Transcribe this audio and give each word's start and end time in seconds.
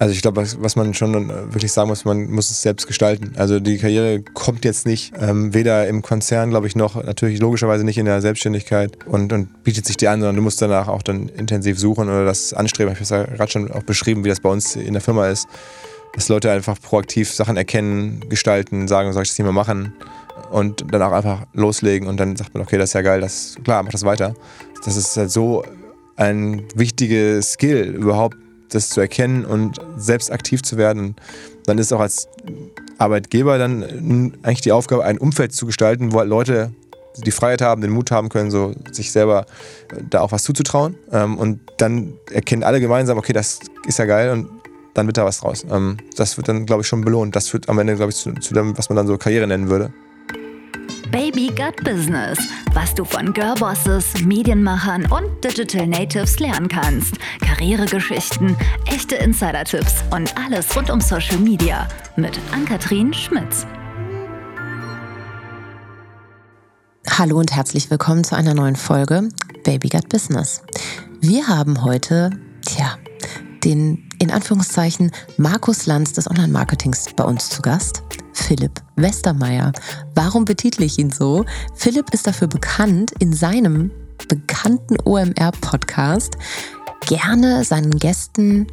Also 0.00 0.14
ich 0.14 0.22
glaube, 0.22 0.40
was, 0.40 0.62
was, 0.62 0.76
man 0.76 0.94
schon 0.94 1.28
wirklich 1.52 1.72
sagen 1.72 1.88
muss, 1.88 2.04
man 2.04 2.30
muss 2.30 2.52
es 2.52 2.62
selbst 2.62 2.86
gestalten. 2.86 3.32
Also 3.36 3.58
die 3.58 3.78
Karriere 3.78 4.22
kommt 4.22 4.64
jetzt 4.64 4.86
nicht, 4.86 5.12
ähm, 5.20 5.52
weder 5.54 5.88
im 5.88 6.02
Konzern, 6.02 6.50
glaube 6.50 6.68
ich, 6.68 6.76
noch 6.76 7.02
natürlich 7.02 7.40
logischerweise 7.40 7.84
nicht 7.84 7.98
in 7.98 8.06
der 8.06 8.20
Selbstständigkeit 8.20 8.96
und, 9.06 9.32
und 9.32 9.64
bietet 9.64 9.86
sich 9.86 9.96
dir 9.96 10.12
an, 10.12 10.20
sondern 10.20 10.36
du 10.36 10.42
musst 10.42 10.62
danach 10.62 10.86
auch 10.86 11.02
dann 11.02 11.28
intensiv 11.28 11.80
suchen 11.80 12.08
oder 12.08 12.24
das 12.24 12.54
anstreben. 12.54 12.94
Ich 12.98 13.10
habe 13.10 13.28
gerade 13.36 13.50
schon 13.50 13.72
auch 13.72 13.82
beschrieben, 13.82 14.24
wie 14.24 14.28
das 14.28 14.38
bei 14.38 14.48
uns 14.48 14.76
in 14.76 14.92
der 14.92 15.02
Firma 15.02 15.26
ist, 15.26 15.48
dass 16.14 16.28
Leute 16.28 16.52
einfach 16.52 16.80
proaktiv 16.80 17.32
Sachen 17.32 17.56
erkennen, 17.56 18.24
gestalten, 18.28 18.86
sagen, 18.86 19.12
soll 19.12 19.24
ich 19.24 19.30
das 19.30 19.38
nicht 19.38 19.44
mehr 19.44 19.52
machen 19.52 19.92
und 20.52 20.84
dann 20.92 21.02
auch 21.02 21.12
einfach 21.12 21.44
loslegen 21.54 22.06
und 22.06 22.18
dann 22.18 22.36
sagt 22.36 22.54
man, 22.54 22.62
okay, 22.62 22.78
das 22.78 22.90
ist 22.90 22.94
ja 22.94 23.02
geil, 23.02 23.20
das, 23.20 23.56
klar, 23.64 23.82
mach 23.82 23.90
das 23.90 24.04
weiter. 24.04 24.34
Das 24.84 24.96
ist 24.96 25.16
halt 25.16 25.32
so 25.32 25.64
ein 26.14 26.62
wichtiges 26.76 27.54
Skill 27.54 27.96
überhaupt 27.96 28.36
das 28.68 28.90
zu 28.90 29.00
erkennen 29.00 29.44
und 29.44 29.78
selbst 29.96 30.30
aktiv 30.30 30.62
zu 30.62 30.76
werden. 30.76 31.16
Dann 31.66 31.78
ist 31.78 31.92
auch 31.92 32.00
als 32.00 32.28
Arbeitgeber 32.98 33.58
dann 33.58 34.34
eigentlich 34.42 34.60
die 34.62 34.72
Aufgabe, 34.72 35.04
ein 35.04 35.18
Umfeld 35.18 35.52
zu 35.52 35.66
gestalten, 35.66 36.12
wo 36.12 36.18
halt 36.18 36.28
Leute 36.28 36.72
die 37.24 37.30
Freiheit 37.30 37.62
haben, 37.62 37.80
den 37.80 37.90
Mut 37.90 38.10
haben 38.10 38.28
können, 38.28 38.50
so 38.50 38.74
sich 38.92 39.10
selber 39.10 39.46
da 40.10 40.20
auch 40.20 40.32
was 40.32 40.42
zuzutrauen. 40.44 40.96
Ähm, 41.10 41.36
und 41.36 41.60
dann 41.78 42.14
erkennen 42.32 42.62
alle 42.62 42.80
gemeinsam, 42.80 43.18
okay, 43.18 43.32
das 43.32 43.60
ist 43.86 43.98
ja 43.98 44.04
geil 44.04 44.30
und 44.30 44.48
dann 44.94 45.06
wird 45.06 45.16
da 45.16 45.24
was 45.24 45.40
draus. 45.40 45.64
Ähm, 45.70 45.96
das 46.16 46.36
wird 46.36 46.48
dann, 46.48 46.66
glaube 46.66 46.82
ich, 46.82 46.88
schon 46.88 47.00
belohnt. 47.00 47.34
Das 47.34 47.48
führt 47.48 47.68
am 47.68 47.78
Ende, 47.78 47.96
glaube 47.96 48.10
ich, 48.10 48.16
zu, 48.16 48.32
zu 48.34 48.54
dem, 48.54 48.76
was 48.76 48.88
man 48.88 48.96
dann 48.96 49.06
so 49.06 49.16
Karriere 49.18 49.46
nennen 49.46 49.68
würde. 49.68 49.92
Baby 51.10 51.46
Gut 51.48 51.82
Business, 51.84 52.38
was 52.74 52.94
du 52.94 53.04
von 53.04 53.32
Girlbosses, 53.32 54.22
Medienmachern 54.24 55.10
und 55.10 55.42
Digital 55.42 55.86
Natives 55.86 56.38
lernen 56.38 56.68
kannst. 56.68 57.14
Karrieregeschichten, 57.40 58.56
echte 58.86 59.16
Insider-Tipps 59.16 60.04
und 60.10 60.36
alles 60.36 60.76
rund 60.76 60.90
um 60.90 61.00
Social 61.00 61.38
Media 61.38 61.88
mit 62.16 62.38
Ann-Kathrin 62.52 63.14
Schmitz. 63.14 63.66
Hallo 67.08 67.38
und 67.38 67.54
herzlich 67.54 67.90
willkommen 67.90 68.22
zu 68.22 68.36
einer 68.36 68.54
neuen 68.54 68.76
Folge 68.76 69.30
Baby 69.64 69.88
Gut 69.88 70.08
Business. 70.10 70.62
Wir 71.20 71.48
haben 71.48 71.84
heute, 71.84 72.30
tja, 72.66 72.98
den 73.64 74.07
in 74.18 74.30
Anführungszeichen 74.30 75.10
Markus 75.36 75.86
Lanz 75.86 76.12
des 76.12 76.28
Online-Marketings 76.28 77.06
bei 77.16 77.24
uns 77.24 77.48
zu 77.48 77.62
Gast. 77.62 78.02
Philipp 78.32 78.80
Westermeier. 78.96 79.72
Warum 80.14 80.44
betitle 80.44 80.86
ich 80.86 80.98
ihn 80.98 81.10
so? 81.10 81.44
Philipp 81.74 82.12
ist 82.14 82.26
dafür 82.26 82.48
bekannt, 82.48 83.12
in 83.18 83.32
seinem 83.32 83.90
bekannten 84.28 84.96
OMR-Podcast 85.04 86.36
gerne 87.06 87.64
seinen 87.64 87.98
Gästen 87.98 88.66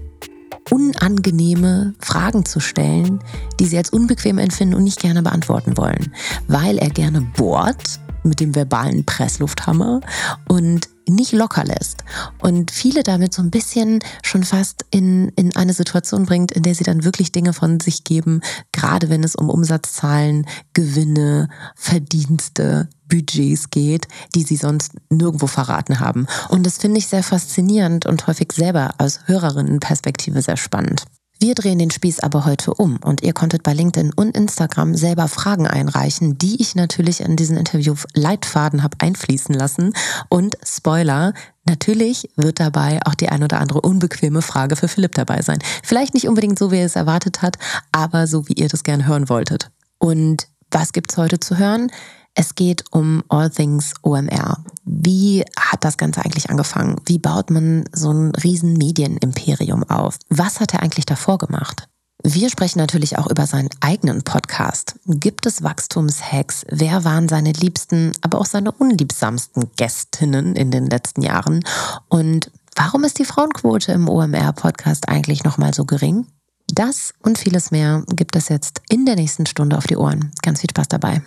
unangenehme 0.71 1.93
Fragen 1.99 2.45
zu 2.45 2.59
stellen, 2.59 3.19
die 3.59 3.65
sie 3.65 3.77
als 3.77 3.91
unbequem 3.91 4.37
empfinden 4.37 4.75
und 4.75 4.83
nicht 4.83 4.99
gerne 4.99 5.21
beantworten 5.21 5.77
wollen, 5.77 6.13
weil 6.47 6.77
er 6.77 6.89
gerne 6.89 7.21
bohrt 7.21 7.99
mit 8.23 8.39
dem 8.39 8.55
verbalen 8.55 9.05
Presslufthammer 9.05 10.01
und 10.47 10.89
nicht 11.07 11.31
locker 11.31 11.63
lässt 11.63 12.03
und 12.39 12.71
viele 12.71 13.03
damit 13.03 13.33
so 13.33 13.41
ein 13.41 13.51
bisschen 13.51 13.99
schon 14.23 14.43
fast 14.43 14.85
in, 14.91 15.29
in 15.35 15.55
eine 15.55 15.73
Situation 15.73 16.25
bringt, 16.25 16.51
in 16.51 16.63
der 16.63 16.75
sie 16.75 16.83
dann 16.83 17.03
wirklich 17.03 17.31
Dinge 17.31 17.53
von 17.53 17.79
sich 17.79 18.03
geben, 18.03 18.41
gerade 18.71 19.09
wenn 19.09 19.23
es 19.23 19.35
um 19.35 19.49
Umsatzzahlen, 19.49 20.47
Gewinne, 20.73 21.49
Verdienste, 21.75 22.89
Budgets 23.07 23.69
geht, 23.69 24.07
die 24.33 24.43
sie 24.43 24.57
sonst 24.57 24.93
nirgendwo 25.09 25.47
verraten 25.47 25.99
haben. 25.99 26.27
Und 26.49 26.65
das 26.65 26.77
finde 26.77 26.97
ich 26.97 27.07
sehr 27.07 27.23
faszinierend 27.23 28.05
und 28.05 28.25
häufig 28.27 28.51
selber 28.51 28.95
aus 28.97 29.19
Hörerinnenperspektive 29.25 30.41
sehr 30.41 30.57
spannend. 30.57 31.05
Wir 31.39 31.53
drehen 31.53 31.79
den 31.79 31.91
Spieß 31.91 32.21
aber 32.21 32.45
heute 32.45 32.73
um 32.73 32.97
und 33.03 33.21
ihr 33.21 33.33
konntet 33.33 33.63
bei 33.63 33.73
LinkedIn 33.73 34.13
und 34.15 34.35
Instagram 34.35 34.95
selber 34.95 35.27
Fragen 35.27 35.67
einreichen, 35.67 36.37
die 36.37 36.61
ich 36.61 36.75
natürlich 36.75 37.21
in 37.21 37.35
diesen 37.35 37.57
Interview 37.57 37.95
Leitfaden 38.13 38.83
habe 38.83 38.97
einfließen 38.99 39.53
lassen. 39.53 39.93
Und 40.29 40.57
Spoiler, 40.63 41.33
Natürlich 41.67 42.29
wird 42.35 42.59
dabei 42.59 42.99
auch 43.05 43.15
die 43.15 43.29
ein 43.29 43.43
oder 43.43 43.59
andere 43.59 43.81
unbequeme 43.81 44.43
Frage 44.43 44.75
für 44.75 44.87
Philipp 44.87 45.15
dabei 45.15 45.41
sein. 45.41 45.57
Vielleicht 45.81 46.13
nicht 46.13 46.27
unbedingt 46.27 46.59
so, 46.59 46.71
wie 46.71 46.77
er 46.77 46.85
es 46.85 46.95
erwartet 46.95 47.41
hat, 47.41 47.57
aber 47.91 48.27
so, 48.27 48.47
wie 48.47 48.53
ihr 48.53 48.69
das 48.69 48.83
gerne 48.83 49.07
hören 49.07 49.29
wolltet. 49.29 49.71
Und 49.97 50.47
was 50.69 50.93
gibt's 50.93 51.17
heute 51.17 51.39
zu 51.39 51.57
hören? 51.57 51.91
Es 52.35 52.53
geht 52.53 52.83
um 52.91 53.23
All 53.29 53.49
Things 53.49 53.93
OMR. 54.03 54.63
Wie 54.85 55.43
hat 55.59 55.83
das 55.83 55.97
Ganze 55.97 56.23
eigentlich 56.23 56.51
angefangen? 56.51 57.01
Wie 57.05 57.17
baut 57.17 57.49
man 57.49 57.85
so 57.91 58.11
ein 58.11 58.31
riesen 58.31 58.73
Medienimperium 58.73 59.83
auf? 59.83 60.19
Was 60.29 60.59
hat 60.59 60.73
er 60.73 60.83
eigentlich 60.83 61.07
davor 61.07 61.39
gemacht? 61.39 61.87
Wir 62.23 62.49
sprechen 62.49 62.79
natürlich 62.79 63.17
auch 63.17 63.27
über 63.27 63.45
seinen 63.45 63.69
eigenen 63.81 64.23
Podcast. 64.23 64.95
Gibt 65.05 65.45
es 65.45 65.63
Wachstumshacks? 65.63 66.65
Wer 66.69 67.03
waren 67.03 67.27
seine 67.27 67.51
liebsten, 67.51 68.13
aber 68.21 68.39
auch 68.39 68.45
seine 68.45 68.71
unliebsamsten 68.71 69.71
Gästinnen 69.75 70.55
in 70.55 70.71
den 70.71 70.87
letzten 70.87 71.23
Jahren? 71.23 71.63
Und 72.07 72.51
warum 72.75 73.03
ist 73.03 73.19
die 73.19 73.25
Frauenquote 73.25 73.91
im 73.91 74.07
OMR-Podcast 74.07 75.09
eigentlich 75.09 75.43
nochmal 75.43 75.73
so 75.73 75.85
gering? 75.85 76.27
Das 76.73 77.13
und 77.21 77.37
vieles 77.37 77.71
mehr 77.71 78.03
gibt 78.09 78.35
es 78.35 78.49
jetzt 78.49 78.81
in 78.89 79.05
der 79.05 79.15
nächsten 79.15 79.45
Stunde 79.45 79.77
auf 79.77 79.85
die 79.87 79.97
Ohren. 79.97 80.31
Ganz 80.41 80.61
viel 80.61 80.69
Spaß 80.69 80.87
dabei. 80.87 81.21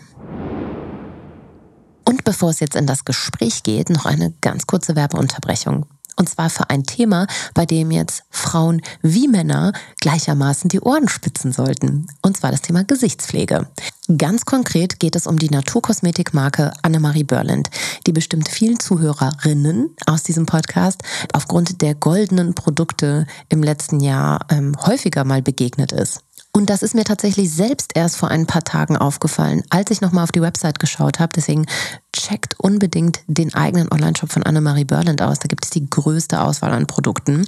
Und 2.08 2.24
bevor 2.24 2.48
es 2.48 2.60
jetzt 2.60 2.74
in 2.74 2.86
das 2.86 3.04
Gespräch 3.04 3.64
geht, 3.64 3.90
noch 3.90 4.06
eine 4.06 4.32
ganz 4.40 4.66
kurze 4.66 4.96
Werbeunterbrechung. 4.96 5.84
Und 6.16 6.26
zwar 6.30 6.48
für 6.48 6.70
ein 6.70 6.84
Thema, 6.84 7.26
bei 7.52 7.66
dem 7.66 7.90
jetzt 7.90 8.22
Frauen 8.30 8.80
wie 9.02 9.28
Männer 9.28 9.74
gleichermaßen 10.00 10.70
die 10.70 10.80
Ohren 10.80 11.08
spitzen 11.08 11.52
sollten. 11.52 12.06
Und 12.22 12.38
zwar 12.38 12.50
das 12.50 12.62
Thema 12.62 12.82
Gesichtspflege. 12.82 13.68
Ganz 14.16 14.46
konkret 14.46 15.00
geht 15.00 15.16
es 15.16 15.26
um 15.26 15.38
die 15.38 15.50
Naturkosmetikmarke 15.50 16.72
Annemarie 16.80 17.24
Berland, 17.24 17.68
die 18.06 18.12
bestimmt 18.12 18.48
vielen 18.48 18.80
Zuhörerinnen 18.80 19.94
aus 20.06 20.22
diesem 20.22 20.46
Podcast 20.46 21.02
aufgrund 21.34 21.82
der 21.82 21.94
goldenen 21.94 22.54
Produkte 22.54 23.26
im 23.50 23.62
letzten 23.62 24.00
Jahr 24.00 24.46
ähm, 24.48 24.74
häufiger 24.86 25.24
mal 25.24 25.42
begegnet 25.42 25.92
ist. 25.92 26.24
Und 26.58 26.70
das 26.70 26.82
ist 26.82 26.96
mir 26.96 27.04
tatsächlich 27.04 27.52
selbst 27.52 27.92
erst 27.94 28.16
vor 28.16 28.30
ein 28.30 28.44
paar 28.44 28.64
Tagen 28.64 28.96
aufgefallen, 28.96 29.62
als 29.70 29.92
ich 29.92 30.00
nochmal 30.00 30.24
auf 30.24 30.32
die 30.32 30.42
Website 30.42 30.80
geschaut 30.80 31.20
habe. 31.20 31.32
Deswegen 31.32 31.66
checkt 32.12 32.58
unbedingt 32.58 33.20
den 33.28 33.54
eigenen 33.54 33.92
Online-Shop 33.92 34.32
von 34.32 34.42
Annemarie 34.42 34.84
Berland 34.84 35.22
aus. 35.22 35.38
Da 35.38 35.46
gibt 35.46 35.64
es 35.64 35.70
die 35.70 35.88
größte 35.88 36.40
Auswahl 36.40 36.72
an 36.72 36.88
Produkten. 36.88 37.46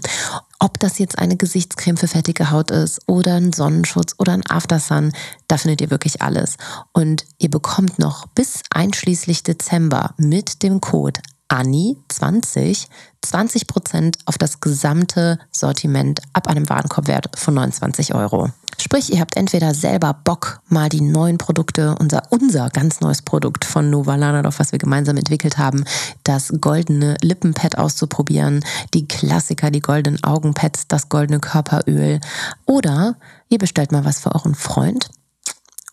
Ob 0.60 0.78
das 0.78 1.00
jetzt 1.00 1.18
eine 1.18 1.36
Gesichtscreme 1.36 1.96
für 1.96 2.06
fettige 2.06 2.52
Haut 2.52 2.70
ist 2.70 3.00
oder 3.08 3.34
ein 3.34 3.52
Sonnenschutz 3.52 4.14
oder 4.16 4.32
ein 4.32 4.48
Aftersun, 4.48 5.10
da 5.48 5.56
findet 5.56 5.80
ihr 5.80 5.90
wirklich 5.90 6.22
alles. 6.22 6.56
Und 6.92 7.24
ihr 7.38 7.50
bekommt 7.50 7.98
noch 7.98 8.28
bis 8.28 8.62
einschließlich 8.70 9.42
Dezember 9.42 10.14
mit 10.18 10.62
dem 10.62 10.80
Code 10.80 11.20
ANI20 11.48 12.86
20% 13.26 14.14
auf 14.26 14.38
das 14.38 14.60
gesamte 14.60 15.40
Sortiment 15.50 16.20
ab 16.32 16.46
einem 16.46 16.68
Warenkorbwert 16.68 17.36
von 17.36 17.54
29 17.54 18.14
Euro. 18.14 18.50
Sprich, 18.80 19.12
ihr 19.12 19.20
habt 19.20 19.36
entweder 19.36 19.74
selber 19.74 20.14
Bock, 20.14 20.62
mal 20.68 20.88
die 20.88 21.02
neuen 21.02 21.36
Produkte, 21.36 21.94
unser, 22.00 22.22
unser 22.30 22.70
ganz 22.70 23.00
neues 23.00 23.20
Produkt 23.20 23.66
von 23.66 23.90
Nova 23.90 24.16
Lanadorf, 24.16 24.58
was 24.58 24.72
wir 24.72 24.78
gemeinsam 24.78 25.18
entwickelt 25.18 25.58
haben, 25.58 25.84
das 26.24 26.50
goldene 26.62 27.18
Lippenpad 27.20 27.76
auszuprobieren, 27.76 28.64
die 28.94 29.06
Klassiker, 29.06 29.70
die 29.70 29.82
goldenen 29.82 30.24
Augenpads, 30.24 30.88
das 30.88 31.10
goldene 31.10 31.40
Körperöl. 31.40 32.20
Oder 32.64 33.16
ihr 33.50 33.58
bestellt 33.58 33.92
mal 33.92 34.06
was 34.06 34.20
für 34.20 34.34
euren 34.34 34.54
Freund 34.54 35.10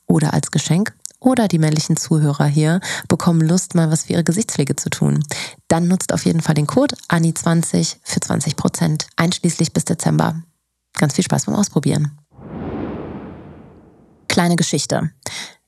oder 0.07 0.33
als 0.33 0.51
Geschenk 0.51 0.93
oder 1.19 1.49
die 1.49 1.59
männlichen 1.59 1.97
Zuhörer 1.97 2.45
hier 2.45 2.79
bekommen 3.09 3.41
Lust, 3.41 3.75
mal 3.75 3.91
was 3.91 4.03
für 4.03 4.13
ihre 4.13 4.23
Gesichtspflege 4.23 4.77
zu 4.77 4.89
tun. 4.89 5.25
Dann 5.67 5.89
nutzt 5.89 6.13
auf 6.13 6.23
jeden 6.23 6.41
Fall 6.41 6.55
den 6.55 6.67
Code 6.67 6.95
ANI20 7.09 7.97
für 8.01 8.21
20%, 8.21 9.07
einschließlich 9.17 9.73
bis 9.73 9.83
Dezember. 9.83 10.41
Ganz 10.93 11.15
viel 11.15 11.25
Spaß 11.25 11.47
beim 11.47 11.55
Ausprobieren 11.55 12.17
kleine 14.37 14.55
Geschichte. 14.55 15.09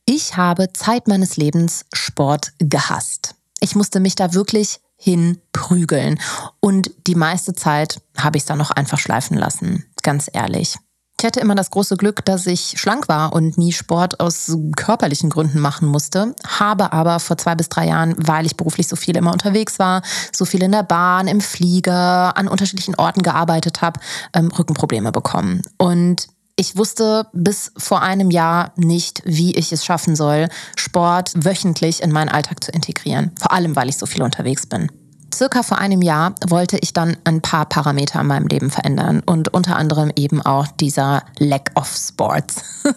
Ich 0.06 0.38
habe 0.38 0.72
Zeit 0.74 1.08
meines 1.08 1.38
Lebens 1.38 1.86
Sport 1.92 2.52
gehasst. 2.60 3.34
Ich 3.62 3.76
musste 3.76 4.00
mich 4.00 4.14
da 4.14 4.36
wirklich 4.36 4.80
hinprügeln. 4.96 6.20
Und 6.60 6.92
die 7.08 7.16
meiste 7.16 7.54
Zeit 7.54 8.00
habe 8.16 8.38
ich 8.38 8.44
es 8.44 8.48
dann 8.48 8.60
noch 8.60 8.70
einfach 8.70 9.00
schleifen 9.00 9.38
lassen. 9.38 9.86
Ganz 10.04 10.30
ehrlich. 10.32 10.78
Ich 11.20 11.26
hatte 11.26 11.40
immer 11.40 11.56
das 11.56 11.72
große 11.72 11.98
Glück, 11.98 12.24
dass 12.26 12.46
ich 12.46 12.76
schlank 12.80 13.10
war 13.10 13.34
und 13.34 13.58
nie 13.58 13.72
Sport 13.72 14.20
aus 14.20 14.56
körperlichen 14.76 15.32
Gründen 15.32 15.60
machen 15.60 15.88
musste. 15.88 16.36
Habe 16.46 16.94
aber 16.94 17.20
vor 17.20 17.40
zwei 17.40 17.56
bis 17.56 17.70
drei 17.70 17.88
Jahren, 17.88 18.14
weil 18.20 18.46
ich 18.46 18.56
beruflich 18.56 18.88
so 18.88 18.96
viel 18.96 19.18
immer 19.18 19.34
unterwegs 19.34 19.80
war, 19.80 20.04
so 20.32 20.46
viel 20.46 20.62
in 20.62 20.74
der 20.74 20.84
Bahn, 20.84 21.28
im 21.28 21.42
Flieger, 21.42 22.38
an 22.38 22.48
unterschiedlichen 22.48 22.94
Orten 22.96 23.24
gearbeitet 23.24 23.82
habe, 23.82 24.00
ähm, 24.34 24.50
Rückenprobleme 24.50 25.12
bekommen. 25.12 25.64
Und 25.80 26.28
ich 26.60 26.76
wusste 26.76 27.26
bis 27.32 27.72
vor 27.78 28.02
einem 28.02 28.32
Jahr 28.32 28.74
nicht, 28.76 29.22
wie 29.24 29.56
ich 29.56 29.72
es 29.72 29.86
schaffen 29.86 30.18
soll, 30.18 30.50
Sport 30.76 31.32
wöchentlich 31.34 32.04
in 32.04 32.12
meinen 32.12 32.28
Alltag 32.28 32.62
zu 32.62 32.72
integrieren. 32.72 33.32
Vor 33.40 33.54
allem, 33.54 33.78
weil 33.78 33.88
ich 33.88 33.98
so 33.98 34.06
viel 34.06 34.24
unterwegs 34.24 34.66
bin. 34.66 34.92
circa 35.34 35.64
vor 35.64 35.78
einem 35.78 36.02
Jahr 36.02 36.36
wollte 36.48 36.78
ich 36.82 36.92
dann 36.92 37.16
ein 37.24 37.42
paar 37.42 37.66
Parameter 37.66 38.20
in 38.20 38.28
meinem 38.28 38.48
Leben 38.48 38.72
verändern 38.72 39.24
und 39.26 39.54
unter 39.54 39.78
anderem 39.78 40.12
eben 40.18 40.42
auch 40.42 40.68
dieser 40.68 41.24
Lack 41.38 41.72
of 41.76 41.96
Sports. 41.96 42.62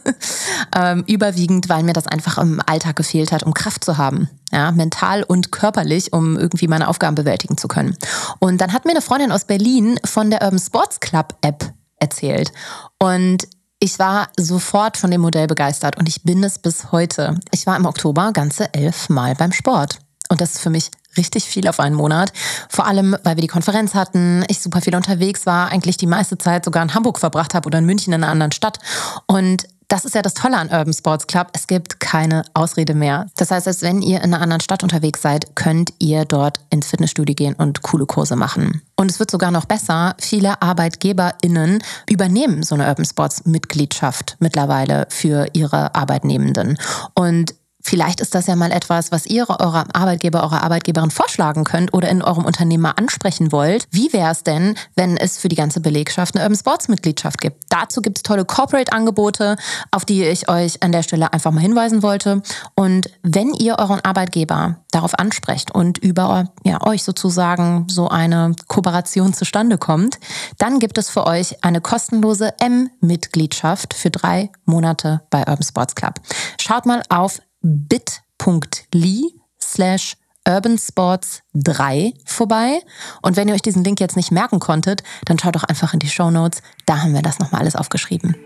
ähm, 0.77 1.05
überwiegend, 1.07 1.69
weil 1.69 1.85
mir 1.85 1.93
das 1.93 2.09
einfach 2.09 2.39
im 2.39 2.61
Alltag 2.67 2.97
gefehlt 2.97 3.31
hat, 3.31 3.45
um 3.45 3.55
Kraft 3.55 3.85
zu 3.85 3.97
haben. 3.97 4.29
Ja, 4.51 4.73
mental 4.73 5.23
und 5.23 5.53
körperlich, 5.53 6.13
um 6.13 6.37
irgendwie 6.37 6.67
meine 6.67 6.89
Aufgaben 6.89 7.15
bewältigen 7.15 7.57
zu 7.57 7.69
können. 7.69 7.97
Und 8.41 8.61
dann 8.61 8.73
hat 8.73 8.87
mir 8.87 8.91
eine 8.91 9.03
Freundin 9.03 9.31
aus 9.31 9.45
Berlin 9.45 10.01
von 10.05 10.31
der 10.31 10.43
Urban 10.43 10.59
Sports 10.59 10.99
Club 10.99 11.37
App 11.43 11.73
erzählt. 12.03 12.53
Und 12.99 13.49
ich 13.79 13.99
war 13.99 14.29
sofort 14.39 14.97
von 14.97 15.11
dem 15.11 15.23
Modell 15.23 15.47
begeistert 15.47 15.97
und 15.97 16.09
ich 16.09 16.23
bin 16.23 16.45
es 16.45 16.59
bis 16.59 16.93
heute. 16.93 17.41
Ich 17.51 17.67
war 17.67 17.77
im 17.77 17.87
Oktober 17.87 18.33
ganze 18.33 18.73
elf 18.75 19.09
Mal 19.09 19.35
beim 19.35 19.53
Sport. 19.53 19.99
Und 20.29 20.41
das 20.41 20.53
ist 20.53 20.61
für 20.61 20.71
mich 20.71 20.91
richtig 21.17 21.45
viel 21.45 21.69
auf 21.69 21.81
einen 21.81 21.95
Monat. 21.97 22.33
Vor 22.69 22.87
allem, 22.87 23.17
weil 23.23 23.37
wir 23.37 23.43
die 23.43 23.49
Konferenz 23.49 23.95
hatten, 23.95 24.45
ich 24.49 24.61
super 24.61 24.81
viel 24.81 24.95
unterwegs 24.95 25.47
war, 25.47 25.71
eigentlich 25.71 25.97
die 25.97 26.07
meiste 26.07 26.39
Zeit 26.39 26.65
sogar 26.65 26.83
in 26.83 26.95
Hamburg 26.95 27.19
verbracht 27.19 27.55
habe 27.55 27.67
oder 27.67 27.79
in 27.79 27.85
München 27.85 28.13
in 28.13 28.23
einer 28.23 28.33
anderen 28.33 28.53
Stadt. 28.53 28.79
Und 29.27 29.67
das 29.93 30.07
ist 30.07 30.15
ja 30.15 30.23
das 30.23 30.33
Tolle 30.33 30.57
an 30.57 30.71
Urban 30.71 30.95
Sports 30.95 31.27
Club. 31.27 31.49
Es 31.53 31.67
gibt 31.67 32.01
keine 32.01 32.45
Ausrede 32.55 32.95
mehr. 32.95 33.27
Das 33.37 33.51
heißt, 33.51 33.65
selbst 33.65 33.83
wenn 33.83 34.01
ihr 34.01 34.23
in 34.23 34.33
einer 34.33 34.41
anderen 34.41 34.63
Stadt 34.63 34.83
unterwegs 34.83 35.21
seid, 35.21 35.55
könnt 35.55 35.93
ihr 35.99 36.25
dort 36.25 36.61
ins 36.71 36.87
Fitnessstudio 36.87 37.35
gehen 37.35 37.53
und 37.53 37.83
coole 37.83 38.07
Kurse 38.07 38.35
machen. 38.35 38.81
Und 38.97 39.11
es 39.11 39.19
wird 39.19 39.31
sogar 39.31 39.51
noch 39.51 39.67
besser. 39.67 40.15
Viele 40.19 40.63
ArbeitgeberInnen 40.63 41.83
übernehmen 42.09 42.63
so 42.63 42.75
eine 42.75 42.89
Urban 42.89 43.05
Sports 43.05 43.45
Mitgliedschaft 43.45 44.37
mittlerweile 44.39 45.07
für 45.11 45.49
ihre 45.53 45.95
Arbeitnehmenden. 45.95 46.79
Und 47.15 47.55
Vielleicht 47.83 48.21
ist 48.21 48.35
das 48.35 48.47
ja 48.47 48.57
mal 48.57 48.73
etwas, 48.73 49.13
was 49.13 49.27
ihr 49.27 49.49
eurer 49.49 49.85
Arbeitgeber, 49.93 50.43
eurer 50.43 50.63
Arbeitgeberin 50.63 51.11
vorschlagen 51.11 51.65
könnt 51.65 51.93
oder 51.93 52.09
in 52.09 52.23
eurem 52.23 52.45
Unternehmen 52.45 52.83
mal 52.83 52.93
ansprechen 52.93 53.53
wollt. 53.53 53.87
Wie 53.91 54.13
wäre 54.13 54.31
es 54.31 54.45
denn, 54.45 54.77
wenn 54.95 55.17
es 55.17 55.39
für 55.39 55.49
die 55.49 55.57
ganze 55.57 55.81
Belegschaft 55.81 56.35
eine 56.35 56.45
Urban 56.45 56.57
Sports 56.57 56.89
Mitgliedschaft 56.89 57.41
gibt? 57.41 57.65
Dazu 57.69 58.01
gibt 58.01 58.19
es 58.19 58.23
tolle 58.23 58.45
Corporate-Angebote, 58.45 59.57
auf 59.91 60.05
die 60.05 60.23
ich 60.25 60.49
euch 60.49 60.83
an 60.83 60.93
der 60.93 61.03
Stelle 61.03 61.33
einfach 61.33 61.51
mal 61.51 61.61
hinweisen 61.61 62.03
wollte. 62.03 62.43
Und 62.75 63.11
wenn 63.23 63.53
ihr 63.55 63.79
euren 63.79 64.01
Arbeitgeber 64.01 64.77
darauf 64.93 65.19
ansprecht 65.19 65.75
und 65.75 65.99
über 65.99 66.53
ja, 66.65 66.87
euch 66.87 67.03
sozusagen 67.03 67.87
so 67.89 68.09
eine 68.09 68.55
Kooperation 68.69 69.33
zustande 69.33 69.79
kommt, 69.79 70.19
dann 70.59 70.79
gibt 70.79 70.99
es 70.99 71.11
für 71.11 71.27
euch 71.27 71.65
eine 71.65 71.81
kostenlose 71.81 72.53
M-Mitgliedschaft 72.61 73.95
für 73.95 74.11
drei 74.11 74.51
Monate 74.65 75.23
bei 75.31 75.41
Urban 75.41 75.63
Sports 75.63 75.95
Club. 75.95 76.15
Schaut 76.61 76.87
mal 76.87 77.03
auf 77.09 77.41
bit.ly 77.63 79.35
slash 79.61 80.17
urbansports 80.47 81.43
3 81.55 82.13
vorbei. 82.25 82.81
Und 83.23 83.37
wenn 83.37 83.49
ihr 83.49 83.55
euch 83.55 83.63
diesen 83.63 83.85
Link 83.85 84.01
jetzt 84.01 84.17
nicht 84.17 84.33
merken 84.33 84.59
konntet, 84.59 85.03
dann 85.25 85.39
schaut 85.39 85.57
doch 85.57 85.65
einfach 85.65 85.95
in 85.95 86.01
die 86.01 86.09
Show 86.09 86.31
Notes. 86.31 86.63
Da 86.87 87.03
haben 87.03 87.15
wir 87.15 87.23
das 87.23 87.39
nochmal 87.39 87.61
alles 87.61 87.77
aufgeschrieben. 87.77 88.37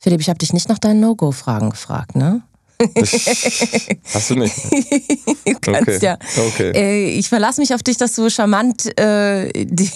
Philipp, 0.00 0.20
ich 0.20 0.28
habe 0.28 0.38
dich 0.38 0.52
nicht 0.52 0.68
nach 0.68 0.78
deinen 0.78 1.00
No-Go-Fragen 1.00 1.70
gefragt, 1.70 2.14
ne? 2.14 2.42
Hast 4.12 4.30
du 4.30 4.34
nicht? 4.36 4.54
du 5.46 5.58
kannst 5.60 5.82
okay. 5.82 5.98
ja. 6.00 6.18
Okay. 6.48 6.72
Äh, 6.74 7.08
ich 7.18 7.28
verlasse 7.28 7.60
mich 7.60 7.74
auf 7.74 7.82
dich, 7.82 7.96
dass 7.96 8.14
du 8.14 8.28
charmant 8.30 8.98
äh, 8.98 9.50
die 9.64 9.90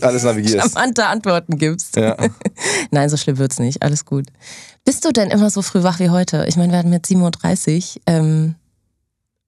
alles 0.00 0.22
navigierst. 0.24 0.72
charmante 0.72 1.06
Antworten 1.06 1.58
gibst. 1.58 1.96
Ja. 1.96 2.16
Nein, 2.90 3.08
so 3.08 3.16
schlimm 3.16 3.38
wird's 3.38 3.58
nicht. 3.58 3.82
Alles 3.82 4.04
gut. 4.04 4.26
Bist 4.84 5.04
du 5.04 5.12
denn 5.12 5.30
immer 5.30 5.50
so 5.50 5.62
früh 5.62 5.82
wach 5.82 5.98
wie 5.98 6.10
heute? 6.10 6.44
Ich 6.48 6.56
meine, 6.56 6.72
wir 6.72 6.78
hatten 6.78 6.92
jetzt 6.92 7.10
7.30 7.10 7.96
Uhr. 7.96 8.02
Ähm, 8.06 8.54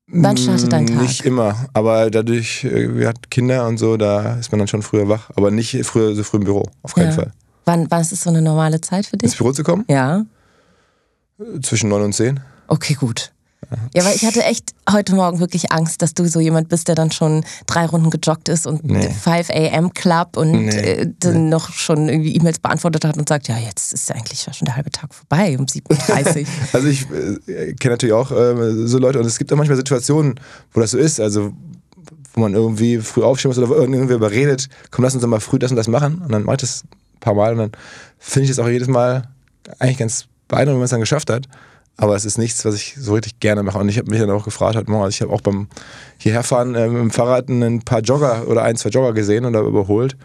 wann 0.07 0.37
startet 0.37 0.73
dein 0.73 0.87
Tag? 0.87 1.03
Nicht 1.03 1.25
immer, 1.25 1.67
aber 1.73 2.11
dadurch, 2.11 2.65
äh, 2.65 2.97
wir 2.97 3.09
hatten 3.09 3.29
Kinder 3.31 3.67
und 3.67 3.79
so, 3.79 3.97
da 3.97 4.37
ist 4.37 4.51
man 4.53 4.59
dann 4.59 4.69
schon 4.69 4.83
früher 4.83 5.09
wach. 5.09 5.31
Aber 5.37 5.51
nicht 5.51 5.85
früher, 5.85 6.15
so 6.15 6.23
früh 6.23 6.39
im 6.39 6.45
Büro, 6.45 6.65
auf 6.83 6.95
keinen 6.95 7.11
ja. 7.11 7.13
Fall. 7.13 7.33
Wann, 7.65 7.91
wann 7.91 8.01
ist 8.01 8.13
es 8.13 8.23
so 8.23 8.31
eine 8.31 8.43
normale 8.43 8.81
Zeit 8.81 9.07
für 9.07 9.17
dich? 9.17 9.31
Ins 9.31 9.37
Büro 9.37 9.53
zu 9.53 9.65
kommen? 9.65 9.85
Ja. 9.89 10.25
Zwischen 11.63 11.91
9 11.91 12.03
und 12.03 12.13
10. 12.15 12.41
Okay, 12.69 12.95
gut. 12.95 13.33
Ja, 13.95 14.05
weil 14.05 14.15
ich 14.15 14.25
hatte 14.25 14.45
echt 14.45 14.75
heute 14.91 15.15
Morgen 15.15 15.41
wirklich 15.41 15.73
Angst, 15.73 16.03
dass 16.03 16.15
du 16.15 16.27
so 16.29 16.41
jemand 16.41 16.69
bist, 16.69 16.89
der 16.89 16.95
dann 16.95 17.11
schon 17.11 17.45
drei 17.67 17.87
Runden 17.87 18.11
gejoggt 18.11 18.49
ist 18.49 18.67
und 18.67 18.85
nee. 18.85 19.11
5 19.11 19.51
a.m. 19.51 19.93
Club 19.93 20.37
und 20.37 20.67
nee. 20.67 20.71
äh, 20.71 21.13
dann 21.19 21.45
nee. 21.45 21.51
noch 21.51 21.73
schon 21.73 22.09
irgendwie 22.09 22.37
E-Mails 22.37 22.59
beantwortet 22.59 23.05
hat 23.05 23.17
und 23.17 23.29
sagt, 23.29 23.49
ja, 23.49 23.59
jetzt 23.59 23.93
ist 23.93 24.13
eigentlich 24.13 24.43
schon 24.43 24.67
der 24.67 24.77
halbe 24.77 24.91
Tag 24.91 25.13
vorbei 25.15 25.57
um 25.59 25.67
7.30 25.67 26.43
Uhr. 26.43 26.47
also 26.73 26.89
ich 26.89 27.03
äh, 27.11 27.73
kenne 27.75 27.95
natürlich 27.95 28.13
auch 28.13 28.31
äh, 28.31 28.87
so 28.87 28.99
Leute 28.99 29.19
und 29.19 29.27
es 29.27 29.39
gibt 29.39 29.53
auch 29.53 29.57
manchmal 29.57 29.77
Situationen, 29.77 30.39
wo 30.73 30.81
das 30.81 30.93
so 30.93 30.99
ist, 30.99 31.19
also 31.19 31.53
wo 32.35 32.41
man 32.41 32.55
irgendwie 32.55 32.99
früh 32.99 33.23
aufstehen 33.23 33.49
muss 33.49 33.59
oder 33.59 33.69
wo 33.69 33.75
irgendwer 33.75 34.17
überredet, 34.17 34.69
komm, 34.91 35.05
lass 35.05 35.15
uns 35.15 35.23
doch 35.23 35.29
mal 35.29 35.41
früh 35.41 35.59
das 35.59 35.71
und 35.71 35.77
das 35.77 35.89
machen 35.89 36.23
und 36.23 36.31
dann 36.31 36.45
mache 36.45 36.57
ich 36.57 36.61
das 36.61 36.85
ein 36.85 37.21
paar 37.21 37.35
Mal 37.35 37.53
und 37.53 37.59
dann 37.59 37.73
finde 38.19 38.45
ich 38.45 38.51
das 38.55 38.65
auch 38.65 38.69
jedes 38.69 38.89
Mal 38.89 39.29
eigentlich 39.79 39.99
ganz 39.99 40.27
beeindruckend, 40.47 40.75
wenn 40.75 40.79
man 40.79 40.85
es 40.85 40.91
dann 40.91 41.01
geschafft 41.01 41.31
hat. 41.31 41.49
Aber 41.97 42.15
es 42.15 42.25
ist 42.25 42.37
nichts, 42.37 42.65
was 42.65 42.75
ich 42.75 42.95
so 42.99 43.15
richtig 43.15 43.41
gerne 43.41 43.63
mache. 43.63 43.79
Und 43.79 43.89
ich 43.89 43.97
habe 43.97 44.11
mich 44.11 44.21
dann 44.21 44.31
auch 44.31 44.45
gefragt 44.45 44.89
Morgen, 44.89 45.05
also 45.05 45.15
ich 45.15 45.23
habe 45.23 45.33
auch 45.33 45.41
beim 45.41 45.69
hierherfahren 46.19 46.75
äh, 46.75 46.89
mit 46.89 47.01
dem 47.01 47.11
Fahrrad 47.11 47.49
ein 47.49 47.83
paar 47.83 48.01
Jogger 48.01 48.47
oder 48.49 48.63
ein, 48.63 48.77
zwei 48.77 48.91
Jogger 48.91 49.13
gesehen 49.13 49.45
und 49.45 49.55
da 49.55 49.63
überholt 49.63 50.17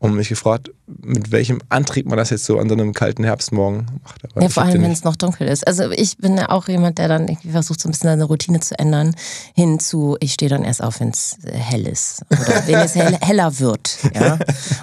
und 0.00 0.14
mich 0.14 0.30
gefragt, 0.30 0.70
mit 0.86 1.30
welchem 1.30 1.60
Antrieb 1.68 2.06
man 2.06 2.16
das 2.16 2.30
jetzt 2.30 2.46
so 2.46 2.58
an 2.58 2.70
so 2.70 2.74
einem 2.74 2.94
kalten 2.94 3.22
Herbstmorgen 3.22 3.86
macht. 4.02 4.24
Aber 4.24 4.42
ja, 4.42 4.48
vor 4.48 4.62
allem, 4.62 4.82
wenn 4.82 4.90
es 4.90 5.04
noch 5.04 5.14
dunkel 5.14 5.46
ist. 5.46 5.66
Also 5.66 5.90
ich 5.90 6.16
bin 6.16 6.38
ja 6.38 6.48
auch 6.48 6.68
jemand, 6.68 6.96
der 6.96 7.08
dann 7.08 7.28
irgendwie 7.28 7.50
versucht, 7.50 7.80
so 7.82 7.88
ein 7.88 7.92
bisschen 7.92 8.08
seine 8.08 8.24
Routine 8.24 8.60
zu 8.60 8.78
ändern, 8.78 9.14
hin 9.54 9.78
zu, 9.78 10.16
ich 10.20 10.32
stehe 10.32 10.48
dann 10.48 10.64
erst 10.64 10.82
auf, 10.82 11.00
wenn 11.00 11.10
es 11.10 11.36
äh, 11.44 11.52
hell 11.52 11.86
ist. 11.86 12.22
Oder 12.30 12.66
wenn 12.66 12.76
es 12.76 12.94
hell, 12.94 13.18
heller 13.20 13.58
wird. 13.58 13.98
Ja? 14.14 14.38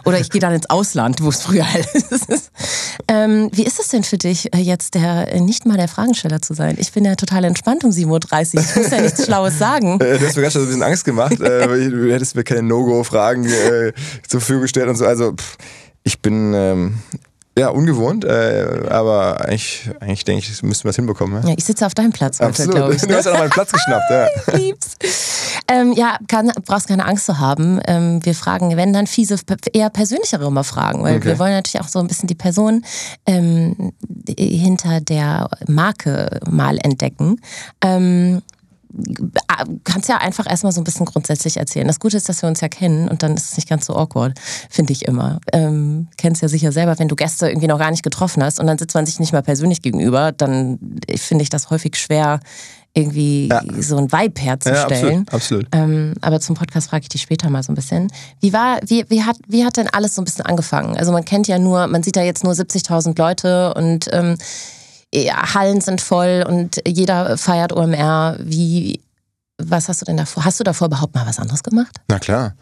Oder 0.06 0.19
ich 0.19 0.30
gehe 0.30 0.40
dann 0.40 0.54
ins 0.54 0.69
Ausland, 0.69 1.22
wo 1.24 1.30
es 1.30 1.42
früher 1.42 1.63
hell 1.63 1.86
ist. 1.94 2.52
ähm, 3.08 3.50
wie 3.54 3.63
ist 3.63 3.80
es 3.80 3.88
denn 3.88 4.04
für 4.04 4.20
dich, 4.20 4.54
äh, 4.54 4.60
jetzt 4.60 4.94
der 4.94 5.34
äh, 5.34 5.40
nicht 5.40 5.66
mal 5.66 5.78
der 5.78 5.88
Fragensteller 5.88 6.44
zu 6.44 6.54
sein? 6.54 6.78
Ich 6.80 6.92
bin 6.92 7.04
ja 7.06 7.16
total 7.16 7.44
entspannt 7.44 7.84
um 7.84 7.90
7.30 7.90 8.56
Uhr. 8.56 8.62
Ich 8.62 8.75
muss 8.75 8.92
ja 8.92 9.02
nichts 9.02 9.25
Schlaues 9.25 9.58
sagen. 9.58 9.98
du 10.00 10.20
hast 10.20 10.36
mir 10.36 10.44
ganz 10.44 10.54
schön 10.54 10.62
ein 10.62 10.68
bisschen 10.68 10.84
Angst 10.84 11.06
gemacht. 11.06 11.40
du 11.40 12.13
hättest 12.13 12.36
mir 12.36 12.44
keine 12.44 12.62
No-Go-Fragen 12.62 13.46
äh, 13.46 13.94
zur 14.28 14.42
Verfügung 14.42 14.62
gestellt 14.62 14.90
und 14.90 14.96
so. 14.96 15.06
Also 15.07 15.33
pff, 15.33 15.57
ich 16.04 16.21
bin 16.21 16.54
ähm, 16.54 17.00
ja, 17.57 17.69
ungewohnt, 17.69 18.24
äh, 18.24 18.83
aber 18.88 19.42
eigentlich, 19.42 19.89
eigentlich 20.00 20.24
denke 20.25 20.45
ich, 20.45 20.62
müssten 20.62 20.83
wir 20.83 20.92
es 20.92 20.95
hinbekommen. 20.95 21.42
Ja? 21.42 21.50
ja, 21.50 21.56
ich 21.57 21.65
sitze 21.65 21.88
auf 21.88 21.95
deinem 21.95 22.12
Platz 22.12 22.39
heute, 22.39 22.68
glaube 22.68 22.94
ich. 22.94 23.01
Ne? 23.01 23.07
Du 23.07 23.15
hast 23.15 23.25
ja 23.25 23.31
noch 23.31 23.39
meinen 23.39 23.50
Platz 23.50 23.71
geschnappt, 23.71 24.12
ja. 24.12 24.27
ich 24.48 24.54
lieb's. 24.54 24.95
Ähm, 25.68 25.94
ja, 25.94 26.18
kann, 26.27 26.51
brauchst 26.65 26.88
keine 26.88 27.06
Angst 27.06 27.25
zu 27.25 27.39
haben. 27.39 27.80
Ähm, 27.88 28.24
wir 28.24 28.36
fragen, 28.36 28.77
wenn 28.77 28.94
dann 28.94 29.07
fiese, 29.07 29.38
eher 29.74 29.89
persönlichere 29.89 30.51
mal 30.51 30.63
fragen, 30.63 31.01
weil 31.01 31.17
okay. 31.17 31.29
wir 31.29 31.39
wollen 31.39 31.53
natürlich 31.53 31.84
auch 31.84 31.89
so 31.89 31.98
ein 31.98 32.08
bisschen 32.08 32.27
die 32.27 32.36
Person 32.36 32.86
ähm, 33.25 33.91
hinter 34.38 35.01
der 35.01 35.50
Marke 35.67 36.39
mal 36.48 36.77
entdecken. 36.77 37.41
Ähm, 37.82 38.43
kannst 39.84 40.10
ja 40.10 40.18
einfach 40.18 40.50
erstmal 40.50 40.72
so 40.72 40.82
ein 40.82 40.84
bisschen 40.84 41.06
grundsätzlich 41.06 41.58
erzählen. 41.58 41.88
Das 41.88 42.00
Gute 42.00 42.18
ist, 42.18 42.30
dass 42.30 42.42
wir 42.42 42.50
uns 42.50 42.62
ja 42.62 42.70
kennen 42.70 43.10
und 43.10 43.24
dann 43.24 43.36
ist 43.36 43.51
es 43.51 43.58
nicht 43.58 43.70
ganz 43.70 43.86
so 43.86 43.96
awkward, 43.96 44.39
finde 44.70 44.94
ich 44.94 45.06
immer. 45.06 45.39
Ähm, 45.54 46.08
kennst 46.18 46.42
ja 46.42 46.48
sicher 46.48 46.72
selber, 46.72 46.98
wenn 47.00 47.08
du 47.08 47.16
Gäste 47.16 47.48
irgendwie 47.48 47.68
noch 47.68 47.80
gar 47.80 47.92
nicht 47.92 48.04
getroffen 48.04 48.44
hast 48.44 48.60
und 48.60 48.68
dann 48.68 48.77
sitzt 48.77 48.96
man 48.96 49.06
sich 49.06 49.20
nicht 49.20 49.34
mal 49.34 49.42
persönlich 49.44 49.82
gegenüber, 49.82 50.32
dann 50.32 50.80
finde 51.16 51.44
ich 51.44 51.50
das 51.50 51.70
häufig 51.70 51.96
schwer, 51.96 52.39
irgendwie 52.98 53.48
ja. 53.48 53.62
so 53.80 53.98
ein 53.98 54.12
Vibe 54.12 54.42
herzustellen. 54.42 55.25
Ja, 55.30 55.34
absolut. 55.34 55.34
absolut. 55.34 55.68
Ähm, 55.72 56.13
aber 56.22 56.39
zum 56.39 56.56
Podcast 56.56 56.89
frage 56.89 57.04
ich 57.04 57.10
dich 57.10 57.22
später 57.22 57.50
mal 57.50 57.62
so 57.62 57.72
ein 57.72 57.75
bisschen. 57.75 58.12
Wie 58.39 58.54
war, 58.54 58.80
wie, 58.86 59.06
wie, 59.10 59.24
hat, 59.24 59.38
wie 59.48 59.63
hat 59.63 59.77
denn 59.77 59.88
alles 59.88 60.16
so 60.16 60.22
ein 60.22 60.25
bisschen 60.25 60.46
angefangen? 60.46 60.98
Also 60.98 61.12
man 61.12 61.24
kennt 61.24 61.48
ja 61.48 61.60
nur, 61.60 61.86
man 61.88 62.01
sieht 62.01 62.16
ja 62.16 62.24
jetzt 62.24 62.44
nur 62.44 62.54
70.000 62.54 63.18
Leute 63.20 63.74
und 63.75 64.08
ähm, 64.12 64.38
Hallen 65.16 65.82
sind 65.82 66.02
voll 66.02 66.46
und 66.48 66.82
jeder 66.86 67.38
feiert 67.38 67.74
OMR. 67.74 68.38
Wie, 68.40 69.02
was 69.58 69.90
hast 69.90 70.02
du 70.02 70.06
denn 70.06 70.18
davor? 70.18 70.46
Hast 70.46 70.60
du 70.60 70.64
davor 70.64 70.88
überhaupt 70.88 71.16
mal 71.16 71.26
was 71.26 71.40
anderes 71.40 71.64
gemacht? 71.64 71.98
Na 72.08 72.20
klar. 72.20 72.56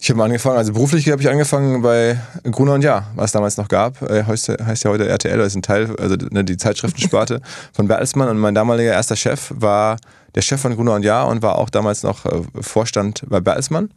Ich 0.00 0.10
habe 0.10 0.22
angefangen, 0.22 0.58
also 0.58 0.72
beruflich 0.72 1.08
habe 1.08 1.22
ich 1.22 1.30
angefangen 1.30 1.80
bei 1.80 2.18
Gruner 2.50 2.74
und 2.74 2.84
Ja, 2.84 3.06
was 3.14 3.26
es 3.26 3.32
damals 3.32 3.56
noch 3.56 3.68
gab. 3.68 4.02
Äh, 4.02 4.24
heißt, 4.24 4.48
heißt 4.48 4.84
ja 4.84 4.90
heute 4.90 5.08
RTL, 5.08 5.38
das 5.38 5.48
ist 5.48 5.56
ein 5.56 5.62
Teil, 5.62 5.96
also 5.96 6.16
ne, 6.30 6.44
die 6.44 6.56
Zeitschriftensparte 6.56 7.40
von 7.72 7.88
Bertelsmann. 7.88 8.28
Und 8.28 8.38
mein 8.38 8.54
damaliger 8.54 8.92
erster 8.92 9.16
Chef 9.16 9.50
war 9.54 9.96
der 10.34 10.42
Chef 10.42 10.60
von 10.60 10.74
Gruner 10.74 10.94
und 10.94 11.04
Ja 11.04 11.22
und 11.22 11.42
war 11.42 11.56
auch 11.56 11.70
damals 11.70 12.02
noch 12.02 12.26
äh, 12.26 12.42
Vorstand 12.60 13.24
bei 13.28 13.40
Bertelsmann. 13.40 13.90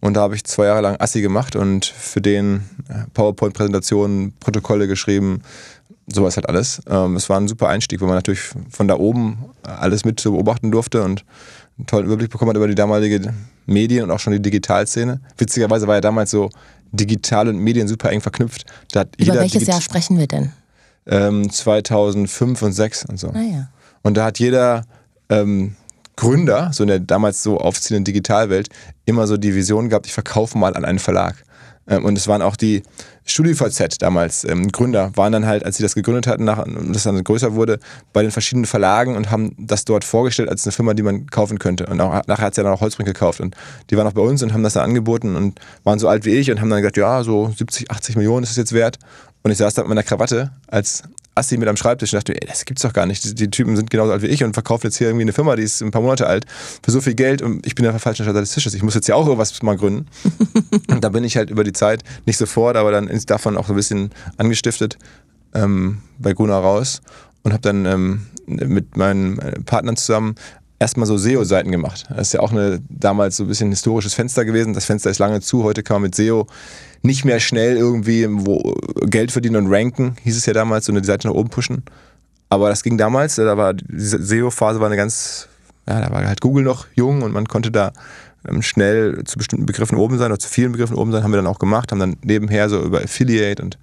Und 0.00 0.14
da 0.14 0.20
habe 0.20 0.34
ich 0.34 0.44
zwei 0.44 0.66
Jahre 0.66 0.82
lang 0.82 1.00
Assi 1.00 1.22
gemacht 1.22 1.56
und 1.56 1.86
für 1.86 2.20
den 2.20 2.68
äh, 2.88 3.04
PowerPoint-Präsentationen, 3.14 4.34
Protokolle 4.38 4.88
geschrieben, 4.88 5.42
sowas 6.06 6.36
halt 6.36 6.48
alles. 6.48 6.80
Ähm, 6.88 7.16
es 7.16 7.28
war 7.28 7.38
ein 7.38 7.48
super 7.48 7.68
Einstieg, 7.68 8.00
wo 8.00 8.06
man 8.06 8.14
natürlich 8.14 8.40
von 8.70 8.88
da 8.88 8.96
oben 8.96 9.46
alles 9.62 10.04
mit 10.04 10.22
beobachten 10.22 10.70
durfte 10.70 11.02
und 11.02 11.24
einen 11.78 11.86
tollen 11.86 12.06
Überblick 12.06 12.30
bekommen 12.30 12.50
hat 12.50 12.56
über 12.56 12.68
die 12.68 12.74
damalige 12.74 13.34
Medien 13.66 14.04
und 14.04 14.10
auch 14.10 14.20
schon 14.20 14.32
die 14.32 14.40
Digitalszene. 14.40 15.20
Witzigerweise 15.36 15.86
war 15.86 15.96
ja 15.96 16.00
damals 16.00 16.30
so 16.30 16.50
digital 16.92 17.48
und 17.48 17.58
Medien 17.58 17.88
super 17.88 18.10
eng 18.10 18.20
verknüpft. 18.20 18.64
über 19.18 19.34
welches 19.34 19.66
Jahr 19.66 19.80
sprechen 19.80 20.18
wir 20.18 20.26
denn? 20.26 20.52
Ähm, 21.06 21.50
2005 21.50 22.62
und 22.62 22.72
2006 22.72 23.04
und 23.06 23.18
so. 23.18 23.28
Ah, 23.30 23.40
ja. 23.40 23.68
Und 24.02 24.16
da 24.16 24.24
hat 24.24 24.38
jeder 24.38 24.84
ähm, 25.28 25.76
Gründer, 26.16 26.70
so 26.72 26.82
in 26.82 26.88
der 26.88 27.00
damals 27.00 27.42
so 27.42 27.58
aufziehenden 27.58 28.04
Digitalwelt, 28.04 28.68
immer 29.04 29.26
so 29.26 29.36
die 29.36 29.54
Vision 29.54 29.88
gehabt, 29.88 30.06
ich 30.06 30.14
verkaufe 30.14 30.56
mal 30.56 30.74
an 30.74 30.84
einen 30.84 30.98
Verlag. 30.98 31.44
Ähm, 31.88 32.04
und 32.04 32.16
es 32.18 32.28
waren 32.28 32.42
auch 32.42 32.56
die 32.56 32.82
StudiVZ 33.24 34.00
damals, 34.00 34.44
ähm, 34.44 34.70
Gründer, 34.70 35.10
waren 35.16 35.32
dann 35.32 35.46
halt, 35.46 35.64
als 35.64 35.76
sie 35.76 35.82
das 35.82 35.94
gegründet 35.94 36.26
hatten 36.26 36.44
nach, 36.44 36.64
und 36.64 36.92
das 36.92 37.02
dann 37.02 37.22
größer 37.22 37.54
wurde, 37.54 37.78
bei 38.12 38.22
den 38.22 38.30
verschiedenen 38.30 38.66
Verlagen 38.66 39.16
und 39.16 39.30
haben 39.30 39.54
das 39.58 39.84
dort 39.84 40.04
vorgestellt 40.04 40.48
als 40.48 40.64
eine 40.64 40.72
Firma, 40.72 40.94
die 40.94 41.02
man 41.02 41.26
kaufen 41.26 41.58
könnte. 41.58 41.86
Und 41.86 42.00
auch, 42.00 42.26
nachher 42.26 42.46
hat 42.46 42.54
sie 42.54 42.62
dann 42.62 42.72
auch 42.72 42.80
Holzbrink 42.80 43.08
gekauft. 43.08 43.40
Und 43.40 43.56
die 43.90 43.96
waren 43.96 44.06
auch 44.06 44.12
bei 44.12 44.22
uns 44.22 44.42
und 44.42 44.52
haben 44.52 44.62
das 44.62 44.74
dann 44.74 44.84
angeboten 44.84 45.36
und 45.36 45.60
waren 45.84 45.98
so 45.98 46.08
alt 46.08 46.24
wie 46.24 46.34
ich 46.34 46.50
und 46.50 46.60
haben 46.60 46.70
dann 46.70 46.80
gesagt, 46.80 46.96
ja, 46.96 47.22
so 47.22 47.52
70, 47.56 47.90
80 47.90 48.16
Millionen 48.16 48.44
ist 48.44 48.50
es 48.50 48.56
jetzt 48.56 48.72
wert. 48.72 48.98
Und 49.46 49.52
ich 49.52 49.58
saß 49.58 49.74
da 49.74 49.82
mit 49.82 49.90
meiner 49.90 50.02
Krawatte 50.02 50.50
als 50.66 51.04
Assi 51.36 51.56
mit 51.56 51.68
am 51.68 51.76
Schreibtisch 51.76 52.12
und 52.12 52.16
dachte, 52.16 52.34
ey, 52.34 52.48
das 52.48 52.64
gibt's 52.64 52.82
doch 52.82 52.92
gar 52.92 53.06
nicht. 53.06 53.22
Die, 53.22 53.32
die, 53.32 53.48
Typen 53.48 53.76
sind 53.76 53.90
genauso 53.90 54.10
alt 54.10 54.22
wie 54.22 54.26
ich 54.26 54.42
und 54.42 54.54
verkaufen 54.54 54.88
jetzt 54.88 54.96
hier 54.96 55.06
irgendwie 55.06 55.22
eine 55.22 55.32
Firma, 55.32 55.54
die 55.54 55.62
ist 55.62 55.80
ein 55.82 55.92
paar 55.92 56.02
Monate 56.02 56.26
alt, 56.26 56.46
für 56.82 56.90
so 56.90 57.00
viel 57.00 57.14
Geld 57.14 57.42
und 57.42 57.64
ich 57.64 57.76
bin 57.76 57.84
der 57.84 57.96
falschen 58.00 58.26
Seite 58.26 58.40
des 58.40 58.50
Tisches. 58.50 58.74
Ich 58.74 58.82
muss 58.82 58.96
jetzt 58.96 59.06
ja 59.06 59.14
auch 59.14 59.24
irgendwas 59.24 59.62
mal 59.62 59.76
gründen. 59.76 60.06
und 60.88 61.04
da 61.04 61.10
bin 61.10 61.22
ich 61.22 61.36
halt 61.36 61.50
über 61.50 61.62
die 61.62 61.72
Zeit, 61.72 62.02
nicht 62.24 62.38
sofort, 62.38 62.76
aber 62.76 62.90
dann 62.90 63.06
ist 63.06 63.30
davon 63.30 63.56
auch 63.56 63.68
so 63.68 63.72
ein 63.72 63.76
bisschen 63.76 64.10
angestiftet 64.36 64.98
ähm, 65.54 65.98
bei 66.18 66.32
Guna 66.32 66.58
raus 66.58 67.00
und 67.44 67.52
habe 67.52 67.62
dann 67.62 67.86
ähm, 67.86 68.26
mit 68.46 68.96
meinen 68.96 69.38
äh, 69.38 69.60
Partnern 69.60 69.96
zusammen 69.96 70.34
erstmal 70.80 71.06
so 71.06 71.16
SEO-Seiten 71.16 71.70
gemacht. 71.70 72.06
Das 72.08 72.26
ist 72.28 72.32
ja 72.32 72.40
auch 72.40 72.50
eine 72.50 72.80
damals 72.88 73.36
so 73.36 73.44
ein 73.44 73.48
bisschen 73.48 73.70
historisches 73.70 74.14
Fenster 74.14 74.44
gewesen. 74.44 74.74
Das 74.74 74.86
Fenster 74.86 75.08
ist 75.08 75.20
lange 75.20 75.40
zu. 75.40 75.62
Heute 75.62 75.84
kann 75.84 75.96
man 75.96 76.02
mit 76.02 76.16
SEO 76.16 76.48
nicht 77.02 77.24
mehr 77.24 77.40
schnell 77.40 77.76
irgendwie 77.76 78.28
Geld 79.06 79.32
verdienen 79.32 79.56
und 79.56 79.72
ranken, 79.72 80.16
hieß 80.22 80.36
es 80.36 80.46
ja 80.46 80.52
damals, 80.52 80.88
und 80.88 80.96
die 80.96 81.04
Seite 81.04 81.28
nach 81.28 81.34
oben 81.34 81.50
pushen. 81.50 81.84
Aber 82.48 82.68
das 82.68 82.82
ging 82.82 82.96
damals, 82.98 83.36
da 83.36 83.56
war 83.56 83.74
diese 83.74 84.22
SEO-Phase 84.22 84.80
war 84.80 84.86
eine 84.86 84.96
ganz, 84.96 85.48
ja, 85.88 86.00
da 86.00 86.10
war 86.10 86.24
halt 86.24 86.40
Google 86.40 86.64
noch 86.64 86.86
jung 86.94 87.22
und 87.22 87.32
man 87.32 87.48
konnte 87.48 87.70
da 87.70 87.92
ähm, 88.48 88.62
schnell 88.62 89.22
zu 89.24 89.38
bestimmten 89.38 89.66
Begriffen 89.66 89.98
oben 89.98 90.18
sein 90.18 90.30
oder 90.30 90.38
zu 90.38 90.48
vielen 90.48 90.72
Begriffen 90.72 90.96
oben 90.96 91.10
sein, 91.12 91.24
haben 91.24 91.32
wir 91.32 91.38
dann 91.38 91.46
auch 91.46 91.58
gemacht, 91.58 91.90
haben 91.90 91.98
dann 91.98 92.16
nebenher 92.22 92.68
so 92.68 92.80
über 92.82 93.02
Affiliate 93.02 93.62
und 93.62 93.78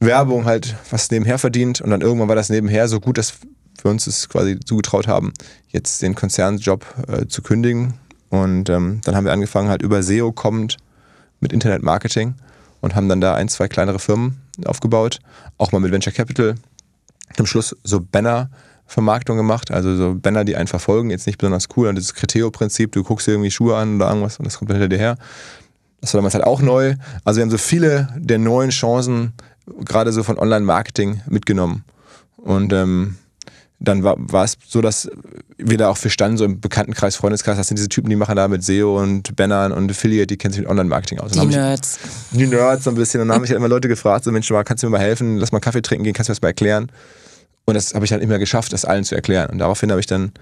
Werbung 0.00 0.44
halt 0.44 0.76
was 0.90 1.10
nebenher 1.10 1.38
verdient 1.38 1.80
und 1.80 1.90
dann 1.90 2.00
irgendwann 2.00 2.28
war 2.28 2.36
das 2.36 2.50
nebenher 2.50 2.88
so 2.88 3.00
gut, 3.00 3.16
dass 3.18 3.34
wir 3.80 3.90
uns 3.90 4.06
es 4.06 4.28
quasi 4.28 4.58
zugetraut 4.60 5.06
haben, 5.06 5.32
jetzt 5.68 6.02
den 6.02 6.14
Konzernjob 6.14 6.84
äh, 7.08 7.26
zu 7.26 7.42
kündigen. 7.42 7.94
Und 8.28 8.70
ähm, 8.70 9.00
dann 9.04 9.14
haben 9.14 9.24
wir 9.24 9.32
angefangen, 9.32 9.68
halt 9.68 9.82
über 9.82 10.02
SEO 10.02 10.32
kommend 10.32 10.78
mit 11.42 11.52
Internetmarketing 11.52 12.34
und 12.80 12.94
haben 12.94 13.08
dann 13.08 13.20
da 13.20 13.34
ein, 13.34 13.48
zwei 13.48 13.68
kleinere 13.68 13.98
Firmen 13.98 14.40
aufgebaut, 14.64 15.20
auch 15.58 15.72
mal 15.72 15.80
mit 15.80 15.92
Venture 15.92 16.12
Capital. 16.12 16.54
Am 17.38 17.46
Schluss 17.46 17.76
so 17.84 18.00
Banner-Vermarktung 18.00 19.36
gemacht, 19.36 19.70
also 19.70 19.96
so 19.96 20.14
Banner, 20.14 20.44
die 20.44 20.56
einen 20.56 20.66
verfolgen, 20.66 21.10
jetzt 21.10 21.26
nicht 21.26 21.38
besonders 21.38 21.68
cool. 21.76 21.88
Und 21.88 21.96
dieses 21.96 22.14
Criteo-Prinzip, 22.14 22.92
du 22.92 23.02
guckst 23.02 23.26
dir 23.26 23.32
irgendwie 23.32 23.50
Schuhe 23.50 23.76
an 23.76 23.96
oder 23.96 24.08
irgendwas 24.08 24.38
und 24.38 24.44
das 24.44 24.58
kommt 24.58 24.70
hinter 24.70 24.88
dir 24.88 24.98
her. 24.98 25.16
Das 26.00 26.12
war 26.12 26.18
damals 26.18 26.34
halt 26.34 26.44
auch 26.44 26.60
neu. 26.60 26.96
Also 27.24 27.38
wir 27.38 27.42
haben 27.42 27.50
so 27.50 27.58
viele 27.58 28.08
der 28.16 28.38
neuen 28.38 28.70
Chancen, 28.70 29.32
gerade 29.84 30.12
so 30.12 30.22
von 30.22 30.38
Online-Marketing 30.38 31.22
mitgenommen. 31.28 31.84
Und 32.36 32.72
ähm, 32.72 33.16
dann 33.84 34.02
war, 34.02 34.16
war 34.18 34.44
es 34.44 34.56
so, 34.66 34.80
dass 34.80 35.10
wir 35.58 35.78
da 35.78 35.88
auch 35.88 35.96
für 35.96 36.10
standen, 36.10 36.36
so 36.36 36.44
im 36.44 36.60
Bekanntenkreis, 36.60 37.16
Freundeskreis, 37.16 37.56
das 37.56 37.68
sind 37.68 37.78
diese 37.78 37.88
Typen, 37.88 38.10
die 38.10 38.16
machen 38.16 38.36
da 38.36 38.48
mit 38.48 38.62
SEO 38.62 39.00
und 39.00 39.34
Bannern 39.36 39.72
und 39.72 39.90
Affiliate, 39.90 40.26
die 40.26 40.36
kennen 40.36 40.52
sich 40.52 40.62
mit 40.62 40.70
Online-Marketing 40.70 41.18
aus. 41.20 41.32
Die 41.32 41.44
Nerds. 41.44 41.98
Ich, 42.32 42.38
die 42.38 42.46
Nerds 42.46 42.84
so 42.84 42.90
ein 42.90 42.96
bisschen. 42.96 43.20
Und 43.20 43.28
dann 43.28 43.36
haben 43.36 43.42
mich 43.42 43.50
halt 43.50 43.58
immer 43.58 43.68
Leute 43.68 43.88
gefragt, 43.88 44.24
so 44.24 44.32
Mensch, 44.32 44.52
kannst 44.64 44.82
du 44.82 44.86
mir 44.86 44.98
mal 44.98 45.00
helfen, 45.00 45.36
lass 45.38 45.52
mal 45.52 45.60
Kaffee 45.60 45.82
trinken 45.82 46.04
gehen, 46.04 46.14
kannst 46.14 46.28
du 46.28 46.32
mir 46.32 46.36
das 46.36 46.42
mal 46.42 46.48
erklären? 46.48 46.90
Und 47.64 47.74
das 47.74 47.94
habe 47.94 48.04
ich 48.04 48.12
halt 48.12 48.22
immer 48.22 48.38
geschafft, 48.38 48.72
das 48.72 48.84
allen 48.84 49.04
zu 49.04 49.14
erklären. 49.14 49.50
Und 49.50 49.58
daraufhin 49.58 49.90
habe 49.90 50.00
ich 50.00 50.06
dann 50.06 50.32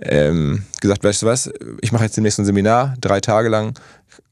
ähm, 0.00 0.62
gesagt, 0.80 1.04
weißt 1.04 1.22
du 1.22 1.26
was, 1.26 1.50
ich 1.82 1.92
mache 1.92 2.04
jetzt 2.04 2.16
demnächst 2.16 2.38
ein 2.38 2.46
Seminar, 2.46 2.94
drei 3.00 3.20
Tage 3.20 3.48
lang, 3.48 3.74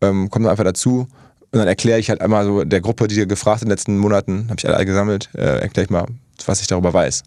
ähm, 0.00 0.28
komm 0.30 0.46
einfach 0.46 0.64
dazu. 0.64 1.08
Und 1.50 1.58
dann 1.58 1.68
erkläre 1.68 1.98
ich 1.98 2.10
halt 2.10 2.20
einmal 2.20 2.44
so 2.44 2.64
der 2.64 2.80
Gruppe, 2.80 3.06
die 3.08 3.26
gefragt 3.26 3.62
in 3.62 3.66
den 3.66 3.72
letzten 3.72 3.98
Monaten, 3.98 4.46
habe 4.48 4.56
ich 4.58 4.68
alle 4.68 4.84
gesammelt, 4.84 5.28
äh, 5.34 5.60
erkläre 5.60 5.84
ich 5.84 5.90
mal, 5.90 6.06
was 6.46 6.60
ich 6.60 6.66
darüber 6.66 6.92
weiß. 6.92 7.22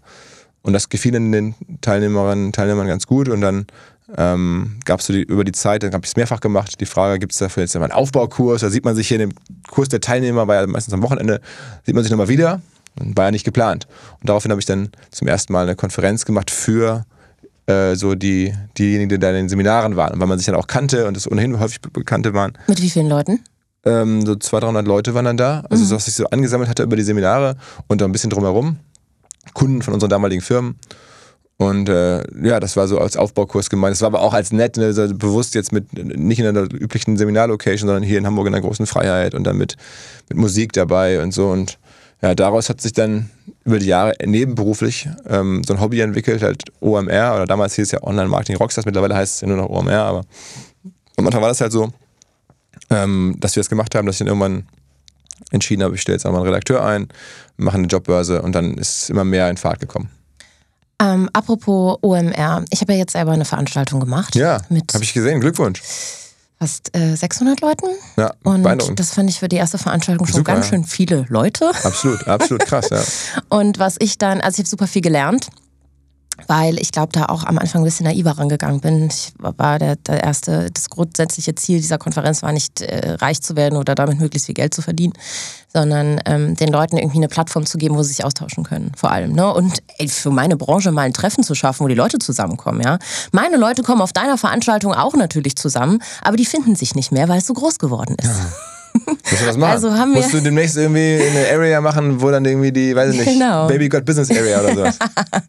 Und 0.64 0.74
das 0.74 0.90
gefiel 0.90 1.12
den 1.12 1.56
Teilnehmerinnen 1.82 2.48
und 2.48 2.56
Teilnehmern 2.56 2.88
ganz 2.88 3.08
gut. 3.08 3.30
Und 3.30 3.42
dann 3.42 3.66
ähm, 4.18 4.78
gab 4.86 5.00
es 5.00 5.08
so 5.08 5.14
die, 5.14 5.24
über 5.24 5.44
die 5.44 5.52
Zeit, 5.52 5.84
dann 5.84 5.94
habe 5.94 6.06
ich 6.06 6.12
es 6.12 6.16
mehrfach 6.16 6.40
gemacht, 6.40 6.80
die 6.80 6.86
Frage, 6.86 7.20
gibt 7.20 7.32
es 7.32 7.40
dafür 7.40 7.64
jetzt 7.64 7.74
mal 7.76 7.84
einen 7.84 7.94
Aufbaukurs? 7.94 8.62
Da 8.62 8.70
sieht 8.70 8.86
man 8.86 8.96
sich 8.96 9.08
hier 9.08 9.20
in 9.20 9.30
dem 9.30 9.38
Kurs 9.70 9.90
der 9.90 10.02
Teilnehmer, 10.02 10.48
war 10.48 10.56
ja 10.56 10.68
meistens 10.68 10.94
am 10.94 11.02
Wochenende, 11.02 11.42
sieht 11.86 11.96
man 11.96 12.04
sich 12.04 12.12
nochmal 12.12 12.28
wieder. 12.28 12.62
War 12.96 13.26
ja 13.26 13.32
nicht 13.32 13.46
geplant. 13.46 13.88
Und 14.20 14.28
daraufhin 14.28 14.52
habe 14.52 14.60
ich 14.60 14.66
dann 14.66 14.92
zum 15.12 15.28
ersten 15.28 15.54
Mal 15.54 15.64
eine 15.64 15.76
Konferenz 15.76 16.26
gemacht 16.26 16.52
für 16.52 17.06
äh, 17.66 17.96
so 17.96 18.16
die, 18.16 18.54
diejenigen, 18.78 19.08
die 19.08 19.18
da 19.18 19.30
in 19.30 19.36
den 19.36 19.50
Seminaren 19.50 19.96
waren. 19.96 20.14
Und 20.14 20.20
weil 20.20 20.28
man 20.28 20.38
sich 20.38 20.46
dann 20.46 20.56
auch 20.56 20.68
kannte 20.68 21.08
und 21.08 21.16
es 21.16 21.30
ohnehin 21.30 21.58
häufig 21.60 21.80
Bekannte 21.82 22.34
waren. 22.34 22.54
Mit 22.68 22.82
wie 22.82 22.90
vielen 22.90 23.08
Leuten? 23.08 23.40
Ähm, 23.86 24.26
so 24.26 24.36
200, 24.36 24.64
300 24.64 24.88
Leute 24.88 25.14
waren 25.14 25.26
dann 25.26 25.38
da. 25.38 25.64
Also, 25.70 25.84
mhm. 25.84 25.88
so, 25.88 25.96
was 25.96 26.08
ich 26.08 26.16
so 26.16 26.26
angesammelt 26.28 26.70
hatte 26.70 26.84
über 26.84 26.98
die 26.98 27.04
Seminare 27.04 27.56
und 27.88 28.02
da 28.02 28.06
ein 28.06 28.12
bisschen 28.12 28.30
drumherum. 28.30 28.78
Kunden 29.54 29.82
von 29.82 29.94
unseren 29.94 30.10
damaligen 30.10 30.42
Firmen. 30.42 30.76
Und 31.58 31.90
äh, 31.90 32.24
ja, 32.44 32.60
das 32.60 32.76
war 32.76 32.88
so 32.88 32.98
als 32.98 33.18
Aufbaukurs 33.18 33.70
gemeint. 33.70 33.94
Das 33.94 34.02
war 34.02 34.08
aber 34.08 34.22
auch 34.22 34.34
als 34.34 34.52
nett, 34.52 34.78
ne, 34.78 34.94
so 34.94 35.08
bewusst 35.14 35.54
jetzt 35.54 35.72
mit 35.72 35.94
nicht 35.94 36.40
in 36.40 36.48
einer 36.48 36.64
üblichen 36.64 37.18
Seminarlocation, 37.18 37.88
sondern 37.88 38.04
hier 38.04 38.18
in 38.18 38.26
Hamburg 38.26 38.48
in 38.48 38.54
der 38.54 38.62
großen 38.62 38.88
Freiheit 38.88 39.36
und 39.36 39.44
dann 39.44 39.58
mit, 39.58 39.76
mit 40.30 40.40
Musik 40.40 40.74
dabei 40.74 41.22
und 41.22 41.34
so. 41.34 41.50
Und 41.50 41.78
ja, 42.24 42.34
daraus 42.34 42.70
hat 42.70 42.82
sich 42.82 42.94
dann 42.94 43.30
über 43.64 43.78
die 43.78 43.86
Jahre 43.86 44.14
nebenberuflich 44.26 45.08
ähm, 45.28 45.64
so 45.64 45.74
ein 45.74 45.80
Hobby 45.80 46.00
entwickelt, 46.00 46.42
halt 46.42 46.64
OMR, 46.80 47.36
oder 47.36 47.46
damals 47.46 47.76
hieß 47.76 47.86
es 47.86 47.92
ja 47.92 48.04
Online 48.04 48.28
Marketing 48.28 48.58
Rockstars, 48.58 48.86
mittlerweile 48.86 49.16
heißt 49.16 49.36
es 49.36 49.42
ja 49.42 49.48
nur 49.48 49.58
noch 49.58 49.70
OMR, 49.70 50.02
aber 50.02 50.22
am 51.18 51.26
Anfang 51.28 51.42
war 51.42 51.50
das 51.50 51.62
halt 51.62 51.72
so, 51.72 51.92
ähm, 52.90 53.36
dass 53.40 53.56
wir 53.56 53.62
das 53.62 53.70
gemacht 53.70 53.94
haben, 53.94 54.06
dass 54.06 54.16
ich 54.16 54.20
dann 54.20 54.28
irgendwann 54.28 54.66
entschieden 55.52 55.84
habe, 55.84 55.96
ich 55.96 56.02
stelle 56.02 56.16
jetzt 56.16 56.26
auch 56.26 56.32
mal 56.32 56.40
einen 56.40 56.48
Redakteur 56.48 56.84
ein, 56.84 57.08
mache 57.58 57.78
eine 57.78 57.88
Jobbörse 57.88 58.42
und 58.42 58.54
dann 58.54 58.76
ist 58.76 59.10
immer 59.10 59.24
mehr 59.24 59.50
in 59.50 59.58
Fahrt 59.58 59.80
gekommen. 59.80 60.10
Ähm, 61.02 61.30
apropos 61.34 61.98
OMR, 62.02 62.64
ich 62.70 62.82
habe 62.82 62.94
ja 62.94 63.00
jetzt 63.00 63.14
selber 63.14 63.32
eine 63.32 63.46
Veranstaltung 63.46 64.00
gemacht. 64.00 64.36
Ja, 64.36 64.62
habe 64.70 65.04
ich 65.04 65.14
gesehen, 65.14 65.40
Glückwunsch. 65.42 65.82
Fast 66.60 66.96
äh, 66.96 67.16
600 67.16 67.60
Leuten. 67.62 67.88
Ja, 68.18 68.34
und 68.44 69.00
das 69.00 69.14
fand 69.16 69.28
ich 69.32 69.40
für 69.40 69.48
die 69.48 69.56
erste 69.56 69.80
Veranstaltung 69.80 70.28
schon 70.28 70.38
super, 70.38 70.54
ganz 70.54 70.68
schön 70.68 70.84
viele 70.84 71.26
Leute. 71.28 71.72
Absolut, 71.84 72.28
absolut 72.28 72.66
krass, 72.68 72.90
ja. 72.92 73.02
und 73.50 73.80
was 73.80 73.96
ich 74.00 74.20
dann, 74.20 74.42
also 74.42 74.56
ich 74.56 74.60
habe 74.60 74.70
super 74.70 74.88
viel 74.88 75.02
gelernt 75.02 75.48
weil 76.48 76.80
ich 76.80 76.92
glaube, 76.92 77.12
da 77.12 77.26
auch 77.26 77.44
am 77.44 77.58
Anfang 77.58 77.82
ein 77.82 77.86
bisschen 77.86 78.06
naiver 78.06 78.38
rangegangen 78.38 78.80
bin. 78.80 79.08
Ich 79.08 79.34
war 79.38 79.80
der, 79.80 79.96
der 79.96 80.24
erste, 80.24 80.70
das 80.72 80.90
grundsätzliche 80.90 81.56
Ziel 81.56 81.78
dieser 81.78 81.98
Konferenz 81.98 82.44
war 82.44 82.52
nicht 82.52 82.82
äh, 82.82 83.14
reich 83.14 83.42
zu 83.42 83.56
werden 83.56 83.78
oder 83.78 83.96
damit 83.96 84.20
möglichst 84.20 84.46
viel 84.46 84.56
Geld 84.56 84.74
zu 84.74 84.82
verdienen, 84.82 85.14
sondern 85.74 86.20
ähm, 86.26 86.56
den 86.56 86.70
Leuten 86.70 86.98
irgendwie 86.98 87.18
eine 87.18 87.28
Plattform 87.28 87.66
zu 87.66 87.78
geben, 87.78 87.96
wo 87.96 88.04
sie 88.04 88.14
sich 88.14 88.26
austauschen 88.26 88.64
können, 88.64 88.92
vor 88.96 89.12
allem. 89.12 89.34
Ne? 89.34 89.52
Und 89.54 89.82
ey, 89.98 90.08
für 90.08 90.32
meine 90.32 90.58
Branche 90.58 90.92
mal 90.92 91.04
ein 91.04 91.14
Treffen 91.14 91.44
zu 91.44 91.56
schaffen, 91.56 91.84
wo 91.84 91.88
die 91.88 91.96
Leute 91.96 92.20
zusammenkommen. 92.20 92.82
Ja, 92.82 93.00
meine 93.32 93.58
Leute 93.58 93.84
kommen 93.84 94.02
auf 94.02 94.14
deiner 94.14 94.38
Veranstaltung 94.38 94.94
auch 94.94 95.14
natürlich 95.16 95.56
zusammen, 95.56 96.02
aber 96.22 96.38
die 96.38 96.46
finden 96.46 96.76
sich 96.76 96.96
nicht 96.96 97.12
mehr, 97.12 97.30
weil 97.30 97.40
es 97.40 97.48
so 97.48 97.54
groß 97.54 97.80
geworden 97.80 98.16
ist. 98.20 98.28
Ja. 98.28 98.46
Musst 99.06 99.42
du 99.42 99.46
das 99.46 99.58
machen? 99.58 99.72
Also 99.72 99.92
haben 99.94 100.14
wir 100.14 100.22
Musst 100.22 100.34
du 100.34 100.42
demnächst 100.42 100.78
irgendwie 100.78 101.22
eine 101.22 101.48
Area 101.52 101.82
machen, 101.82 102.22
wo 102.22 102.30
dann 102.30 102.46
irgendwie 102.46 102.72
die, 102.72 102.96
weiß 102.96 103.14
ich 103.14 103.20
nicht, 103.20 103.34
genau. 103.34 103.68
Baby 103.68 103.90
Got 103.90 104.06
Business 104.06 104.30
Area 104.32 104.62
oder 104.62 104.76
sowas. 104.76 105.00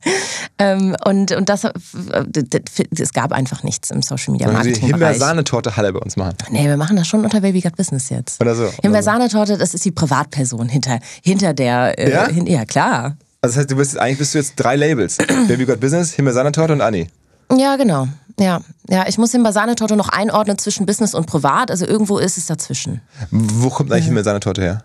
ähm, 0.58 0.96
und, 1.04 1.32
und 1.32 1.48
das, 1.48 1.64
es 1.64 3.12
gab 3.12 3.32
einfach 3.32 3.62
nichts 3.62 3.90
im 3.90 4.02
Social 4.02 4.32
Media 4.32 4.50
Marketing. 4.50 4.80
Die 4.80 4.86
Himbeer-Sahnetorte 4.86 5.76
Halle 5.76 5.92
bei 5.92 6.00
uns 6.00 6.16
machen. 6.16 6.34
Nee, 6.50 6.66
wir 6.66 6.76
machen 6.76 6.96
das 6.96 7.06
schon 7.06 7.24
unter 7.24 7.40
Baby 7.40 7.60
Got 7.60 7.76
Business 7.76 8.08
jetzt. 8.10 8.40
Oder 8.40 8.54
so. 8.54 8.70
Himbeer-Sahnetorte, 8.82 9.58
das 9.58 9.74
ist 9.74 9.84
die 9.84 9.92
Privatperson 9.92 10.68
hinter, 10.68 10.98
hinter 11.22 11.54
der. 11.54 11.98
Äh, 11.98 12.10
ja? 12.10 12.28
Hin, 12.28 12.46
ja, 12.46 12.64
klar. 12.64 13.16
Also 13.40 13.54
das 13.54 13.56
heißt, 13.56 13.70
du 13.72 13.76
bist 13.76 13.98
eigentlich 13.98 14.18
bist 14.18 14.34
du 14.34 14.38
jetzt 14.38 14.54
drei 14.56 14.76
Labels. 14.76 15.18
Baby 15.48 15.66
Got 15.66 15.80
Business, 15.80 16.12
Himbeer-Sahnetorte 16.12 16.72
und 16.72 16.80
Annie. 16.80 17.08
Ja, 17.50 17.76
genau. 17.76 18.08
Ja, 18.38 18.60
ja, 18.88 19.06
ich 19.06 19.18
muss 19.18 19.32
den 19.32 19.42
Basanetorte 19.42 19.96
noch 19.96 20.08
einordnen 20.08 20.58
zwischen 20.58 20.86
Business 20.86 21.14
und 21.14 21.26
Privat. 21.26 21.70
Also 21.70 21.86
irgendwo 21.86 22.18
ist 22.18 22.38
es 22.38 22.46
dazwischen. 22.46 23.00
Wo 23.30 23.68
kommt 23.68 23.90
eigentlich 23.92 24.04
ja. 24.04 24.06
Himbeersahnetorte 24.06 24.62
her? 24.62 24.84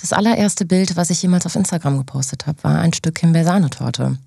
Das 0.00 0.12
allererste 0.12 0.64
Bild, 0.64 0.96
was 0.96 1.10
ich 1.10 1.22
jemals 1.22 1.46
auf 1.46 1.54
Instagram 1.54 1.98
gepostet 1.98 2.46
habe, 2.46 2.62
war 2.62 2.80
ein 2.80 2.92
Stück 2.92 3.18
Himbeersahnetorte. 3.20 4.18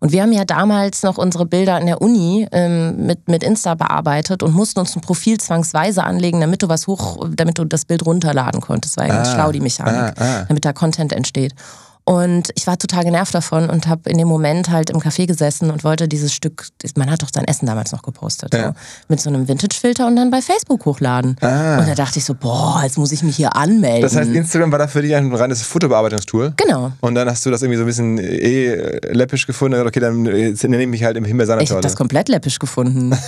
Und 0.00 0.10
wir 0.10 0.22
haben 0.22 0.32
ja 0.32 0.44
damals 0.44 1.04
noch 1.04 1.16
unsere 1.16 1.46
Bilder 1.46 1.80
in 1.80 1.86
der 1.86 2.02
Uni 2.02 2.46
ähm, 2.50 3.06
mit, 3.06 3.28
mit 3.28 3.44
Insta 3.44 3.76
bearbeitet 3.76 4.42
und 4.42 4.52
mussten 4.52 4.80
uns 4.80 4.96
ein 4.96 5.00
Profil 5.00 5.38
zwangsweise 5.38 6.02
anlegen, 6.02 6.40
damit 6.40 6.62
du 6.62 6.68
was 6.68 6.88
hoch, 6.88 7.28
damit 7.30 7.58
du 7.58 7.64
das 7.64 7.84
Bild 7.84 8.04
runterladen 8.04 8.60
konntest. 8.60 8.96
Das 8.96 9.02
war 9.02 9.08
ja 9.08 9.14
ganz 9.14 9.28
ah, 9.28 9.34
schlau, 9.34 9.52
die 9.52 9.60
Mechanik, 9.60 9.94
ah, 9.94 10.14
ah. 10.18 10.44
damit 10.48 10.64
da 10.64 10.72
Content 10.72 11.12
entsteht. 11.12 11.54
Und 12.04 12.50
ich 12.56 12.66
war 12.66 12.76
total 12.78 13.04
genervt 13.04 13.32
davon 13.34 13.70
und 13.70 13.86
habe 13.86 14.10
in 14.10 14.18
dem 14.18 14.26
Moment 14.26 14.70
halt 14.70 14.90
im 14.90 14.98
Café 14.98 15.26
gesessen 15.26 15.70
und 15.70 15.84
wollte 15.84 16.08
dieses 16.08 16.32
Stück, 16.34 16.66
man 16.96 17.10
hat 17.10 17.22
doch 17.22 17.28
sein 17.32 17.44
Essen 17.44 17.66
damals 17.66 17.92
noch 17.92 18.02
gepostet, 18.02 18.52
Ja. 18.54 18.68
so, 18.68 18.74
mit 19.08 19.20
so 19.20 19.30
einem 19.30 19.46
Vintage-Filter 19.46 20.06
und 20.08 20.16
dann 20.16 20.30
bei 20.30 20.42
Facebook 20.42 20.84
hochladen. 20.84 21.36
Ah. 21.40 21.78
Und 21.78 21.88
da 21.88 21.94
dachte 21.94 22.18
ich 22.18 22.24
so, 22.24 22.34
boah, 22.34 22.80
jetzt 22.82 22.98
muss 22.98 23.12
ich 23.12 23.22
mich 23.22 23.36
hier 23.36 23.54
anmelden. 23.54 24.02
Das 24.02 24.16
heißt, 24.16 24.30
Instagram 24.30 24.72
war 24.72 24.80
da 24.80 24.88
für 24.88 25.02
dich 25.02 25.14
ein 25.14 25.32
reines 25.32 25.62
Fotobearbeitungstool? 25.62 26.54
genau. 26.56 26.92
Und 27.00 27.14
dann 27.14 27.28
hast 27.28 27.46
du 27.46 27.50
das 27.50 27.62
irgendwie 27.62 27.76
so 27.78 27.84
ein 27.84 27.86
bisschen 27.86 28.18
eh 28.18 28.98
läppisch 29.12 29.46
gefunden. 29.46 29.86
Okay, 29.86 30.00
dann 30.00 30.24
jetzt 30.26 30.64
nenne 30.64 30.82
ich 30.82 30.88
mich 30.88 31.04
halt 31.04 31.16
im 31.16 31.24
Ich 31.24 31.70
habe 31.70 31.80
das 31.80 31.96
komplett 31.96 32.28
läppisch 32.28 32.58
gefunden. 32.58 33.16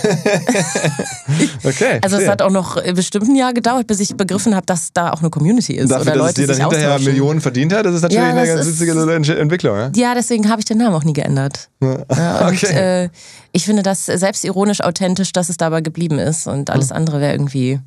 Okay. 1.63 1.99
Also 2.03 2.17
es 2.17 2.27
hat 2.27 2.41
auch 2.41 2.51
noch 2.51 2.81
bestimmt 2.93 3.27
ein 3.27 3.35
Jahr 3.35 3.53
gedauert, 3.53 3.87
bis 3.87 3.99
ich 3.99 4.15
begriffen 4.15 4.55
habe, 4.55 4.65
dass 4.65 4.93
da 4.93 5.11
auch 5.11 5.21
eine 5.21 5.29
Community 5.29 5.73
ist 5.73 5.89
Dafür, 5.89 6.13
oder 6.13 6.15
dass 6.23 6.31
es 6.31 6.37
Leute 6.37 6.41
dir 6.41 6.47
dann 6.47 6.69
hinterher. 6.71 6.99
Millionen 6.99 7.41
verdient 7.41 7.73
hat, 7.73 7.85
das 7.85 7.95
ist 7.95 8.01
natürlich 8.03 8.23
Ja, 8.23 8.29
eine 8.29 8.47
ganz 8.47 8.64
Ent- 8.65 9.29
Entwicklung. 9.29 9.77
Ja? 9.77 9.91
Ja, 9.95 10.13
deswegen 10.15 10.49
habe 10.49 10.59
ich 10.61 10.65
den 10.65 10.77
Namen 10.77 10.95
auch 10.95 11.03
nie 11.03 11.13
geändert. 11.13 11.69
Ja, 11.81 12.47
und 12.47 12.53
Okay. 12.63 13.03
äh, 13.05 13.09
ich 13.51 13.65
finde 13.65 13.83
das 13.83 14.05
selbstironisch 14.05 14.81
authentisch, 14.81 15.31
dass 15.31 15.49
es 15.49 15.57
dabei 15.57 15.81
geblieben 15.81 16.19
ist 16.19 16.47
und 16.47 16.69
alles 16.69 16.89
Hm. 16.89 16.97
andere 16.97 17.21
wäre 17.21 17.33
irgendwie. 17.33 17.79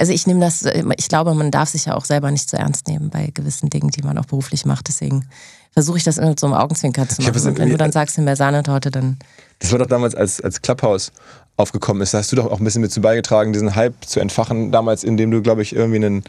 Also 0.00 0.12
ich 0.12 0.28
nehme 0.28 0.38
das, 0.38 0.64
ich 0.96 1.08
glaube, 1.08 1.34
man 1.34 1.50
darf 1.50 1.70
sich 1.70 1.86
ja 1.86 1.96
auch 1.96 2.04
selber 2.04 2.30
nicht 2.30 2.48
zu 2.48 2.56
ernst 2.56 2.86
nehmen 2.86 3.10
bei 3.10 3.30
gewissen 3.34 3.68
Dingen, 3.68 3.90
die 3.90 4.02
man 4.02 4.16
auch 4.16 4.26
beruflich 4.26 4.64
macht. 4.64 4.86
Deswegen 4.86 5.26
versuche 5.72 5.98
ich 5.98 6.04
das 6.04 6.18
immer 6.18 6.28
mit 6.28 6.38
so 6.38 6.46
einem 6.46 6.54
Augenzwinker 6.54 7.08
zu 7.08 7.20
machen. 7.22 7.46
Und 7.48 7.58
wenn 7.58 7.68
du 7.70 7.76
dann 7.76 7.90
sagst, 7.90 8.16
in 8.16 8.36
Sahnetorte, 8.36 8.92
dann 8.92 9.18
Das 9.58 9.72
war 9.72 9.80
doch 9.80 9.86
damals, 9.86 10.14
als, 10.14 10.40
als 10.40 10.62
Clubhouse 10.62 11.10
aufgekommen 11.56 12.00
ist, 12.02 12.14
da 12.14 12.18
hast 12.18 12.30
du 12.30 12.36
doch 12.36 12.46
auch 12.46 12.60
ein 12.60 12.64
bisschen 12.64 12.82
mit 12.82 12.92
zu 12.92 13.00
beigetragen, 13.00 13.52
diesen 13.52 13.74
Hype 13.74 14.04
zu 14.04 14.20
entfachen, 14.20 14.70
damals, 14.70 15.02
indem 15.02 15.32
du, 15.32 15.42
glaube 15.42 15.62
ich, 15.62 15.74
irgendwie 15.74 15.96
einen 15.96 16.22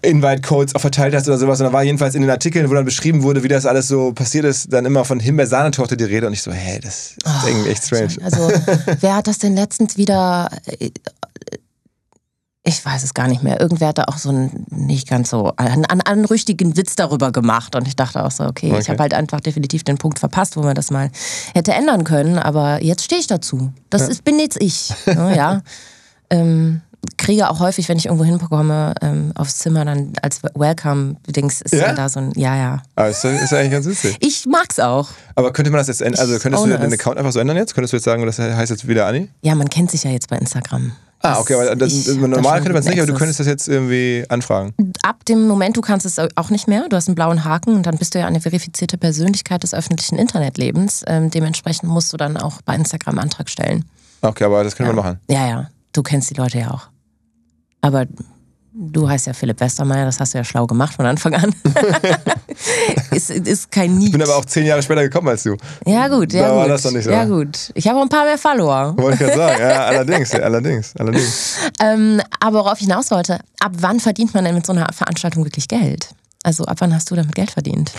Invite-Codes 0.00 0.74
auch 0.74 0.80
verteilt 0.80 1.14
hast 1.14 1.28
oder 1.28 1.36
sowas. 1.38 1.60
Und 1.60 1.66
da 1.66 1.72
war 1.72 1.82
jedenfalls 1.82 2.14
in 2.14 2.22
den 2.22 2.30
Artikeln, 2.30 2.70
wo 2.70 2.74
dann 2.74 2.84
beschrieben 2.84 3.22
wurde, 3.22 3.42
wie 3.42 3.48
das 3.48 3.66
alles 3.66 3.88
so 3.88 4.12
passiert 4.12 4.44
ist, 4.44 4.72
dann 4.72 4.86
immer 4.86 5.04
von 5.04 5.20
Himbeer-Sahnetorte 5.20 5.96
die 5.96 6.04
Rede. 6.04 6.26
Und 6.26 6.32
ich 6.32 6.42
so, 6.42 6.50
hey, 6.52 6.80
das 6.80 7.12
ist 7.16 7.18
irgendwie 7.46 7.70
echt 7.70 7.84
strange. 7.84 8.16
Also, 8.22 8.50
wer 9.00 9.16
hat 9.16 9.26
das 9.26 9.38
denn 9.38 9.54
letztens 9.54 9.96
wieder. 9.96 10.50
äh, 10.80 10.90
Ich 12.64 12.84
weiß 12.84 13.02
es 13.02 13.12
gar 13.12 13.26
nicht 13.26 13.42
mehr. 13.42 13.60
Irgendwer 13.60 13.88
hat 13.88 13.98
da 13.98 14.04
auch 14.04 14.18
so 14.18 14.28
einen 14.28 14.66
nicht 14.70 15.08
ganz 15.08 15.30
so 15.30 15.52
einen, 15.56 15.84
einen 15.84 16.00
anrüchtigen 16.00 16.76
Witz 16.76 16.94
darüber 16.94 17.32
gemacht. 17.32 17.74
Und 17.74 17.88
ich 17.88 17.96
dachte 17.96 18.24
auch 18.24 18.30
so, 18.30 18.44
okay, 18.44 18.68
ich 18.68 18.72
Okay. 18.74 18.92
habe 18.92 19.02
halt 19.02 19.14
einfach 19.14 19.40
definitiv 19.40 19.82
den 19.82 19.98
Punkt 19.98 20.20
verpasst, 20.20 20.56
wo 20.56 20.62
man 20.62 20.76
das 20.76 20.90
mal 20.92 21.10
hätte 21.54 21.72
ändern 21.72 22.04
können. 22.04 22.38
Aber 22.38 22.80
jetzt 22.82 23.02
stehe 23.04 23.20
ich 23.20 23.26
dazu. 23.26 23.72
Das 23.90 24.08
ist, 24.08 24.22
bin 24.24 24.38
jetzt 24.38 24.62
ich. 24.62 24.90
Ne, 25.06 25.36
ja. 25.36 25.62
ähm, 26.30 26.82
kriege 27.16 27.50
auch 27.50 27.60
häufig, 27.60 27.88
wenn 27.88 27.98
ich 27.98 28.06
irgendwo 28.06 28.24
hinkomme, 28.24 28.94
ähm, 29.00 29.32
aufs 29.34 29.58
Zimmer, 29.58 29.84
dann 29.84 30.12
als 30.22 30.42
Welcome-Dings 30.42 31.60
ist 31.62 31.74
Ja? 31.74 31.88
ja? 31.88 31.92
da 31.94 32.08
so 32.08 32.20
ein, 32.20 32.32
ja, 32.36 32.56
ja. 32.56 32.82
Aber 32.94 33.08
ist, 33.08 33.24
ist 33.24 33.52
eigentlich 33.52 33.72
ganz 33.72 33.86
witzig. 33.86 34.16
Ich 34.20 34.46
mag's 34.46 34.78
auch. 34.78 35.08
Aber 35.34 35.52
könnte 35.52 35.70
man 35.70 35.78
das 35.78 35.88
jetzt 35.88 36.02
ändern? 36.02 36.20
Also 36.20 36.38
könntest 36.38 36.64
du 36.64 36.70
es. 36.70 36.92
Account 36.92 37.18
einfach 37.18 37.32
so 37.32 37.40
ändern 37.40 37.56
jetzt? 37.56 37.74
Könntest 37.74 37.92
du 37.92 37.96
jetzt 37.96 38.04
sagen, 38.04 38.24
das 38.24 38.38
heißt 38.38 38.70
jetzt 38.70 38.86
wieder 38.86 39.06
Anni? 39.06 39.28
Ja, 39.42 39.54
man 39.54 39.68
kennt 39.68 39.90
sich 39.90 40.04
ja 40.04 40.10
jetzt 40.10 40.28
bei 40.28 40.38
Instagram. 40.38 40.92
Ah, 41.24 41.38
okay, 41.38 41.54
aber 41.54 41.76
das, 41.76 42.08
normal 42.08 42.58
könnte 42.58 42.72
man 42.72 42.80
es 42.80 42.88
nicht, 42.88 42.98
aber 42.98 43.06
du 43.06 43.14
könntest 43.14 43.38
das 43.38 43.46
jetzt 43.46 43.68
irgendwie 43.68 44.24
anfragen. 44.28 44.74
ab 45.02 45.24
dem 45.24 45.46
Moment, 45.46 45.76
du 45.76 45.80
kannst 45.80 46.04
es 46.04 46.18
auch 46.18 46.50
nicht 46.50 46.66
mehr, 46.66 46.88
du 46.88 46.96
hast 46.96 47.06
einen 47.06 47.14
blauen 47.14 47.44
Haken 47.44 47.76
und 47.76 47.86
dann 47.86 47.96
bist 47.96 48.14
du 48.14 48.18
ja 48.18 48.26
eine 48.26 48.40
verifizierte 48.40 48.98
Persönlichkeit 48.98 49.62
des 49.62 49.72
öffentlichen 49.72 50.18
Internetlebens. 50.18 51.04
Ähm, 51.06 51.30
dementsprechend 51.30 51.88
musst 51.88 52.12
du 52.12 52.16
dann 52.16 52.36
auch 52.36 52.60
bei 52.62 52.74
Instagram 52.74 53.18
einen 53.18 53.30
Antrag 53.30 53.48
stellen. 53.48 53.84
Okay, 54.20 54.44
aber 54.44 54.64
das 54.64 54.74
können 54.74 54.88
wir 54.88 54.94
machen. 54.94 55.20
Ja, 55.28 55.46
ja, 55.48 55.70
du 55.92 56.02
kennst 56.02 56.30
die 56.30 56.34
Leute 56.34 56.58
ja 56.58 56.72
auch. 56.72 56.88
Aber 57.82 58.06
du 58.72 59.08
heißt 59.08 59.26
ja 59.26 59.34
Philipp 59.34 59.60
Westermeier, 59.60 60.06
das 60.06 60.18
hast 60.18 60.32
du 60.32 60.38
ja 60.38 60.44
schlau 60.44 60.66
gemacht 60.66 60.94
von 60.94 61.04
Anfang 61.04 61.34
an. 61.34 61.54
ist, 63.10 63.30
ist 63.30 63.70
kein 63.70 63.96
Need. 63.98 64.06
Ich 64.06 64.12
bin 64.12 64.22
aber 64.22 64.36
auch 64.36 64.44
zehn 64.44 64.64
Jahre 64.64 64.82
später 64.82 65.02
gekommen 65.02 65.28
als 65.28 65.42
du. 65.42 65.56
ja 65.84 66.08
gut, 66.08 66.32
ja 66.32 66.42
Da 66.42 66.48
gut. 66.50 66.56
war 66.58 66.68
das 66.68 66.82
doch 66.82 66.90
nicht 66.92 67.04
so. 67.04 67.10
Ja 67.10 67.24
gut. 67.26 67.70
Ich 67.74 67.86
habe 67.86 67.98
auch 67.98 68.02
ein 68.02 68.08
paar 68.08 68.24
mehr 68.24 68.38
Follower. 68.38 68.94
Wollte 68.96 69.14
ich 69.14 69.20
gerade 69.30 69.36
sagen. 69.36 69.60
Ja, 69.60 69.84
allerdings, 69.86 70.32
ja, 70.32 70.38
allerdings, 70.40 70.94
allerdings. 70.96 71.56
Ähm, 71.80 72.20
aber 72.40 72.60
worauf 72.60 72.78
ich 72.80 72.86
hinaus 72.86 73.10
wollte, 73.10 73.38
ab 73.60 73.72
wann 73.78 74.00
verdient 74.00 74.32
man 74.34 74.44
denn 74.44 74.54
mit 74.54 74.64
so 74.64 74.72
einer 74.72 74.86
Veranstaltung 74.92 75.44
wirklich 75.44 75.68
Geld? 75.68 76.08
Also 76.42 76.64
ab 76.64 76.76
wann 76.80 76.94
hast 76.94 77.10
du 77.10 77.14
damit 77.14 77.34
Geld 77.34 77.50
verdient? 77.50 77.92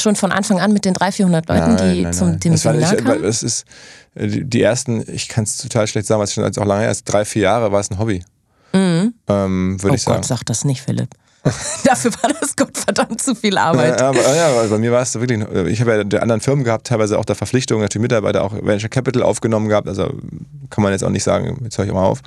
Schon 0.00 0.16
von 0.16 0.32
Anfang 0.32 0.58
an 0.58 0.72
mit 0.72 0.84
den 0.84 0.94
300, 0.94 1.14
400 1.14 1.48
Leuten, 1.48 1.76
die 1.76 2.10
zum 2.10 2.40
dem 2.40 2.52
das 2.52 2.62
Seminar 2.62 2.96
kamen? 2.96 3.24
es 3.24 3.42
ist 3.42 3.66
äh, 4.14 4.26
die 4.26 4.62
ersten, 4.62 5.04
ich 5.06 5.28
kann 5.28 5.44
es 5.44 5.58
total 5.58 5.86
schlecht 5.86 6.06
sagen, 6.06 6.20
was 6.20 6.32
schon 6.32 6.44
auch 6.44 6.64
lange 6.64 6.82
her 6.82 6.90
ist, 6.90 7.04
drei, 7.04 7.24
vier 7.24 7.42
Jahre 7.42 7.72
war 7.72 7.80
es 7.80 7.90
ein 7.90 7.98
Hobby. 7.98 8.24
Ähm, 9.28 9.82
würde 9.82 9.92
oh 9.92 9.94
ich 9.94 10.02
sagen. 10.02 10.16
Gott, 10.16 10.24
sag 10.24 10.42
das 10.44 10.64
nicht, 10.64 10.82
Philipp. 10.82 11.10
Dafür 11.84 12.12
war 12.22 12.30
das 12.40 12.54
Gottverdammt 12.54 13.20
zu 13.20 13.34
viel 13.34 13.58
Arbeit. 13.58 14.00
Ja, 14.00 14.10
aber, 14.10 14.36
ja, 14.36 14.64
bei 14.68 14.78
mir 14.78 14.92
war 14.92 15.02
es 15.02 15.18
wirklich, 15.18 15.40
ich 15.66 15.80
habe 15.80 15.96
ja 15.96 16.04
der 16.04 16.22
anderen 16.22 16.40
Firmen 16.40 16.64
gehabt, 16.64 16.86
teilweise 16.86 17.18
auch 17.18 17.24
der 17.24 17.34
Verpflichtung, 17.34 17.80
natürlich 17.80 18.02
Mitarbeiter 18.02 18.44
auch 18.44 18.52
Venture 18.52 18.88
Capital 18.88 19.24
aufgenommen 19.24 19.68
gehabt, 19.68 19.88
also 19.88 20.08
kann 20.70 20.84
man 20.84 20.92
jetzt 20.92 21.02
auch 21.02 21.10
nicht 21.10 21.24
sagen, 21.24 21.58
jetzt 21.64 21.78
höre 21.78 21.86
ich 21.86 21.92
mal 21.92 22.04
auf, 22.04 22.20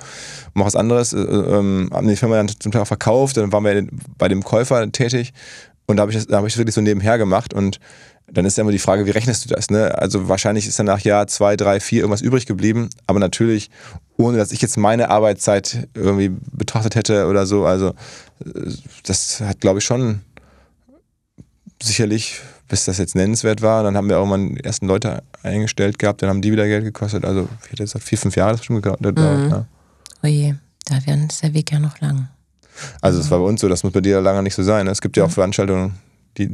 mach 0.52 0.66
was 0.66 0.76
anderes, 0.76 1.14
äh, 1.14 1.18
ähm, 1.18 1.88
haben 1.94 2.06
die 2.06 2.16
Firma 2.16 2.36
dann 2.36 2.48
zum 2.48 2.72
Teil 2.72 2.82
auch 2.82 2.86
verkauft, 2.86 3.38
dann 3.38 3.50
waren 3.52 3.64
wir 3.64 3.86
bei 4.18 4.28
dem 4.28 4.44
Käufer 4.44 4.92
tätig 4.92 5.32
und 5.86 5.96
da 5.96 6.02
habe 6.02 6.12
ich 6.12 6.16
das, 6.18 6.26
da 6.26 6.38
habe 6.38 6.46
ich 6.46 6.54
das 6.54 6.58
wirklich 6.58 6.74
so 6.74 6.80
nebenher 6.80 7.18
gemacht 7.18 7.54
und 7.54 7.78
dann 8.28 8.44
ist 8.44 8.56
ja 8.56 8.62
immer 8.62 8.72
die 8.72 8.78
Frage, 8.78 9.06
wie 9.06 9.10
rechnest 9.10 9.44
du 9.44 9.54
das? 9.54 9.70
Ne? 9.70 9.96
Also 9.96 10.28
wahrscheinlich 10.28 10.66
ist 10.66 10.78
dann 10.78 10.86
nach 10.86 11.00
Jahr 11.00 11.26
zwei, 11.28 11.56
drei, 11.56 11.78
vier 11.78 12.00
irgendwas 12.00 12.22
übrig 12.22 12.46
geblieben, 12.46 12.90
aber 13.06 13.20
natürlich, 13.20 13.70
ohne 14.16 14.36
dass 14.36 14.50
ich 14.50 14.60
jetzt 14.60 14.76
meine 14.76 15.10
Arbeitszeit 15.10 15.88
irgendwie 15.94 16.32
betrachtet 16.52 16.96
hätte 16.96 17.26
oder 17.28 17.46
so, 17.46 17.66
also 17.66 17.90
äh, 18.44 18.72
das 19.04 19.40
hat, 19.40 19.60
glaube 19.60 19.78
ich, 19.78 19.84
schon 19.84 20.22
sicherlich, 21.80 22.40
bis 22.68 22.84
das 22.84 22.98
jetzt 22.98 23.14
nennenswert 23.14 23.62
war. 23.62 23.84
Dann 23.84 23.96
haben 23.96 24.08
wir 24.08 24.18
auch 24.18 24.26
mal 24.26 24.48
die 24.48 24.64
ersten 24.64 24.86
Leute 24.86 25.22
eingestellt 25.42 25.98
gehabt, 25.98 26.22
dann 26.22 26.30
haben 26.30 26.42
die 26.42 26.50
wieder 26.50 26.66
Geld 26.66 26.84
gekostet. 26.84 27.24
Also 27.24 27.48
ich 27.64 27.72
hätte 27.72 27.84
gesagt, 27.84 28.04
vier, 28.04 28.18
fünf 28.18 28.34
Jahre 28.34 28.52
das 28.52 28.60
bestimmt 28.60 28.82
gedauert. 28.82 29.50
Ja. 29.50 29.66
Oje, 30.24 30.58
da 30.86 31.06
wäre 31.06 31.28
der 31.42 31.54
Weg 31.54 31.70
ja 31.70 31.78
noch 31.78 32.00
lang. 32.00 32.28
Also 33.00 33.20
es 33.20 33.30
war 33.30 33.38
bei 33.38 33.44
uns 33.44 33.60
so, 33.60 33.68
das 33.68 33.82
muss 33.82 33.92
bei 33.92 34.00
dir 34.00 34.20
lange 34.20 34.42
nicht 34.42 34.54
so 34.54 34.62
sein. 34.62 34.86
ne? 34.86 34.92
Es 34.92 35.00
gibt 35.00 35.16
ja 35.16 35.24
auch 35.24 35.30
Veranstaltungen, 35.30 35.94
die 36.38 36.50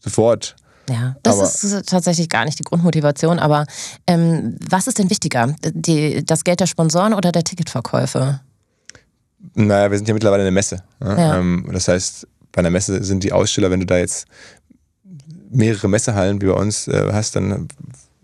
sofort. 0.00 0.56
Ja, 0.90 1.16
das 1.22 1.34
Aber- 1.34 1.44
ist 1.44 1.88
tatsächlich 1.88 2.28
gar 2.28 2.44
nicht 2.44 2.58
die 2.58 2.64
Grundmotivation, 2.64 3.38
aber 3.38 3.66
ähm, 4.06 4.56
was 4.70 4.86
ist 4.86 4.98
denn 4.98 5.10
wichtiger? 5.10 5.54
Die, 5.62 6.24
das 6.24 6.44
Geld 6.44 6.60
der 6.60 6.66
Sponsoren 6.66 7.12
oder 7.12 7.30
der 7.30 7.44
Ticketverkäufe? 7.44 8.40
Naja, 9.54 9.90
wir 9.90 9.98
sind 9.98 10.08
ja 10.08 10.14
mittlerweile 10.14 10.42
eine 10.42 10.50
Messe. 10.50 10.82
Ne? 11.00 11.14
Ja. 11.16 11.38
Ähm, 11.38 11.68
das 11.72 11.88
heißt, 11.88 12.26
bei 12.52 12.60
einer 12.60 12.70
Messe 12.70 13.04
sind 13.04 13.22
die 13.22 13.32
Aussteller, 13.32 13.70
wenn 13.70 13.80
du 13.80 13.86
da 13.86 13.98
jetzt 13.98 14.26
mehrere 15.50 15.88
Messehallen 15.88 16.40
wie 16.40 16.46
bei 16.46 16.52
uns 16.52 16.88
äh, 16.88 17.10
hast, 17.12 17.36
dann 17.36 17.68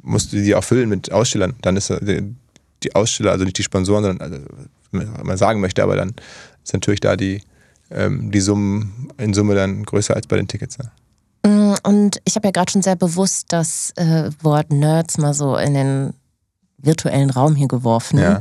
musst 0.02 0.32
du 0.32 0.36
die 0.42 0.54
auch 0.54 0.64
füllen 0.64 0.88
mit 0.88 1.12
Ausstellern. 1.12 1.54
Dann 1.62 1.76
ist 1.76 1.90
äh, 1.90 2.04
die, 2.04 2.34
die 2.82 2.94
Aussteller, 2.94 3.32
also 3.32 3.44
nicht 3.44 3.58
die 3.58 3.62
Sponsoren, 3.62 4.04
sondern 4.04 4.32
also, 4.32 4.44
wenn 4.92 5.26
man 5.26 5.36
sagen 5.36 5.60
möchte, 5.60 5.82
aber 5.82 5.96
dann 5.96 6.14
ist 6.64 6.72
natürlich 6.72 7.00
da 7.00 7.16
die, 7.16 7.42
ähm, 7.90 8.30
die 8.30 8.40
Summen 8.40 9.08
in 9.18 9.34
Summe 9.34 9.54
dann 9.54 9.84
größer 9.84 10.14
als 10.16 10.26
bei 10.26 10.36
den 10.36 10.48
Tickets. 10.48 10.78
Ne? 10.78 10.90
Mm, 11.46 11.74
Und 11.84 12.20
ich 12.24 12.34
habe 12.36 12.48
ja 12.48 12.52
gerade 12.52 12.70
schon 12.72 12.82
sehr 12.82 12.96
bewusst 12.96 13.46
das 13.50 13.92
äh, 13.96 14.30
Wort 14.42 14.72
Nerds 14.72 15.18
mal 15.18 15.34
so 15.34 15.56
in 15.56 15.74
den 15.74 16.14
virtuellen 16.78 17.30
Raum 17.30 17.54
hier 17.54 17.68
geworfen. 17.68 18.18
Ja. 18.18 18.40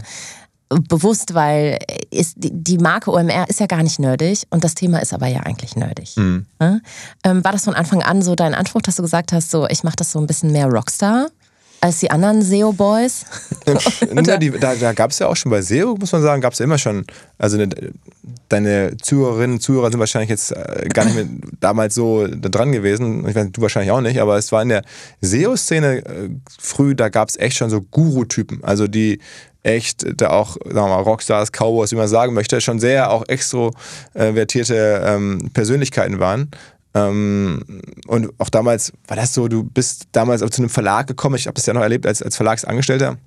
Bewusst, 0.90 1.36
weil 1.36 1.78
ist, 2.10 2.34
die- 2.38 2.50
die 2.52 2.80
Marke 2.80 3.12
OMR 3.12 3.48
ist 3.48 3.60
ja 3.60 3.68
gar 3.68 3.84
nicht 3.84 4.00
nerdig 4.00 4.48
und 4.50 4.64
das 4.64 4.74
Thema 4.74 5.00
ist 5.00 5.14
aber 5.14 5.28
ja 5.28 5.42
eigentlich 5.42 5.76
nerdig. 5.76 6.16
Mhm. 6.18 6.48
Ja? 6.60 6.80
Ähm, 7.24 7.44
war 7.44 7.52
das 7.52 7.66
von 7.66 7.76
Anfang 7.76 8.02
an 8.02 8.24
so 8.24 8.34
dein 8.34 8.56
Anspruch, 8.56 8.82
dass 8.82 8.96
du 8.96 9.04
gesagt 9.04 9.34
hast, 9.34 9.52
so 9.52 9.68
ich 9.68 9.84
mache 9.84 9.98
das 9.98 10.12
so 10.12 10.20
ein 10.20 10.26
bisschen 10.26 10.52
mehr 10.52 10.66
Rockstar 10.68 11.28
als 11.84 12.00
die 12.00 12.10
anderen 12.10 12.42
SEO-Boys? 12.42 13.26
Die, 14.40 14.52
da 14.52 14.76
da 14.76 14.94
gab 14.94 15.12
es 15.12 15.20
ja 15.20 15.28
auch 15.28 15.36
schon 15.36 15.50
bei 15.50 15.62
SEO, 15.62 15.96
muss 16.00 16.12
man 16.12 16.22
sagen, 16.22 16.42
gab 16.42 16.54
es 16.54 16.60
ja 16.60 16.66
immer 16.66 16.78
schon. 16.78 17.06
Also 17.38 17.58
ne, 17.58 17.68
deine 18.48 18.96
Zuhörerinnen 19.02 19.58
und 19.58 19.62
Zuhörer 19.62 19.92
sind 19.92 20.00
wahrscheinlich 20.00 20.30
jetzt 20.30 20.52
äh, 20.52 20.88
gar 20.94 21.06
nicht 21.06 21.16
mehr 21.16 21.28
damals 21.60 21.96
so 21.96 22.26
da 22.26 22.48
dran 22.50 22.72
gewesen. 22.72 23.28
Ich 23.28 23.36
weiß, 23.36 23.48
du 23.52 23.62
wahrscheinlich 23.62 23.92
auch 23.92 24.02
nicht, 24.02 24.20
aber 24.20 24.38
es 24.38 24.52
war 24.54 24.62
in 24.62 24.70
der 24.70 24.84
SEO-Szene 25.22 26.06
äh, 26.06 26.30
früh, 26.58 26.96
da 26.96 27.10
gab 27.10 27.28
es 27.28 27.38
echt 27.38 27.58
schon 27.58 27.70
so 27.70 27.82
Guru-Typen. 27.82 28.64
Also 28.64 28.88
die 28.88 29.20
echt 29.64 30.06
da 30.22 30.30
auch, 30.30 30.58
sagen 30.64 30.76
wir 30.76 30.88
mal, 30.88 31.02
Rockstars, 31.02 31.52
Cowboys, 31.52 31.92
wie 31.92 31.96
man 31.96 32.08
sagen 32.08 32.34
möchte, 32.34 32.62
schon 32.62 32.80
sehr 32.80 33.12
auch 33.12 33.24
extrovertierte 33.28 35.02
ähm, 35.06 35.50
Persönlichkeiten 35.54 36.20
waren. 36.20 36.50
Ähm, 36.96 37.82
und 38.08 38.34
auch 38.38 38.50
damals 38.50 38.94
war 39.08 39.18
das 39.18 39.34
so, 39.34 39.48
du 39.48 39.64
bist 39.64 40.08
damals 40.12 40.42
auch 40.42 40.50
zu 40.50 40.62
einem 40.62 40.70
Verlag 40.70 41.08
gekommen, 41.08 41.36
ich 41.36 41.48
habe 41.48 41.56
das 41.56 41.66
ja 41.66 41.74
noch 41.74 41.82
erlebt 41.82 42.06
als, 42.06 42.22
als 42.22 42.36
Verlagsangestellter. 42.36 43.18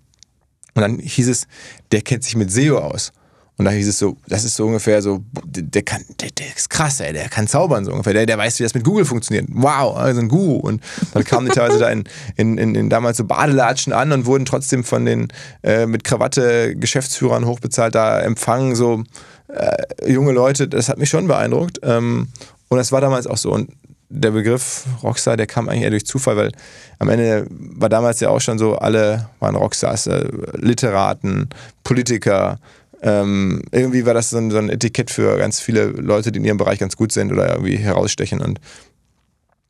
Und 0.75 0.83
dann 0.83 0.99
hieß 0.99 1.29
es, 1.29 1.47
der 1.91 2.03
kennt 2.03 2.23
sich 2.23 2.37
mit 2.37 2.53
SEO 2.53 2.79
aus. 2.79 3.13
Und 3.59 3.65
da 3.65 3.71
hieß 3.71 3.89
es 3.89 3.99
so, 3.99 4.19
das 4.29 4.45
ist 4.45 4.55
so 4.55 4.67
ungefähr 4.67 5.01
so, 5.01 5.25
der, 5.43 5.63
der 5.63 5.83
kann, 5.83 6.05
der, 6.21 6.31
der 6.31 6.55
ist 6.55 6.69
krass, 6.69 7.01
ey, 7.01 7.15
der 7.15 7.31
kann 7.31 7.49
zaubern 7.49 7.87
so 7.87 7.91
ungefähr, 7.91 8.13
der, 8.13 8.27
der 8.27 8.37
weiß, 8.37 8.59
wie 8.59 8.65
das 8.65 8.75
mit 8.75 8.85
Google 8.85 9.07
funktioniert. 9.07 9.47
Wow, 9.51 9.97
also 9.97 10.21
ein 10.21 10.29
Guru. 10.29 10.57
Und 10.57 10.83
dann 11.15 11.25
kamen 11.25 11.47
die 11.47 11.53
teilweise 11.53 11.79
da 11.79 11.89
in, 11.89 12.05
in, 12.37 12.59
in, 12.59 12.75
in 12.75 12.91
damals 12.91 13.17
so 13.17 13.25
Badelatschen 13.25 13.95
an 13.95 14.13
und 14.13 14.27
wurden 14.27 14.45
trotzdem 14.45 14.85
von 14.85 15.07
den 15.07 15.29
äh, 15.63 15.87
mit 15.87 16.05
Krawatte 16.05 16.77
Geschäftsführern 16.77 17.47
hochbezahlt 17.47 17.95
da 17.95 18.21
empfangen, 18.21 18.75
so 18.75 19.05
äh, 19.49 20.13
junge 20.13 20.33
Leute, 20.33 20.69
das 20.69 20.91
hat 20.91 20.99
mich 20.99 21.09
schon 21.09 21.27
beeindruckt. 21.27 21.81
Ähm, 21.83 22.29
Und 22.69 22.79
das 22.79 22.93
war 22.93 23.01
damals 23.01 23.27
auch 23.27 23.37
so. 23.37 23.53
Und 23.53 23.71
der 24.09 24.31
Begriff 24.31 24.85
Rockstar, 25.03 25.37
der 25.37 25.47
kam 25.47 25.69
eigentlich 25.69 25.83
eher 25.83 25.91
durch 25.91 26.07
Zufall, 26.07 26.37
weil 26.37 26.53
am 26.99 27.09
Ende 27.09 27.47
war 27.51 27.89
damals 27.89 28.21
ja 28.21 28.29
auch 28.29 28.41
schon 28.41 28.59
so, 28.59 28.77
alle 28.77 29.29
waren 29.41 29.57
Rockstars, 29.57 30.07
äh, 30.07 30.29
Literaten, 30.55 31.49
Politiker. 31.83 32.59
Ähm, 33.03 33.63
irgendwie 33.73 34.07
war 34.07 34.15
das 34.15 34.31
so 34.31 34.39
ein, 34.39 34.51
so 34.51 34.59
ein, 34.59 34.71
Etikett 34.71 35.11
für 35.11 35.37
ganz 35.39 35.61
viele 35.61 35.87
Leute, 35.87 36.33
die 36.33 36.39
in 36.39 36.45
ihrem 36.45 36.57
Bereich 36.57 36.79
ganz 36.79 36.97
gut 36.97 37.13
sind 37.13 37.33
oder 37.33 37.51
irgendwie 37.53 37.77
herausstechen. 37.77 38.41
Und 38.41 38.61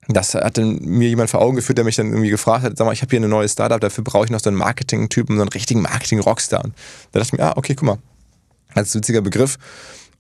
das 0.09 0.35
hat 0.35 0.59
dann 0.59 0.79
mir 0.81 1.09
jemand 1.09 1.31
vor 1.31 1.41
Augen 1.41 1.57
geführt, 1.57 1.79
der 1.79 1.85
mich 1.85 1.97
dann 1.97 2.11
irgendwie 2.11 2.31
gefragt 2.31 2.63
hat, 2.63 2.77
sag 2.77 2.85
mal, 2.85 2.93
ich 2.93 3.03
habe 3.03 3.11
hier 3.11 3.19
eine 3.19 3.29
neue 3.29 3.49
Startup, 3.49 3.81
dafür 3.81 4.05
brauche 4.05 4.25
ich 4.25 4.31
noch 4.31 4.41
so 4.41 4.51
einen 4.51 4.57
Marketing-Typen, 4.57 5.37
so 5.37 5.43
einen 5.43 5.49
richtigen 5.49 5.83
Marketing-Rockstar. 5.83 6.65
Und 6.65 6.75
da 7.13 7.19
dachte 7.19 7.35
ich 7.35 7.39
mir, 7.39 7.45
ah, 7.45 7.55
okay, 7.57 7.75
guck 7.75 7.87
mal, 7.87 7.99
als 8.75 8.95
witziger 8.95 9.23
Begriff. 9.23 9.59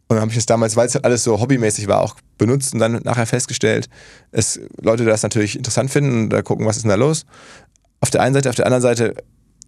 Und 0.09 0.16
dann 0.16 0.21
habe 0.21 0.31
ich 0.31 0.38
es 0.38 0.47
damals, 0.47 0.77
weil 0.77 0.87
es 0.87 0.95
halt 0.95 1.05
alles 1.05 1.25
so 1.25 1.40
hobbymäßig 1.40 1.88
war, 1.88 2.01
auch 2.01 2.16
benutzt 2.38 2.75
und 2.75 2.81
dann 2.81 3.01
nachher 3.03 3.27
festgestellt, 3.27 3.88
dass 4.31 4.61
Leute 4.81 5.05
das 5.05 5.23
natürlich 5.23 5.57
interessant 5.57 5.90
finden 5.90 6.25
und 6.25 6.31
da 6.31 6.42
gucken, 6.42 6.64
was 6.66 6.77
ist 6.77 6.83
denn 6.83 6.90
da 6.90 6.97
los. 6.97 7.27
Auf 8.01 8.11
der 8.11 8.21
einen 8.23 8.35
Seite, 8.35 8.49
auf 8.51 8.55
der 8.55 8.66
anderen 8.66 8.83
Seite 8.83 9.14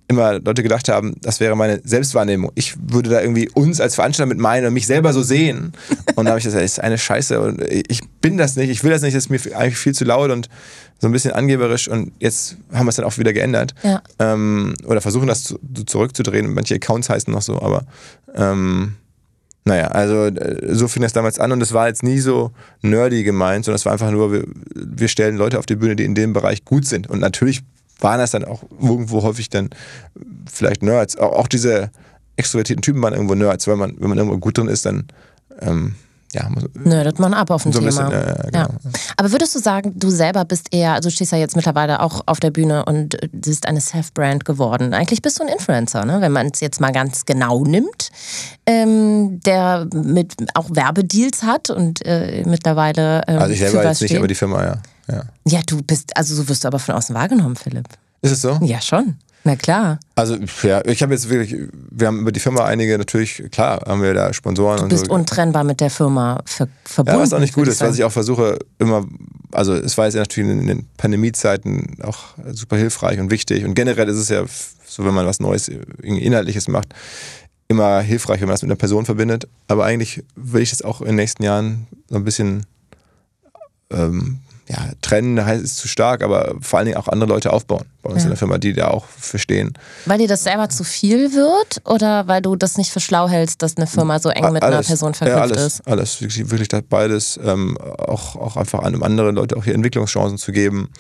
immer 0.09 0.40
Leute 0.40 0.62
gedacht 0.62 0.88
haben, 0.88 1.16
das 1.20 1.38
wäre 1.38 1.55
meine 1.55 1.81
Selbstwahrnehmung. 1.85 2.51
Ich 2.55 2.77
würde 2.81 3.11
da 3.11 3.20
irgendwie 3.20 3.48
uns 3.51 3.79
als 3.81 3.94
Veranstalter 3.94 4.27
mit 4.27 4.38
meinen 4.38 4.66
und 4.66 4.72
mich 4.72 4.87
selber 4.87 5.12
so 5.12 5.22
sehen. 5.22 5.72
Und 6.16 6.24
da 6.24 6.31
habe 6.31 6.38
ich 6.38 6.44
gesagt, 6.44 6.64
das 6.64 6.72
ist 6.72 6.81
eine 6.81 6.96
Scheiße 6.96 7.38
und 7.40 7.61
ich 7.61 8.01
bin 8.22 8.38
das 8.38 8.57
nicht, 8.57 8.70
ich 8.70 8.83
will 8.83 8.90
das 8.90 9.03
nicht, 9.03 9.14
das 9.14 9.27
ist 9.27 9.31
mir 9.31 9.57
eigentlich 9.57 9.77
viel 9.77 9.94
zu 9.94 10.05
laut 10.05 10.31
und 10.31 10.48
so 10.98 11.09
ein 11.09 11.12
bisschen 11.12 11.33
angeberisch 11.33 11.88
und 11.88 12.12
jetzt 12.18 12.57
haben 12.72 12.87
wir 12.87 12.90
es 12.90 12.96
dann 12.96 13.05
auch 13.05 13.18
wieder 13.18 13.35
geändert. 13.35 13.74
Ja. 13.83 14.03
Ähm, 14.18 14.74
oder 14.87 15.03
versuchen 15.03 15.27
das 15.29 15.44
zu, 15.44 15.59
zurückzudrehen. 15.85 16.55
Manche 16.55 16.77
Accounts 16.77 17.11
heißen 17.11 17.33
noch 17.33 17.42
so, 17.42 17.61
aber 17.61 17.85
ähm, 18.35 18.96
naja, 19.64 19.88
also 19.88 20.27
äh, 20.27 20.75
so 20.75 20.88
fing 20.88 21.03
das 21.03 21.12
damals 21.12 21.38
an 21.38 21.53
und 21.53 21.61
es 21.62 21.73
war 21.73 21.88
jetzt 21.88 22.03
nie 22.03 22.18
so 22.18 22.53
nerdy 22.83 23.23
gemeint, 23.23 23.64
sondern 23.64 23.77
es 23.77 23.85
war 23.85 23.92
einfach 23.92 24.11
nur, 24.11 24.33
wir, 24.33 24.44
wir 24.75 25.09
stellen 25.09 25.37
Leute 25.37 25.59
auf 25.59 25.66
die 25.66 25.77
Bühne, 25.77 25.97
die 25.97 26.05
in 26.05 26.14
dem 26.14 26.33
Bereich 26.33 26.64
gut 26.64 26.87
sind. 26.87 27.09
Und 27.09 27.21
natürlich 27.21 27.62
waren 28.01 28.18
das 28.18 28.31
dann 28.31 28.44
auch 28.44 28.62
irgendwo 28.81 29.23
häufig 29.23 29.51
dann 29.51 29.71
vielleicht 30.51 30.83
Nerds. 30.83 31.16
Auch, 31.16 31.33
auch 31.33 31.49
diese 31.49 31.90
extrovertierten 32.37 32.83
Typen 32.83 33.03
waren 33.03 33.14
irgendwo 33.14 33.35
Nerds, 33.35 33.66
weil 33.66 33.77
man, 33.77 33.97
wenn 33.99 34.09
man 34.09 34.18
irgendwo 34.18 34.38
gut 34.38 34.57
drin 34.57 34.68
ist, 34.68 34.87
dann 34.87 35.09
ähm, 35.61 35.97
ja, 36.35 36.47
Nerdet 36.75 37.19
man 37.19 37.33
ab 37.33 37.51
auf 37.51 37.64
ein 37.64 37.73
so 37.73 37.79
Thema. 37.79 38.09
Bisschen, 38.09 38.12
äh, 38.12 38.51
genau. 38.51 38.59
ja. 38.59 38.69
Aber 39.17 39.33
würdest 39.33 39.55
du 39.55 39.61
sagen, 39.61 39.93
du 39.99 40.11
selber 40.11 40.45
bist 40.45 40.69
eher, 40.73 40.93
also 40.93 41.09
du 41.09 41.14
stehst 41.14 41.33
ja 41.33 41.38
jetzt 41.38 41.57
mittlerweile 41.57 42.01
auch 42.01 42.23
auf 42.27 42.38
der 42.38 42.51
Bühne 42.51 42.85
und 42.85 43.17
bist 43.33 43.67
eine 43.67 43.81
Self-Brand 43.81 44.45
geworden. 44.45 44.93
Eigentlich 44.93 45.23
bist 45.23 45.38
du 45.38 45.45
ein 45.45 45.49
Influencer, 45.49 46.05
ne? 46.05 46.21
wenn 46.21 46.33
man 46.33 46.49
es 46.49 46.61
jetzt 46.61 46.81
mal 46.81 46.93
ganz 46.93 47.25
genau 47.25 47.64
nimmt, 47.64 48.11
ähm, 48.67 49.41
der 49.41 49.87
mit 49.95 50.35
auch 50.55 50.67
Werbedeals 50.71 51.43
hat 51.45 51.71
und 51.71 52.05
äh, 52.05 52.43
mittlerweile. 52.47 53.23
Ähm, 53.27 53.38
also 53.38 53.53
ich 53.53 53.61
selber 53.61 53.85
jetzt 53.85 54.03
nicht, 54.03 54.17
aber 54.17 54.29
die 54.29 54.35
Firma, 54.35 54.62
ja. 54.62 54.83
ja. 55.11 55.23
Ja, 55.47 55.61
du 55.67 55.83
bist, 55.83 56.14
also 56.14 56.35
so 56.35 56.47
wirst 56.49 56.64
du 56.64 56.69
aber 56.69 56.79
von 56.79 56.95
außen 56.95 57.14
wahrgenommen, 57.14 57.57
Philipp. 57.57 57.88
Ist 58.21 58.33
es 58.33 58.43
so? 58.43 58.59
Ja, 58.62 58.83
schon. 58.83 59.17
Na 59.49 59.57
klar. 59.57 59.99
Also, 60.15 60.37
ja, 60.63 60.85
ich 60.85 61.03
habe 61.03 61.15
jetzt 61.15 61.31
wirklich, 61.31 61.59
wir 61.91 62.07
haben 62.07 62.21
über 62.21 62.33
die 62.33 62.39
Firma 62.39 62.67
einige, 62.67 62.99
natürlich, 62.99 63.43
klar, 63.51 63.81
haben 63.87 64.03
wir 64.03 64.13
da 64.13 64.31
Sponsoren 64.35 64.77
du 64.77 64.83
und 64.83 64.89
bist 64.91 65.07
so. 65.07 65.13
untrennbar 65.13 65.65
mit 65.65 65.81
der 65.81 65.89
Firma 65.89 66.43
ver 66.45 66.69
verbunden. 66.85 67.19
Ja, 67.19 67.23
was 67.23 67.33
auch 67.33 67.39
nicht 67.39 67.55
gut 67.55 67.67
ist, 67.67 67.81
was 67.81 67.97
ich 67.97 68.05
auch 68.05 68.13
versuche, 68.13 68.59
immer, 68.79 69.07
also 69.51 69.73
es 69.73 69.97
war 69.97 70.05
jetzt 70.05 70.17
natürlich 70.17 70.51
in 70.51 70.67
den 70.67 70.87
Pandemiezeiten 70.99 71.97
auch 72.03 72.19
super 72.51 72.77
hilfreich 72.77 73.19
und 73.21 73.31
wichtig 73.31 73.65
und 73.65 73.73
generell 73.73 74.11
ist 74.11 74.19
es 74.19 74.29
ja 74.29 74.45
so, 74.87 75.07
wenn 75.07 75.15
man 75.15 75.25
was 75.25 75.41
Neues, 75.41 75.69
Inhaltliches 76.03 76.69
macht, 76.69 76.93
immer 77.69 78.01
hilfreich, 78.01 78.43
wenn 78.43 78.49
man 78.49 78.55
das 78.55 78.63
mit 78.63 78.71
einer 78.71 78.77
Person 78.77 79.07
verbindet. 79.07 79.49
Aber 79.67 79.87
eigentlich 79.87 80.25
will 80.37 80.61
ich 80.61 80.69
das 80.69 80.83
auch 80.83 81.01
in 81.01 81.07
den 81.07 81.17
nächsten 81.17 81.43
Jahren 81.43 81.87
so 82.11 82.17
ein 82.17 82.25
bisschen 82.25 82.67
ähm, 83.91 84.41
ja, 84.68 84.90
trennen 85.00 85.44
heißt 85.44 85.64
es 85.64 85.76
zu 85.76 85.88
stark, 85.88 86.22
aber 86.22 86.54
vor 86.61 86.78
allen 86.78 86.87
Dingen 86.87 86.98
auch 86.98 87.09
andere 87.09 87.31
Leute 87.31 87.52
aufbauen 87.52 87.85
bei 88.02 88.11
uns 88.11 88.20
ja. 88.20 88.24
in 88.24 88.31
der 88.31 88.37
Firma, 88.37 88.59
die 88.59 88.74
da 88.74 88.88
auch 88.88 89.07
verstehen. 89.07 89.72
Weil 90.04 90.18
dir 90.18 90.28
das 90.28 90.44
selber 90.44 90.68
zu 90.68 90.85
viel 90.85 91.33
wird 91.33 91.81
oder 91.85 92.28
weil 92.28 92.42
du 92.42 92.54
das 92.54 92.76
nicht 92.76 92.90
für 92.90 93.00
schlau 93.00 93.28
hältst, 93.28 93.62
dass 93.62 93.76
eine 93.78 93.87
Firma 93.87 94.18
so 94.20 94.28
eng 94.28 94.52
mit 94.52 94.62
alles, 94.62 94.76
einer 94.76 94.87
Person 94.87 95.14
verknüpft 95.14 95.38
ja, 95.38 95.42
alles, 95.42 95.74
ist? 95.74 95.88
Alles, 95.88 96.20
wirklich, 96.20 96.50
wirklich 96.50 96.68
beides. 96.88 97.40
Ähm, 97.42 97.78
auch, 97.78 98.37
auch 98.37 98.57
einfach 98.57 98.81
an 98.81 99.02
andere 99.02 99.31
Leute 99.31 99.57
auch 99.57 99.64
hier 99.64 99.74
Entwicklungschancen 99.74 100.37
zu 100.37 100.52
geben, 100.52 100.90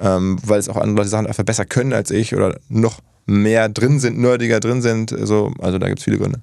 ähm, 0.00 0.38
weil 0.42 0.58
es 0.58 0.68
auch 0.70 0.76
andere 0.76 0.96
Leute 0.96 1.10
Sachen 1.10 1.26
einfach 1.26 1.44
besser 1.44 1.66
können 1.66 1.92
als 1.92 2.10
ich 2.10 2.34
oder 2.34 2.58
noch 2.68 3.00
mehr 3.26 3.68
drin 3.68 4.00
sind, 4.00 4.18
nerdiger 4.18 4.58
drin 4.58 4.80
sind. 4.80 5.14
So, 5.22 5.52
also 5.58 5.78
da 5.78 5.88
gibt 5.88 5.98
es 5.98 6.04
viele 6.04 6.16
Gründe 6.16 6.40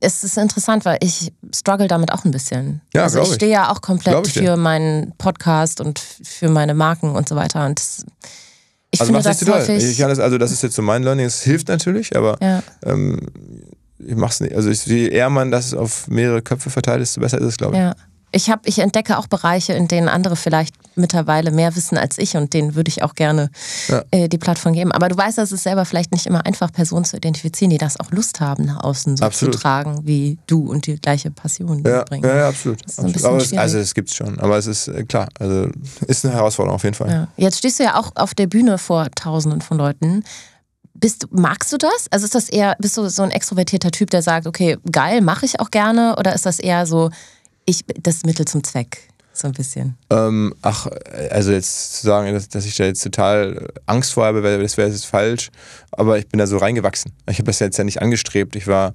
es 0.00 0.24
ist 0.24 0.36
interessant, 0.36 0.84
weil 0.84 0.98
ich 1.00 1.32
struggle 1.54 1.88
damit 1.88 2.12
auch 2.12 2.24
ein 2.24 2.30
bisschen. 2.30 2.82
Ja, 2.94 3.04
also 3.04 3.22
ich 3.22 3.34
stehe 3.34 3.52
ja 3.52 3.70
auch 3.70 3.80
komplett 3.80 4.26
ich 4.26 4.34
für 4.34 4.56
meinen 4.56 5.12
Podcast 5.18 5.80
und 5.80 5.98
für 5.98 6.48
meine 6.48 6.74
Marken 6.74 7.14
und 7.14 7.28
so 7.28 7.36
weiter. 7.36 7.64
Und 7.66 7.78
das, 7.78 8.04
ich 8.90 9.00
also 9.00 9.12
finde 9.12 9.28
das 9.28 9.38
total. 9.38 9.70
Ich 9.70 9.98
kann 9.98 10.08
das, 10.08 10.18
also 10.18 10.38
das 10.38 10.52
ist 10.52 10.62
jetzt 10.62 10.76
so 10.76 10.82
mein 10.82 11.02
Learning. 11.02 11.26
Es 11.26 11.42
hilft 11.42 11.68
natürlich, 11.68 12.16
aber 12.16 12.36
ja. 12.42 12.62
ähm, 12.84 13.20
ich 13.98 14.16
mach's 14.16 14.40
nicht. 14.40 14.54
Also 14.54 14.70
je 14.70 15.08
eher 15.08 15.30
man 15.30 15.50
das 15.50 15.72
auf 15.72 16.08
mehrere 16.08 16.42
Köpfe 16.42 16.70
verteilt, 16.70 17.00
desto 17.00 17.20
besser 17.20 17.38
ist 17.38 17.46
es, 17.46 17.56
glaube 17.56 17.74
ich. 17.74 17.80
Ja 17.80 17.94
ich, 18.32 18.50
hab, 18.50 18.66
ich 18.66 18.80
entdecke 18.80 19.18
auch 19.18 19.26
Bereiche, 19.26 19.72
in 19.72 19.88
denen 19.88 20.08
andere 20.08 20.36
vielleicht 20.36 20.74
mittlerweile 20.94 21.50
mehr 21.50 21.74
wissen 21.76 21.96
als 21.96 22.18
ich 22.18 22.36
und 22.36 22.52
denen 22.52 22.74
würde 22.74 22.88
ich 22.88 23.02
auch 23.02 23.14
gerne 23.14 23.50
ja. 23.88 24.02
äh, 24.10 24.28
die 24.28 24.38
Plattform 24.38 24.72
geben. 24.72 24.92
Aber 24.92 25.08
du 25.08 25.16
weißt, 25.16 25.38
dass 25.38 25.52
es 25.52 25.62
selber 25.62 25.84
vielleicht 25.84 26.12
nicht 26.12 26.26
immer 26.26 26.44
einfach, 26.44 26.72
Personen 26.72 27.04
zu 27.04 27.16
identifizieren, 27.16 27.70
die 27.70 27.78
das 27.78 28.00
auch 28.00 28.10
Lust 28.10 28.40
haben, 28.40 28.64
nach 28.64 28.82
außen 28.82 29.16
so 29.16 29.24
absolut. 29.24 29.54
zu 29.54 29.60
tragen, 29.60 30.00
wie 30.04 30.38
du 30.46 30.68
und 30.70 30.86
die 30.86 30.96
gleiche 30.96 31.30
Passion 31.30 31.82
ja, 31.84 31.98
mitbringen. 31.98 32.24
Ja, 32.24 32.36
ja, 32.36 32.48
absolut. 32.48 32.82
absolut. 32.82 33.24
Aber 33.24 33.36
es, 33.36 33.52
also 33.52 33.78
es 33.78 33.94
gibt 33.94 34.10
es 34.10 34.16
schon, 34.16 34.38
aber 34.38 34.58
es 34.58 34.66
ist 34.66 34.88
äh, 34.88 35.04
klar, 35.04 35.28
also 35.38 35.68
ist 36.06 36.24
eine 36.24 36.34
Herausforderung 36.34 36.76
auf 36.76 36.84
jeden 36.84 36.94
Fall. 36.94 37.10
Ja. 37.10 37.28
Jetzt 37.36 37.58
stehst 37.58 37.78
du 37.78 37.84
ja 37.84 37.98
auch 37.98 38.12
auf 38.16 38.34
der 38.34 38.46
Bühne 38.46 38.78
vor 38.78 39.06
Tausenden 39.14 39.60
von 39.60 39.78
Leuten. 39.78 40.24
Bist, 40.94 41.26
magst 41.30 41.72
du 41.72 41.76
das? 41.76 42.06
Also 42.10 42.24
ist 42.24 42.34
das 42.34 42.48
eher, 42.48 42.74
bist 42.78 42.96
du 42.96 43.08
so 43.08 43.22
ein 43.22 43.30
extrovertierter 43.30 43.90
Typ, 43.90 44.10
der 44.10 44.22
sagt, 44.22 44.46
okay, 44.46 44.78
geil, 44.90 45.20
mache 45.20 45.44
ich 45.44 45.60
auch 45.60 45.70
gerne? 45.70 46.16
Oder 46.18 46.34
ist 46.34 46.46
das 46.46 46.58
eher 46.58 46.86
so, 46.86 47.10
ich, 47.66 47.84
das 48.00 48.24
Mittel 48.24 48.46
zum 48.46 48.64
Zweck, 48.64 48.98
so 49.32 49.48
ein 49.48 49.52
bisschen. 49.52 49.96
Ähm, 50.08 50.54
ach, 50.62 50.86
also 51.30 51.52
jetzt 51.52 52.00
zu 52.00 52.06
sagen, 52.06 52.32
dass, 52.32 52.48
dass, 52.48 52.64
ich 52.64 52.76
da 52.76 52.84
jetzt 52.84 53.02
total 53.02 53.68
Angst 53.84 54.14
vor 54.14 54.24
habe, 54.24 54.40
das 54.40 54.76
wäre 54.76 54.88
jetzt 54.88 55.06
falsch. 55.06 55.50
Aber 55.90 56.18
ich 56.18 56.26
bin 56.28 56.38
da 56.38 56.46
so 56.46 56.56
reingewachsen. 56.56 57.12
Ich 57.28 57.38
habe 57.38 57.46
das 57.46 57.58
jetzt 57.58 57.76
ja 57.76 57.84
nicht 57.84 58.00
angestrebt. 58.00 58.56
Ich 58.56 58.66
war 58.66 58.94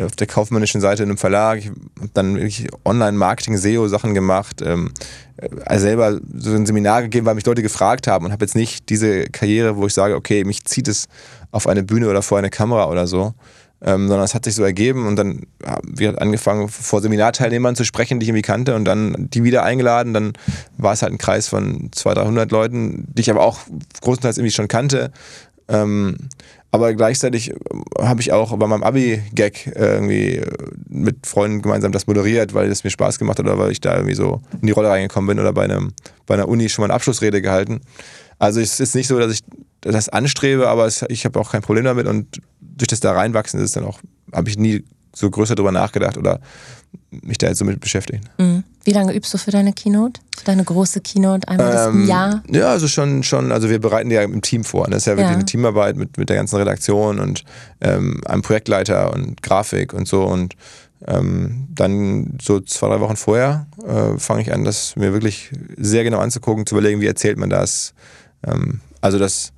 auf 0.00 0.16
der 0.16 0.26
kaufmännischen 0.26 0.80
Seite 0.80 1.02
in 1.02 1.10
einem 1.10 1.18
Verlag. 1.18 1.58
Ich 1.58 1.66
habe 1.66 2.10
dann 2.14 2.36
wirklich 2.36 2.68
Online-Marketing, 2.84 3.56
SEO-Sachen 3.56 4.14
gemacht. 4.14 4.62
Ähm, 4.62 4.92
also 5.66 5.82
selber 5.82 6.18
so 6.34 6.54
ein 6.54 6.66
Seminar 6.66 7.02
gegeben, 7.02 7.26
weil 7.26 7.34
mich 7.34 7.46
Leute 7.46 7.62
gefragt 7.62 8.06
haben 8.06 8.24
und 8.24 8.32
habe 8.32 8.44
jetzt 8.44 8.54
nicht 8.54 8.88
diese 8.88 9.24
Karriere, 9.24 9.76
wo 9.76 9.86
ich 9.86 9.94
sage, 9.94 10.14
okay, 10.14 10.44
mich 10.44 10.64
zieht 10.64 10.88
es 10.88 11.06
auf 11.50 11.66
eine 11.66 11.82
Bühne 11.82 12.08
oder 12.08 12.22
vor 12.22 12.38
eine 12.38 12.50
Kamera 12.50 12.88
oder 12.88 13.06
so 13.06 13.34
ähm, 13.84 14.08
sondern 14.08 14.24
es 14.24 14.34
hat 14.34 14.44
sich 14.44 14.54
so 14.54 14.64
ergeben 14.64 15.06
und 15.06 15.16
dann 15.16 15.42
haben 15.64 15.98
wir 15.98 16.20
angefangen, 16.20 16.68
vor 16.68 17.02
Seminarteilnehmern 17.02 17.76
zu 17.76 17.84
sprechen, 17.84 18.18
die 18.18 18.24
ich 18.24 18.28
irgendwie 18.30 18.42
kannte 18.42 18.74
und 18.74 18.84
dann 18.86 19.28
die 19.30 19.44
wieder 19.44 19.62
eingeladen. 19.62 20.14
Dann 20.14 20.32
war 20.78 20.94
es 20.94 21.02
halt 21.02 21.12
ein 21.12 21.18
Kreis 21.18 21.48
von 21.48 21.90
200, 21.92 22.24
300 22.24 22.50
Leuten, 22.50 23.06
die 23.12 23.20
ich 23.20 23.30
aber 23.30 23.42
auch 23.42 23.60
großenteils 24.00 24.38
irgendwie 24.38 24.54
schon 24.54 24.68
kannte. 24.68 25.12
Ähm, 25.68 26.16
aber 26.70 26.92
gleichzeitig 26.94 27.54
habe 28.00 28.20
ich 28.20 28.32
auch 28.32 28.56
bei 28.56 28.66
meinem 28.66 28.82
Abi-Gag 28.82 29.72
irgendwie 29.76 30.42
mit 30.88 31.26
Freunden 31.26 31.62
gemeinsam 31.62 31.92
das 31.92 32.06
moderiert, 32.06 32.52
weil 32.52 32.68
es 32.68 32.82
mir 32.82 32.90
Spaß 32.90 33.18
gemacht 33.18 33.38
hat 33.38 33.46
oder 33.46 33.58
weil 33.58 33.70
ich 33.70 33.80
da 33.80 33.94
irgendwie 33.94 34.16
so 34.16 34.40
in 34.60 34.66
die 34.66 34.72
Rolle 34.72 34.88
reingekommen 34.88 35.28
bin 35.28 35.38
oder 35.38 35.52
bei, 35.52 35.64
einem, 35.64 35.92
bei 36.26 36.34
einer 36.34 36.48
Uni 36.48 36.68
schon 36.68 36.82
mal 36.82 36.86
eine 36.86 36.94
Abschlussrede 36.94 37.42
gehalten. 37.42 37.80
Also 38.38 38.60
es 38.60 38.80
ist 38.80 38.94
nicht 38.94 39.06
so, 39.06 39.18
dass 39.18 39.32
ich 39.32 39.40
das 39.82 40.08
anstrebe, 40.08 40.68
aber 40.68 40.86
es, 40.86 41.04
ich 41.08 41.24
habe 41.24 41.38
auch 41.38 41.52
kein 41.52 41.62
Problem 41.62 41.84
damit 41.84 42.06
und 42.06 42.40
durch 42.76 42.88
das 42.88 43.00
da 43.00 43.12
reinwachsen 43.12 43.60
ist 43.60 43.66
es 43.66 43.72
dann 43.72 43.84
auch, 43.84 44.00
habe 44.32 44.48
ich 44.48 44.58
nie 44.58 44.84
so 45.14 45.30
größer 45.30 45.54
drüber 45.54 45.72
nachgedacht 45.72 46.18
oder 46.18 46.40
mich 47.10 47.38
da 47.38 47.48
jetzt 47.48 47.58
so 47.58 47.64
mit 47.64 47.80
beschäftigen. 47.80 48.22
Mhm. 48.38 48.64
Wie 48.84 48.90
lange 48.90 49.14
übst 49.14 49.32
du 49.32 49.38
für 49.38 49.50
deine 49.50 49.72
Keynote? 49.72 50.20
Für 50.36 50.44
deine 50.44 50.64
große 50.64 51.00
Keynote 51.00 51.48
einmal 51.48 51.88
ähm, 51.88 52.02
im 52.02 52.08
Jahr? 52.08 52.42
Ja, 52.50 52.68
also 52.68 52.86
schon, 52.86 53.22
schon, 53.22 53.50
also 53.50 53.70
wir 53.70 53.80
bereiten 53.80 54.10
die 54.10 54.16
ja 54.16 54.22
im 54.22 54.42
Team 54.42 54.62
vor. 54.62 54.86
Das 54.88 54.98
ist 54.98 55.06
ja 55.06 55.12
wirklich 55.12 55.28
ja. 55.28 55.34
eine 55.34 55.44
Teamarbeit 55.44 55.96
mit, 55.96 56.18
mit 56.18 56.28
der 56.28 56.36
ganzen 56.36 56.56
Redaktion 56.56 57.18
und 57.18 57.44
ähm, 57.80 58.20
einem 58.26 58.42
Projektleiter 58.42 59.12
und 59.12 59.42
Grafik 59.42 59.94
und 59.94 60.06
so. 60.06 60.24
Und 60.24 60.54
ähm, 61.06 61.68
dann 61.70 62.38
so 62.42 62.60
zwei, 62.60 62.88
drei 62.88 63.00
Wochen 63.00 63.16
vorher 63.16 63.66
äh, 63.86 64.18
fange 64.18 64.42
ich 64.42 64.52
an, 64.52 64.64
das 64.64 64.96
mir 64.96 65.12
wirklich 65.12 65.50
sehr 65.76 66.04
genau 66.04 66.18
anzugucken, 66.18 66.66
zu 66.66 66.74
überlegen, 66.74 67.00
wie 67.00 67.06
erzählt 67.06 67.38
man 67.38 67.50
das. 67.50 67.94
Ähm, 68.46 68.80
also 69.00 69.18
das 69.18 69.52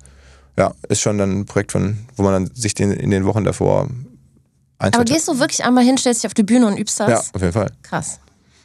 ja, 0.57 0.73
ist 0.89 1.01
schon 1.01 1.17
dann 1.17 1.39
ein 1.39 1.45
Projekt 1.45 1.71
von, 1.71 1.97
wo 2.15 2.23
man 2.23 2.33
dann 2.33 2.55
sich 2.55 2.73
den, 2.73 2.91
in 2.91 3.11
den 3.11 3.25
Wochen 3.25 3.43
davor 3.43 3.87
Aber 4.79 5.03
gehst 5.05 5.27
du 5.27 5.39
wirklich 5.39 5.63
einmal 5.63 5.83
hin, 5.83 5.97
stellst 5.97 6.23
dich 6.23 6.27
auf 6.27 6.33
die 6.33 6.43
Bühne 6.43 6.67
und 6.67 6.77
übst 6.77 6.99
das? 6.99 7.09
Ja, 7.09 7.19
auf 7.19 7.41
jeden 7.41 7.53
Fall. 7.53 7.71
Krass. 7.83 8.19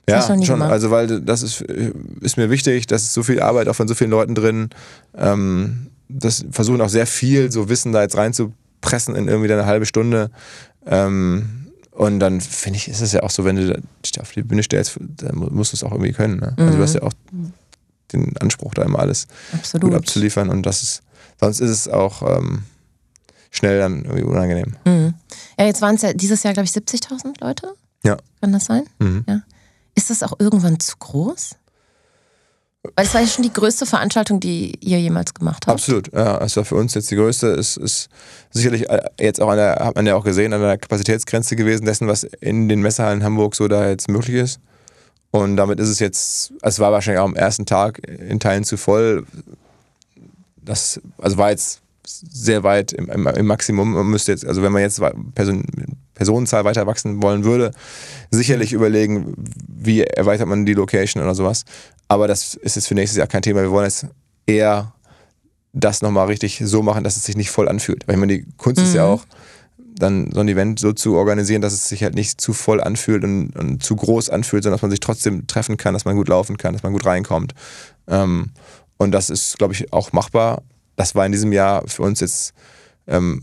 Das 0.07 0.28
ja, 0.28 0.44
schon. 0.44 0.62
Also, 0.62 0.90
weil 0.90 1.20
das 1.20 1.42
ist, 1.42 1.61
ist 1.61 2.37
mir 2.37 2.50
wichtig, 2.50 2.87
das 2.88 3.02
ist 3.02 3.12
so 3.12 3.22
viel 3.22 3.40
Arbeit 3.40 3.68
auch 3.68 3.76
von 3.76 3.87
so 3.87 3.94
vielen 3.94 4.11
Leuten 4.11 4.35
drin. 4.35 4.70
Ähm, 5.16 5.90
das 6.09 6.44
versuchen 6.50 6.81
auch 6.81 6.88
sehr 6.88 7.07
viel 7.07 7.52
so 7.52 7.68
Wissen 7.68 7.92
da 7.92 8.02
jetzt 8.02 8.16
reinzupressen 8.16 9.14
in 9.14 9.28
irgendwie 9.28 9.52
eine 9.52 9.66
halbe 9.66 9.87
Stunde. 9.87 10.31
Ähm, 10.87 11.68
Und 11.92 12.20
dann 12.20 12.40
finde 12.40 12.78
ich, 12.78 12.88
ist 12.88 13.00
es 13.00 13.12
ja 13.12 13.22
auch 13.22 13.31
so, 13.31 13.44
wenn 13.44 13.57
du 13.57 13.81
auf 14.18 14.33
die 14.33 14.42
Bühne 14.42 14.62
stellst, 14.62 14.98
dann 14.98 15.37
musst 15.37 15.72
du 15.72 15.76
es 15.76 15.85
auch 15.85 15.92
irgendwie 15.92 16.12
können. 16.12 16.40
Ne? 16.40 16.55
Also 16.57 16.76
du 16.76 16.83
hast 16.83 16.94
ja 16.94 17.02
auch 17.02 17.12
den 18.12 18.37
Anspruch, 18.38 18.74
da 18.74 18.83
immer 18.83 18.98
alles 18.98 19.26
Absolut. 19.52 19.90
gut 19.90 19.98
abzuliefern. 19.98 20.48
Und 20.48 20.64
das 20.64 20.83
ist, 20.83 21.02
sonst 21.42 21.61
ist 21.61 21.70
es 21.70 21.88
auch 21.88 22.22
ähm, 22.22 22.62
schnell 23.50 23.81
dann 23.81 24.05
irgendwie 24.05 24.22
unangenehm. 24.22 24.76
Mhm. 24.85 25.14
Ja, 25.59 25.66
jetzt 25.66 25.83
waren 25.83 25.96
es 25.96 26.02
ja 26.02 26.12
dieses 26.12 26.44
Jahr, 26.44 26.55
glaube 26.55 26.66
ich, 26.66 26.72
70.000 26.72 27.40
Leute. 27.40 27.74
Ja. 28.05 28.16
Kann 28.40 28.52
das 28.52 28.66
sein? 28.66 28.85
Mhm. 29.00 29.24
Ja. 29.28 29.42
Ist 29.94 30.11
das 30.11 30.22
auch 30.22 30.38
irgendwann 30.38 30.78
zu 30.78 30.96
groß? 30.96 31.57
Weil 32.94 33.07
es 33.07 33.14
war 33.14 33.20
ja 33.20 33.26
schon 33.26 33.44
die 33.44 33.52
größte 33.52 33.87
Veranstaltung, 33.87 34.40
die 34.40 34.76
ihr 34.81 35.00
jemals 35.00 35.35
gemacht 35.35 35.66
habt. 35.66 35.74
Absolut, 35.74 36.12
ja. 36.12 36.38
Es 36.38 36.57
war 36.57 36.64
für 36.64 36.76
uns 36.76 36.94
jetzt 36.94 37.11
die 37.11 37.16
größte. 37.16 37.48
Es 37.48 37.76
ist 37.76 38.09
sicherlich 38.50 38.88
äh, 38.88 39.02
jetzt 39.20 39.40
auch 39.40 39.50
an 39.50 39.57
der, 39.57 39.74
hat 39.76 39.96
man 39.96 40.07
ja 40.07 40.14
auch 40.14 40.24
gesehen, 40.24 40.52
an 40.52 40.61
der 40.61 40.78
Kapazitätsgrenze 40.78 41.57
gewesen, 41.57 41.85
dessen, 41.85 42.09
was 42.09 42.24
in 42.24 42.68
den 42.68 42.81
Messehallen 42.81 43.22
Hamburg 43.22 43.55
so 43.55 43.68
da 43.68 43.88
jetzt 43.88 44.09
möglich 44.09 44.37
ist. 44.37 44.61
Und 45.31 45.57
damit 45.57 45.81
ist 45.81 45.88
es 45.88 45.98
jetzt, 45.98 46.52
es 46.62 46.78
war 46.78 46.92
wahrscheinlich 46.92 47.20
auch 47.20 47.26
am 47.26 47.37
ersten 47.37 47.66
Tag 47.66 47.98
in 48.07 48.38
Teilen 48.38 48.64
zu 48.64 48.76
voll. 48.76 49.26
Das, 50.64 51.01
also 51.18 51.37
war 51.38 51.51
jetzt 51.51 51.83
sehr 52.05 52.62
weit 52.62 52.92
im, 52.92 53.09
im, 53.09 53.27
im 53.27 53.46
Maximum. 53.46 53.92
Man 53.92 54.07
müsste 54.07 54.33
jetzt, 54.33 54.44
also 54.46 54.62
wenn 54.62 54.72
man 54.72 54.83
jetzt 54.83 55.01
Person, 55.35 55.64
Personenzahl 56.14 56.64
weiter 56.64 56.87
wachsen 56.87 57.22
wollen 57.22 57.44
würde, 57.44 57.72
sicherlich 58.31 58.72
überlegen, 58.72 59.35
wie 59.68 60.03
erweitert 60.03 60.48
man 60.48 60.66
die 60.66 60.75
Location 60.75 61.22
oder 61.22 61.35
sowas. 61.35 61.64
Aber 62.09 62.29
das 62.29 62.55
ist 62.55 62.77
jetzt 62.77 62.88
für 62.88 62.94
nächstes 62.94 63.18
Jahr 63.18 63.27
kein 63.27 63.42
Thema. 63.42 63.62
Wir 63.62 63.70
wollen 63.70 63.87
jetzt 63.87 64.07
eher 64.46 64.92
das 65.72 66.03
nochmal 66.03 66.27
richtig 66.27 66.61
so 66.64 66.83
machen, 66.83 67.05
dass 67.05 67.16
es 67.16 67.25
sich 67.25 67.37
nicht 67.37 67.51
voll 67.51 67.68
anfühlt. 67.68 68.07
Weil 68.07 68.16
ich 68.16 68.20
meine, 68.20 68.38
die 68.38 68.46
Kunst 68.59 68.83
ist 68.83 68.94
ja 68.94 69.05
auch, 69.05 69.25
dann 69.94 70.31
so 70.33 70.40
ein 70.40 70.48
Event 70.48 70.79
so 70.79 70.92
zu 70.92 71.14
organisieren, 71.14 71.62
dass 71.62 71.72
es 71.72 71.88
sich 71.88 72.03
halt 72.03 72.14
nicht 72.14 72.40
zu 72.40 72.53
voll 72.53 72.81
anfühlt 72.81 73.25
und, 73.25 73.57
und 73.57 73.83
zu 73.83 73.96
groß 73.96 74.31
anfühlt, 74.31 74.62
sondern 74.62 74.77
dass 74.77 74.83
man 74.83 74.90
sich 74.90 75.01
trotzdem 75.01 75.46
treffen 75.46 75.77
kann, 75.77 75.94
dass 75.94 76.05
man 76.05 76.16
gut 76.16 76.29
laufen 76.29 76.57
kann, 76.57 76.72
dass 76.72 76.83
man 76.83 76.92
gut 76.92 77.07
reinkommt. 77.07 77.55
Ähm, 78.09 78.51
und 78.98 79.12
das 79.12 79.31
ist, 79.31 79.59
glaube 79.59 79.74
ich, 79.74 79.92
auch 79.92 80.12
machbar. 80.12 80.62
Das 80.96 81.14
war 81.14 81.26
in 81.26 81.33
diesem 81.33 81.52
Jahr 81.52 81.87
für 81.87 82.02
uns 82.02 82.20
jetzt 82.20 82.55
ähm, 83.07 83.42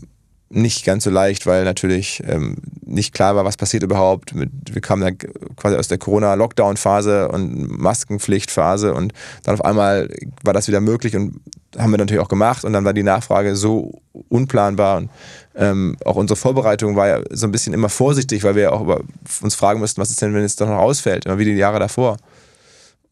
nicht 0.52 0.84
ganz 0.84 1.04
so 1.04 1.10
leicht, 1.10 1.46
weil 1.46 1.64
natürlich 1.64 2.22
ähm, 2.26 2.56
nicht 2.84 3.14
klar 3.14 3.36
war, 3.36 3.44
was 3.44 3.56
passiert 3.56 3.84
überhaupt. 3.84 4.34
Wir 4.34 4.80
kamen 4.80 5.02
dann 5.02 5.16
quasi 5.54 5.76
aus 5.76 5.86
der 5.86 5.98
Corona-Lockdown-Phase 5.98 7.28
und 7.28 7.78
Maskenpflicht-Phase 7.78 8.92
und 8.92 9.12
dann 9.44 9.54
auf 9.54 9.64
einmal 9.64 10.08
war 10.42 10.52
das 10.52 10.66
wieder 10.66 10.80
möglich 10.80 11.14
und 11.14 11.40
haben 11.78 11.92
wir 11.92 11.98
natürlich 11.98 12.20
auch 12.20 12.28
gemacht 12.28 12.64
und 12.64 12.72
dann 12.72 12.84
war 12.84 12.92
die 12.92 13.04
Nachfrage 13.04 13.54
so 13.54 14.02
unplanbar 14.28 14.98
und 14.98 15.10
ähm, 15.54 15.96
auch 16.04 16.16
unsere 16.16 16.36
Vorbereitung 16.36 16.96
war 16.96 17.06
ja 17.06 17.20
so 17.30 17.46
ein 17.46 17.52
bisschen 17.52 17.72
immer 17.72 17.88
vorsichtig, 17.88 18.42
weil 18.42 18.56
wir 18.56 18.62
ja 18.64 18.72
auch 18.72 18.80
über, 18.80 19.02
uns 19.42 19.54
fragen 19.54 19.78
mussten, 19.78 20.00
was 20.00 20.10
ist 20.10 20.20
denn, 20.20 20.34
wenn 20.34 20.42
es 20.42 20.56
doch 20.56 20.66
noch 20.66 20.78
ausfällt, 20.78 21.26
immer 21.26 21.38
wie 21.38 21.44
die 21.44 21.52
Jahre 21.52 21.78
davor. 21.78 22.16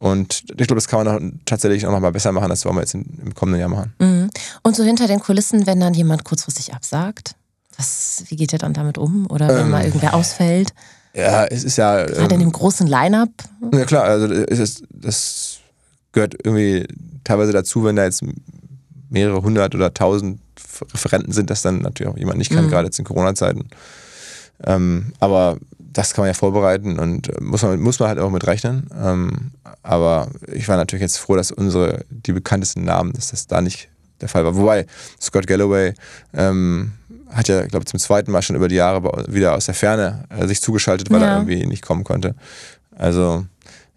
Und 0.01 0.45
ich 0.51 0.57
glaube, 0.67 0.77
das 0.77 0.87
kann 0.87 1.05
man 1.05 1.41
tatsächlich 1.45 1.85
auch 1.87 1.91
noch 1.91 2.01
mal 2.01 2.13
besser 2.13 2.31
machen, 2.31 2.49
das 2.49 2.65
wollen 2.65 2.77
wir 2.77 2.83
jetzt 2.83 2.95
im 2.95 3.35
kommenden 3.35 3.61
Jahr 3.61 3.69
machen. 3.69 3.93
Mhm. 3.99 4.31
Und 4.63 4.77
so 4.77 4.85
hinter 4.85 5.09
den 5.09 5.19
Kulissen, 5.21 5.67
wenn 5.67 5.81
dann 5.81 5.93
jemand 5.95 6.25
kurzfristig 6.25 6.73
absagt, 6.73 7.35
was, 7.77 8.25
wie 8.29 8.37
geht 8.37 8.53
ihr 8.53 8.59
dann 8.59 8.75
damit 8.75 8.97
um? 8.99 9.27
Oder 9.31 9.49
wenn 9.49 9.67
Ähm, 9.67 9.71
mal 9.71 9.85
irgendwer 9.85 10.15
ausfällt? 10.15 10.73
Ja, 11.15 11.47
es 11.47 11.65
ist 11.65 11.79
ja. 11.79 12.05
Gerade 12.05 12.35
in 12.35 12.41
ähm, 12.41 12.47
dem 12.49 12.53
großen 12.53 12.87
Line-Up? 12.87 13.31
Ja 13.73 13.85
klar, 13.85 14.05
also 14.05 14.27
ist, 14.27 14.85
das 14.91 15.59
gehört 16.13 16.35
irgendwie 16.45 16.87
teilweise 17.25 17.53
dazu, 17.53 17.83
wenn 17.85 17.97
da 17.97 18.05
jetzt 18.05 18.23
mehrere 19.11 19.43
hundert 19.43 19.75
oder 19.75 19.93
tausend 19.95 20.41
Referenten 20.95 21.33
sind, 21.33 21.51
dass 21.51 21.63
dann 21.63 21.79
natürlich 21.81 22.13
auch 22.13 22.19
jemand 22.19 22.39
nicht 22.39 22.51
kann, 22.53 22.67
Mhm. 22.67 22.71
gerade 22.71 22.87
jetzt 22.87 22.99
in 22.99 23.05
Corona-Zeiten. 23.05 23.69
Ähm, 24.65 25.13
aber 25.19 25.59
das 25.93 26.13
kann 26.15 26.23
man 26.23 26.29
ja 26.29 26.35
vorbereiten 26.35 26.99
und 26.99 27.41
muss 27.41 27.63
man, 27.63 27.81
muss 27.81 27.99
man 27.99 28.09
halt 28.09 28.19
auch 28.19 28.31
mit 28.31 28.47
rechnen. 28.47 28.89
Ähm, 29.03 29.53
aber 29.83 30.29
ich 30.53 30.69
war 30.69 30.77
natürlich 30.77 31.03
jetzt 31.03 31.19
froh, 31.19 31.37
dass 31.37 31.51
unsere, 31.51 32.05
die 32.11 32.33
bekanntesten 32.33 32.85
Namen, 32.85 33.13
dass 33.13 33.31
das 33.31 33.47
da 33.47 33.61
nicht 33.61 33.89
der 34.21 34.29
Fall 34.29 34.45
war. 34.45 34.57
Wobei 34.57 34.87
Scott 35.21 35.47
Galloway 35.47 35.95
ähm, 36.35 36.93
hat 37.31 37.49
ja, 37.49 37.65
glaube 37.67 37.85
ich, 37.85 37.91
zum 37.91 38.01
zweiten 38.01 38.31
Mal 38.33 38.43
schon 38.43 38.57
über 38.57 38.69
die 38.69 38.75
Jahre 38.77 39.03
wieder 39.33 39.55
aus 39.55 39.67
der 39.67 39.75
Ferne 39.75 40.25
äh, 40.31 40.47
sich 40.47 40.61
zugeschaltet, 40.61 41.11
weil 41.11 41.21
Ja. 41.21 41.29
er 41.29 41.35
irgendwie 41.37 41.67
nicht 41.67 41.85
kommen 41.85 42.05
konnte. 42.05 42.35
Also 42.97 43.47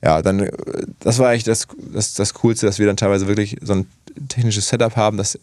ja, 0.04 0.22
dann, 0.22 0.40
äh, 0.40 0.52
das 1.00 1.20
war 1.20 1.30
eigentlich 1.30 1.44
das, 1.44 1.68
das, 1.94 2.14
das 2.14 2.34
Coolste, 2.36 2.66
dass 2.66 2.80
wir 2.80 2.88
dann 2.88 2.98
teilweise 2.98 3.28
wirklich 3.28 3.58
so 3.62 3.74
ein 3.74 3.88
technisches 4.30 4.68
Setup 4.70 4.96
haben, 4.96 5.18
dass 5.18 5.38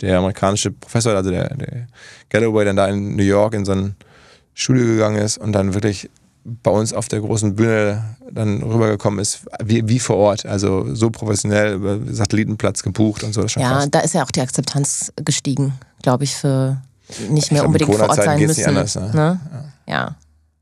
der 0.00 0.18
amerikanische 0.18 0.70
Professor, 0.70 1.14
also 1.14 1.30
der, 1.30 1.54
der 1.54 1.86
Galloway, 2.30 2.64
dann 2.64 2.76
da 2.76 2.88
in 2.88 3.16
New 3.16 3.22
York 3.22 3.54
in 3.54 3.64
so 3.64 3.72
ein 3.72 3.94
Studio 4.54 4.84
gegangen 4.86 5.16
ist 5.16 5.38
und 5.38 5.52
dann 5.52 5.74
wirklich 5.74 6.10
bei 6.44 6.70
uns 6.72 6.92
auf 6.92 7.08
der 7.08 7.20
großen 7.20 7.54
Bühne 7.54 8.02
dann 8.30 8.62
rübergekommen 8.62 9.20
ist, 9.20 9.40
wie, 9.62 9.86
wie 9.88 10.00
vor 10.00 10.16
Ort, 10.16 10.44
also 10.44 10.92
so 10.94 11.10
professionell 11.10 11.74
über 11.74 11.98
Satellitenplatz 12.12 12.82
gebucht 12.82 13.22
und 13.22 13.32
so. 13.32 13.42
Ja, 13.42 13.70
krass. 13.74 13.88
da 13.90 14.00
ist 14.00 14.14
ja 14.14 14.24
auch 14.24 14.30
die 14.30 14.40
Akzeptanz 14.40 15.12
gestiegen, 15.24 15.74
glaube 16.02 16.24
ich, 16.24 16.34
für 16.34 16.82
nicht 17.30 17.44
Ich 17.46 17.50
mehr 17.52 17.60
glaub, 17.62 17.62
in 17.62 17.66
unbedingt 17.82 17.94
vor 17.96 18.08
Ort 18.08 18.16
sein 18.16 18.40
müssen. 18.40 18.64
anders, 18.66 18.94
ne? 18.96 19.10
ne? 19.14 19.40
Ja. 19.86 20.16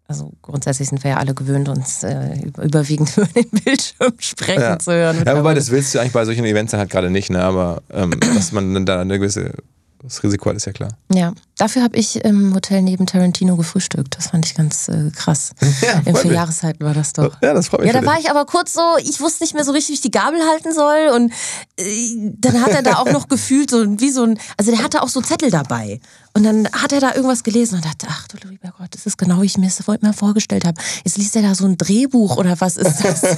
Also 0.06 0.32
grundsätzlich 0.42 0.88
sind 0.88 1.02
wir 1.04 1.12
ja 1.12 1.16
alle 1.18 1.34
gewöhnt, 1.34 1.68
uns 1.68 2.02
äh, 2.02 2.34
über- 2.44 2.64
überwiegend 2.64 3.16
über 3.16 3.26
den 3.26 3.48
Bildschirm 3.50 4.12
sprechen 4.18 4.60
Ja. 4.60 4.78
zu 4.78 4.92
hören. 4.92 5.22
Ja, 5.24 5.38
wobei 5.38 5.54
das 5.54 5.70
willst 5.70 5.94
du 5.94 6.00
eigentlich 6.00 6.12
bei 6.12 6.24
solchen 6.24 6.44
Events 6.44 6.72
dann 6.72 6.80
halt 6.80 6.90
gerade 6.90 7.10
nicht, 7.10 7.30
ne? 7.30 7.42
aber 7.42 7.80
ähm, 7.92 8.10
dass 8.34 8.50
man 8.52 8.74
dann 8.74 8.84
da 8.84 9.00
eine 9.00 9.18
gewisse 9.18 9.52
das 10.02 10.22
Risiko 10.22 10.50
ist 10.50 10.64
ja 10.64 10.72
klar. 10.72 10.90
Ja, 11.12 11.34
dafür 11.58 11.82
habe 11.82 11.96
ich 11.96 12.24
im 12.24 12.54
Hotel 12.54 12.80
neben 12.80 13.06
Tarantino 13.06 13.56
gefrühstückt. 13.56 14.16
Das 14.16 14.28
fand 14.28 14.46
ich 14.46 14.54
ganz 14.54 14.88
äh, 14.88 15.10
krass. 15.14 15.52
Ja, 15.82 16.00
In 16.04 16.16
vier. 16.16 16.32
Jahreszeiten 16.32 16.84
war 16.84 16.94
das 16.94 17.12
doch. 17.12 17.36
Ja, 17.42 17.54
das 17.54 17.68
freut 17.68 17.80
mich. 17.80 17.92
Ja, 17.92 18.00
da 18.00 18.06
war 18.06 18.18
ich 18.18 18.30
aber 18.30 18.44
kurz 18.44 18.72
so, 18.72 18.96
ich 18.98 19.20
wusste 19.20 19.44
nicht 19.44 19.54
mehr 19.54 19.64
so 19.64 19.72
richtig, 19.72 19.90
wie 19.90 19.94
ich 19.94 20.00
die 20.00 20.10
Gabel 20.10 20.40
halten 20.40 20.72
soll. 20.72 21.10
Und 21.14 21.32
äh, 21.76 22.32
dann 22.38 22.60
hat 22.62 22.70
er 22.70 22.82
da 22.82 22.96
auch 22.96 23.10
noch 23.10 23.28
gefühlt 23.28 23.70
so 23.70 24.00
wie 24.00 24.10
so 24.10 24.24
ein, 24.24 24.38
also 24.56 24.70
der 24.70 24.82
hatte 24.82 25.02
auch 25.02 25.08
so 25.08 25.20
Zettel 25.20 25.50
dabei. 25.50 26.00
Und 26.32 26.44
dann 26.44 26.68
hat 26.72 26.92
er 26.92 27.00
da 27.00 27.14
irgendwas 27.14 27.42
gelesen 27.42 27.76
und 27.76 27.84
dachte, 27.84 28.06
ach 28.08 28.28
du 28.28 28.36
lieber 28.48 28.72
Gott, 28.78 28.88
das 28.92 29.06
ist 29.06 29.18
genau 29.18 29.42
wie 29.42 29.46
ich 29.46 29.58
mir 29.58 29.66
das 29.66 29.80
immer 29.80 30.12
vorgestellt 30.12 30.64
habe. 30.64 30.80
Jetzt 31.04 31.18
liest 31.18 31.34
er 31.36 31.42
da 31.42 31.54
so 31.54 31.66
ein 31.66 31.76
Drehbuch 31.76 32.36
oder 32.36 32.60
was 32.60 32.76
ist 32.76 33.04
das? 33.04 33.20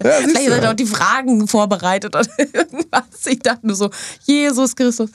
Vielleicht 0.00 0.50
hat 0.50 0.64
er 0.64 0.70
auch 0.70 0.74
die 0.74 0.86
Fragen 0.86 1.46
vorbereitet 1.46 2.14
oder 2.16 2.26
irgendwas. 2.38 3.26
Ich 3.26 3.38
dachte 3.38 3.66
nur 3.66 3.76
so, 3.76 3.90
Jesus 4.24 4.74
Christus. 4.74 5.10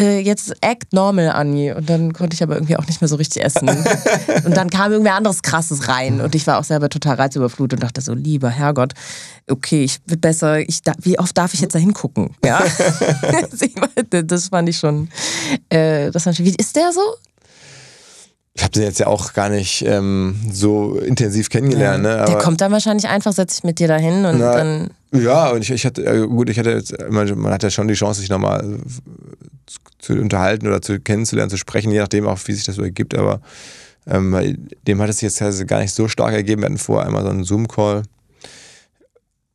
Äh, 0.00 0.18
jetzt 0.20 0.52
act 0.60 0.92
normal, 0.92 1.28
Anni. 1.28 1.72
Und 1.72 1.88
dann 1.88 2.12
konnte 2.12 2.34
ich 2.34 2.42
aber 2.42 2.54
irgendwie 2.54 2.76
auch 2.76 2.86
nicht 2.86 3.00
mehr 3.00 3.08
so 3.08 3.14
richtig 3.14 3.44
essen. 3.44 3.68
und 4.44 4.56
dann 4.56 4.68
kam 4.68 4.90
irgendwer 4.90 5.14
anderes 5.14 5.42
Krasses 5.42 5.88
rein. 5.88 6.20
Und 6.20 6.34
ich 6.34 6.46
war 6.48 6.58
auch 6.58 6.64
selber 6.64 6.88
total 6.88 7.14
reizüberflutet 7.14 7.78
und 7.78 7.84
dachte 7.84 8.00
so, 8.00 8.12
lieber 8.12 8.50
Herrgott, 8.50 8.94
okay, 9.48 9.84
ich 9.84 9.98
wird 10.06 10.20
besser, 10.20 10.58
ich, 10.58 10.80
wie 11.02 11.18
oft 11.18 11.38
darf 11.38 11.54
ich 11.54 11.60
jetzt 11.60 11.76
da 11.76 11.78
hingucken? 11.78 12.34
Ja? 12.44 12.64
das 14.10 14.48
fand 14.48 14.68
ich 14.68 14.78
schon, 14.78 15.08
äh, 15.68 16.10
das 16.10 16.24
fand 16.24 16.40
ich, 16.40 16.44
wie 16.44 16.56
ist 16.56 16.74
der 16.74 16.92
so? 16.92 17.02
Ich 18.56 18.62
habe 18.62 18.72
den 18.72 18.82
jetzt 18.84 19.00
ja 19.00 19.08
auch 19.08 19.32
gar 19.32 19.48
nicht 19.48 19.84
ähm, 19.84 20.36
so 20.52 20.96
intensiv 20.98 21.50
kennengelernt. 21.50 22.04
Ne? 22.04 22.24
der 22.26 22.38
kommt 22.38 22.60
dann 22.60 22.70
wahrscheinlich 22.70 23.08
einfach, 23.08 23.32
setzt 23.32 23.56
sich 23.56 23.64
mit 23.64 23.80
dir 23.80 23.88
dahin 23.88 24.24
und 24.24 24.38
Na, 24.38 24.54
dann, 24.54 24.90
Ja, 25.12 25.50
und 25.50 25.62
ich, 25.62 25.70
ich 25.70 25.84
hatte, 25.84 26.28
gut, 26.28 26.48
ich 26.48 26.58
hatte 26.58 26.70
jetzt, 26.70 26.94
man 27.10 27.52
hat 27.52 27.64
ja 27.64 27.70
schon 27.70 27.88
die 27.88 27.94
Chance, 27.94 28.20
sich 28.20 28.30
nochmal 28.30 28.78
zu, 30.04 30.12
unterhalten 30.14 30.66
oder 30.66 30.82
zu 30.82 31.00
kennenzulernen, 31.00 31.50
zu 31.50 31.56
sprechen, 31.56 31.90
je 31.90 31.98
nachdem 31.98 32.26
auch, 32.26 32.38
wie 32.46 32.52
sich 32.52 32.64
das 32.64 32.76
so 32.76 32.82
ergibt. 32.82 33.14
Aber 33.14 33.40
ähm, 34.06 34.30
bei 34.30 34.56
dem 34.86 35.00
hat 35.00 35.08
es 35.08 35.16
sich 35.16 35.28
jetzt 35.28 35.38
teilweise 35.38 35.66
gar 35.66 35.80
nicht 35.80 35.94
so 35.94 36.08
stark 36.08 36.32
ergeben. 36.34 36.62
Wir 36.62 36.66
hatten 36.66 36.78
vorher 36.78 37.06
einmal 37.06 37.22
so 37.22 37.30
einen 37.30 37.44
Zoom-Call. 37.44 38.02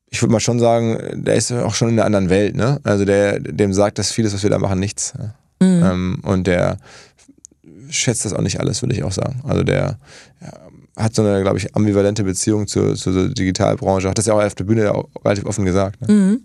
Ich 0.09 0.21
würde 0.21 0.31
mal 0.31 0.39
schon 0.39 0.59
sagen, 0.59 1.23
der 1.23 1.35
ist 1.35 1.51
auch 1.51 1.75
schon 1.75 1.89
in 1.89 1.95
einer 1.95 2.05
anderen 2.05 2.29
Welt, 2.29 2.55
ne? 2.55 2.79
Also 2.83 3.05
der, 3.05 3.39
dem 3.39 3.73
sagt 3.73 3.99
das 3.99 4.12
vieles, 4.12 4.33
was 4.33 4.41
wir 4.41 4.49
da 4.49 4.57
machen, 4.57 4.79
nichts. 4.79 5.13
ne? 5.13 5.35
Mhm. 5.62 5.83
Ähm, 5.83 6.19
und 6.23 6.47
der 6.47 6.77
schätzt 7.89 8.25
das 8.25 8.33
auch 8.33 8.41
nicht 8.41 8.59
alles, 8.59 8.81
würde 8.81 8.95
ich 8.95 9.03
auch 9.03 9.12
sagen. 9.12 9.41
Also 9.43 9.63
der 9.63 9.97
ja, 10.41 10.53
hat 10.95 11.13
so 11.13 11.21
eine, 11.21 11.41
glaube 11.41 11.57
ich, 11.57 11.75
ambivalente 11.75 12.23
Beziehung 12.23 12.65
zur, 12.65 12.95
zur 12.95 13.13
so 13.13 13.27
Digitalbranche. 13.27 14.09
Hat 14.09 14.17
das 14.17 14.25
ja 14.25 14.33
auch 14.33 14.43
auf 14.43 14.55
der 14.55 14.63
Bühne 14.63 14.83
ja 14.83 14.91
auch 14.93 15.09
relativ 15.23 15.45
offen 15.45 15.65
gesagt. 15.65 16.01
Ne? 16.01 16.13
Mhm. 16.13 16.41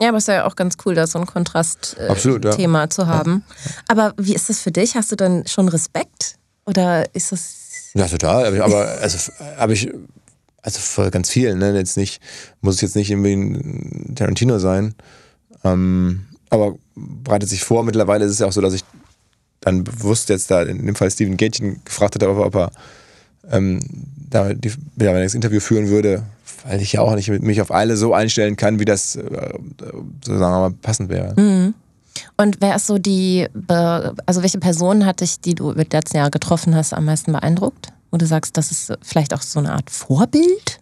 Ja, 0.00 0.10
aber 0.10 0.18
ist 0.18 0.28
ja 0.28 0.46
auch 0.46 0.54
ganz 0.54 0.76
cool, 0.84 0.94
da 0.94 1.06
so 1.06 1.18
ein 1.18 1.26
Kontrastthema 1.26 2.12
Absolut, 2.12 2.44
ja. 2.44 2.90
Zu 2.90 3.06
haben. 3.06 3.44
Aber 3.88 4.14
wie 4.16 4.34
ist 4.34 4.48
das 4.48 4.60
für 4.60 4.70
dich? 4.70 4.94
Hast 4.94 5.10
du 5.10 5.16
dann 5.16 5.46
schon 5.46 5.68
Respekt? 5.68 6.36
Oder 6.66 7.12
ist 7.14 7.32
das. 7.32 7.90
Ja, 7.94 8.06
total. 8.06 8.60
Aber, 8.60 8.86
also 9.00 9.32
habe 9.56 9.72
ich, 9.72 9.90
also 10.62 10.78
vor 10.78 11.10
ganz 11.10 11.30
vielen, 11.30 11.58
ne? 11.58 11.76
Jetzt 11.76 11.96
nicht, 11.96 12.22
muss 12.60 12.76
es 12.76 12.80
jetzt 12.82 12.96
nicht 12.96 13.10
irgendwie 13.10 13.32
ein 13.32 14.14
Tarantino 14.14 14.58
sein. 14.58 14.94
Ähm, 15.64 16.26
aber 16.50 16.76
bereitet 16.94 17.48
sich 17.48 17.64
vor. 17.64 17.82
Mittlerweile 17.82 18.24
ist 18.24 18.32
es 18.32 18.38
ja 18.38 18.46
auch 18.46 18.52
so, 18.52 18.60
dass 18.60 18.74
ich 18.74 18.84
dann 19.60 19.82
bewusst 19.82 20.28
jetzt 20.28 20.50
da 20.50 20.62
in 20.62 20.86
dem 20.86 20.94
Fall 20.94 21.10
Steven 21.10 21.36
Gätchen 21.36 21.82
gefragt 21.84 22.14
hatte, 22.14 22.28
ob 22.28 22.38
er, 22.38 22.46
ob 22.46 22.54
er 22.54 22.70
ähm, 23.50 23.80
da 24.30 24.54
die, 24.54 24.68
ja, 24.68 24.74
wenn 24.96 25.16
er 25.16 25.24
das 25.24 25.34
Interview 25.34 25.60
führen 25.60 25.88
würde, 25.88 26.22
weil 26.66 26.80
ich 26.80 26.92
ja 26.92 27.00
auch 27.00 27.14
nicht 27.14 27.28
mich 27.28 27.60
auf 27.60 27.70
alle 27.70 27.96
so 27.96 28.14
einstellen 28.14 28.56
kann, 28.56 28.78
wie 28.78 28.84
das 28.84 29.16
äh, 29.16 29.54
so 30.24 30.38
sagen 30.38 30.54
wir 30.54 30.68
mal 30.68 30.74
passend 30.82 31.08
wäre. 31.08 31.38
Mhm. 31.40 31.74
Und 32.36 32.60
wer 32.60 32.76
ist 32.76 32.86
so 32.86 32.98
die, 32.98 33.46
also 33.68 34.42
welche 34.42 34.58
Person 34.58 35.06
hat 35.06 35.20
dich, 35.20 35.40
die 35.40 35.54
du 35.54 35.72
mit 35.72 35.92
letzten 35.92 36.16
Jahr 36.16 36.30
getroffen 36.30 36.74
hast, 36.74 36.92
am 36.92 37.04
meisten 37.04 37.32
beeindruckt? 37.32 37.88
Wo 38.10 38.16
du 38.16 38.26
sagst, 38.26 38.56
das 38.56 38.70
ist 38.70 38.92
vielleicht 39.02 39.34
auch 39.34 39.42
so 39.42 39.58
eine 39.58 39.72
Art 39.72 39.90
Vorbild? 39.90 40.80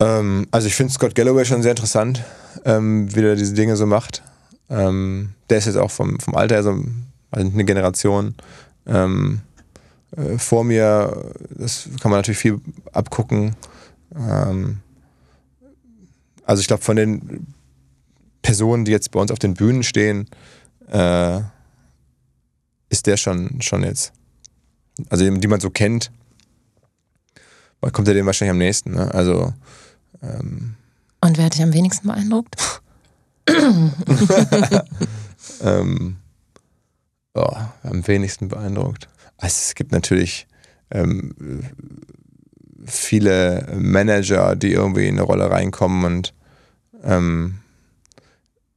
Ähm, 0.00 0.46
also 0.50 0.66
ich 0.66 0.74
finde 0.74 0.92
Scott 0.92 1.14
Galloway 1.14 1.44
schon 1.44 1.62
sehr 1.62 1.72
interessant, 1.72 2.22
ähm, 2.64 3.14
wie 3.14 3.20
er 3.20 3.36
diese 3.36 3.54
Dinge 3.54 3.76
so 3.76 3.86
macht. 3.86 4.22
Ähm, 4.70 5.30
der 5.50 5.58
ist 5.58 5.66
jetzt 5.66 5.76
auch 5.76 5.90
vom, 5.90 6.18
vom 6.20 6.34
Alter 6.34 6.56
her 6.56 6.62
so 6.62 6.70
also 7.30 7.50
eine 7.50 7.64
Generation 7.64 8.34
ähm, 8.86 9.40
äh, 10.16 10.38
vor 10.38 10.64
mir. 10.64 11.32
Das 11.50 11.88
kann 12.00 12.10
man 12.10 12.18
natürlich 12.18 12.38
viel 12.38 12.60
abgucken. 12.92 13.56
Ähm, 14.14 14.80
also 16.44 16.60
ich 16.60 16.66
glaube, 16.66 16.82
von 16.82 16.96
den 16.96 17.46
Personen, 18.42 18.84
die 18.84 18.92
jetzt 18.92 19.10
bei 19.10 19.20
uns 19.20 19.30
auf 19.30 19.38
den 19.38 19.54
Bühnen 19.54 19.82
stehen, 19.82 20.28
äh, 20.88 21.40
ist 22.90 23.06
der 23.06 23.16
schon, 23.16 23.62
schon 23.62 23.84
jetzt, 23.84 24.12
also 25.08 25.28
die 25.28 25.48
man 25.48 25.60
so 25.60 25.70
kennt, 25.70 26.10
kommt 27.80 28.06
er 28.08 28.14
dem 28.14 28.26
wahrscheinlich 28.26 28.52
am 28.52 28.58
nächsten. 28.58 28.92
Ne? 28.92 29.12
Also 29.12 29.52
ähm, 30.22 30.76
Und 31.20 31.36
wer 31.36 31.46
hat 31.46 31.54
dich 31.54 31.62
am 31.62 31.72
wenigsten 31.72 32.06
beeindruckt? 32.06 32.56
ähm, 35.62 36.16
oh, 37.34 37.56
am 37.82 38.06
wenigsten 38.06 38.48
beeindruckt. 38.48 39.08
Also 39.36 39.56
es 39.66 39.74
gibt 39.74 39.90
natürlich 39.90 40.46
ähm, 40.90 41.34
viele 42.84 43.66
Manager, 43.76 44.56
die 44.56 44.72
irgendwie 44.72 45.08
in 45.08 45.14
eine 45.14 45.22
Rolle 45.22 45.50
reinkommen 45.50 46.04
und 46.04 46.34
ähm, 47.04 47.58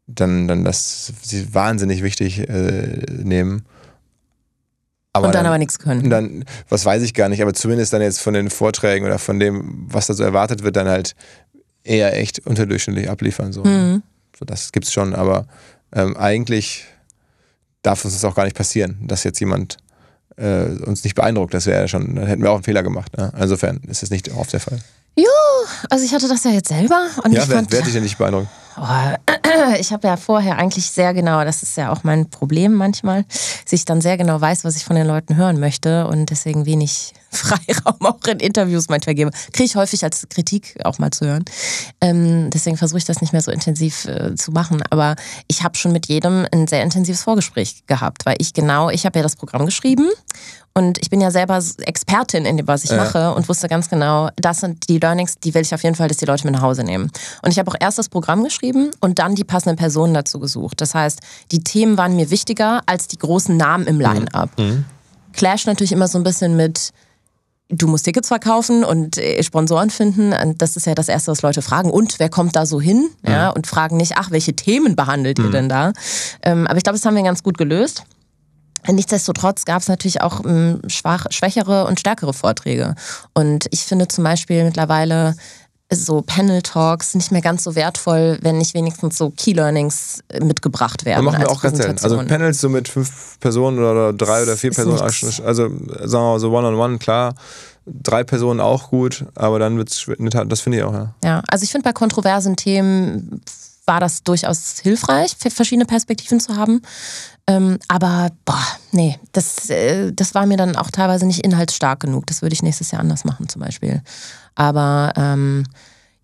dann, 0.08 0.48
dann 0.48 0.64
das 0.64 1.14
sie 1.22 1.54
wahnsinnig 1.54 2.04
wichtig 2.04 2.48
äh, 2.48 3.04
nehmen. 3.10 3.66
Aber 5.14 5.28
und 5.28 5.36
dann, 5.36 5.46
dann, 5.46 5.48
aber 5.48 5.58
nichts 5.58 5.80
können. 5.80 6.10
Dann, 6.10 6.46
was 6.70 6.86
weiß 6.86 7.02
ich 7.02 7.14
gar 7.14 7.30
nicht, 7.30 7.42
aber 7.42 7.54
zumindest 7.54 7.94
dann 7.94 8.02
jetzt 8.02 8.22
von 8.22 8.34
den 8.34 8.50
Vorträgen 8.50 9.06
oder 9.06 9.18
von 9.18 9.40
dem, 9.40 9.86
was 9.88 10.08
da 10.08 10.14
so 10.14 10.24
erwartet 10.24 10.64
wird, 10.64 10.76
dann 10.76 10.88
halt 10.88 11.16
eher 11.84 12.18
echt 12.18 12.46
unterdurchschnittlich 12.46 13.10
abliefern. 13.10 13.54
So. 13.54 13.64
Mhm. 13.64 14.04
so 14.38 14.46
das 14.46 14.72
gibt's 14.72 14.92
schon, 14.92 15.16
aber 15.16 15.48
ähm, 15.94 16.18
eigentlich 16.18 16.86
darf 17.82 18.04
uns 18.04 18.14
das 18.14 18.26
auch 18.26 18.36
gar 18.36 18.44
nicht 18.44 18.58
passieren, 18.58 18.98
dass 19.04 19.24
jetzt 19.24 19.40
jemand 19.40 19.78
äh, 20.38 20.66
uns 20.86 21.04
nicht 21.04 21.16
beeindruckt. 21.16 21.54
Das 21.54 21.66
wäre 21.66 21.82
ja 21.82 21.88
schon, 21.88 22.16
dann 22.16 22.28
hätten 22.28 22.44
wir 22.44 22.52
auch 22.52 22.56
einen 22.56 22.64
Fehler 22.64 22.84
gemacht. 22.84 23.16
Ne? 23.18 23.32
Insofern 23.40 23.82
ist 23.88 24.04
es 24.04 24.10
nicht 24.10 24.32
oft 24.34 24.54
der 24.54 24.60
Fall. 24.60 24.80
Ja, 25.18 25.26
also 25.90 26.04
ich 26.04 26.14
hatte 26.14 26.28
das 26.28 26.44
ja 26.44 26.52
jetzt 26.52 26.68
selber. 26.68 27.08
Und 27.24 27.32
ja, 27.32 27.44
ich 27.44 27.50
wer, 27.50 27.66
wer 27.70 27.80
hat 27.80 27.86
dich 27.86 27.94
denn 27.94 28.04
nicht 28.04 28.18
beeindruckt? 28.18 28.48
Oh, 28.78 28.84
ich 29.80 29.94
habe 29.94 30.08
ja 30.08 30.18
vorher 30.18 30.58
eigentlich 30.58 30.92
sehr 30.92 31.14
genau, 31.14 31.46
das 31.46 31.64
ist 31.64 31.78
ja 31.78 31.92
auch 31.92 32.04
mein 32.04 32.30
Problem 32.30 32.74
manchmal, 32.74 33.24
dass 33.64 33.72
ich 33.72 33.86
dann 33.86 34.02
sehr 34.02 34.18
genau 34.18 34.40
weiß, 34.42 34.66
was 34.66 34.76
ich 34.76 34.84
von 34.84 34.98
den 34.98 35.08
Leuten 35.08 35.38
hören 35.38 35.60
möchte 35.60 36.08
und 36.08 36.30
deswegen 36.30 36.66
wenig 36.66 37.14
Freiraum 37.36 38.02
auch 38.02 38.24
in 38.28 38.40
Interviews 38.40 38.90
manchmal 38.90 39.16
gebe. 39.16 39.32
Kriege 39.54 39.66
ich 39.66 39.76
häufig 39.76 40.04
als 40.04 40.28
Kritik 40.30 40.76
auch 40.84 41.00
mal 41.00 41.12
zu 41.12 41.26
hören. 41.26 41.46
Ähm, 42.02 42.50
deswegen 42.50 42.78
versuche 42.78 43.00
ich 43.00 43.06
das 43.06 43.22
nicht 43.22 43.34
mehr 43.34 43.42
so 43.42 43.52
intensiv 43.52 44.06
äh, 44.06 44.36
zu 44.36 44.52
machen. 44.52 44.82
Aber 44.90 45.16
ich 45.48 45.64
habe 45.64 45.76
schon 45.76 45.92
mit 45.92 46.08
jedem 46.08 46.48
ein 46.52 46.68
sehr 46.68 46.84
intensives 46.84 47.24
Vorgespräch 47.24 47.86
gehabt, 47.88 48.26
weil 48.26 48.36
ich 48.40 48.54
genau, 48.54 48.90
ich 48.90 49.06
habe 49.06 49.20
ja 49.20 49.24
das 49.24 49.36
Programm 49.36 49.66
geschrieben 49.66 50.10
und 50.78 50.98
ich 51.02 51.10
bin 51.10 51.22
ja 51.22 51.32
selber 51.32 51.58
Expertin 51.84 52.46
in 52.46 52.58
dem, 52.58 52.68
was 52.68 52.84
ich 52.84 52.90
ja. 52.90 52.98
mache 52.98 53.34
und 53.34 53.48
wusste 53.48 53.70
ganz 53.70 53.90
genau, 53.90 54.30
das 54.36 54.60
sind 54.60 54.90
die 54.90 55.00
Learnings, 55.00 55.40
die 55.40 55.54
will 55.54 55.62
ich 55.62 55.74
auf 55.74 55.84
jeden 55.84 55.96
Fall, 55.96 56.10
dass 56.10 56.18
die 56.18 56.26
Leute 56.26 56.44
mit 56.46 56.54
nach 56.54 56.62
Hause 56.62 56.84
nehmen. 56.84 57.10
Und 57.42 57.52
ich 57.52 57.60
habe 57.60 57.72
auch 57.72 57.78
erst 57.80 57.98
das 57.98 58.10
Programm 58.10 58.44
geschrieben 58.44 58.92
und 59.00 59.20
dann 59.20 59.36
die 59.36 59.46
passenden 59.46 59.78
Personen 59.78 60.14
dazu 60.14 60.38
gesucht. 60.38 60.82
Das 60.82 60.94
heißt, 60.94 61.22
die 61.54 61.64
Themen 61.64 61.98
waren 61.98 62.18
mir 62.18 62.30
wichtiger 62.30 62.82
als 62.88 63.08
die 63.08 63.18
großen 63.18 63.56
Namen 63.56 63.88
im 63.88 64.02
Line-Up. 64.02 64.50
Mhm. 64.58 64.66
mhm. 64.66 64.86
Clash 65.32 65.66
natürlich 65.66 65.92
immer 65.92 66.08
so 66.08 66.18
ein 66.18 66.24
bisschen 66.24 66.56
mit, 66.56 66.92
du 67.70 67.88
musst 67.88 68.06
Tickets 68.06 68.28
verkaufen 68.28 68.84
und 68.84 69.18
äh, 69.18 69.42
Sponsoren 69.44 69.90
finden. 69.90 70.34
Und 70.34 70.62
das 70.62 70.76
ist 70.78 70.86
ja 70.86 70.96
das 70.96 71.10
Erste, 71.10 71.32
was 71.32 71.42
Leute 71.42 71.62
fragen. 71.62 71.90
Und 71.90 72.20
wer 72.20 72.30
kommt 72.30 72.56
da 72.56 72.66
so 72.66 72.80
hin? 72.80 73.10
Ja, 73.26 73.50
und 73.50 73.68
fragen 73.68 73.98
nicht, 73.98 74.14
ach, 74.18 74.32
welche 74.32 74.56
Themen 74.56 74.96
behandelt 74.96 75.40
ihr 75.40 75.46
mhm. 75.46 75.52
denn 75.52 75.70
da? 75.70 75.94
Ähm, 76.44 76.68
aber 76.68 76.78
ich 76.78 76.84
glaube, 76.84 76.98
das 76.98 77.06
haben 77.06 77.16
wir 77.16 77.24
ganz 77.24 77.44
gut 77.44 77.58
gelöst. 77.58 78.04
Nichtsdestotrotz 78.88 79.66
gab 79.66 79.82
es 79.82 79.88
natürlich 79.88 80.22
auch 80.22 80.46
ähm, 80.46 80.82
schwach, 80.88 81.26
schwächere 81.32 81.86
und 81.86 82.00
stärkere 82.00 82.34
Vorträge. 82.34 82.94
Und 83.34 83.66
ich 83.72 83.82
finde 83.82 84.08
zum 84.08 84.24
Beispiel 84.24 84.64
mittlerweile 84.64 85.36
so 85.92 86.22
Panel-Talks 86.22 87.14
nicht 87.14 87.32
mehr 87.32 87.42
ganz 87.42 87.64
so 87.64 87.76
wertvoll, 87.76 88.40
wenn 88.42 88.58
nicht 88.58 88.74
wenigstens 88.74 89.18
so 89.18 89.30
Key-Learnings 89.30 90.24
äh, 90.30 90.44
mitgebracht 90.44 91.06
werden. 91.06 91.24
Das 91.24 91.34
machen 91.34 91.44
wir 91.44 91.52
auch 91.52 91.62
ganz 91.62 91.78
selten. 91.78 92.04
Also 92.04 92.18
Panels 92.18 92.60
so 92.60 92.70
mit 92.70 92.88
fünf 92.88 93.40
Personen 93.40 93.80
oder 93.80 94.12
drei 94.12 94.44
oder 94.44 94.58
vier 94.58 94.72
Personen, 94.72 95.00
also 95.00 95.42
sagen 95.42 95.44
wir 95.46 96.20
mal 96.20 96.40
so 96.40 96.50
One-on-One, 96.52 96.76
-on 96.76 96.96
-one, 96.96 97.00
klar. 97.00 97.36
Drei 97.86 98.24
Personen 98.24 98.62
auch 98.62 98.90
gut, 98.90 99.26
aber 99.36 99.60
dann 99.60 99.78
wird 99.78 99.90
es, 99.90 100.08
das 100.48 100.62
finde 100.62 100.80
ich 100.80 100.84
auch, 100.84 100.94
ja. 100.94 101.14
Ja, 101.24 101.44
also 101.48 101.64
ich 101.64 101.72
finde 101.72 101.84
bei 101.84 101.94
kontroversen 101.94 102.56
Themen 102.56 103.42
war 103.86 104.00
das 104.00 104.24
durchaus 104.24 104.80
hilfreich, 104.82 105.36
verschiedene 105.38 105.86
Perspektiven 105.86 106.40
zu 106.40 106.56
haben. 106.56 106.82
Ähm, 107.48 107.78
aber 107.88 108.32
boah, 108.44 108.66
nee, 108.92 109.20
das, 109.32 109.70
äh, 109.70 110.12
das 110.12 110.34
war 110.34 110.46
mir 110.46 110.58
dann 110.58 110.76
auch 110.76 110.90
teilweise 110.90 111.28
nicht 111.28 111.46
inhaltsstark 111.46 112.00
genug. 112.00 112.26
Das 112.28 112.42
würde 112.42 112.54
ich 112.54 112.64
nächstes 112.64 112.92
Jahr 112.92 113.02
anders 113.02 113.24
machen 113.24 113.48
zum 113.50 113.62
Beispiel. 113.62 114.02
Aber 114.56 115.14
ähm, 115.16 115.66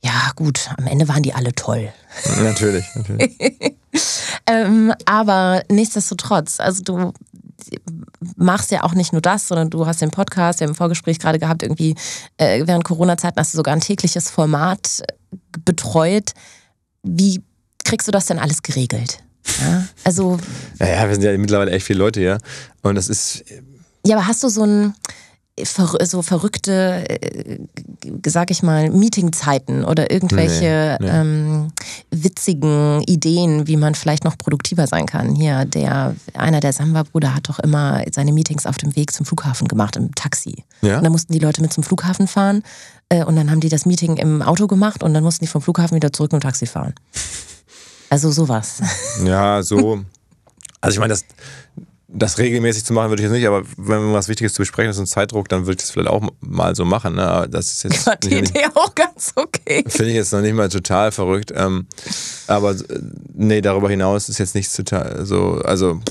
ja, 0.03 0.31
gut, 0.35 0.69
am 0.77 0.87
Ende 0.87 1.07
waren 1.07 1.21
die 1.21 1.33
alle 1.33 1.53
toll. 1.53 1.93
Natürlich, 2.41 2.85
natürlich. 2.95 3.37
ähm, 4.47 4.93
aber 5.05 5.63
nichtsdestotrotz, 5.69 6.59
also 6.59 6.83
du 6.83 7.13
machst 8.35 8.71
ja 8.71 8.83
auch 8.83 8.93
nicht 8.93 9.13
nur 9.13 9.21
das, 9.21 9.47
sondern 9.47 9.69
du 9.69 9.85
hast 9.85 10.01
den 10.01 10.09
Podcast, 10.09 10.59
wir 10.59 10.65
haben 10.65 10.71
im 10.71 10.75
Vorgespräch 10.75 11.19
gerade 11.19 11.37
gehabt, 11.37 11.61
irgendwie 11.61 11.95
äh, 12.37 12.65
während 12.65 12.83
Corona-Zeiten 12.83 13.39
hast 13.39 13.53
du 13.53 13.57
sogar 13.57 13.75
ein 13.75 13.81
tägliches 13.81 14.31
Format 14.31 15.01
äh, 15.01 15.37
betreut. 15.63 16.31
Wie 17.03 17.43
kriegst 17.83 18.07
du 18.07 18.11
das 18.11 18.25
denn 18.25 18.39
alles 18.39 18.63
geregelt? 18.63 19.19
Ja, 19.61 19.85
also. 20.03 20.37
Naja, 20.79 21.07
wir 21.07 21.15
sind 21.15 21.23
ja 21.23 21.37
mittlerweile 21.37 21.71
echt 21.71 21.85
viele 21.85 21.99
Leute 21.99 22.19
hier. 22.19 22.37
Und 22.81 22.95
das 22.95 23.09
ist. 23.09 23.43
Ja, 24.05 24.17
aber 24.17 24.27
hast 24.27 24.43
du 24.43 24.49
so 24.49 24.63
ein 24.63 24.93
so 25.65 26.21
verrückte, 26.21 27.03
äh, 27.07 27.59
sag 28.25 28.51
ich 28.51 28.63
mal, 28.63 28.89
Meetingzeiten 28.89 29.83
oder 29.83 30.11
irgendwelche 30.11 30.97
nee, 30.99 31.05
nee. 31.05 31.11
Ähm, 31.11 31.71
witzigen 32.09 33.01
Ideen, 33.03 33.67
wie 33.67 33.77
man 33.77 33.95
vielleicht 33.95 34.23
noch 34.23 34.37
produktiver 34.37 34.87
sein 34.87 35.05
kann. 35.05 35.35
Hier, 35.35 35.65
der, 35.65 36.15
einer 36.33 36.61
der 36.61 36.73
Samba-Brüder 36.73 37.35
hat 37.35 37.49
doch 37.49 37.59
immer 37.59 38.03
seine 38.11 38.33
Meetings 38.33 38.65
auf 38.65 38.77
dem 38.77 38.95
Weg 38.95 39.11
zum 39.13 39.25
Flughafen 39.25 39.67
gemacht, 39.67 39.95
im 39.97 40.15
Taxi. 40.15 40.63
Ja? 40.81 40.97
Und 40.97 41.03
dann 41.03 41.11
mussten 41.11 41.33
die 41.33 41.39
Leute 41.39 41.61
mit 41.61 41.73
zum 41.73 41.83
Flughafen 41.83 42.27
fahren 42.27 42.63
äh, 43.09 43.23
und 43.23 43.35
dann 43.35 43.51
haben 43.51 43.59
die 43.59 43.69
das 43.69 43.85
Meeting 43.85 44.17
im 44.17 44.41
Auto 44.41 44.67
gemacht 44.67 45.03
und 45.03 45.13
dann 45.13 45.23
mussten 45.23 45.45
die 45.45 45.49
vom 45.49 45.61
Flughafen 45.61 45.95
wieder 45.95 46.13
zurück 46.13 46.33
im 46.33 46.39
Taxi 46.39 46.65
fahren. 46.65 46.93
Also 48.11 48.29
sowas. 48.29 48.81
Ja, 49.25 49.63
so. 49.63 50.03
Also 50.83 50.95
ich 50.95 50.99
meine, 50.99 51.13
das, 51.13 51.25
das 52.07 52.39
regelmäßig 52.39 52.83
zu 52.83 52.93
machen 52.93 53.11
würde 53.11 53.21
ich 53.21 53.29
jetzt 53.29 53.37
nicht, 53.37 53.45
aber 53.45 53.61
wenn 53.77 54.01
man 54.03 54.13
was 54.13 54.29
Wichtiges 54.29 54.53
zu 54.53 54.63
besprechen 54.63 54.89
ist 54.89 54.97
und 54.97 55.05
Zeitdruck, 55.05 55.47
dann 55.47 55.67
würde 55.67 55.73
ich 55.73 55.77
das 55.77 55.91
vielleicht 55.91 56.09
auch 56.09 56.27
mal 56.39 56.75
so 56.75 56.85
machen. 56.85 57.13
Ne? 57.13 57.47
Das 57.51 57.71
ist 57.71 57.83
jetzt 57.83 58.05
Gott, 58.05 58.17
die 58.23 58.39
Idee 58.39 58.65
auch 58.73 58.95
ganz 58.95 59.33
okay. 59.35 59.83
Finde 59.87 60.09
ich 60.09 60.15
jetzt 60.15 60.33
noch 60.33 60.41
nicht 60.41 60.55
mal 60.55 60.69
total 60.69 61.11
verrückt. 61.11 61.53
Ähm, 61.55 61.85
aber 62.47 62.75
nee, 63.35 63.61
darüber 63.61 63.91
hinaus 63.91 64.27
ist 64.27 64.39
jetzt 64.39 64.55
nichts 64.55 64.75
total 64.75 65.23
so. 65.23 65.61
Also 65.63 66.01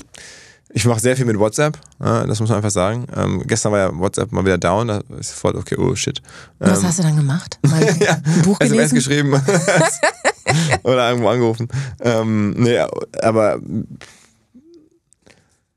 ich 0.69 0.85
mache 0.85 1.01
sehr 1.01 1.17
viel 1.17 1.25
mit 1.25 1.37
WhatsApp, 1.37 1.77
das 1.99 2.39
muss 2.39 2.47
man 2.47 2.55
einfach 2.59 2.71
sagen. 2.71 3.07
Ähm, 3.13 3.43
gestern 3.45 3.73
war 3.73 3.79
ja 3.79 3.99
WhatsApp 3.99 4.31
mal 4.31 4.45
wieder 4.45 4.57
down, 4.57 4.87
da 4.87 5.01
ist 5.19 5.31
sofort, 5.31 5.55
okay, 5.55 5.75
oh 5.77 5.93
shit. 5.95 6.21
Was 6.59 6.79
ähm, 6.79 6.87
hast 6.87 6.99
du 6.99 7.03
dann 7.03 7.17
gemacht? 7.17 7.59
Mal 7.63 7.83
ja, 7.99 8.21
ein 8.23 8.41
Buch 8.43 8.57
gelesen? 8.57 8.77
SMS 8.77 8.93
geschrieben. 8.93 9.33
Oder 10.83 11.09
irgendwo 11.09 11.29
angerufen. 11.29 11.67
Ähm, 11.99 12.51
nee, 12.51 12.77
aber 13.21 13.59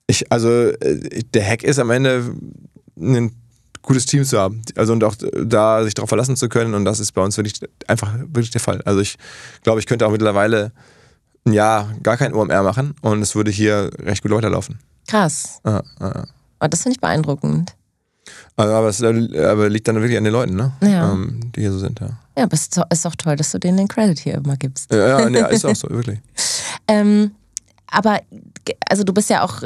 ich, 0.07 0.31
also 0.31 0.49
äh, 0.49 1.23
der 1.33 1.47
Hack 1.47 1.63
ist 1.63 1.79
am 1.79 1.91
Ende 1.91 2.35
ein 2.97 3.33
gutes 3.83 4.07
Team 4.07 4.25
zu 4.25 4.39
haben. 4.39 4.63
Also 4.77 4.93
und 4.93 5.05
auch 5.05 5.15
da 5.45 5.85
sich 5.85 5.95
darauf 5.95 6.09
verlassen 6.09 6.37
zu 6.37 6.49
können. 6.49 6.75
Und 6.75 6.85
das 6.85 7.01
ist 7.01 7.13
bei 7.13 7.23
uns 7.23 7.37
wirklich 7.37 7.61
einfach 7.87 8.13
wirklich 8.19 8.51
der 8.51 8.61
Fall. 8.61 8.83
Also 8.83 9.01
ich 9.01 9.17
glaube, 9.63 9.81
ich 9.81 9.87
könnte 9.87 10.07
auch 10.07 10.11
mittlerweile 10.13 10.73
ein 11.47 11.53
Jahr 11.53 11.93
gar 12.03 12.17
kein 12.17 12.35
OMR 12.35 12.63
machen 12.63 12.95
und 13.03 13.21
es 13.21 13.35
würde 13.35 13.51
hier 13.51 13.91
recht 13.99 14.23
gut 14.23 14.33
weiterlaufen. 14.33 14.79
Krass. 15.07 15.61
Ah, 15.65 15.83
ah, 15.99 16.07
ah. 16.07 16.27
Oh, 16.61 16.67
das 16.69 16.83
finde 16.83 16.95
ich 16.97 17.01
beeindruckend. 17.01 17.75
Aber 18.57 18.89
es 18.89 19.03
aber 19.03 19.69
liegt 19.69 19.89
dann 19.89 19.97
wirklich 19.97 20.17
an 20.17 20.25
den 20.25 20.33
Leuten, 20.33 20.55
ne? 20.55 20.73
Ja. 20.81 21.13
Ähm, 21.13 21.41
die 21.55 21.61
hier 21.63 21.73
so 21.73 21.79
sind, 21.79 22.01
ja. 22.01 22.11
Ja, 22.37 22.45
aber 22.45 22.55
es 22.55 22.69
ist 22.91 23.07
auch 23.07 23.15
toll, 23.17 23.37
dass 23.37 23.51
du 23.53 23.59
denen 23.59 23.77
den 23.77 23.89
Credit 23.89 24.19
hier 24.19 24.35
immer 24.35 24.57
gibst. 24.57 24.93
Ja, 24.93 25.21
ja, 25.21 25.29
ja 25.29 25.47
ist 25.47 25.65
auch 25.65 25.75
so, 25.75 25.89
wirklich. 25.91 26.21
ähm, 26.89 27.33
aber 27.87 28.21
also 28.89 29.05
du 29.05 29.13
bist 29.13 29.31
ja 29.31 29.43
auch 29.43 29.63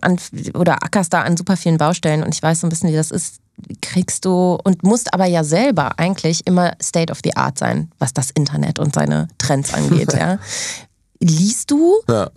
an, 0.00 0.18
oder 0.54 0.82
ackerst 0.82 1.12
da 1.12 1.22
an 1.22 1.36
super 1.36 1.56
vielen 1.56 1.78
Baustellen 1.78 2.22
und 2.22 2.34
ich 2.34 2.42
weiß 2.42 2.60
so 2.60 2.66
ein 2.66 2.70
bisschen, 2.70 2.90
wie 2.90 2.96
das 2.96 3.10
ist. 3.10 3.40
Kriegst 3.82 4.24
du 4.24 4.58
und 4.64 4.82
musst 4.84 5.12
aber 5.12 5.26
ja 5.26 5.44
selber 5.44 5.98
eigentlich 5.98 6.46
immer 6.46 6.72
State 6.82 7.12
of 7.12 7.18
the 7.22 7.36
Art 7.36 7.58
sein, 7.58 7.90
was 7.98 8.14
das 8.14 8.30
Internet 8.30 8.78
und 8.78 8.94
seine 8.94 9.28
Trends 9.36 9.74
angeht. 9.74 10.12
ja. 10.18 10.38
Liest 11.20 11.70
du? 11.70 11.94
Ja. 12.08 12.30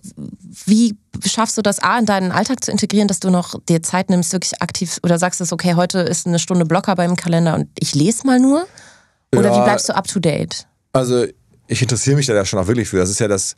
Wie 0.66 0.96
schaffst 1.26 1.56
du 1.56 1.62
das 1.62 1.78
A 1.80 1.98
in 1.98 2.06
deinen 2.06 2.32
Alltag 2.32 2.62
zu 2.64 2.70
integrieren, 2.70 3.08
dass 3.08 3.20
du 3.20 3.30
noch 3.30 3.58
dir 3.68 3.82
Zeit 3.82 4.10
nimmst, 4.10 4.32
wirklich 4.32 4.60
aktiv 4.62 4.98
oder 5.02 5.18
sagst 5.18 5.40
du, 5.40 5.44
okay, 5.50 5.74
heute 5.74 6.00
ist 6.00 6.26
eine 6.26 6.38
Stunde 6.38 6.64
Blocker 6.66 6.94
beim 6.94 7.16
Kalender 7.16 7.54
und 7.54 7.68
ich 7.78 7.94
lese 7.94 8.26
mal 8.26 8.38
nur? 8.38 8.66
Oder 9.34 9.50
Ja. 9.50 9.58
wie 9.60 9.64
bleibst 9.64 9.88
du 9.88 9.96
up 9.96 10.06
to 10.06 10.20
date? 10.20 10.66
Also 10.92 11.24
ich 11.66 11.80
interessiere 11.82 12.16
mich 12.16 12.26
da 12.26 12.34
ja 12.34 12.44
schon 12.44 12.58
auch 12.58 12.66
wirklich 12.66 12.88
für. 12.88 12.98
Das 12.98 13.10
ist 13.10 13.20
ja 13.20 13.28
das 13.28 13.56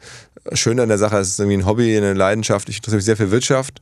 Schöne 0.53 0.83
an 0.83 0.89
der 0.89 0.99
Sache, 0.99 1.18
es 1.18 1.29
ist 1.31 1.41
irgendwie 1.41 1.59
ein 1.59 1.66
Hobby, 1.66 1.97
eine 1.97 2.14
Leidenschaft. 2.14 2.68
Ich 2.68 2.77
interessiere 2.77 2.97
mich 2.99 3.05
sehr 3.05 3.16
für 3.16 3.31
Wirtschaft, 3.33 3.81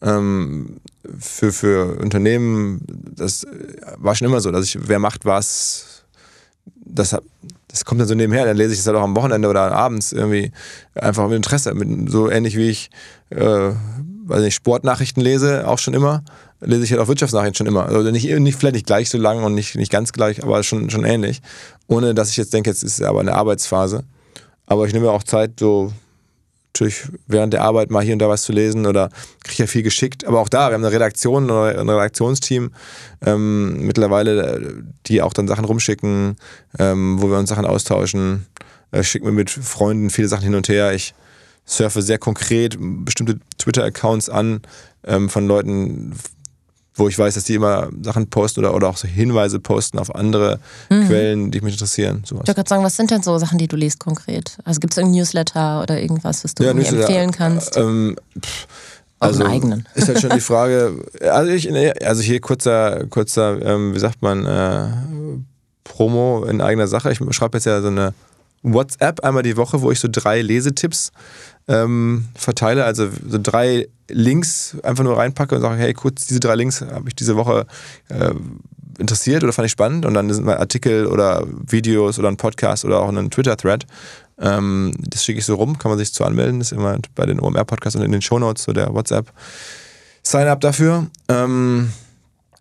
ähm, 0.00 0.76
für, 1.18 1.52
für 1.52 1.98
Unternehmen. 2.00 2.80
Das 3.16 3.44
war 3.96 4.14
schon 4.14 4.28
immer 4.28 4.40
so, 4.40 4.52
dass 4.52 4.64
ich, 4.64 4.78
wer 4.88 5.00
macht 5.00 5.24
was, 5.24 6.04
das, 6.76 7.16
das 7.68 7.84
kommt 7.84 8.00
dann 8.00 8.08
so 8.08 8.14
nebenher. 8.14 8.44
Dann 8.44 8.56
lese 8.56 8.72
ich 8.72 8.78
das 8.78 8.86
halt 8.86 8.96
auch 8.96 9.02
am 9.02 9.16
Wochenende 9.16 9.48
oder 9.48 9.72
abends 9.72 10.12
irgendwie 10.12 10.52
einfach 10.94 11.26
mit 11.28 11.36
Interesse. 11.36 11.74
Mit, 11.74 12.10
so 12.10 12.30
ähnlich 12.30 12.56
wie 12.56 12.68
ich 12.68 12.90
äh, 13.30 13.72
weiß 14.28 14.42
nicht, 14.42 14.54
Sportnachrichten 14.54 15.22
lese, 15.22 15.66
auch 15.66 15.78
schon 15.78 15.94
immer, 15.94 16.22
lese 16.60 16.84
ich 16.84 16.90
halt 16.92 17.00
auch 17.00 17.08
Wirtschaftsnachrichten 17.08 17.54
schon 17.54 17.66
immer. 17.66 17.86
Also 17.86 18.10
nicht, 18.10 18.28
nicht 18.28 18.58
vielleicht 18.58 18.74
nicht 18.74 18.86
gleich 18.86 19.10
so 19.10 19.18
lang 19.18 19.42
und 19.42 19.54
nicht, 19.54 19.74
nicht 19.74 19.90
ganz 19.90 20.12
gleich, 20.12 20.42
aber 20.42 20.62
schon, 20.62 20.90
schon 20.90 21.04
ähnlich. 21.04 21.40
Ohne 21.86 22.14
dass 22.14 22.30
ich 22.30 22.36
jetzt 22.36 22.52
denke, 22.52 22.70
jetzt 22.70 22.82
ist 22.82 23.02
aber 23.02 23.20
eine 23.20 23.34
Arbeitsphase. 23.34 24.04
Aber 24.66 24.86
ich 24.86 24.92
nehme 24.92 25.06
mir 25.06 25.12
auch 25.12 25.22
Zeit, 25.22 25.52
so 25.58 25.92
natürlich 26.72 27.02
während 27.26 27.52
der 27.52 27.62
Arbeit 27.62 27.90
mal 27.90 28.04
hier 28.04 28.12
und 28.12 28.20
da 28.20 28.28
was 28.28 28.42
zu 28.42 28.52
lesen 28.52 28.86
oder 28.86 29.10
kriege 29.42 29.64
ja 29.64 29.66
viel 29.66 29.82
geschickt. 29.82 30.26
Aber 30.26 30.40
auch 30.40 30.48
da, 30.48 30.68
wir 30.68 30.74
haben 30.74 30.84
eine 30.84 30.92
Redaktion, 30.92 31.50
ein 31.50 31.88
Redaktionsteam 31.88 32.72
ähm, 33.24 33.86
mittlerweile, 33.86 34.84
die 35.06 35.22
auch 35.22 35.32
dann 35.32 35.48
Sachen 35.48 35.64
rumschicken, 35.64 36.36
ähm, 36.78 37.20
wo 37.20 37.30
wir 37.30 37.38
uns 37.38 37.48
Sachen 37.48 37.66
austauschen. 37.66 38.46
Äh, 38.90 39.02
schicken 39.02 39.26
wir 39.26 39.32
mit 39.32 39.50
Freunden 39.50 40.10
viele 40.10 40.28
Sachen 40.28 40.44
hin 40.44 40.54
und 40.54 40.68
her. 40.68 40.92
Ich 40.92 41.14
surfe 41.64 42.00
sehr 42.00 42.18
konkret 42.18 42.76
bestimmte 42.78 43.38
Twitter-Accounts 43.58 44.30
an 44.30 44.62
ähm, 45.04 45.28
von 45.28 45.46
Leuten, 45.46 46.14
wo 46.98 47.08
ich 47.08 47.18
weiß, 47.18 47.34
dass 47.34 47.44
die 47.44 47.54
immer 47.54 47.88
Sachen 48.02 48.28
posten 48.28 48.60
oder, 48.60 48.74
oder 48.74 48.88
auch 48.88 48.96
so 48.96 49.06
Hinweise 49.08 49.60
posten 49.60 49.98
auf 49.98 50.14
andere 50.14 50.58
Quellen, 50.88 51.50
die 51.50 51.60
mich 51.60 51.74
interessieren. 51.74 52.22
Sowas. 52.24 52.42
Ich 52.42 52.48
wollte 52.48 52.54
gerade 52.54 52.68
sagen, 52.68 52.84
was 52.84 52.96
sind 52.96 53.10
denn 53.10 53.22
so 53.22 53.38
Sachen, 53.38 53.58
die 53.58 53.68
du 53.68 53.76
liest 53.76 54.00
konkret? 54.00 54.58
Also 54.64 54.80
gibt 54.80 54.92
es 54.92 54.98
irgendein 54.98 55.20
Newsletter 55.20 55.82
oder 55.82 56.00
irgendwas, 56.00 56.44
was 56.44 56.54
du 56.54 56.64
Ja, 56.64 56.74
mir 56.74 56.86
empfehlen 56.86 57.30
kannst? 57.30 57.76
Ähm, 57.76 58.16
pff, 58.40 58.66
also 59.20 59.44
eigenen. 59.44 59.86
ist 59.94 60.08
halt 60.08 60.20
schon 60.20 60.30
die 60.30 60.40
Frage, 60.40 61.04
also, 61.22 61.50
ich, 61.50 61.68
also 62.06 62.22
hier 62.22 62.40
kurzer, 62.40 63.06
kurzer, 63.06 63.60
ähm, 63.62 63.94
wie 63.94 63.98
sagt 63.98 64.22
man, 64.22 64.46
äh, 64.46 64.88
Promo 65.84 66.44
in 66.44 66.60
eigener 66.60 66.86
Sache. 66.86 67.10
Ich 67.10 67.18
schreibe 67.34 67.56
jetzt 67.58 67.64
ja 67.64 67.80
so 67.80 67.88
eine 67.88 68.14
WhatsApp 68.62 69.24
einmal 69.24 69.42
die 69.42 69.56
Woche, 69.56 69.82
wo 69.82 69.90
ich 69.90 70.00
so 70.00 70.08
drei 70.10 70.42
Lesetipps 70.42 71.12
ähm, 71.68 72.26
verteile, 72.34 72.84
also 72.84 73.08
so 73.28 73.38
drei 73.40 73.88
Links 74.08 74.76
einfach 74.82 75.04
nur 75.04 75.16
reinpacke 75.18 75.54
und 75.54 75.60
sage, 75.60 75.76
hey, 75.76 75.92
kurz 75.92 76.26
diese 76.26 76.40
drei 76.40 76.54
Links 76.54 76.80
habe 76.80 77.08
ich 77.08 77.14
diese 77.14 77.36
Woche 77.36 77.66
äh, 78.08 78.34
interessiert 78.98 79.44
oder 79.44 79.52
fand 79.52 79.66
ich 79.66 79.72
spannend 79.72 80.06
und 80.06 80.14
dann 80.14 80.32
sind 80.32 80.44
mal 80.44 80.56
Artikel 80.56 81.06
oder 81.06 81.46
Videos 81.46 82.18
oder 82.18 82.28
ein 82.28 82.36
Podcast 82.38 82.84
oder 82.84 83.00
auch 83.00 83.08
ein 83.08 83.30
Twitter-Thread. 83.30 83.86
Ähm, 84.40 84.94
das 84.98 85.24
schicke 85.24 85.40
ich 85.40 85.44
so 85.44 85.56
rum, 85.56 85.78
kann 85.78 85.90
man 85.90 85.98
sich 85.98 86.12
zu 86.12 86.24
anmelden, 86.24 86.58
das 86.58 86.72
ist 86.72 86.78
immer 86.78 86.98
bei 87.14 87.26
den 87.26 87.38
OMR-Podcasts 87.38 87.96
und 87.96 88.02
in 88.02 88.12
den 88.12 88.22
Shownotes 88.22 88.64
so 88.64 88.72
der 88.72 88.92
WhatsApp. 88.94 89.30
Sign-up 90.22 90.60
dafür. 90.60 91.06
Ähm, 91.28 91.92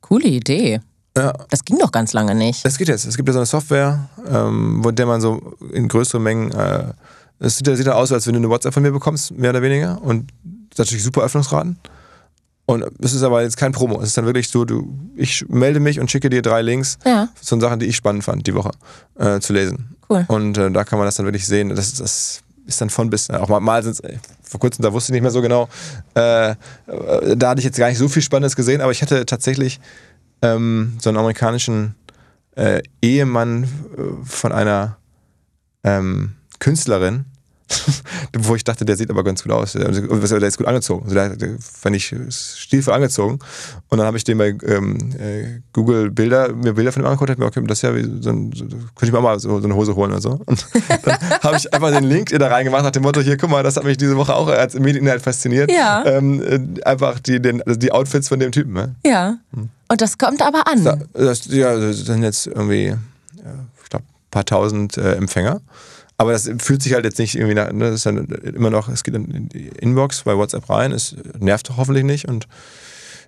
Coole 0.01 0.27
Idee. 0.27 0.79
ja, 1.17 1.33
Das 1.49 1.63
ging 1.65 1.79
doch 1.79 1.91
ganz 1.91 2.13
lange 2.13 2.35
nicht. 2.35 2.65
es 2.65 2.77
geht 2.77 2.87
jetzt. 2.87 3.05
Es 3.05 3.15
gibt 3.17 3.27
ja 3.29 3.33
so 3.33 3.39
eine 3.39 3.45
Software, 3.45 4.09
ähm, 4.29 4.83
wo 4.83 4.91
der 4.91 5.05
man 5.05 5.21
so 5.21 5.55
in 5.71 5.87
größeren 5.87 6.21
Mengen. 6.21 6.51
Äh, 6.51 6.93
es 7.39 7.57
sieht, 7.57 7.67
ja- 7.67 7.75
sieht 7.75 7.85
ja 7.87 7.93
aus, 7.93 8.11
als 8.11 8.25
wenn 8.27 8.33
du 8.33 8.39
eine 8.39 8.49
WhatsApp 8.49 8.73
von 8.73 8.83
mir 8.83 8.91
bekommst, 8.91 9.31
mehr 9.31 9.51
oder 9.51 9.61
weniger. 9.61 10.01
Und 10.01 10.31
das 10.43 10.71
ist 10.73 10.79
natürlich 10.79 11.03
super 11.03 11.21
Öffnungsraten. 11.21 11.77
Und 12.65 12.83
es 12.99 13.13
ist 13.13 13.23
aber 13.23 13.43
jetzt 13.43 13.55
kein 13.55 13.71
Promo. 13.71 14.01
Es 14.01 14.09
ist 14.09 14.17
dann 14.17 14.25
wirklich 14.25 14.49
so, 14.49 14.65
du, 14.65 14.93
ich 15.15 15.47
melde 15.47 15.79
mich 15.79 15.99
und 16.01 16.11
schicke 16.11 16.29
dir 16.29 16.41
drei 16.41 16.61
Links 16.61 16.97
Ja, 17.05 17.29
zu 17.41 17.57
Sachen, 17.61 17.79
die 17.79 17.85
ich 17.85 17.95
spannend 17.95 18.23
fand, 18.25 18.45
die 18.45 18.53
Woche 18.55 18.71
äh, 19.17 19.39
zu 19.39 19.53
lesen. 19.53 19.95
cool. 20.09 20.25
Und 20.27 20.57
äh, 20.57 20.69
da 20.71 20.83
kann 20.83 20.99
man 20.99 21.05
das 21.07 21.15
dann 21.15 21.25
wirklich 21.25 21.47
sehen. 21.47 21.69
Das, 21.69 21.93
das 21.93 22.41
ist 22.65 22.81
dann 22.81 22.89
von 22.89 23.09
bis. 23.09 23.29
Auch 23.29 23.47
mal, 23.47 23.61
mal 23.61 23.81
sind 23.83 24.01
vor 24.43 24.59
kurzem, 24.59 24.83
da 24.83 24.91
wusste 24.91 25.11
ich 25.11 25.13
nicht 25.13 25.21
mehr 25.21 25.31
so 25.31 25.41
genau. 25.41 25.69
Äh, 26.15 26.51
äh, 26.51 26.55
da 27.37 27.49
hatte 27.51 27.59
ich 27.59 27.65
jetzt 27.65 27.77
gar 27.77 27.87
nicht 27.87 27.97
so 27.99 28.09
viel 28.09 28.21
Spannendes 28.21 28.57
gesehen, 28.57 28.81
aber 28.81 28.91
ich 28.91 29.01
hatte 29.01 29.25
tatsächlich 29.25 29.79
ähm, 30.41 30.97
so 31.01 31.09
einen 31.09 31.17
amerikanischen 31.17 31.95
äh, 32.55 32.81
Ehemann 33.01 33.63
äh, 33.63 34.25
von 34.25 34.51
einer 34.51 34.97
ähm, 35.85 36.33
Künstlerin, 36.67 37.23
wo 38.37 38.55
ich 38.55 38.63
dachte, 38.65 38.83
der 38.83 38.97
sieht 38.97 39.09
aber 39.09 39.23
ganz 39.23 39.41
gut 39.41 39.53
aus. 39.53 39.71
Der 39.71 39.87
ist 39.89 40.57
gut 40.57 40.67
angezogen. 40.67 41.03
Also 41.05 41.35
der, 41.35 41.57
fand 41.59 41.95
ich 41.95 42.13
stilvoll 42.29 42.93
angezogen. 42.93 43.39
Und 43.87 43.97
dann 43.97 44.05
habe 44.05 44.17
ich 44.17 44.25
den 44.25 44.37
bei 44.37 44.55
ähm, 44.65 44.97
äh, 45.17 45.61
Google 45.71 46.11
Bilder, 46.11 46.51
mir 46.51 46.73
Bilder 46.73 46.91
von 46.91 47.03
ihm 47.03 47.05
angeguckt, 47.05 47.29
hab 47.29 47.37
mir 47.37 47.45
okay, 47.45 47.61
das 47.65 47.77
ist 47.77 47.81
ja 47.83 47.95
wie 47.95 48.21
so 48.21 48.31
ein, 48.31 48.51
könnte 48.51 49.05
ich 49.05 49.11
mir 49.13 49.19
auch 49.19 49.23
mal 49.23 49.39
so, 49.39 49.61
so 49.61 49.65
eine 49.65 49.75
Hose 49.75 49.95
holen 49.95 50.11
oder 50.11 50.19
so. 50.19 50.41
Und 50.45 50.67
dann 51.03 51.19
habe 51.41 51.55
ich 51.55 51.73
einfach 51.73 51.91
den 51.91 52.03
Link 52.03 52.29
da 52.37 52.47
reingemacht 52.47 52.83
nach 52.83 52.91
dem 52.91 53.03
Motto, 53.03 53.21
hier, 53.21 53.37
guck 53.37 53.49
mal, 53.49 53.63
das 53.63 53.77
hat 53.77 53.85
mich 53.85 53.95
diese 53.95 54.17
Woche 54.17 54.35
auch 54.35 54.49
als 54.49 54.77
Medieninhalt 54.77 55.21
fasziniert. 55.21 55.71
Ja. 55.71 56.05
Ähm, 56.05 56.41
äh, 56.41 56.83
einfach 56.83 57.19
die, 57.19 57.41
den, 57.41 57.61
also 57.63 57.79
die 57.79 57.93
Outfits 57.93 58.27
von 58.27 58.41
dem 58.41 58.51
Typen. 58.51 58.73
Ne? 58.73 58.95
Ja. 59.05 59.37
Und 59.87 60.01
das 60.01 60.17
kommt 60.17 60.41
aber 60.41 60.67
an. 60.67 60.83
Da, 60.83 60.97
das, 61.13 61.45
ja, 61.45 61.77
das 61.77 61.99
sind 61.99 62.23
jetzt 62.23 62.47
irgendwie, 62.47 62.93
ich 63.83 63.89
glaube, 63.89 64.05
ein 64.05 64.31
paar 64.31 64.45
tausend 64.45 64.97
äh, 64.97 65.15
Empfänger. 65.15 65.61
Aber 66.17 66.31
das 66.31 66.49
fühlt 66.59 66.81
sich 66.81 66.93
halt 66.93 67.05
jetzt 67.05 67.19
nicht 67.19 67.35
irgendwie 67.35 67.53
nach, 67.53 67.71
ne, 67.71 67.85
das 67.85 67.95
ist 67.95 68.05
dann 68.05 68.25
immer 68.25 68.71
noch, 68.71 68.89
es 68.89 69.03
geht 69.03 69.13
in 69.13 69.49
die 69.49 69.67
Inbox 69.67 70.23
bei 70.23 70.35
WhatsApp 70.35 70.69
rein, 70.69 70.91
es 70.91 71.15
nervt 71.39 71.71
hoffentlich 71.77 72.03
nicht 72.03 72.27
und 72.27 72.47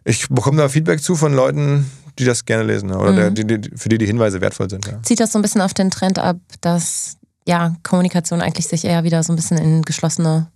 ich 0.05 0.27
bekomme 0.29 0.57
da 0.57 0.69
Feedback 0.69 1.01
zu 1.01 1.15
von 1.15 1.33
Leuten, 1.33 1.89
die 2.17 2.25
das 2.25 2.45
gerne 2.45 2.63
lesen 2.63 2.91
oder 2.91 3.13
der, 3.13 3.31
die, 3.31 3.45
die, 3.45 3.69
für 3.75 3.89
die 3.89 3.99
die 3.99 4.07
Hinweise 4.07 4.41
wertvoll 4.41 4.69
sind. 4.69 4.87
Ja. 4.87 5.01
Zieht 5.03 5.19
das 5.19 5.31
so 5.31 5.39
ein 5.39 5.43
bisschen 5.43 5.61
auf 5.61 5.73
den 5.73 5.91
Trend 5.91 6.17
ab, 6.17 6.37
dass 6.61 7.17
ja, 7.45 7.75
Kommunikation 7.83 8.41
eigentlich 8.41 8.67
sich 8.67 8.85
eher 8.85 9.03
wieder 9.03 9.21
so 9.23 9.33
ein 9.33 9.35
bisschen 9.35 9.57
in 9.57 9.81
geschlossene 9.83 10.47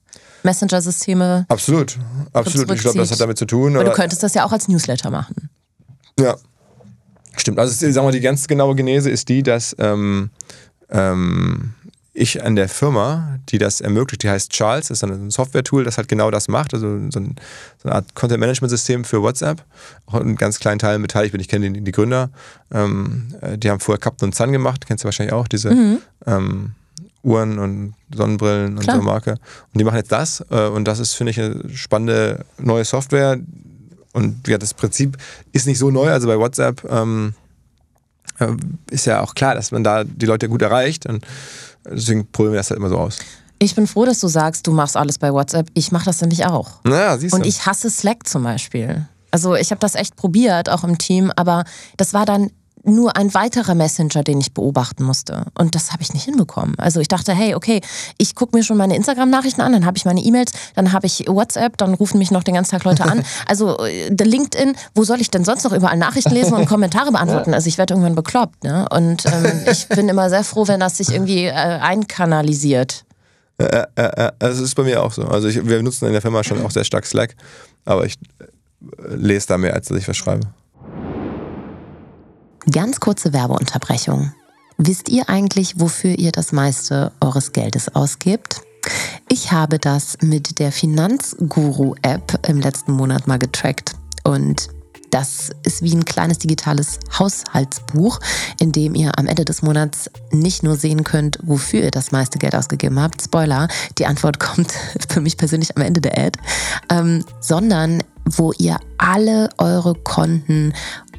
Messenger-Systeme. 0.43 1.45
Absolut, 1.49 1.97
absolut. 2.33 2.71
Ich 2.71 2.81
glaube, 2.81 2.97
das 2.97 3.11
hat 3.11 3.19
damit 3.19 3.37
zu 3.37 3.45
tun. 3.45 3.75
Aber 3.75 3.85
du 3.85 3.91
könntest 3.91 4.23
das 4.23 4.33
ja 4.33 4.45
auch 4.45 4.51
als 4.51 4.67
Newsletter 4.67 5.09
machen. 5.09 5.49
Ja. 6.19 6.35
Stimmt. 7.35 7.57
Also 7.57 7.73
sagen 7.73 7.95
wir, 7.95 8.03
mal, 8.03 8.11
die 8.11 8.19
ganz 8.19 8.47
genaue 8.47 8.75
Genese 8.75 9.09
ist 9.09 9.27
die, 9.27 9.41
dass 9.41 9.75
ähm, 9.79 10.29
ähm, 10.89 11.73
ich 12.13 12.43
an 12.43 12.55
der 12.55 12.69
Firma, 12.69 13.39
die 13.49 13.57
das 13.57 13.81
ermöglicht, 13.81 14.23
die 14.23 14.29
heißt 14.29 14.51
Charles, 14.51 14.89
das 14.89 15.01
ist 15.01 15.03
ein 15.03 15.31
Software-Tool, 15.31 15.83
das 15.83 15.97
halt 15.97 16.07
genau 16.07 16.29
das 16.29 16.47
macht, 16.47 16.73
also 16.73 16.87
so, 16.87 17.19
ein, 17.19 17.35
so 17.81 17.89
eine 17.89 17.95
Art 17.95 18.13
Content-Management-System 18.13 19.03
für 19.03 19.21
WhatsApp. 19.21 19.63
Auch 20.05 20.21
in 20.21 20.35
ganz 20.35 20.59
kleinen 20.59 20.79
Teilen 20.79 21.01
beteiligt 21.01 21.31
bin, 21.31 21.41
ich 21.41 21.47
kenne 21.47 21.71
die, 21.71 21.81
die 21.81 21.91
Gründer. 21.91 22.29
Ähm, 22.71 23.33
äh, 23.41 23.57
die 23.57 23.69
haben 23.69 23.79
vorher 23.79 23.99
Captain 23.99 24.27
und 24.27 24.35
Sun 24.35 24.51
gemacht, 24.51 24.85
kennst 24.85 25.03
du 25.03 25.05
wahrscheinlich 25.05 25.33
auch, 25.33 25.47
diese 25.47 25.99
ähm, 26.27 26.71
Uhren 27.23 27.57
und 27.57 27.95
Sonnenbrillen 28.13 28.77
und 28.77 28.83
Klar. 28.83 28.97
so 28.97 29.01
eine 29.01 29.11
Marke. 29.11 29.31
Und 29.31 29.79
die 29.79 29.83
machen 29.83 29.97
jetzt 29.97 30.11
das 30.11 30.45
äh, 30.51 30.67
und 30.67 30.85
das 30.85 30.99
ist, 30.99 31.13
finde 31.13 31.31
ich, 31.31 31.41
eine 31.41 31.69
spannende 31.69 32.45
neue 32.59 32.85
Software, 32.85 33.39
und 34.13 34.47
ja, 34.47 34.57
das 34.57 34.73
Prinzip 34.73 35.17
ist 35.51 35.67
nicht 35.67 35.79
so 35.79 35.91
neu. 35.91 36.09
Also 36.09 36.27
bei 36.27 36.37
WhatsApp 36.37 36.85
ähm, 36.89 37.33
äh, 38.39 38.47
ist 38.91 39.05
ja 39.05 39.21
auch 39.21 39.35
klar, 39.35 39.55
dass 39.55 39.71
man 39.71 39.83
da 39.83 40.03
die 40.03 40.27
Leute 40.27 40.47
gut 40.47 40.61
erreicht. 40.61 41.05
Und 41.07 41.25
deswegen 41.85 42.29
probieren 42.31 42.53
wir 42.53 42.59
das 42.59 42.69
halt 42.69 42.79
immer 42.79 42.89
so 42.89 42.97
aus. 42.97 43.19
Ich 43.59 43.75
bin 43.75 43.87
froh, 43.87 44.05
dass 44.05 44.19
du 44.19 44.27
sagst, 44.27 44.67
du 44.67 44.71
machst 44.71 44.97
alles 44.97 45.17
bei 45.17 45.31
WhatsApp. 45.31 45.69
Ich 45.73 45.91
mache 45.91 46.05
das 46.05 46.19
nämlich 46.21 46.45
auch. 46.45 46.83
Naja, 46.83 47.17
siehst 47.17 47.33
du. 47.33 47.37
Und 47.37 47.45
ich 47.45 47.65
hasse 47.65 47.89
Slack 47.89 48.27
zum 48.27 48.43
Beispiel. 48.43 49.07
Also 49.31 49.55
ich 49.55 49.71
habe 49.71 49.79
das 49.79 49.95
echt 49.95 50.15
probiert, 50.15 50.69
auch 50.69 50.83
im 50.83 50.97
Team, 50.97 51.31
aber 51.35 51.63
das 51.97 52.13
war 52.13 52.25
dann 52.25 52.51
nur 52.83 53.15
ein 53.15 53.33
weiterer 53.33 53.75
Messenger, 53.75 54.23
den 54.23 54.39
ich 54.39 54.53
beobachten 54.53 55.03
musste. 55.03 55.45
Und 55.57 55.75
das 55.75 55.91
habe 55.91 56.03
ich 56.03 56.13
nicht 56.13 56.25
hinbekommen. 56.25 56.75
Also 56.77 56.99
ich 56.99 57.07
dachte, 57.07 57.33
hey, 57.33 57.55
okay, 57.55 57.81
ich 58.17 58.35
gucke 58.35 58.55
mir 58.55 58.63
schon 58.63 58.77
meine 58.77 58.95
Instagram-Nachrichten 58.95 59.61
an, 59.61 59.71
dann 59.71 59.85
habe 59.85 59.97
ich 59.97 60.05
meine 60.05 60.21
E-Mails, 60.21 60.51
dann 60.75 60.91
habe 60.91 61.07
ich 61.07 61.25
WhatsApp, 61.27 61.77
dann 61.77 61.93
rufen 61.93 62.17
mich 62.17 62.31
noch 62.31 62.43
den 62.43 62.55
ganzen 62.55 62.71
Tag 62.71 62.83
Leute 62.83 63.03
an. 63.03 63.23
Also 63.45 63.77
äh, 63.79 64.09
der 64.09 64.25
LinkedIn, 64.27 64.75
wo 64.95 65.03
soll 65.03 65.19
ich 65.19 65.29
denn 65.29 65.43
sonst 65.43 65.63
noch 65.63 65.73
überall 65.73 65.97
Nachrichten 65.97 66.33
lesen 66.33 66.53
und 66.53 66.65
Kommentare 66.67 67.11
beantworten? 67.11 67.53
Also 67.53 67.67
ich 67.67 67.77
werde 67.77 67.93
irgendwann 67.93 68.15
bekloppt. 68.15 68.63
Ne? 68.63 68.87
Und 68.89 69.25
ähm, 69.25 69.61
ich 69.69 69.87
bin 69.87 70.07
immer 70.07 70.29
sehr 70.29 70.43
froh, 70.43 70.67
wenn 70.67 70.79
das 70.79 70.97
sich 70.97 71.11
irgendwie 71.11 71.45
äh, 71.45 71.51
einkanalisiert. 71.51 73.05
äh, 73.95 74.03
äh, 74.03 74.31
es 74.39 74.59
ist 74.59 74.75
bei 74.75 74.83
mir 74.83 75.03
auch 75.03 75.11
so. 75.11 75.23
Also 75.23 75.47
ich, 75.47 75.65
wir 75.67 75.81
nutzen 75.83 76.05
in 76.05 76.13
der 76.13 76.21
Firma 76.21 76.43
schon 76.43 76.63
auch 76.65 76.71
sehr 76.71 76.83
stark 76.83 77.05
Slack, 77.05 77.35
aber 77.85 78.05
ich 78.05 78.15
lese 79.09 79.47
da 79.47 79.57
mehr, 79.57 79.73
als 79.73 79.87
dass 79.87 79.97
ich 79.97 80.07
was 80.07 80.17
schreibe. 80.17 80.47
Ganz 82.71 82.99
kurze 82.99 83.33
Werbeunterbrechung. 83.33 84.33
Wisst 84.77 85.09
ihr 85.09 85.29
eigentlich, 85.29 85.79
wofür 85.79 86.17
ihr 86.17 86.31
das 86.31 86.51
meiste 86.51 87.11
eures 87.19 87.51
Geldes 87.51 87.93
ausgibt? 87.93 88.61
Ich 89.29 89.51
habe 89.51 89.79
das 89.79 90.17
mit 90.21 90.59
der 90.59 90.71
Finanzguru-App 90.71 92.47
im 92.47 92.59
letzten 92.59 92.93
Monat 92.93 93.27
mal 93.27 93.39
getrackt 93.39 93.93
und 94.23 94.69
Das 95.13 95.51
ist 95.61 95.83
wie 95.83 95.93
ein 95.93 96.05
kleines 96.05 96.39
digitales 96.39 96.97
Haushaltsbuch, 97.19 98.19
in 98.59 98.71
dem 98.71 98.95
ihr 98.95 99.15
am 99.19 99.27
Ende 99.27 99.45
des 99.45 99.61
Monats 99.61 100.09
nicht 100.31 100.63
nur 100.63 100.75
sehen 100.75 101.03
könnt, 101.03 101.37
wofür 101.43 101.83
ihr 101.83 101.91
das 101.91 102.11
meiste 102.11 102.39
Geld 102.39 102.55
ausgegeben 102.55 102.99
habt. 102.99 103.21
Spoiler, 103.21 103.67
die 103.99 104.07
Antwort 104.07 104.39
kommt 104.39 104.73
für 105.07 105.21
mich 105.21 105.37
persönlich 105.37 105.77
am 105.77 105.83
Ende 105.83 106.01
der 106.01 106.17
Ad, 106.17 106.39
ähm, 106.89 107.23
sondern 107.39 108.01
wo 108.25 108.53
ihr 108.57 108.79
alle 108.97 109.49
eure 109.59 109.93
Konten, 109.93 110.73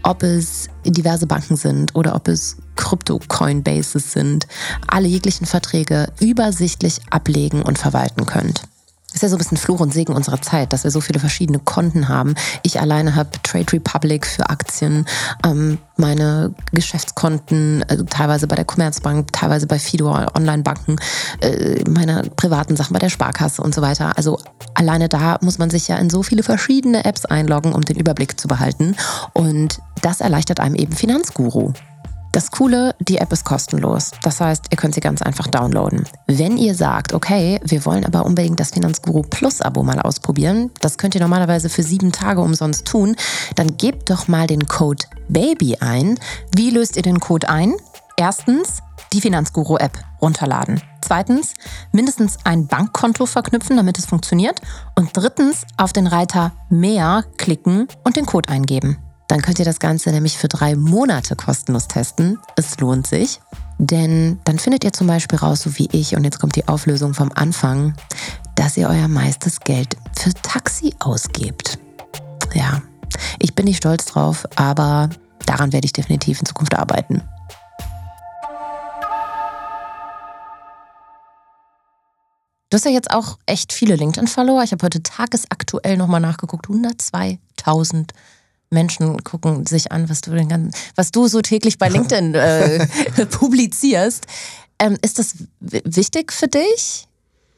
ob 0.05 0.23
es 0.23 0.69
diverse 0.85 1.27
Banken 1.27 1.57
sind 1.57 1.95
oder 1.95 2.15
ob 2.15 2.29
es 2.29 2.57
Krypto-Coinbases 2.77 4.13
sind, 4.13 4.47
alle 4.87 5.09
jeglichen 5.09 5.47
Verträge 5.47 6.09
übersichtlich 6.21 7.01
ablegen 7.11 7.63
und 7.63 7.79
verwalten 7.79 8.27
könnt. 8.27 8.63
Ist 9.15 9.23
ja 9.23 9.29
so 9.29 9.37
ein 9.37 9.39
bisschen 9.39 9.57
Fluch 9.57 9.79
und 9.79 9.95
Segen 9.95 10.13
unserer 10.13 10.43
Zeit, 10.43 10.73
dass 10.73 10.83
wir 10.83 10.91
so 10.91 11.01
viele 11.01 11.21
verschiedene 11.21 11.61
Konten 11.61 12.09
haben. 12.09 12.35
Ich 12.65 12.81
alleine 12.81 13.15
habe 13.15 13.31
Trade 13.45 13.73
Republic 13.73 14.27
für 14.27 14.51
Aktien, 14.51 15.07
ähm, 15.47 15.79
meine 15.97 16.53
Geschäftskonten, 16.73 17.83
äh, 17.83 18.05
teilweise 18.11 18.49
bei 18.49 18.57
der 18.57 18.65
Commerzbank, 18.65 19.33
teilweise 19.33 19.69
bei 19.69 19.79
Fido 19.79 20.11
Online-Banken, 20.11 20.97
äh, 21.41 21.89
meine 21.89 22.25
privaten 22.35 22.75
Sachen 22.75 22.93
bei 22.93 22.99
der 22.99 23.09
Sparkasse 23.09 23.63
und 23.63 23.73
so 23.73 23.83
weiter. 23.83 24.17
Also 24.17 24.41
alleine 24.75 25.09
da 25.09 25.39
muss 25.43 25.59
man 25.59 25.71
sich 25.71 25.87
ja 25.87 25.97
in 25.99 26.11
so 26.11 26.25
viele 26.25 26.43
verschiedene 26.43 27.05
Apps 27.05 27.25
einloggen, 27.25 27.73
um 27.73 27.83
den 27.83 27.97
Überblick 27.97 28.41
zu 28.41 28.49
behalten. 28.49 28.97
Und 29.33 29.81
das 30.03 30.21
erleichtert 30.21 30.59
einem 30.59 30.75
eben 30.75 30.93
Finanzguru. 30.93 31.73
Das 32.35 32.51
Coole, 32.51 32.97
die 32.99 33.19
App 33.19 33.33
ist 33.33 33.45
kostenlos. 33.45 34.11
Das 34.25 34.41
heißt, 34.41 34.65
ihr 34.71 34.77
könnt 34.77 34.97
sie 34.97 35.01
ganz 35.01 35.23
einfach 35.23 35.47
downloaden. 35.47 36.03
Wenn 36.27 36.57
ihr 36.57 36.75
sagt, 36.75 37.13
okay, 37.13 37.61
wir 37.63 37.85
wollen 37.85 38.05
aber 38.05 38.27
unbedingt 38.27 38.59
das 38.59 38.73
Finanzguru 38.73 39.23
Plus 39.23 39.61
Abo 39.61 39.85
mal 39.85 40.01
ausprobieren, 40.01 40.73
das 40.81 40.99
könnt 40.99 41.15
ihr 41.15 41.21
normalerweise 41.21 41.69
für 41.69 41.85
sieben 41.85 42.11
Tage 42.11 42.41
umsonst 42.41 42.89
tun, 42.89 43.15
dann 43.55 43.77
gebt 43.77 44.11
doch 44.11 44.27
mal 44.27 44.49
den 44.49 44.67
Code 44.67 45.05
BABY 45.29 45.77
ein. 45.79 46.19
Wie 46.57 46.71
löst 46.71 46.97
ihr 46.97 47.05
den 47.05 47.21
Code 47.21 47.49
ein? 47.49 47.75
Erstens, 48.17 48.81
die 49.13 49.21
Finanzguru 49.21 49.77
App 49.77 49.97
runterladen. 50.21 50.83
Zweitens, 51.03 51.55
mindestens 51.93 52.39
ein 52.43 52.67
Bankkonto 52.67 53.27
verknüpfen, 53.27 53.77
damit 53.77 53.97
es 53.97 54.07
funktioniert. 54.07 54.61
Und 54.97 55.17
drittens, 55.17 55.67
auf 55.77 55.93
den 55.93 56.09
Reiter 56.09 56.51
Mehr 56.69 57.25
klicken 57.37 57.87
und 58.03 58.17
den 58.17 58.27
Code 58.27 58.49
eingeben. 58.49 59.04
Dann 59.35 59.43
könnt 59.43 59.59
ihr 59.59 59.65
das 59.65 59.81
Ganze 59.81 60.13
nämlich 60.13 60.39
für 60.39 60.47
drei 60.47 60.77
Monate 60.77 61.35
kostenlos 61.35 61.89
testen. 61.89 62.39
Es 62.55 62.79
lohnt 62.79 63.09
sich. 63.09 63.41
Denn 63.79 64.39
dann 64.45 64.61
findet 64.61 64.85
ihr 64.85 64.93
zum 64.93 65.09
Beispiel 65.09 65.41
raus, 65.41 65.63
so 65.63 65.77
wie 65.77 65.89
ich, 65.91 66.15
und 66.15 66.23
jetzt 66.23 66.39
kommt 66.39 66.55
die 66.55 66.69
Auflösung 66.69 67.15
vom 67.15 67.33
Anfang, 67.35 67.97
dass 68.55 68.77
ihr 68.77 68.89
euer 68.89 69.09
meistes 69.09 69.59
Geld 69.59 69.97
für 70.17 70.33
Taxi 70.35 70.95
ausgebt. 71.01 71.81
Ja, 72.53 72.81
ich 73.41 73.57
bin 73.57 73.65
nicht 73.65 73.79
stolz 73.79 74.05
drauf, 74.05 74.47
aber 74.55 75.11
daran 75.47 75.73
werde 75.73 75.87
ich 75.87 75.93
definitiv 75.93 76.39
in 76.39 76.47
Zukunft 76.47 76.77
arbeiten. 76.77 77.21
Du 82.71 82.77
hast 82.77 82.85
ja 82.85 82.93
jetzt 82.93 83.11
auch 83.11 83.39
echt 83.47 83.73
viele 83.73 83.97
LinkedIn-Follower. 83.97 84.63
Ich 84.63 84.71
habe 84.71 84.85
heute 84.85 85.03
tagesaktuell 85.03 85.97
nochmal 85.97 86.21
nachgeguckt. 86.21 86.67
102.000 86.67 88.11
Menschen 88.75 89.23
gucken 89.25 89.65
sich 89.67 89.91
an, 89.93 90.09
was 90.11 90.21
du, 90.21 90.33
den 90.33 90.49
ganzen, 90.49 90.73
was 90.97 91.11
du 91.11 91.27
so 91.27 91.41
täglich 91.41 91.79
bei 91.79 91.89
LinkedIn 91.89 92.35
äh, 92.35 92.87
publizierst. 93.31 94.27
Ähm, 94.79 94.99
ist 95.03 95.19
das 95.19 95.37
wichtig 95.61 96.33
für 96.33 96.49
dich? 96.49 97.07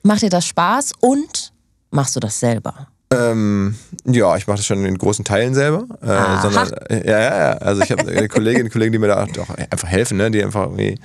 Macht 0.03 0.23
dir 0.23 0.31
das 0.31 0.47
Spaß 0.47 0.93
und 1.01 1.53
machst 1.91 2.14
du 2.14 2.21
das 2.21 2.39
selber? 2.39 2.89
Ähm, 3.11 3.77
ja, 4.05 4.37
ich 4.37 4.47
mache 4.47 4.57
das 4.57 4.67
schon 4.67 4.85
in 4.85 4.99
großen 4.99 5.25
Teilen 5.25 5.55
selber. 5.55 5.87
Äh, 6.03 6.43
sondern, 6.43 6.71
ja, 6.91 7.19
ja, 7.19 7.39
ja. 7.39 7.53
Also 7.59 7.83
ich 7.83 7.91
habe 7.91 8.29
Kolleginnen 8.29 8.67
und 8.67 8.73
Kollegen, 8.73 8.93
die 8.93 8.99
mir 8.99 9.09
da 9.09 9.25
auch 9.25 9.49
einfach 9.71 9.89
helfen, 9.89 10.17
ne? 10.17 10.31
die 10.31 10.43
einfach 10.43 10.62
irgendwie 10.62 10.99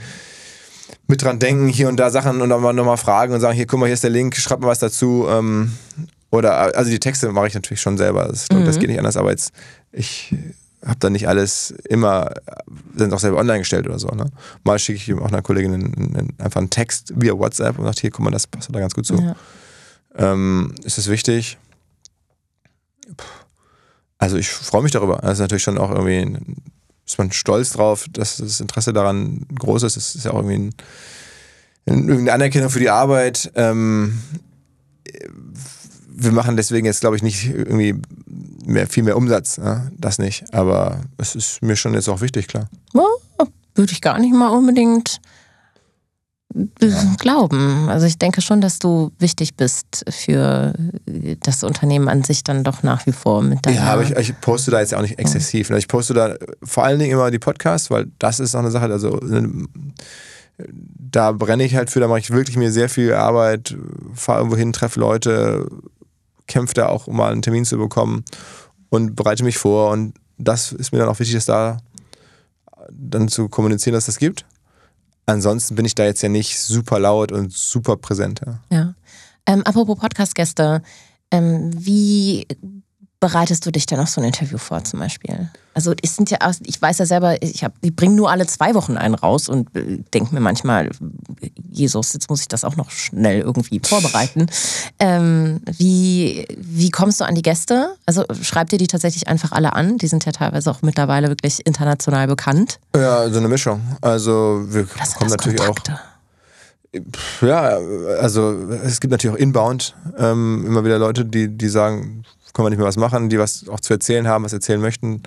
mit 1.07 1.21
dran 1.21 1.39
denken, 1.39 1.67
hier 1.67 1.89
und 1.89 1.97
da 1.97 2.09
Sachen 2.09 2.41
und 2.41 2.49
dann 2.49 2.75
nochmal 2.75 2.97
fragen 2.97 3.33
und 3.33 3.41
sagen, 3.41 3.55
hier, 3.55 3.67
guck 3.67 3.79
mal, 3.79 3.85
hier 3.85 3.93
ist 3.93 4.03
der 4.03 4.09
Link, 4.09 4.35
schreib 4.35 4.61
mal 4.61 4.67
was 4.67 4.79
dazu. 4.79 5.27
Ähm, 5.29 5.73
oder, 6.31 6.75
also 6.75 6.89
die 6.89 6.99
Texte 6.99 7.31
mache 7.31 7.47
ich 7.47 7.53
natürlich 7.53 7.81
schon 7.81 7.97
selber. 7.97 8.27
Das, 8.27 8.47
mhm. 8.49 8.65
das 8.65 8.79
geht 8.79 8.89
nicht 8.89 8.99
anders, 8.99 9.17
aber 9.17 9.31
jetzt, 9.31 9.51
ich 9.91 10.33
habe 10.83 10.97
da 10.99 11.09
nicht 11.09 11.27
alles 11.27 11.71
immer, 11.89 12.31
sind 12.95 13.13
auch 13.13 13.19
selber 13.19 13.37
online 13.37 13.59
gestellt 13.59 13.85
oder 13.85 13.99
so. 13.99 14.07
Ne? 14.07 14.25
Mal 14.63 14.79
schicke 14.79 14.97
ich 14.97 15.13
auch 15.13 15.27
einer 15.27 15.41
Kollegin 15.41 15.73
einen, 15.73 16.15
einen, 16.15 16.33
einfach 16.39 16.59
einen 16.59 16.69
Text 16.69 17.13
via 17.15 17.37
WhatsApp 17.37 17.77
und 17.77 17.85
sage, 17.85 17.97
hier, 18.01 18.11
guck 18.11 18.23
mal, 18.23 18.31
das 18.31 18.47
passt 18.47 18.73
da 18.73 18.79
ganz 18.79 18.93
gut 18.93 19.05
zu. 19.05 19.15
Ja. 19.15 19.35
Ähm, 20.15 20.73
ist 20.83 20.97
das 20.97 21.09
wichtig? 21.09 21.57
Also 24.17 24.37
ich 24.37 24.49
freue 24.49 24.83
mich 24.83 24.91
darüber. 24.91 25.17
Das 25.21 25.33
ist 25.33 25.39
natürlich 25.39 25.63
schon 25.63 25.77
auch 25.77 25.91
irgendwie, 25.91 26.37
ist 27.05 27.17
man 27.17 27.31
stolz 27.31 27.73
drauf, 27.73 28.05
dass 28.11 28.37
das 28.37 28.59
Interesse 28.61 28.93
daran 28.93 29.45
groß 29.59 29.83
ist. 29.83 29.97
Es 29.97 30.15
ist 30.15 30.25
ja 30.25 30.31
auch 30.31 30.43
irgendwie 30.43 30.73
ein, 31.85 32.09
eine 32.09 32.31
Anerkennung 32.31 32.69
für 32.69 32.79
die 32.79 32.89
Arbeit. 32.89 33.51
Ähm, 33.55 34.19
wir 36.23 36.31
machen 36.31 36.55
deswegen 36.55 36.85
jetzt, 36.85 37.01
glaube 37.01 37.15
ich, 37.15 37.23
nicht 37.23 37.47
irgendwie 37.47 37.95
mehr, 38.65 38.87
viel 38.87 39.03
mehr 39.03 39.17
Umsatz. 39.17 39.57
Ne? 39.57 39.91
Das 39.97 40.19
nicht. 40.19 40.53
Aber 40.53 41.01
es 41.17 41.35
ist 41.35 41.61
mir 41.61 41.75
schon 41.75 41.93
jetzt 41.93 42.07
auch 42.09 42.21
wichtig, 42.21 42.47
klar. 42.47 42.69
Ja, 42.93 43.03
würde 43.75 43.91
ich 43.91 44.01
gar 44.01 44.19
nicht 44.19 44.33
mal 44.33 44.49
unbedingt 44.49 45.19
ja. 46.81 47.15
glauben. 47.17 47.89
Also 47.89 48.05
ich 48.05 48.17
denke 48.17 48.41
schon, 48.41 48.61
dass 48.61 48.77
du 48.77 49.11
wichtig 49.17 49.55
bist 49.55 50.05
für 50.09 50.73
das 51.43 51.63
Unternehmen 51.63 52.07
an 52.07 52.23
sich 52.23 52.43
dann 52.43 52.63
doch 52.63 52.83
nach 52.83 53.05
wie 53.07 53.13
vor 53.13 53.41
mit 53.41 53.65
deiner... 53.65 53.77
Ja, 53.77 53.93
aber 53.93 54.03
ich, 54.03 54.11
ich 54.11 54.39
poste 54.41 54.71
da 54.71 54.79
jetzt 54.79 54.93
auch 54.93 55.01
nicht 55.01 55.17
exzessiv. 55.17 55.69
Ja. 55.69 55.77
Ich 55.77 55.87
poste 55.87 56.13
da 56.13 56.35
vor 56.63 56.83
allen 56.83 56.99
Dingen 56.99 57.13
immer 57.13 57.31
die 57.31 57.39
Podcasts, 57.39 57.89
weil 57.89 58.07
das 58.19 58.39
ist 58.39 58.53
auch 58.53 58.59
eine 58.59 58.71
Sache, 58.71 58.85
also 58.85 59.19
da 61.11 61.31
brenne 61.31 61.63
ich 61.63 61.75
halt 61.75 61.89
für, 61.89 61.99
da 61.99 62.07
mache 62.07 62.19
ich 62.19 62.31
wirklich 62.31 62.57
mir 62.57 62.71
sehr 62.71 62.89
viel 62.89 63.13
Arbeit, 63.13 63.75
fahre 64.13 64.39
irgendwo 64.39 64.57
hin, 64.57 64.73
treffe 64.73 64.99
Leute, 64.99 65.67
kämpfe 66.51 66.73
da 66.73 66.87
auch, 66.87 67.07
um 67.07 67.17
mal 67.17 67.31
einen 67.31 67.41
Termin 67.41 67.65
zu 67.65 67.77
bekommen 67.77 68.23
und 68.89 69.15
bereite 69.15 69.43
mich 69.43 69.57
vor. 69.57 69.91
Und 69.91 70.13
das 70.37 70.71
ist 70.71 70.91
mir 70.91 70.99
dann 70.99 71.09
auch 71.09 71.19
wichtig, 71.19 71.35
dass 71.35 71.45
da 71.45 71.77
dann 72.89 73.27
zu 73.27 73.49
kommunizieren, 73.49 73.93
dass 73.93 74.05
das 74.05 74.17
gibt. 74.17 74.45
Ansonsten 75.25 75.75
bin 75.75 75.85
ich 75.85 75.95
da 75.95 76.03
jetzt 76.03 76.21
ja 76.21 76.29
nicht 76.29 76.59
super 76.59 76.99
laut 76.99 77.31
und 77.31 77.53
super 77.53 77.95
präsent. 77.95 78.41
Ja. 78.45 78.59
ja. 78.69 78.93
Ähm, 79.45 79.63
apropos 79.65 79.97
Podcast-Gäste, 79.97 80.81
ähm, 81.31 81.71
wie 81.73 82.47
bereitest 83.21 83.65
du 83.65 83.71
dich 83.71 83.85
dann 83.85 83.99
auf 83.99 84.09
so 84.09 84.19
ein 84.19 84.25
Interview 84.25 84.57
vor 84.57 84.83
zum 84.83 84.99
Beispiel? 84.99 85.49
Also 85.73 85.93
es 86.03 86.17
sind 86.17 86.29
ja, 86.31 86.39
ich 86.65 86.81
weiß 86.81 86.97
ja 86.97 87.05
selber, 87.05 87.41
ich, 87.41 87.63
hab, 87.63 87.71
ich 87.79 87.95
bringe 87.95 88.15
nur 88.15 88.29
alle 88.29 88.45
zwei 88.47 88.73
Wochen 88.73 88.97
einen 88.97 89.15
raus 89.15 89.47
und 89.47 89.73
äh, 89.77 89.99
denke 90.13 90.33
mir 90.33 90.41
manchmal, 90.41 90.89
Jesus, 91.69 92.11
jetzt 92.11 92.29
muss 92.29 92.41
ich 92.41 92.49
das 92.49 92.65
auch 92.65 92.75
noch 92.75 92.89
schnell 92.89 93.39
irgendwie 93.39 93.79
vorbereiten. 93.81 94.47
Ähm, 94.99 95.61
wie, 95.77 96.45
wie 96.57 96.89
kommst 96.89 97.21
du 97.21 97.25
an 97.25 97.35
die 97.35 97.43
Gäste? 97.43 97.95
Also 98.05 98.25
schreibt 98.41 98.73
ihr 98.73 98.79
die 98.79 98.87
tatsächlich 98.87 99.29
einfach 99.29 99.53
alle 99.53 99.73
an? 99.73 99.97
Die 99.97 100.07
sind 100.07 100.25
ja 100.25 100.33
teilweise 100.33 100.69
auch 100.69 100.81
mittlerweile 100.81 101.29
wirklich 101.29 101.65
international 101.65 102.27
bekannt. 102.27 102.79
Ja, 102.95 103.29
so 103.29 103.37
eine 103.37 103.47
Mischung. 103.47 103.81
Also 104.01 104.65
wir 104.67 104.87
das 104.97 105.13
kommen 105.15 105.29
natürlich 105.29 105.61
Kontakte. 105.61 105.93
auch. 105.93 106.11
Ja, 107.41 107.77
also 108.19 108.51
es 108.83 108.99
gibt 108.99 109.11
natürlich 109.11 109.33
auch 109.33 109.39
inbound 109.39 109.95
ähm, 110.17 110.65
immer 110.67 110.83
wieder 110.83 110.99
Leute, 110.99 111.23
die, 111.23 111.47
die 111.47 111.69
sagen, 111.69 112.25
können 112.53 112.65
wir 112.65 112.69
nicht 112.69 112.79
mehr 112.79 112.87
was 112.87 112.97
machen, 112.97 113.29
die 113.29 113.39
was 113.39 113.67
auch 113.69 113.79
zu 113.79 113.93
erzählen 113.93 114.27
haben, 114.27 114.43
was 114.43 114.53
erzählen 114.53 114.81
möchten. 114.81 115.23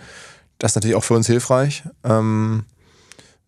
Das 0.59 0.73
ist 0.73 0.77
natürlich 0.77 0.97
auch 0.97 1.05
für 1.05 1.15
uns 1.15 1.27
hilfreich. 1.27 1.85
Ähm, 2.05 2.65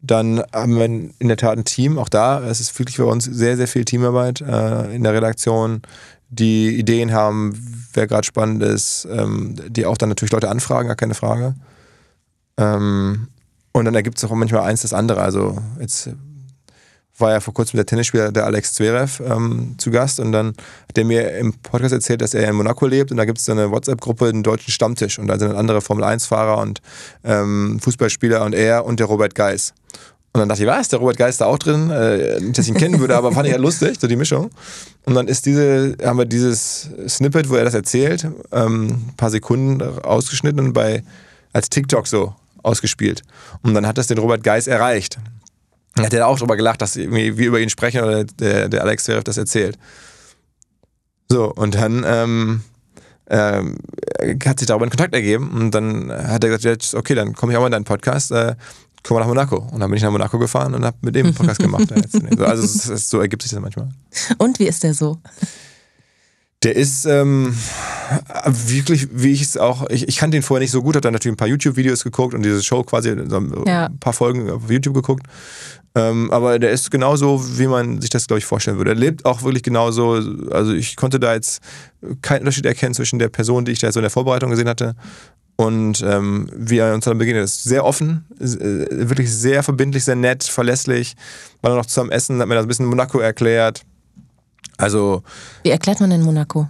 dann 0.00 0.42
haben 0.52 0.76
wir 0.76 0.84
in 0.84 1.28
der 1.28 1.36
Tat 1.36 1.58
ein 1.58 1.64
Team, 1.64 1.98
auch 1.98 2.08
da, 2.08 2.42
es 2.44 2.60
ist 2.60 2.78
wirklich 2.78 2.96
für 2.96 3.06
uns 3.06 3.24
sehr, 3.24 3.56
sehr 3.56 3.66
viel 3.66 3.84
Teamarbeit 3.84 4.40
äh, 4.40 4.94
in 4.94 5.02
der 5.02 5.14
Redaktion, 5.14 5.82
die 6.28 6.76
Ideen 6.76 7.12
haben, 7.12 7.88
wer 7.92 8.06
gerade 8.06 8.26
spannend 8.26 8.62
ist, 8.62 9.06
ähm, 9.10 9.56
die 9.68 9.86
auch 9.86 9.96
dann 9.96 10.08
natürlich 10.08 10.32
Leute 10.32 10.48
anfragen, 10.48 10.88
gar 10.88 10.96
keine 10.96 11.14
Frage. 11.14 11.54
Ähm, 12.56 13.28
und 13.72 13.84
dann 13.84 13.94
ergibt 13.94 14.18
es 14.18 14.24
auch 14.24 14.30
manchmal 14.30 14.62
eins 14.62 14.82
das 14.82 14.92
andere. 14.92 15.20
Also 15.20 15.58
jetzt 15.80 16.10
war 17.18 17.32
ja 17.32 17.40
vor 17.40 17.54
kurzem 17.54 17.76
der 17.76 17.86
Tennisspieler, 17.86 18.32
der 18.32 18.44
Alex 18.44 18.74
Zverev, 18.74 19.22
ähm, 19.24 19.74
zu 19.78 19.90
Gast 19.90 20.20
und 20.20 20.32
dann 20.32 20.48
hat 20.88 20.98
er 20.98 21.04
mir 21.04 21.36
im 21.36 21.52
Podcast 21.54 21.92
erzählt, 21.92 22.20
dass 22.20 22.34
er 22.34 22.48
in 22.48 22.56
Monaco 22.56 22.86
lebt 22.86 23.10
und 23.10 23.16
da 23.16 23.24
gibt 23.24 23.38
es 23.38 23.44
so 23.44 23.52
eine 23.52 23.70
WhatsApp-Gruppe, 23.70 24.26
einen 24.26 24.42
deutschen 24.42 24.70
Stammtisch 24.70 25.18
und 25.18 25.28
da 25.28 25.38
sind 25.38 25.54
andere 25.54 25.80
Formel-1-Fahrer 25.80 26.58
und 26.58 26.80
ähm, 27.24 27.78
Fußballspieler 27.80 28.44
und 28.44 28.54
er 28.54 28.84
und 28.84 29.00
der 29.00 29.06
Robert 29.06 29.34
Geis. 29.34 29.72
Und 30.32 30.40
dann 30.40 30.50
dachte 30.50 30.64
ich, 30.64 30.68
was, 30.68 30.88
der 30.88 30.98
Robert 30.98 31.16
Geis 31.16 31.38
da 31.38 31.46
auch 31.46 31.58
drin? 31.58 31.88
Äh, 31.88 32.40
nicht, 32.40 32.58
dass 32.58 32.66
ich 32.66 32.72
ihn 32.72 32.78
kennen 32.78 33.00
würde, 33.00 33.16
aber 33.16 33.32
fand 33.32 33.46
ich 33.46 33.52
ja 33.52 33.58
lustig, 33.58 33.96
so 33.98 34.06
die 34.06 34.16
Mischung. 34.16 34.50
Und 35.06 35.14
dann 35.14 35.28
ist 35.28 35.46
diese, 35.46 35.96
haben 36.04 36.18
wir 36.18 36.26
dieses 36.26 36.90
Snippet, 37.08 37.48
wo 37.48 37.54
er 37.54 37.64
das 37.64 37.72
erzählt, 37.72 38.26
ähm, 38.52 38.88
ein 38.88 39.14
paar 39.16 39.30
Sekunden 39.30 39.80
ausgeschnitten 39.80 40.60
und 40.60 40.72
bei, 40.74 41.02
als 41.54 41.70
TikTok 41.70 42.06
so 42.06 42.34
ausgespielt. 42.62 43.22
Und 43.62 43.72
dann 43.72 43.86
hat 43.86 43.96
das 43.96 44.08
den 44.08 44.18
Robert 44.18 44.42
Geis 44.42 44.66
erreicht 44.66 45.18
hat 46.04 46.12
er 46.12 46.26
auch 46.28 46.38
drüber 46.38 46.56
gelacht, 46.56 46.82
dass 46.82 46.96
wir 46.96 47.06
über 47.34 47.60
ihn 47.60 47.70
sprechen 47.70 48.02
oder 48.02 48.24
der, 48.24 48.68
der 48.68 48.82
Alex 48.82 49.04
Zverev 49.04 49.24
das 49.24 49.36
erzählt. 49.36 49.78
So, 51.30 51.52
und 51.52 51.74
dann 51.74 52.04
ähm, 52.06 52.62
ähm, 53.28 53.78
hat 54.44 54.58
sich 54.60 54.66
darüber 54.68 54.84
in 54.84 54.90
Kontakt 54.90 55.14
ergeben 55.14 55.50
und 55.50 55.70
dann 55.72 56.12
hat 56.12 56.44
er 56.44 56.50
gesagt, 56.50 56.94
okay, 56.94 57.14
dann 57.14 57.32
komme 57.34 57.52
ich 57.52 57.56
auch 57.56 57.62
mal 57.62 57.66
in 57.66 57.72
deinen 57.72 57.84
Podcast, 57.84 58.30
äh, 58.30 58.54
komm 59.02 59.16
mal 59.16 59.20
nach 59.20 59.28
Monaco. 59.28 59.56
Und 59.72 59.80
dann 59.80 59.90
bin 59.90 59.96
ich 59.96 60.02
nach 60.02 60.10
Monaco 60.12 60.38
gefahren 60.38 60.74
und 60.74 60.84
habe 60.84 60.96
mit 61.00 61.14
dem 61.14 61.34
Podcast 61.34 61.60
gemacht. 61.60 61.90
also 62.40 62.62
es 62.62 62.86
ist, 62.86 63.10
so 63.10 63.20
ergibt 63.20 63.42
sich 63.42 63.50
das 63.50 63.60
manchmal. 63.60 63.88
Und 64.38 64.58
wie 64.58 64.66
ist 64.68 64.82
der 64.84 64.94
so? 64.94 65.18
Der 66.62 66.74
ist 66.74 67.04
ähm, 67.04 67.54
wirklich, 68.66 69.08
wie 69.12 69.30
ich 69.32 69.42
es 69.42 69.56
auch, 69.56 69.88
ich, 69.90 70.08
ich 70.08 70.16
kannte 70.16 70.36
ihn 70.36 70.42
vorher 70.42 70.62
nicht 70.62 70.70
so 70.70 70.82
gut, 70.82 70.94
habe 70.96 71.02
dann 71.02 71.12
natürlich 71.12 71.34
ein 71.34 71.36
paar 71.36 71.48
YouTube-Videos 71.48 72.02
geguckt 72.02 72.34
und 72.34 72.42
diese 72.42 72.62
Show 72.62 72.82
quasi, 72.82 73.14
so 73.28 73.36
ein 73.36 73.52
Ja. 73.66 73.90
paar 74.00 74.12
Folgen 74.14 74.48
auf 74.50 74.70
YouTube 74.70 74.94
geguckt. 74.94 75.26
Ähm, 75.96 76.30
aber 76.30 76.58
der 76.58 76.72
ist 76.72 76.90
genauso, 76.90 77.42
wie 77.58 77.66
man 77.66 78.02
sich 78.02 78.10
das, 78.10 78.26
glaube 78.26 78.38
ich, 78.38 78.44
vorstellen 78.44 78.76
würde. 78.76 78.90
Er 78.90 78.96
lebt 78.96 79.24
auch 79.24 79.42
wirklich 79.42 79.62
genauso. 79.62 80.20
Also 80.50 80.74
ich 80.74 80.94
konnte 80.94 81.18
da 81.18 81.32
jetzt 81.32 81.62
keinen 82.20 82.40
Unterschied 82.40 82.66
erkennen 82.66 82.94
zwischen 82.94 83.18
der 83.18 83.30
Person, 83.30 83.64
die 83.64 83.72
ich 83.72 83.78
da 83.78 83.90
so 83.90 84.00
in 84.00 84.02
der 84.02 84.10
Vorbereitung 84.10 84.50
gesehen 84.50 84.68
hatte, 84.68 84.94
und 85.56 86.02
ähm, 86.06 86.48
wie 86.54 86.76
er 86.76 86.94
uns 86.94 87.06
dann 87.06 87.16
begegnet 87.16 87.44
ist. 87.44 87.64
Sehr 87.64 87.82
offen, 87.82 88.26
äh, 88.38 88.44
wirklich 88.44 89.32
sehr 89.32 89.62
verbindlich, 89.62 90.04
sehr 90.04 90.16
nett, 90.16 90.44
verlässlich. 90.44 91.16
War 91.62 91.70
dann 91.70 91.78
noch 91.78 91.86
zusammen 91.86 92.10
essen, 92.10 92.40
hat 92.40 92.48
mir 92.48 92.56
das 92.56 92.66
ein 92.66 92.68
bisschen 92.68 92.86
Monaco 92.86 93.18
erklärt. 93.18 93.82
Also, 94.76 95.22
Wie 95.62 95.70
erklärt 95.70 96.00
man 96.00 96.10
denn 96.10 96.20
Monaco? 96.20 96.68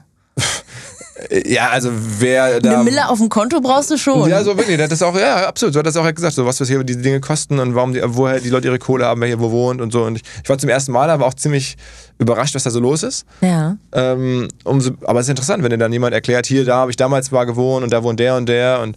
Ja, 1.47 1.71
also 1.71 1.91
wer 1.93 2.61
da. 2.61 2.75
Eine 2.75 2.85
Mille 2.85 3.09
auf 3.09 3.19
dem 3.19 3.29
Konto 3.29 3.61
brauchst 3.61 3.91
du 3.91 3.97
schon. 3.97 4.29
Ja, 4.29 4.45
so 4.45 4.57
wirklich. 4.57 4.77
Das 4.77 5.03
auch, 5.03 5.17
ja, 5.17 5.49
absolut. 5.49 5.73
So 5.73 5.79
hat 5.79 5.87
das 5.87 5.97
auch 5.97 6.15
gesagt, 6.15 6.35
so 6.35 6.45
was, 6.45 6.61
was 6.61 6.69
hier 6.69 6.83
diese 6.85 7.01
Dinge 7.01 7.21
kosten 7.21 7.59
und 7.59 7.75
warum 7.75 7.95
die, 7.95 8.03
woher 8.05 8.41
die 8.41 8.51
Leute 8.51 8.69
ihre 8.69 8.79
Kohle 8.79 9.07
haben, 9.07 9.21
wer 9.21 9.29
hier 9.29 9.41
wo 9.41 9.51
wohnt 9.51 9.81
und 9.81 9.93
so. 9.93 10.05
Und 10.05 10.17
ich, 10.17 10.23
ich 10.43 10.49
war 10.49 10.59
zum 10.59 10.69
ersten 10.69 10.93
Mal, 10.93 11.09
aber 11.09 11.27
auch 11.27 11.35
ziemlich 11.35 11.77
überrascht, 12.19 12.55
was 12.55 12.65
da 12.65 12.71
so 12.71 12.81
los 12.81 13.03
ist. 13.03 13.25
Ja. 13.41 13.77
Ähm, 13.93 14.49
umso, 14.65 14.91
aber 15.07 15.21
es 15.21 15.27
ist 15.27 15.31
interessant, 15.31 15.63
wenn 15.63 15.71
dir 15.71 15.79
dann 15.79 15.93
jemand 15.93 16.13
erklärt, 16.13 16.47
hier, 16.47 16.65
da 16.67 16.77
habe 16.77 16.91
ich 16.91 16.97
damals 16.97 17.31
mal 17.31 17.45
gewohnt 17.45 17.83
und 17.83 17.93
da 17.93 18.03
wohnt 18.03 18.21
der 18.21 18.37
und 18.37 18.49
der 18.49 18.81
und 18.81 18.97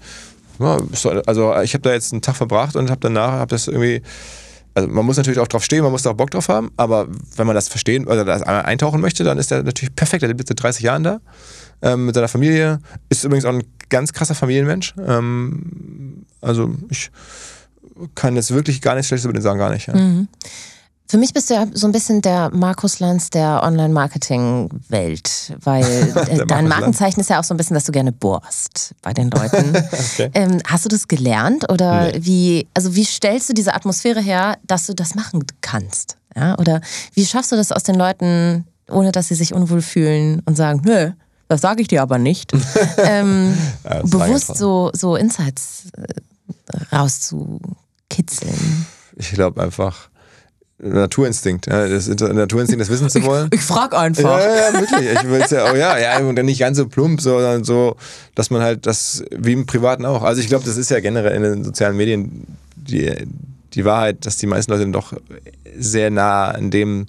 ja, 0.60 0.78
ist 0.92 1.06
also 1.06 1.56
ich 1.62 1.74
habe 1.74 1.84
da 1.84 1.94
jetzt 1.94 2.12
einen 2.12 2.22
Tag 2.22 2.36
verbracht 2.36 2.76
und 2.76 2.90
habe 2.90 3.00
danach, 3.00 3.32
habe 3.32 3.52
das 3.52 3.68
irgendwie, 3.68 4.02
also 4.74 4.90
man 4.90 5.06
muss 5.06 5.16
natürlich 5.16 5.40
auch 5.40 5.48
drauf 5.48 5.64
stehen, 5.64 5.84
man 5.84 5.92
muss 5.94 6.04
da 6.04 6.10
auch 6.10 6.16
Bock 6.16 6.32
drauf 6.32 6.50
haben, 6.50 6.70
aber 6.76 7.08
wenn 7.38 7.48
man 7.48 7.56
das 7.56 7.70
verstehen 7.70 8.08
oder 8.08 8.26
das 8.26 8.42
eintauchen 8.44 9.00
möchte, 9.00 9.24
dann 9.24 9.38
ist 9.38 9.52
der 9.52 9.64
natürlich 9.64 9.96
perfekt. 9.96 10.22
Der 10.22 10.28
lebt 10.28 10.42
jetzt 10.42 10.50
seit 10.50 10.62
30 10.62 10.84
Jahren 10.84 11.04
da 11.04 11.22
ähm, 11.82 12.06
mit 12.06 12.16
seiner 12.16 12.28
Familie, 12.28 12.80
ist 13.10 13.24
übrigens 13.24 13.46
auch 13.46 13.54
ein 13.54 13.64
ganz 13.90 14.14
krasser 14.14 14.36
Familienmensch. 14.36 14.94
Ähm, 15.06 16.26
also 16.42 16.74
ich 16.90 17.12
kann 18.16 18.36
jetzt 18.36 18.52
wirklich 18.52 18.82
gar 18.82 18.96
nichts 18.96 19.08
Schlechtes 19.08 19.26
über 19.26 19.34
den 19.34 19.42
sagen, 19.42 19.60
gar 19.60 19.72
nicht. 19.72 19.88
Ja. 19.88 19.94
Für 21.12 21.18
mich 21.18 21.34
bist 21.34 21.50
du 21.50 21.56
ja 21.56 21.66
so 21.74 21.88
ein 21.88 21.92
bisschen 21.92 22.22
der 22.22 22.52
Markus 22.54 23.00
Lanz 23.00 23.32
der 23.32 23.64
Online-Marketing-Welt, 23.64 25.54
weil 25.64 26.14
dein 26.48 26.48
Lanz. 26.48 26.70
Markenzeichen 26.70 27.20
ist 27.20 27.30
ja 27.30 27.40
auch 27.40 27.44
so 27.44 27.54
ein 27.54 27.58
bisschen, 27.58 27.74
dass 27.74 27.86
du 27.86 27.92
gerne 27.92 28.12
bohrst 28.12 28.94
bei 29.02 29.14
den 29.14 29.30
Leuten. 29.32 29.74
Okay. 30.14 30.30
ähm, 30.34 30.62
hast 30.68 30.86
du 30.86 30.90
das 30.90 31.08
gelernt 31.08 31.70
oder 31.72 32.12
Nee. 32.12 32.20
wie, 32.22 32.68
also 32.74 32.96
wie 32.96 33.04
stellst 33.06 33.50
du 33.50 33.54
diese 33.54 33.74
Atmosphäre 33.74 34.22
her, 34.22 34.58
dass 34.68 34.86
du 34.86 34.94
das 34.94 35.16
machen 35.16 35.44
kannst? 35.62 36.18
Ja? 36.36 36.58
Oder 36.58 36.82
wie 37.14 37.26
schaffst 37.26 37.52
du 37.52 37.56
das 37.56 37.72
aus 37.72 37.84
den 37.84 37.96
Leuten, 37.96 38.66
ohne 38.90 39.12
dass 39.12 39.30
sie 39.30 39.36
sich 39.36 39.54
unwohl 39.54 39.82
fühlen 39.82 40.42
und 40.46 40.56
sagen, 40.56 40.82
nö, 40.86 41.12
das 41.50 41.62
sage 41.62 41.82
ich 41.82 41.90
dir 41.90 42.02
aber 42.02 42.18
nicht. 42.18 42.54
ähm, 42.98 43.58
Ja, 43.84 44.02
bewusst 44.04 44.56
so, 44.56 44.92
so 44.94 45.16
Insights 45.16 45.92
äh, 45.98 46.96
rauszukitzeln. 46.96 48.86
Ich 49.18 49.32
glaube 49.32 49.62
einfach 49.62 50.10
Naturinstinkt. 50.78 51.68
Ja, 51.68 51.88
das 51.88 52.08
Naturinstinkt, 52.08 52.82
das 52.82 52.90
wissen 52.90 53.10
zu 53.10 53.24
wollen. 53.24 53.50
Ich 53.52 53.62
frag 53.62 53.94
einfach. 53.94 54.40
Ja, 54.40 54.72
ja, 54.72 54.80
wirklich. 54.80 55.12
Ich 55.12 55.30
will 55.30 55.42
es 55.42 55.52
ja, 55.52 55.72
oh 55.72 55.76
ja, 55.76 55.98
ja, 55.98 56.20
und 56.20 56.36
dann 56.36 56.46
nicht 56.46 56.60
ganz 56.60 56.78
so 56.78 56.88
plump, 56.88 57.20
sondern 57.20 57.64
so, 57.64 57.98
dass 58.36 58.50
man 58.50 58.62
halt 58.62 58.86
das, 58.86 59.24
wie 59.32 59.54
im 59.54 59.66
Privaten 59.66 60.06
auch. 60.06 60.24
Also 60.24 60.42
ich 60.42 60.48
glaube, 60.48 60.64
das 60.64 60.78
ist 60.78 60.90
ja 60.90 61.00
generell 61.02 61.36
in 61.36 61.44
den 61.44 61.64
sozialen 61.64 61.98
Medien 61.98 62.46
die, 62.76 63.12
die 63.74 63.86
Wahrheit, 63.86 64.26
dass 64.26 64.38
die 64.38 64.48
meisten 64.48 64.72
Leute 64.72 64.84
dann 64.84 64.94
doch 64.94 65.14
sehr 65.78 66.12
nah 66.12 66.50
an 66.50 66.72
dem 66.72 67.08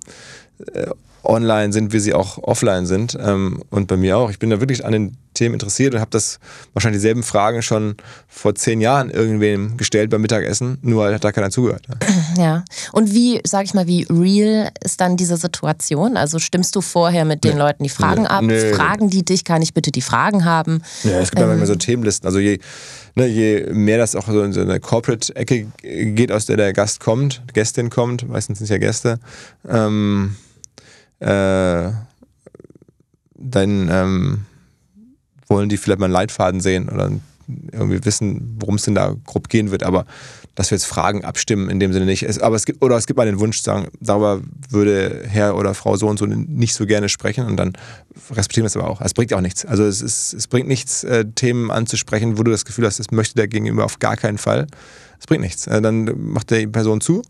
äh, 0.72 0.86
online 1.24 1.72
sind, 1.72 1.92
wie 1.92 2.00
sie 2.00 2.14
auch 2.14 2.38
offline 2.38 2.86
sind. 2.86 3.16
Ähm, 3.20 3.62
und 3.70 3.86
bei 3.86 3.96
mir 3.96 4.16
auch. 4.18 4.30
Ich 4.30 4.38
bin 4.38 4.50
da 4.50 4.60
wirklich 4.60 4.84
an 4.84 4.92
den 4.92 5.16
Themen 5.34 5.54
interessiert 5.54 5.94
und 5.94 6.00
habe 6.00 6.10
das 6.10 6.40
wahrscheinlich 6.74 6.98
dieselben 7.00 7.22
Fragen 7.22 7.62
schon 7.62 7.94
vor 8.26 8.54
zehn 8.56 8.80
Jahren 8.80 9.10
irgendwem 9.10 9.76
gestellt 9.76 10.10
beim 10.10 10.20
Mittagessen, 10.22 10.78
nur 10.82 11.12
hat 11.14 11.22
da 11.22 11.30
keiner 11.30 11.50
zugehört. 11.50 11.86
Ja. 11.88 11.96
Ja. 12.40 12.64
Und 12.92 13.12
wie, 13.12 13.40
sag 13.44 13.64
ich 13.64 13.74
mal, 13.74 13.86
wie 13.86 14.06
real 14.08 14.70
ist 14.82 15.00
dann 15.00 15.16
diese 15.16 15.36
Situation? 15.36 16.16
Also 16.16 16.38
stimmst 16.38 16.74
du 16.74 16.80
vorher 16.80 17.24
mit 17.24 17.44
den 17.44 17.54
Nee. 17.54 17.58
Leuten 17.58 17.82
die 17.82 17.88
Fragen 17.90 18.22
Nee. 18.22 18.28
ab? 18.28 18.42
Nee. 18.44 18.72
Fragen 18.72 19.10
die 19.10 19.24
dich? 19.24 19.44
Kann 19.44 19.60
ich 19.62 19.74
bitte 19.74 19.90
die 19.90 20.00
Fragen 20.00 20.44
haben? 20.44 20.80
Ja, 21.02 21.18
es 21.20 21.30
gibt 21.30 21.40
ja 21.40 21.46
manchmal 21.46 21.66
so 21.66 21.74
Themenlisten. 21.74 22.26
Also 22.26 22.38
je, 22.38 22.58
ne, 23.14 23.26
je 23.26 23.66
mehr 23.72 23.98
das 23.98 24.16
auch 24.16 24.26
so 24.26 24.42
in 24.42 24.52
so 24.52 24.60
eine 24.60 24.80
Corporate-Ecke 24.80 25.66
geht, 25.82 26.32
aus 26.32 26.46
der 26.46 26.56
der 26.56 26.72
Gast 26.72 27.00
kommt, 27.00 27.42
Gästin 27.52 27.90
kommt, 27.90 28.26
meistens 28.28 28.58
sind 28.58 28.64
es 28.64 28.70
ja 28.70 28.78
Gäste, 28.78 29.18
ähm, 29.68 30.36
äh, 31.20 31.90
dann 33.34 33.88
ähm, 33.90 34.44
wollen 35.48 35.68
die 35.68 35.76
vielleicht 35.76 36.00
mal 36.00 36.06
einen 36.06 36.12
Leitfaden 36.12 36.60
sehen 36.60 36.88
oder 36.88 37.10
irgendwie 37.72 38.04
wissen, 38.04 38.56
worum 38.60 38.76
es 38.76 38.82
denn 38.82 38.94
da 38.94 39.16
grob 39.24 39.48
gehen 39.48 39.70
wird. 39.70 39.82
Aber 39.82 40.06
dass 40.54 40.70
wir 40.70 40.76
jetzt 40.76 40.86
Fragen 40.86 41.24
abstimmen, 41.24 41.70
in 41.70 41.80
dem 41.80 41.92
Sinne 41.92 42.06
nicht. 42.06 42.22
Es, 42.22 42.38
aber 42.38 42.56
es 42.56 42.66
gibt, 42.66 42.82
oder 42.82 42.96
es 42.96 43.06
gibt 43.06 43.16
mal 43.16 43.26
den 43.26 43.40
Wunsch, 43.40 43.60
sagen, 43.62 43.88
darüber 44.00 44.40
würde 44.68 45.24
Herr 45.26 45.56
oder 45.56 45.74
Frau 45.74 45.96
so 45.96 46.06
und 46.06 46.18
so 46.18 46.26
nicht 46.26 46.74
so 46.74 46.86
gerne 46.86 47.08
sprechen 47.08 47.46
und 47.46 47.56
dann 47.56 47.72
respektieren 48.30 48.64
wir 48.64 48.68
es 48.68 48.76
aber 48.76 48.88
auch. 48.88 49.00
Es 49.00 49.14
bringt 49.14 49.32
auch 49.32 49.40
nichts. 49.40 49.64
Also 49.64 49.84
es, 49.84 50.02
ist, 50.02 50.32
es 50.34 50.46
bringt 50.48 50.68
nichts, 50.68 51.04
äh, 51.04 51.24
Themen 51.34 51.70
anzusprechen, 51.70 52.38
wo 52.38 52.42
du 52.42 52.50
das 52.50 52.64
Gefühl 52.64 52.86
hast, 52.86 52.98
das 52.98 53.10
möchte 53.10 53.36
der 53.36 53.48
Gegenüber 53.48 53.84
auf 53.84 53.98
gar 53.98 54.16
keinen 54.16 54.38
Fall. 54.38 54.66
Es 55.18 55.26
bringt 55.26 55.42
nichts. 55.42 55.66
Äh, 55.66 55.80
dann 55.80 56.10
macht 56.18 56.50
die 56.50 56.66
Person 56.66 57.00
zu 57.00 57.22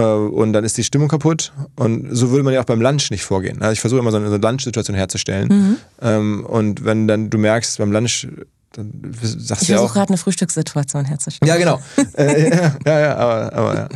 und 0.00 0.52
dann 0.52 0.64
ist 0.64 0.76
die 0.76 0.84
Stimmung 0.84 1.08
kaputt. 1.08 1.52
Und 1.76 2.08
so 2.10 2.30
würde 2.30 2.42
man 2.42 2.52
ja 2.54 2.60
auch 2.60 2.64
beim 2.64 2.80
Lunch 2.80 3.10
nicht 3.10 3.22
vorgehen. 3.24 3.62
Also 3.62 3.72
ich 3.72 3.80
versuche 3.80 4.00
immer 4.00 4.10
so 4.10 4.16
eine, 4.16 4.28
so 4.28 4.34
eine 4.34 4.42
Lunch-Situation 4.42 4.96
herzustellen. 4.96 5.78
Ähm, 6.02 6.44
und 6.46 6.84
wenn 6.84 7.06
dann 7.06 7.30
du 7.30 7.38
merkst, 7.38 7.78
beim 7.78 7.92
Lunch, 7.92 8.28
dann 8.72 8.90
sagst 9.20 9.62
Ich 9.62 9.68
du 9.68 9.72
ja 9.74 9.78
versuche 9.78 9.94
gerade 9.94 10.08
eine 10.10 10.18
Frühstückssituation 10.18 11.04
herzustellen. 11.04 11.48
Ja, 11.48 11.56
genau. 11.56 11.80
äh, 12.18 12.50
ja, 12.50 12.76
ja, 12.84 13.00
ja, 13.00 13.16
aber, 13.16 13.52
aber 13.52 13.74
ja. 13.74 13.88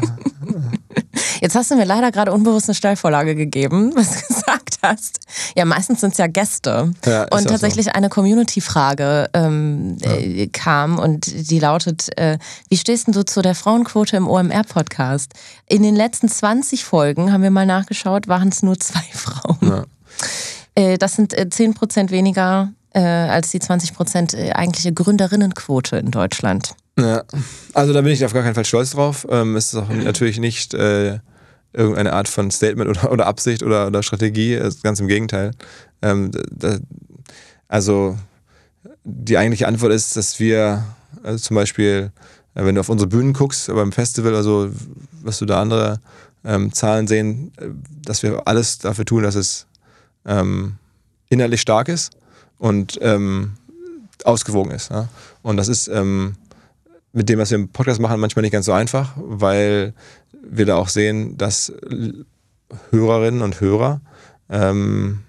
Jetzt 1.40 1.54
hast 1.54 1.70
du 1.70 1.76
mir 1.76 1.84
leider 1.84 2.10
gerade 2.10 2.32
unbewusst 2.32 2.68
eine 2.68 2.74
Steilvorlage 2.74 3.34
gegeben, 3.34 3.92
was 3.96 4.26
du 4.26 4.34
gesagt 4.68 4.78
hast. 4.82 5.20
Ja, 5.56 5.64
meistens 5.64 6.00
sind 6.00 6.12
es 6.12 6.18
ja 6.18 6.26
Gäste. 6.26 6.92
Ja, 7.04 7.24
und 7.30 7.42
so. 7.42 7.48
tatsächlich 7.48 7.94
eine 7.94 8.08
Community-Frage 8.08 9.30
ähm, 9.34 9.96
äh, 10.02 10.46
kam 10.48 10.98
und 10.98 11.50
die 11.50 11.58
lautet, 11.58 12.16
äh, 12.18 12.38
wie 12.68 12.76
stehst 12.76 13.06
denn 13.06 13.14
du 13.14 13.24
zu 13.24 13.42
der 13.42 13.54
Frauenquote 13.54 14.16
im 14.16 14.28
OMR-Podcast? 14.28 15.32
In 15.66 15.82
den 15.82 15.96
letzten 15.96 16.28
20 16.28 16.84
Folgen, 16.84 17.32
haben 17.32 17.42
wir 17.42 17.50
mal 17.50 17.66
nachgeschaut, 17.66 18.28
waren 18.28 18.48
es 18.48 18.62
nur 18.62 18.78
zwei 18.78 19.04
Frauen. 19.12 19.58
Ja. 19.62 19.84
Äh, 20.74 20.98
das 20.98 21.14
sind 21.14 21.34
äh, 21.34 21.46
10% 21.50 22.10
weniger 22.10 22.72
äh, 22.94 23.00
als 23.00 23.50
die 23.50 23.60
20% 23.60 24.36
äh, 24.36 24.52
eigentliche 24.52 24.92
Gründerinnenquote 24.92 25.96
in 25.96 26.10
Deutschland. 26.10 26.74
Ja, 26.98 27.22
also 27.74 27.92
da 27.92 28.00
bin 28.00 28.12
ich 28.12 28.24
auf 28.24 28.32
gar 28.32 28.42
keinen 28.42 28.56
Fall 28.56 28.64
stolz 28.64 28.90
drauf. 28.90 29.26
Ähm, 29.30 29.54
es 29.54 29.72
ist 29.72 29.76
auch 29.76 29.88
natürlich 29.88 30.40
nicht 30.40 30.74
äh, 30.74 31.20
irgendeine 31.72 32.12
Art 32.12 32.28
von 32.28 32.50
Statement 32.50 32.90
oder, 32.90 33.12
oder 33.12 33.26
Absicht 33.26 33.62
oder, 33.62 33.86
oder 33.86 34.02
Strategie, 34.02 34.54
ist 34.54 34.82
ganz 34.82 35.00
im 35.00 35.08
Gegenteil. 35.08 35.52
Ähm, 36.02 36.30
da, 36.50 36.78
also 37.68 38.16
die 39.04 39.38
eigentliche 39.38 39.66
Antwort 39.66 39.92
ist, 39.92 40.16
dass 40.16 40.38
wir 40.38 40.84
also 41.22 41.38
zum 41.38 41.54
Beispiel, 41.54 42.10
äh, 42.54 42.64
wenn 42.64 42.74
du 42.74 42.80
auf 42.80 42.88
unsere 42.88 43.08
Bühnen 43.08 43.32
guckst, 43.32 43.68
beim 43.68 43.92
Festival 43.92 44.32
oder 44.32 44.42
so, 44.42 44.70
was 45.22 45.38
du 45.38 45.46
da 45.46 45.60
andere 45.60 46.00
ähm, 46.44 46.72
Zahlen 46.72 47.06
sehen, 47.06 47.52
äh, 47.56 47.68
dass 48.04 48.22
wir 48.22 48.46
alles 48.46 48.78
dafür 48.78 49.04
tun, 49.04 49.22
dass 49.22 49.34
es 49.34 49.66
ähm, 50.26 50.76
innerlich 51.28 51.60
stark 51.60 51.88
ist 51.88 52.12
und 52.58 52.98
ähm, 53.02 53.52
ausgewogen 54.24 54.72
ist. 54.72 54.90
Ja? 54.90 55.08
Und 55.42 55.56
das 55.56 55.68
ist 55.68 55.88
ähm, 55.88 56.36
mit 57.12 57.28
dem, 57.28 57.38
was 57.38 57.50
wir 57.50 57.58
im 57.58 57.68
Podcast 57.70 58.00
machen, 58.00 58.20
manchmal 58.20 58.42
nicht 58.42 58.52
ganz 58.52 58.66
so 58.66 58.72
einfach, 58.72 59.14
weil 59.16 59.94
wir 60.42 60.66
da 60.66 60.76
auch 60.76 60.88
sehen, 60.88 61.36
dass 61.36 61.72
Hörerinnen 62.90 63.42
und 63.42 63.60
Hörer 63.60 64.00
ähm, 64.50 65.20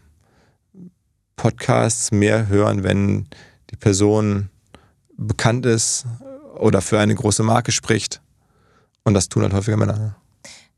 Podcasts 1.35 2.11
mehr 2.11 2.47
hören, 2.47 2.83
wenn 2.83 3.27
die 3.71 3.77
Person 3.77 4.49
bekannt 5.17 5.65
ist 5.65 6.05
oder 6.55 6.81
für 6.81 6.99
eine 6.99 7.15
große 7.15 7.43
Marke 7.43 7.71
spricht. 7.71 8.21
Und 9.03 9.13
das 9.13 9.29
tun 9.29 9.43
halt 9.43 9.53
häufiger 9.53 9.77
Männer. 9.77 10.15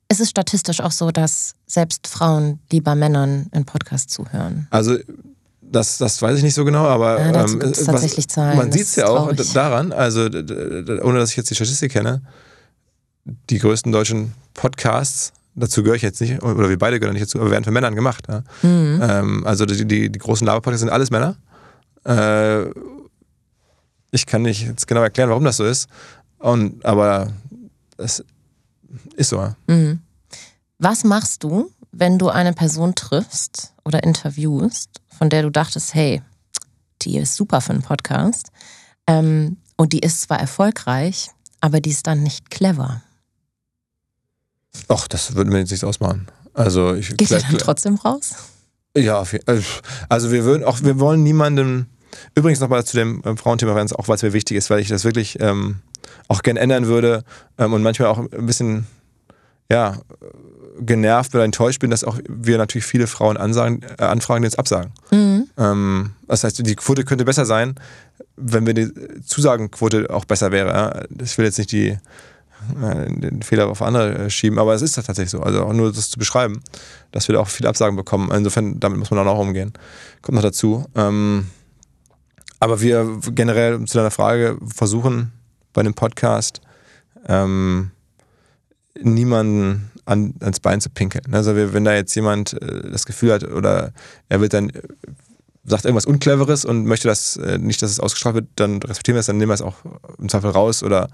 Es 0.07 0.19
ist 0.19 0.29
statistisch 0.29 0.81
auch 0.81 0.91
so, 0.91 1.11
dass 1.11 1.55
selbst 1.65 2.07
Frauen 2.07 2.59
lieber 2.71 2.95
Männern 2.95 3.47
in 3.53 3.65
Podcasts 3.65 4.13
zuhören. 4.13 4.67
Also 4.69 4.97
das, 5.71 5.97
das 5.97 6.21
weiß 6.21 6.37
ich 6.37 6.43
nicht 6.43 6.53
so 6.53 6.65
genau, 6.65 6.85
aber 6.85 7.19
Ja, 7.19 7.45
ähm, 7.45 7.61
was- 7.61 8.27
Zahlen, 8.27 8.57
man 8.57 8.71
sieht 8.71 8.81
es 8.83 8.95
ja 8.95 9.07
auch 9.07 9.27
traurig. 9.29 9.53
daran, 9.53 9.91
also 9.93 10.21
ohne 10.25 11.19
dass 11.19 11.31
ich 11.31 11.37
jetzt 11.37 11.49
die 11.49 11.55
Statistik 11.55 11.91
kenne, 11.93 12.21
die 13.49 13.59
größten 13.59 13.91
deutschen 13.91 14.33
Podcasts, 14.53 15.31
dazu 15.55 15.83
gehöre 15.83 15.95
ich 15.95 16.01
jetzt 16.01 16.19
nicht, 16.21 16.41
oder 16.43 16.69
wir 16.69 16.77
beide 16.79 16.99
gehören 16.99 17.13
nicht 17.13 17.23
dazu, 17.23 17.39
aber 17.39 17.51
werden 17.51 17.63
von 17.63 17.73
Männern 17.73 17.95
gemacht. 17.95 18.25
Ja. 18.27 18.43
Mhm. 18.61 18.99
Ähm, 19.01 19.47
also 19.47 19.65
die, 19.65 19.85
die, 19.85 20.09
die 20.11 20.19
großen 20.19 20.45
Laber-Podcasts 20.45 20.81
sind 20.81 20.89
alles 20.89 21.11
Männer. 21.11 21.35
Äh, 22.05 22.69
ich 24.11 24.25
kann 24.25 24.41
nicht 24.41 24.65
jetzt 24.65 24.87
genau 24.87 25.01
erklären, 25.01 25.29
warum 25.29 25.43
das 25.43 25.57
so 25.57 25.65
ist. 25.65 25.87
Und, 26.39 26.83
aber 26.85 27.31
es 27.97 28.23
ist 29.15 29.29
so. 29.29 29.53
Mhm. 29.67 29.99
Was 30.79 31.03
machst 31.03 31.43
du, 31.43 31.71
wenn 31.91 32.17
du 32.17 32.29
eine 32.29 32.53
Person 32.53 32.95
triffst 32.95 33.73
oder 33.85 34.03
interviewst, 34.03 35.00
von 35.21 35.29
der 35.29 35.43
du 35.43 35.51
dachtest, 35.51 35.93
hey, 35.93 36.23
die 37.03 37.19
ist 37.19 37.35
super 37.35 37.61
für 37.61 37.73
einen 37.73 37.83
Podcast 37.83 38.51
ähm, 39.05 39.57
und 39.75 39.93
die 39.93 39.99
ist 39.99 40.21
zwar 40.21 40.39
erfolgreich, 40.39 41.29
aber 41.59 41.79
die 41.79 41.91
ist 41.91 42.07
dann 42.07 42.23
nicht 42.23 42.49
clever? 42.49 43.03
Ach, 44.87 45.07
das 45.07 45.35
würde 45.35 45.51
mir 45.51 45.59
jetzt 45.59 45.69
nichts 45.69 45.83
ausmachen. 45.83 46.25
Also 46.55 46.95
ich 46.95 47.15
Geht 47.17 47.29
er 47.29 47.39
dann 47.39 47.59
trotzdem 47.59 47.97
raus? 47.97 48.33
Ja, 48.97 49.21
äh, 49.21 49.61
also 50.09 50.31
wir 50.31 50.43
würden 50.43 50.63
auch, 50.63 50.81
wir 50.81 50.99
wollen 50.99 51.21
niemanden. 51.21 51.85
Übrigens 52.33 52.59
nochmal 52.59 52.83
zu 52.83 52.97
dem 52.97 53.23
äh, 53.23 53.37
Frauenthema, 53.37 53.79
auch 53.79 54.07
weil 54.07 54.15
es 54.15 54.23
mir 54.23 54.33
wichtig 54.33 54.57
ist, 54.57 54.71
weil 54.71 54.79
ich 54.79 54.87
das 54.87 55.03
wirklich 55.03 55.39
ähm, 55.39 55.81
auch 56.29 56.41
gern 56.41 56.57
ändern 56.57 56.87
würde 56.87 57.25
ähm, 57.59 57.73
und 57.73 57.83
manchmal 57.83 58.07
auch 58.07 58.17
ein 58.17 58.47
bisschen, 58.47 58.87
ja, 59.71 59.99
genervt 60.81 61.33
oder 61.35 61.43
enttäuscht 61.43 61.79
bin, 61.79 61.91
dass 61.91 62.03
auch 62.03 62.19
wir 62.27 62.57
natürlich 62.57 62.85
viele 62.85 63.07
Frauen 63.07 63.37
ansagen, 63.37 63.81
äh, 63.97 64.03
anfragen, 64.03 64.41
die 64.41 64.47
jetzt 64.47 64.59
absagen. 64.59 64.91
Mhm. 65.11 65.47
Ähm, 65.57 66.11
das 66.27 66.43
heißt, 66.43 66.65
die 66.65 66.75
Quote 66.75 67.03
könnte 67.03 67.25
besser 67.25 67.45
sein, 67.45 67.75
wenn 68.35 68.65
wir 68.65 68.73
die 68.73 68.89
Zusagenquote 69.23 70.09
auch 70.09 70.25
besser 70.25 70.51
wäre. 70.51 71.07
Ich 71.21 71.37
will 71.37 71.45
jetzt 71.45 71.59
nicht 71.59 71.71
die 71.71 71.97
äh, 72.81 73.11
den 73.13 73.41
Fehler 73.41 73.67
auf 73.67 73.81
andere 73.81 74.25
äh, 74.25 74.29
schieben, 74.29 74.59
aber 74.59 74.73
es 74.73 74.81
ist 74.81 74.93
tatsächlich 74.93 75.29
so. 75.29 75.41
Also 75.41 75.63
auch 75.63 75.73
nur 75.73 75.91
das 75.91 76.09
zu 76.09 76.19
beschreiben, 76.19 76.61
dass 77.11 77.27
wir 77.27 77.33
da 77.33 77.41
auch 77.41 77.47
viele 77.47 77.69
Absagen 77.69 77.95
bekommen. 77.95 78.31
Insofern, 78.31 78.79
damit 78.79 78.99
muss 78.99 79.11
man 79.11 79.27
auch 79.27 79.39
umgehen. 79.39 79.73
Kommt 80.21 80.35
noch 80.35 80.43
dazu. 80.43 80.85
Ähm, 80.95 81.47
aber 82.59 82.81
wir 82.81 83.19
generell 83.31 83.83
zu 83.85 83.97
deiner 83.97 84.11
Frage 84.11 84.57
versuchen 84.67 85.31
bei 85.73 85.83
dem 85.83 85.93
Podcast 85.93 86.61
ähm, 87.27 87.91
niemanden 89.01 89.90
an, 90.11 90.33
ans 90.39 90.59
Bein 90.59 90.81
zu 90.81 90.89
pinkeln. 90.89 91.33
Also 91.33 91.55
wenn 91.55 91.83
da 91.83 91.93
jetzt 91.93 92.13
jemand 92.15 92.61
äh, 92.61 92.89
das 92.91 93.05
Gefühl 93.05 93.33
hat 93.33 93.43
oder 93.43 93.91
er 94.29 94.41
wird 94.41 94.53
dann 94.53 94.71
sagt 95.63 95.85
irgendwas 95.85 96.05
Uncleveres 96.05 96.65
und 96.65 96.85
möchte 96.85 97.07
das 97.07 97.37
äh, 97.37 97.57
nicht, 97.59 97.81
dass 97.81 97.91
es 97.91 97.99
ausgestrahlt 97.99 98.35
wird, 98.35 98.47
dann 98.55 98.81
respektieren 98.81 99.15
wir 99.15 99.19
es, 99.19 99.27
dann 99.27 99.37
nehmen 99.37 99.49
wir 99.49 99.53
es 99.53 99.61
auch 99.61 99.75
im 100.17 100.27
Zweifel 100.27 100.49
raus 100.49 100.83
oder 100.83 101.07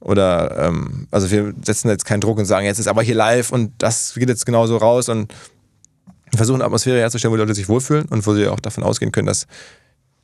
oder 0.00 0.56
ähm, 0.66 1.08
also 1.10 1.30
wir 1.30 1.52
setzen 1.64 1.88
jetzt 1.88 2.04
keinen 2.04 2.20
Druck 2.20 2.38
und 2.38 2.44
sagen, 2.44 2.64
jetzt 2.64 2.78
ist 2.78 2.86
aber 2.86 3.02
hier 3.02 3.16
live 3.16 3.50
und 3.50 3.72
das 3.78 4.14
geht 4.14 4.28
jetzt 4.28 4.46
genauso 4.46 4.76
raus 4.76 5.08
und 5.08 5.32
versuchen 6.34 6.56
eine 6.56 6.66
Atmosphäre 6.66 6.98
herzustellen, 6.98 7.32
wo 7.32 7.36
die 7.36 7.42
Leute 7.42 7.54
sich 7.54 7.68
wohlfühlen 7.68 8.06
und 8.06 8.26
wo 8.26 8.34
sie 8.34 8.46
auch 8.46 8.60
davon 8.60 8.84
ausgehen 8.84 9.10
können, 9.10 9.26
dass 9.26 9.46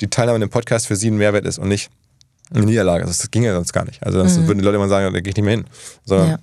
die 0.01 0.09
Teilnahme 0.09 0.37
an 0.37 0.41
dem 0.43 0.51
Podcast 0.51 0.87
für 0.87 0.97
sie 0.97 1.11
ein 1.11 1.17
Mehrwert 1.17 1.45
ist 1.45 1.59
und 1.59 1.69
nicht 1.69 1.91
eine 2.53 2.67
Niederlage. 2.67 3.05
Das 3.05 3.31
ginge 3.31 3.53
sonst 3.53 3.73
gar 3.73 3.85
nicht. 3.85 4.03
Also 4.03 4.23
das 4.23 4.39
mhm. 4.39 4.47
würden 4.47 4.59
die 4.59 4.65
Leute 4.65 4.77
immer 4.77 4.89
sagen, 4.89 5.13
da 5.13 5.21
gehe 5.21 5.31
ich 5.31 5.37
nicht 5.37 5.45
mehr 5.45 5.57
hin. 5.57 5.65
Sondern 6.05 6.29
ja. 6.31 6.39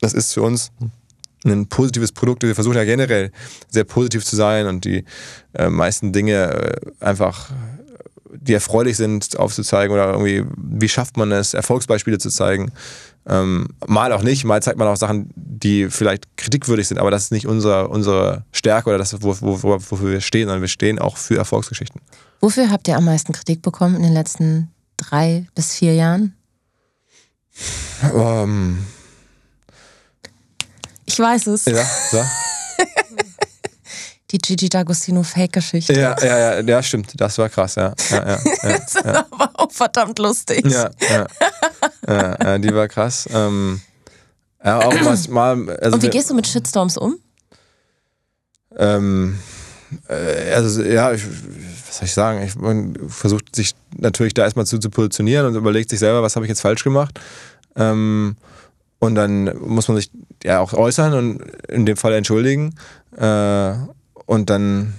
das 0.00 0.14
ist 0.14 0.32
für 0.32 0.42
uns 0.42 0.72
ein 1.44 1.68
positives 1.68 2.12
Produkt. 2.12 2.42
Wir 2.42 2.54
versuchen 2.54 2.76
ja 2.76 2.84
generell 2.84 3.30
sehr 3.68 3.84
positiv 3.84 4.24
zu 4.24 4.36
sein 4.36 4.66
und 4.66 4.84
die 4.84 5.04
äh, 5.54 5.68
meisten 5.68 6.12
Dinge 6.12 6.34
äh, 6.52 7.04
einfach, 7.04 7.50
die 8.32 8.54
erfreulich 8.54 8.96
sind, 8.96 9.38
aufzuzeigen 9.38 9.92
oder 9.92 10.10
irgendwie, 10.10 10.44
wie 10.56 10.88
schafft 10.88 11.16
man 11.16 11.32
es, 11.32 11.54
Erfolgsbeispiele 11.54 12.18
zu 12.18 12.30
zeigen. 12.30 12.72
Ähm, 13.26 13.68
mal 13.86 14.12
auch 14.12 14.22
nicht, 14.22 14.44
mal 14.44 14.62
zeigt 14.62 14.78
man 14.78 14.88
auch 14.88 14.96
Sachen, 14.96 15.30
die 15.36 15.90
vielleicht 15.90 16.36
kritikwürdig 16.36 16.88
sind, 16.88 16.98
aber 16.98 17.10
das 17.10 17.24
ist 17.24 17.32
nicht 17.32 17.46
unser, 17.46 17.90
unsere 17.90 18.44
Stärke 18.52 18.88
oder 18.88 18.98
das, 18.98 19.22
wo, 19.22 19.36
wo, 19.40 19.62
wofür 19.62 20.12
wir 20.12 20.20
stehen, 20.20 20.46
sondern 20.46 20.62
wir 20.62 20.68
stehen 20.68 20.98
auch 20.98 21.16
für 21.18 21.36
Erfolgsgeschichten. 21.36 22.00
Wofür 22.40 22.70
habt 22.70 22.88
ihr 22.88 22.96
am 22.96 23.04
meisten 23.04 23.32
Kritik 23.32 23.60
bekommen 23.62 23.96
in 23.96 24.02
den 24.02 24.12
letzten 24.14 24.70
drei 24.96 25.46
bis 25.54 25.74
vier 25.74 25.94
Jahren? 25.94 26.34
Ähm, 28.14 28.78
ich 31.08 31.18
weiß 31.18 31.46
es. 31.48 31.64
Ja, 31.64 31.84
so. 32.10 32.22
Die 34.30 34.36
Gigi 34.36 34.66
D'Agostino 34.66 35.22
Fake-Geschichte. 35.24 35.94
Ja, 35.94 36.14
ja, 36.20 36.38
ja, 36.38 36.60
ja, 36.60 36.82
stimmt. 36.82 37.12
Das 37.16 37.38
war 37.38 37.48
krass, 37.48 37.76
ja. 37.76 37.94
ja, 38.10 38.16
ja, 38.16 38.38
ja 38.62 38.78
das 38.78 38.94
ja. 38.94 39.26
war 39.30 39.50
auch 39.54 39.72
verdammt 39.72 40.18
lustig. 40.18 40.66
Ja, 40.66 40.90
ja. 41.00 41.26
ja, 42.06 42.36
ja 42.44 42.58
die 42.58 42.74
war 42.74 42.88
krass. 42.88 43.26
Ähm, 43.32 43.80
ja, 44.62 44.80
auch 44.80 44.94
was 45.02 45.28
mal. 45.28 45.70
Also 45.80 45.94
Und 45.94 46.02
wie 46.02 46.10
gehst 46.10 46.28
du 46.28 46.34
mit 46.34 46.46
Shitstorms 46.46 46.98
um? 46.98 47.18
Ähm, 48.76 49.38
äh, 50.08 50.52
also, 50.52 50.82
ja, 50.82 51.12
ich, 51.12 51.24
was 51.86 51.96
soll 51.96 52.04
ich 52.04 52.12
sagen? 52.12 52.42
Ich, 52.42 52.54
man 52.54 52.98
versucht 53.08 53.56
sich 53.56 53.74
natürlich 53.96 54.34
da 54.34 54.42
erstmal 54.42 54.66
zu, 54.66 54.78
zu 54.78 54.90
positionieren 54.90 55.46
und 55.46 55.54
überlegt 55.54 55.88
sich 55.88 56.00
selber, 56.00 56.22
was 56.22 56.36
habe 56.36 56.44
ich 56.44 56.50
jetzt 56.50 56.60
falsch 56.60 56.84
gemacht. 56.84 57.18
Ähm, 57.76 58.36
und 58.98 59.14
dann 59.14 59.56
muss 59.58 59.88
man 59.88 59.96
sich 59.96 60.10
ja 60.42 60.60
auch 60.60 60.72
äußern 60.72 61.14
und 61.14 61.42
in 61.68 61.86
dem 61.86 61.96
Fall 61.96 62.14
entschuldigen. 62.14 62.74
Äh, 63.16 63.72
und 64.26 64.50
dann 64.50 64.94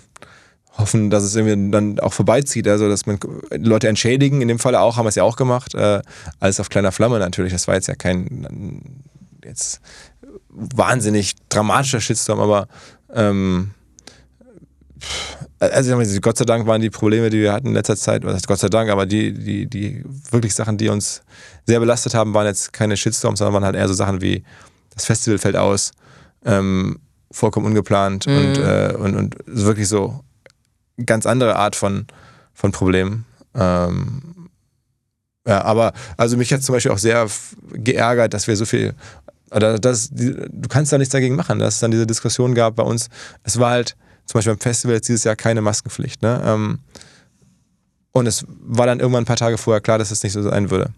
hoffen, 0.78 1.10
dass 1.10 1.24
es 1.24 1.36
irgendwie 1.36 1.72
dann 1.72 2.00
auch 2.00 2.14
vorbeizieht. 2.14 2.68
Also, 2.68 2.88
dass 2.88 3.06
man 3.06 3.20
Leute 3.52 3.90
entschädigen. 3.90 4.42
In 4.42 4.48
dem 4.48 4.60
Fall 4.60 4.76
auch, 4.76 4.98
haben 4.98 5.06
wir 5.06 5.10
es 5.10 5.16
ja 5.16 5.24
auch 5.24 5.36
gemacht. 5.36 5.76
Äh, 5.76 6.02
alles 6.40 6.60
auf 6.60 6.70
kleiner 6.70 6.92
Flamme 6.92 7.20
natürlich. 7.20 7.52
Das 7.52 7.68
war 7.68 7.76
jetzt 7.76 7.88
ja 7.88 7.96
kein 7.96 9.04
jetzt 9.44 9.82
wahnsinnig 10.50 11.36
dramatischer 11.50 12.02
Shitstorm, 12.02 12.40
aber 12.40 12.68
ähm, 13.14 13.72
also 15.60 16.22
Gott 16.22 16.38
sei 16.38 16.46
Dank 16.46 16.66
waren 16.68 16.82
die 16.82 16.90
Probleme, 16.90 17.30
die 17.30 17.40
wir 17.40 17.52
hatten 17.52 17.68
in 17.68 17.74
letzter 17.74 17.98
Zeit, 17.98 18.24
was 18.24 18.34
heißt 18.34 18.48
Gott 18.48 18.60
sei 18.60 18.70
Dank, 18.70 18.90
aber 18.90 19.06
die, 19.06 19.34
die, 19.34 19.66
die 19.68 20.04
wirklich 20.32 20.56
Sachen, 20.56 20.78
die 20.78 20.90
uns 20.90 21.22
sehr 21.68 21.80
belastet 21.80 22.14
haben, 22.14 22.34
waren 22.34 22.48
jetzt 22.48 22.72
keine 22.72 22.96
Shitstorms, 22.96 23.40
sondern 23.40 23.54
waren 23.54 23.66
halt 23.66 23.76
eher 23.76 23.88
so 23.88 23.94
Sachen 23.94 24.22
wie 24.22 24.44
das 24.94 25.06
Festival 25.06 25.38
fällt 25.38 25.56
aus, 25.56 25.92
ähm, 26.46 27.00
vollkommen 27.32 27.66
ungeplant 27.66 28.26
mhm. 28.26 28.38
und, 28.38 28.58
äh, 28.58 28.94
und, 28.98 29.16
und 29.16 29.36
wirklich 29.46 29.88
so 29.88 30.24
ganz 31.06 31.26
andere 31.26 31.56
Art 31.58 31.76
von, 31.76 32.08
von 32.54 32.72
Problemen. 32.72 33.26
Ähm, 33.54 34.50
ja, 35.48 35.64
aber 35.64 35.94
also 36.18 36.38
mich 36.38 36.54
hat 36.54 36.64
zum 36.64 36.74
Beispiel 36.74 36.92
auch 36.92 36.98
sehr 36.98 37.28
geärgert, 37.74 38.34
dass 38.34 38.48
wir 38.48 38.56
so 38.56 38.66
viel, 38.66 38.94
oder 39.52 39.80
das, 39.80 40.10
du 40.12 40.68
kannst 40.70 40.92
da 40.92 40.98
nichts 40.98 41.12
dagegen 41.12 41.36
machen, 41.36 41.60
dass 41.60 41.76
es 41.76 41.80
dann 41.80 41.92
diese 41.92 42.08
Diskussion 42.08 42.54
gab 42.54 42.76
bei 42.76 42.84
uns. 42.84 43.10
Es 43.44 43.60
war 43.60 43.72
halt, 43.72 43.96
zum 44.30 44.38
Beispiel 44.38 44.54
beim 44.54 44.62
Festival 44.62 44.96
jetzt 44.96 45.10
dieses 45.10 45.24
Jahr 45.24 45.36
keine 45.36 45.60
Maskenpflicht. 45.62 46.22
Ne? 46.22 46.40
Ähm, 46.46 46.80
und 48.12 48.28
es 48.28 48.46
war 48.60 48.86
dann 48.86 49.00
irgendwann 49.00 49.24
ein 49.24 49.26
paar 49.26 49.38
Tage 49.38 49.58
vorher 49.58 49.82
klar, 49.82 49.98
dass 49.98 50.12
es 50.12 50.22
nicht 50.22 50.34
so 50.34 50.44
sein 50.44 50.70
würde. 50.70 50.92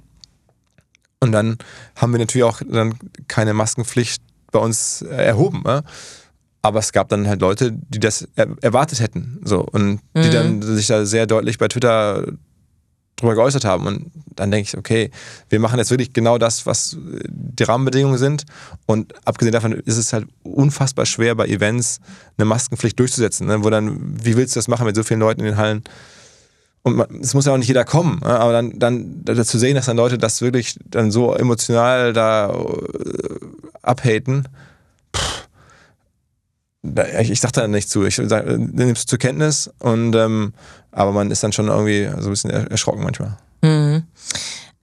Und 1.21 1.31
dann 1.31 1.57
haben 1.95 2.11
wir 2.11 2.19
natürlich 2.19 2.43
auch 2.43 2.61
dann 2.69 2.99
keine 3.29 3.53
Maskenpflicht 3.53 4.21
bei 4.51 4.59
uns 4.59 5.01
äh, 5.03 5.15
erhoben. 5.15 5.63
Ne? 5.63 5.81
Aber 6.61 6.79
es 6.79 6.91
gab 6.91 7.07
dann 7.07 7.25
halt 7.25 7.39
Leute, 7.39 7.71
die 7.71 7.99
das 7.99 8.27
erwartet 8.35 8.99
hätten. 8.99 9.39
So, 9.45 9.61
und 9.61 10.01
die 10.13 10.27
mhm. 10.27 10.31
dann 10.33 10.61
sich 10.61 10.87
da 10.87 11.05
sehr 11.05 11.25
deutlich 11.25 11.57
bei 11.57 11.69
Twitter 11.69 12.25
drüber 13.21 13.35
geäußert 13.35 13.65
haben. 13.65 13.87
Und 13.87 14.11
dann 14.35 14.51
denke 14.51 14.67
ich, 14.67 14.77
okay, 14.77 15.11
wir 15.49 15.59
machen 15.59 15.79
jetzt 15.79 15.91
wirklich 15.91 16.13
genau 16.13 16.37
das, 16.37 16.65
was 16.65 16.97
die 16.99 17.63
Rahmenbedingungen 17.63 18.17
sind. 18.17 18.45
Und 18.85 19.13
abgesehen 19.25 19.53
davon 19.53 19.73
ist 19.73 19.97
es 19.97 20.13
halt 20.13 20.27
unfassbar 20.43 21.05
schwer, 21.05 21.35
bei 21.35 21.47
Events 21.47 21.99
eine 22.37 22.45
Maskenpflicht 22.45 22.99
durchzusetzen. 22.99 23.47
Ne? 23.47 23.63
Wo 23.63 23.69
dann, 23.69 23.97
wie 24.23 24.35
willst 24.35 24.55
du 24.55 24.57
das 24.57 24.67
machen 24.67 24.85
mit 24.85 24.95
so 24.95 25.03
vielen 25.03 25.19
Leuten 25.19 25.41
in 25.41 25.47
den 25.47 25.57
Hallen? 25.57 25.83
Und 26.83 26.99
es 27.21 27.33
muss 27.33 27.45
ja 27.45 27.53
auch 27.53 27.57
nicht 27.57 27.67
jeder 27.67 27.85
kommen, 27.85 28.19
ne? 28.21 28.39
aber 28.39 28.53
dann, 28.53 28.79
dann 28.79 29.21
dazu 29.23 29.59
sehen, 29.59 29.75
dass 29.75 29.85
dann 29.85 29.97
Leute 29.97 30.17
das 30.17 30.41
wirklich 30.41 30.79
dann 30.83 31.11
so 31.11 31.35
emotional 31.35 32.11
da 32.11 32.49
äh, 32.49 33.39
abhaten, 33.83 34.47
ich, 36.83 37.31
ich 37.31 37.41
sag 37.41 37.51
da 37.53 37.67
nicht 37.67 37.89
zu. 37.89 38.05
Ich 38.05 38.15
sag, 38.23 38.45
nimmst 38.45 39.09
zur 39.09 39.19
Kenntnis 39.19 39.69
und 39.79 40.15
ähm, 40.15 40.53
aber 40.91 41.11
man 41.11 41.31
ist 41.31 41.43
dann 41.43 41.53
schon 41.53 41.67
irgendwie 41.67 42.09
so 42.19 42.27
ein 42.27 42.31
bisschen 42.31 42.49
erschrocken 42.49 43.03
manchmal. 43.03 43.37
Mhm. 43.61 44.03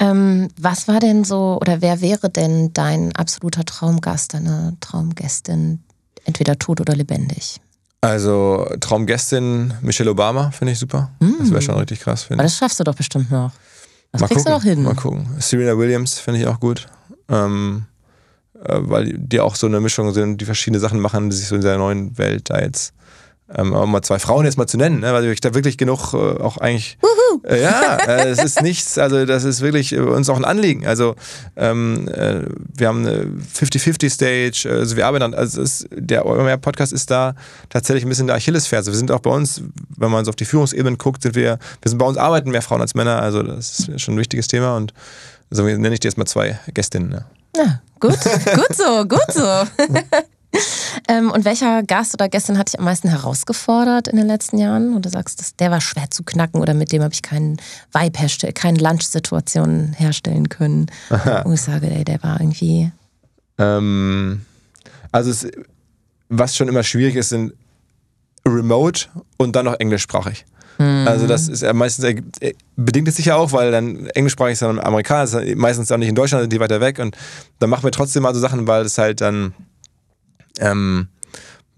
Ähm, 0.01 0.49
was 0.61 0.87
war 0.87 1.01
denn 1.01 1.25
so, 1.25 1.59
oder 1.61 1.83
wer 1.83 2.01
wäre 2.01 2.31
denn 2.31 2.73
dein 2.73 3.15
absoluter 3.17 3.65
Traumgast, 3.65 4.35
deine 4.35 4.77
Traumgästin, 4.81 5.81
entweder 6.25 6.57
tot 6.57 6.81
oder 6.81 6.95
lebendig? 6.95 7.61
Also 8.01 8.65
Traumgästin 8.79 9.75
Michelle 9.83 10.13
Obama 10.13 10.53
finde 10.53 10.73
ich 10.73 10.79
super. 10.79 11.11
Mhm. 11.19 11.37
Das 11.41 11.51
wäre 11.51 11.63
schon 11.63 11.75
richtig 11.77 12.01
krass. 12.01 12.27
Aber 12.31 12.45
das 12.45 12.57
schaffst 12.57 12.79
du 12.79 12.85
doch 12.85 12.95
bestimmt 12.95 13.31
noch. 13.33 13.51
Das 14.13 14.21
mal 14.21 14.29
kriegst 14.29 14.47
gucken, 14.47 14.53
du 14.53 14.59
doch 14.59 14.65
hin. 14.65 14.83
Mal 14.85 14.95
gucken. 14.95 15.29
Serena 15.41 15.77
Williams 15.77 16.19
finde 16.19 16.41
ich 16.41 16.47
auch 16.47 16.61
gut. 16.61 16.87
Ähm, 17.29 17.87
äh, 17.89 17.98
weil 18.65 19.15
die 19.17 19.41
auch 19.41 19.55
so 19.55 19.67
eine 19.67 19.81
Mischung 19.81 20.13
sind, 20.13 20.41
die 20.41 20.45
verschiedene 20.45 20.81
Sachen 20.81 21.01
machen, 21.01 21.31
die 21.31 21.37
sich 21.37 21.49
so 21.49 21.55
in 21.55 21.61
dieser 21.61 21.79
neuen 21.79 22.17
Welt 22.19 22.51
da 22.51 22.61
jetzt 22.61 22.93
ähm, 23.55 23.73
um 23.73 23.91
mal 23.91 24.03
zwei 24.03 24.19
Frauen 24.19 24.45
jetzt 24.45 24.59
mal 24.59 24.67
zu 24.67 24.77
nennen, 24.77 25.01
ne, 25.01 25.13
weil 25.13 25.25
ich 25.27 25.41
da 25.41 25.55
wirklich 25.55 25.79
genug 25.79 26.13
äh, 26.13 26.17
auch 26.17 26.59
eigentlich. 26.59 26.99
Äh, 27.45 27.63
ja, 27.63 27.97
äh, 27.97 28.29
es 28.29 28.43
ist 28.43 28.63
nichts, 28.63 28.99
also 28.99 29.25
das 29.25 29.45
ist 29.45 29.61
wirklich 29.61 29.93
äh, 29.93 30.01
uns 30.01 30.29
auch 30.29 30.37
ein 30.37 30.45
Anliegen. 30.45 30.87
Also 30.87 31.15
ähm, 31.57 32.09
äh, 32.09 32.43
wir 32.75 32.89
haben 32.89 33.07
eine 33.07 33.27
50-50-Stage, 33.55 34.69
also 34.71 34.97
wir 34.97 35.07
arbeiten, 35.07 35.35
also 35.35 35.63
ist, 35.63 35.89
der 35.91 36.27
Euromare 36.27 36.59
Podcast 36.59 36.93
ist 36.93 37.11
da 37.11 37.35
tatsächlich 37.69 38.05
ein 38.05 38.09
bisschen 38.09 38.27
der 38.27 38.37
Achillesferse. 38.37 38.91
Wir 38.91 38.99
sind 38.99 39.11
auch 39.11 39.21
bei 39.21 39.31
uns, 39.31 39.63
wenn 39.97 40.11
man 40.11 40.25
so 40.25 40.31
auf 40.31 40.37
die 40.37 40.47
Führungsebene 40.47 40.97
guckt, 40.97 41.23
sind 41.23 41.35
wir, 41.35 41.59
wir 41.83 41.89
sind 41.89 41.99
bei 41.99 42.07
uns 42.07 42.17
arbeiten 42.17 42.51
mehr 42.51 42.63
Frauen 42.63 42.81
als 42.81 42.95
Männer, 42.95 43.23
also 43.23 43.43
das 43.43 43.89
ist 43.89 44.01
schon 44.01 44.15
ein 44.15 44.19
wichtiges 44.19 44.49
Thema 44.49 44.77
und 44.77 44.93
so 45.51 45.63
nenne 45.63 45.93
ich 45.93 46.01
dir 46.01 46.09
jetzt 46.09 46.19
mal 46.19 46.27
zwei 46.27 46.59
Gästinnen. 46.75 47.09
Ne? 47.11 47.25
Ja, 47.59 47.81
gut, 47.99 48.19
gut 48.55 48.77
so, 48.77 49.05
gut 49.07 49.33
so. 49.33 49.43
ähm, 51.09 51.31
und 51.33 51.45
welcher 51.45 51.83
Gast 51.83 52.15
oder 52.15 52.29
Gästin 52.29 52.57
hat 52.57 52.69
dich 52.69 52.79
am 52.79 52.85
meisten 52.85 53.09
herausgefordert 53.09 54.07
in 54.07 54.17
den 54.17 54.29
letzten 54.29 54.59
Jahren? 54.59 54.95
Und 54.95 55.05
du 55.05 55.11
sagst, 55.11 55.41
dass 55.41 55.57
der 55.57 55.73
war 55.73 55.81
schwer 55.81 56.09
zu 56.11 56.23
knacken 56.23 56.61
oder 56.61 56.73
mit 56.73 56.93
dem 56.93 57.03
habe 57.03 57.13
ich 57.13 57.23
keinen 57.23 57.57
Vibe 57.93 58.19
herstellen, 58.19 58.55
keine 58.55 58.79
Lunch-Situation 58.79 59.93
herstellen 59.95 60.49
können. 60.49 60.87
Wo 61.45 61.53
ich 61.53 61.63
sage, 61.63 61.91
ey, 61.91 62.05
der 62.05 62.23
war 62.23 62.41
irgendwie. 62.41 62.93
Ähm, 63.59 64.43
also, 65.11 65.31
es, 65.31 65.49
was 66.29 66.57
schon 66.57 66.69
immer 66.69 66.85
schwierig 66.85 67.17
ist, 67.17 67.31
sind 67.31 67.55
remote 68.47 69.07
und 69.37 69.57
dann 69.57 69.65
noch 69.65 69.81
englischsprachig. 69.81 70.45
Also 70.79 71.27
das 71.27 71.49
ist 71.49 71.63
ja 71.63 71.73
meistens, 71.73 72.05
äh, 72.05 72.55
bedingt 72.77 73.09
es 73.09 73.17
sich 73.17 73.27
ja 73.27 73.37
auch, 73.37 73.53
weil 73.53 73.73
dann 73.73 74.07
englischsprachig 74.11 74.53
ist 74.53 74.63
dann 74.63 74.79
Amerikaner, 74.79 75.25
ist 75.25 75.35
dann 75.35 75.59
meistens 75.59 75.91
auch 75.91 75.97
nicht 75.97 76.09
in 76.09 76.15
Deutschland, 76.15 76.43
sind 76.43 76.53
die 76.53 76.61
weiter 76.61 76.81
weg 76.81 77.01
und 77.01 77.17
dann 77.59 77.69
machen 77.69 77.83
wir 77.83 77.91
trotzdem 77.91 78.23
mal 78.23 78.33
so 78.33 78.41
Sachen, 78.41 78.67
weil 78.69 78.85
es 78.85 78.97
halt 78.97 79.21
dann 79.21 79.55
ähm, 80.61 81.09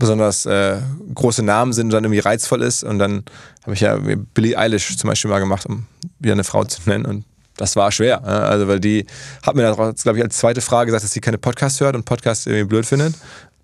besonders 0.00 0.46
äh, 0.46 0.78
große 1.14 1.44
Namen 1.44 1.72
sind 1.72 1.86
und 1.86 1.92
dann 1.92 2.04
irgendwie 2.04 2.20
reizvoll 2.20 2.62
ist. 2.62 2.82
Und 2.82 2.98
dann 2.98 3.24
habe 3.62 3.74
ich 3.74 3.80
ja 3.80 3.96
Billie 4.34 4.58
Eilish 4.58 4.96
zum 4.96 5.08
Beispiel 5.08 5.30
mal 5.30 5.38
gemacht, 5.38 5.66
um 5.66 5.86
wieder 6.18 6.32
eine 6.32 6.42
Frau 6.42 6.64
zu 6.64 6.80
nennen. 6.86 7.04
Und 7.04 7.24
das 7.56 7.76
war 7.76 7.92
schwer. 7.92 8.24
Also, 8.24 8.66
weil 8.66 8.80
die 8.80 9.06
hat 9.42 9.54
mir 9.54 9.62
dann, 9.62 9.74
glaube 9.74 10.18
ich, 10.18 10.24
als 10.24 10.38
zweite 10.38 10.62
Frage 10.62 10.86
gesagt, 10.86 11.04
dass 11.04 11.12
sie 11.12 11.20
keine 11.20 11.38
Podcasts 11.38 11.80
hört 11.80 11.94
und 11.94 12.04
Podcasts 12.04 12.46
irgendwie 12.46 12.64
blöd 12.64 12.86
findet. 12.86 13.14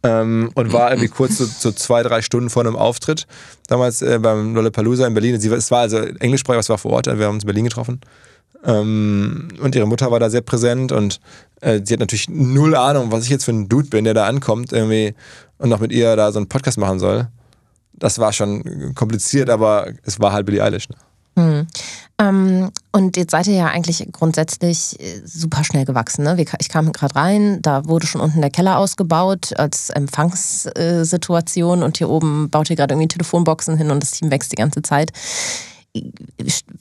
Ähm, 0.07 0.51
und 0.55 0.73
war 0.73 0.91
irgendwie 0.91 1.09
kurz 1.09 1.39
so, 1.39 1.45
so, 1.47 1.73
zwei, 1.73 2.03
drei 2.03 2.23
Stunden 2.23 2.51
vor 2.51 2.65
einem 2.65 2.77
Auftritt, 2.77 3.27
damals 3.67 4.03
äh, 4.03 4.19
beim 4.21 4.55
Lollapalooza 4.55 5.07
in 5.07 5.15
Berlin. 5.15 5.41
Sie, 5.41 5.49
es 5.49 5.71
war 5.71 5.81
also 5.81 5.99
englischsprachig, 5.99 6.59
was 6.59 6.69
war 6.69 6.79
vor 6.79 6.93
Ort, 6.93 7.07
wir 7.07 7.27
haben 7.27 7.35
uns 7.35 7.45
in 7.45 7.47
Berlin 7.47 7.65
getroffen. 7.65 8.01
Ähm, 8.65 9.49
und 9.61 9.75
ihre 9.75 9.87
Mutter 9.87 10.11
war 10.11 10.21
da 10.21 10.31
sehr 10.31 10.41
präsent 10.41 10.93
und 10.93 11.21
äh, 11.61 11.81
sie 11.85 11.95
hat 11.95 12.01
natürlich 12.01 12.29
null 12.29 12.75
Ahnung, 12.75 13.13
was 13.13 13.25
ich 13.25 13.31
jetzt 13.31 13.45
für 13.45 13.53
ein 13.53 13.69
Dude 13.69 13.89
bin, 13.89 14.05
der 14.05 14.15
da 14.15 14.27
ankommt 14.27 14.73
irgendwie 14.73 15.15
und 15.59 15.69
noch 15.69 15.81
mit 15.81 15.93
ihr 15.93 16.17
da 16.17 16.33
so 16.33 16.39
einen 16.39 16.49
Podcast 16.49 16.79
machen 16.79 16.99
soll. 16.99 17.29
Das 17.93 18.19
war 18.19 18.33
schon 18.33 18.95
kompliziert, 18.95 19.49
aber 19.49 19.89
es 20.03 20.21
war 20.21 20.33
halt 20.33 20.47
Billie 20.47 20.63
Eilish. 20.63 20.89
Ne? 20.89 20.97
Hm. 21.37 21.67
Ähm, 22.19 22.71
und 22.93 23.17
jetzt 23.19 23.33
seid 23.33 23.47
ihr 23.47 23.55
ja 23.55 23.67
eigentlich 23.67 24.07
grundsätzlich 24.11 24.99
äh, 24.99 25.21
super 25.25 25.65
schnell 25.65 25.85
gewachsen. 25.85 26.25
Ne? 26.25 26.43
Ich 26.59 26.69
kam 26.71 26.93
gerade 26.93 27.15
rein, 27.15 27.61
da 27.61 27.87
wurde 27.87 28.07
schon 28.07 28.23
unten 28.23 28.41
der 28.41 28.51
Keller 28.51 28.79
ausgebaut 28.79 29.53
als 29.59 29.91
Empfangssituation 29.91 31.83
und 31.83 31.99
hier 31.99 32.09
oben 32.09 32.49
baut 32.49 32.71
ihr 32.71 32.77
gerade 32.77 32.95
irgendwie 32.95 33.09
Telefonboxen 33.09 33.77
hin 33.77 33.91
und 33.91 34.03
das 34.03 34.13
Team 34.13 34.31
wächst 34.31 34.51
die 34.51 34.57
ganze 34.57 34.81
Zeit 34.81 35.13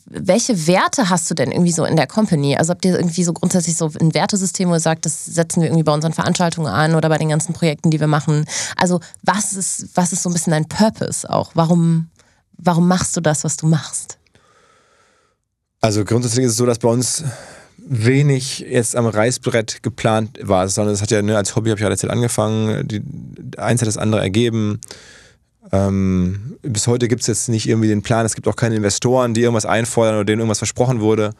welche 0.05 0.67
Werte 0.67 1.09
hast 1.09 1.29
du 1.29 1.35
denn 1.35 1.51
irgendwie 1.51 1.71
so 1.71 1.85
in 1.85 1.95
der 1.95 2.07
Company? 2.07 2.55
Also 2.57 2.71
habt 2.71 2.85
ihr 2.85 2.95
irgendwie 2.95 3.23
so 3.23 3.33
grundsätzlich 3.33 3.77
so 3.77 3.91
ein 3.99 4.13
Wertesystem, 4.13 4.69
wo 4.69 4.73
ihr 4.73 4.79
sagt, 4.79 5.05
das 5.05 5.25
setzen 5.25 5.61
wir 5.61 5.69
irgendwie 5.69 5.83
bei 5.83 5.93
unseren 5.93 6.13
Veranstaltungen 6.13 6.67
an 6.67 6.95
oder 6.95 7.09
bei 7.09 7.17
den 7.17 7.29
ganzen 7.29 7.53
Projekten, 7.53 7.91
die 7.91 7.99
wir 7.99 8.07
machen? 8.07 8.45
Also 8.75 8.99
was 9.23 9.53
ist, 9.53 9.89
was 9.95 10.13
ist 10.13 10.23
so 10.23 10.29
ein 10.29 10.33
bisschen 10.33 10.51
dein 10.51 10.67
Purpose 10.67 11.29
auch? 11.29 11.51
Warum, 11.53 12.09
warum 12.57 12.87
machst 12.87 13.15
du 13.15 13.21
das, 13.21 13.43
was 13.43 13.57
du 13.57 13.67
machst? 13.67 14.17
Also 15.85 16.03
grundsätzlich 16.03 16.45
ist 16.45 16.53
es 16.53 16.57
so, 16.57 16.65
dass 16.65 16.79
bei 16.79 16.89
uns 16.89 17.23
wenig 17.77 18.65
jetzt 18.67 18.95
am 18.95 19.05
Reißbrett 19.05 19.83
geplant 19.83 20.39
war, 20.41 20.67
sondern 20.67 20.95
es 20.95 21.01
hat 21.03 21.11
ja 21.11 21.21
ne, 21.21 21.37
als 21.37 21.55
Hobby 21.55 21.69
habe 21.69 21.77
ich 21.77 21.83
ja 21.83 21.89
letztlich 21.89 22.11
angefangen, 22.11 22.87
die, 22.87 23.03
eins 23.59 23.81
hat 23.81 23.87
das 23.87 23.97
andere 23.99 24.19
ergeben. 24.19 24.81
Ähm, 25.71 26.57
bis 26.63 26.87
heute 26.87 27.07
gibt 27.07 27.21
es 27.21 27.27
jetzt 27.27 27.49
nicht 27.49 27.69
irgendwie 27.69 27.87
den 27.87 28.01
Plan, 28.01 28.25
es 28.25 28.33
gibt 28.33 28.47
auch 28.47 28.55
keine 28.55 28.75
Investoren, 28.75 29.35
die 29.35 29.41
irgendwas 29.41 29.67
einfordern 29.67 30.15
oder 30.15 30.25
denen 30.25 30.39
irgendwas 30.39 30.57
versprochen 30.57 31.01
wurde. 31.01 31.35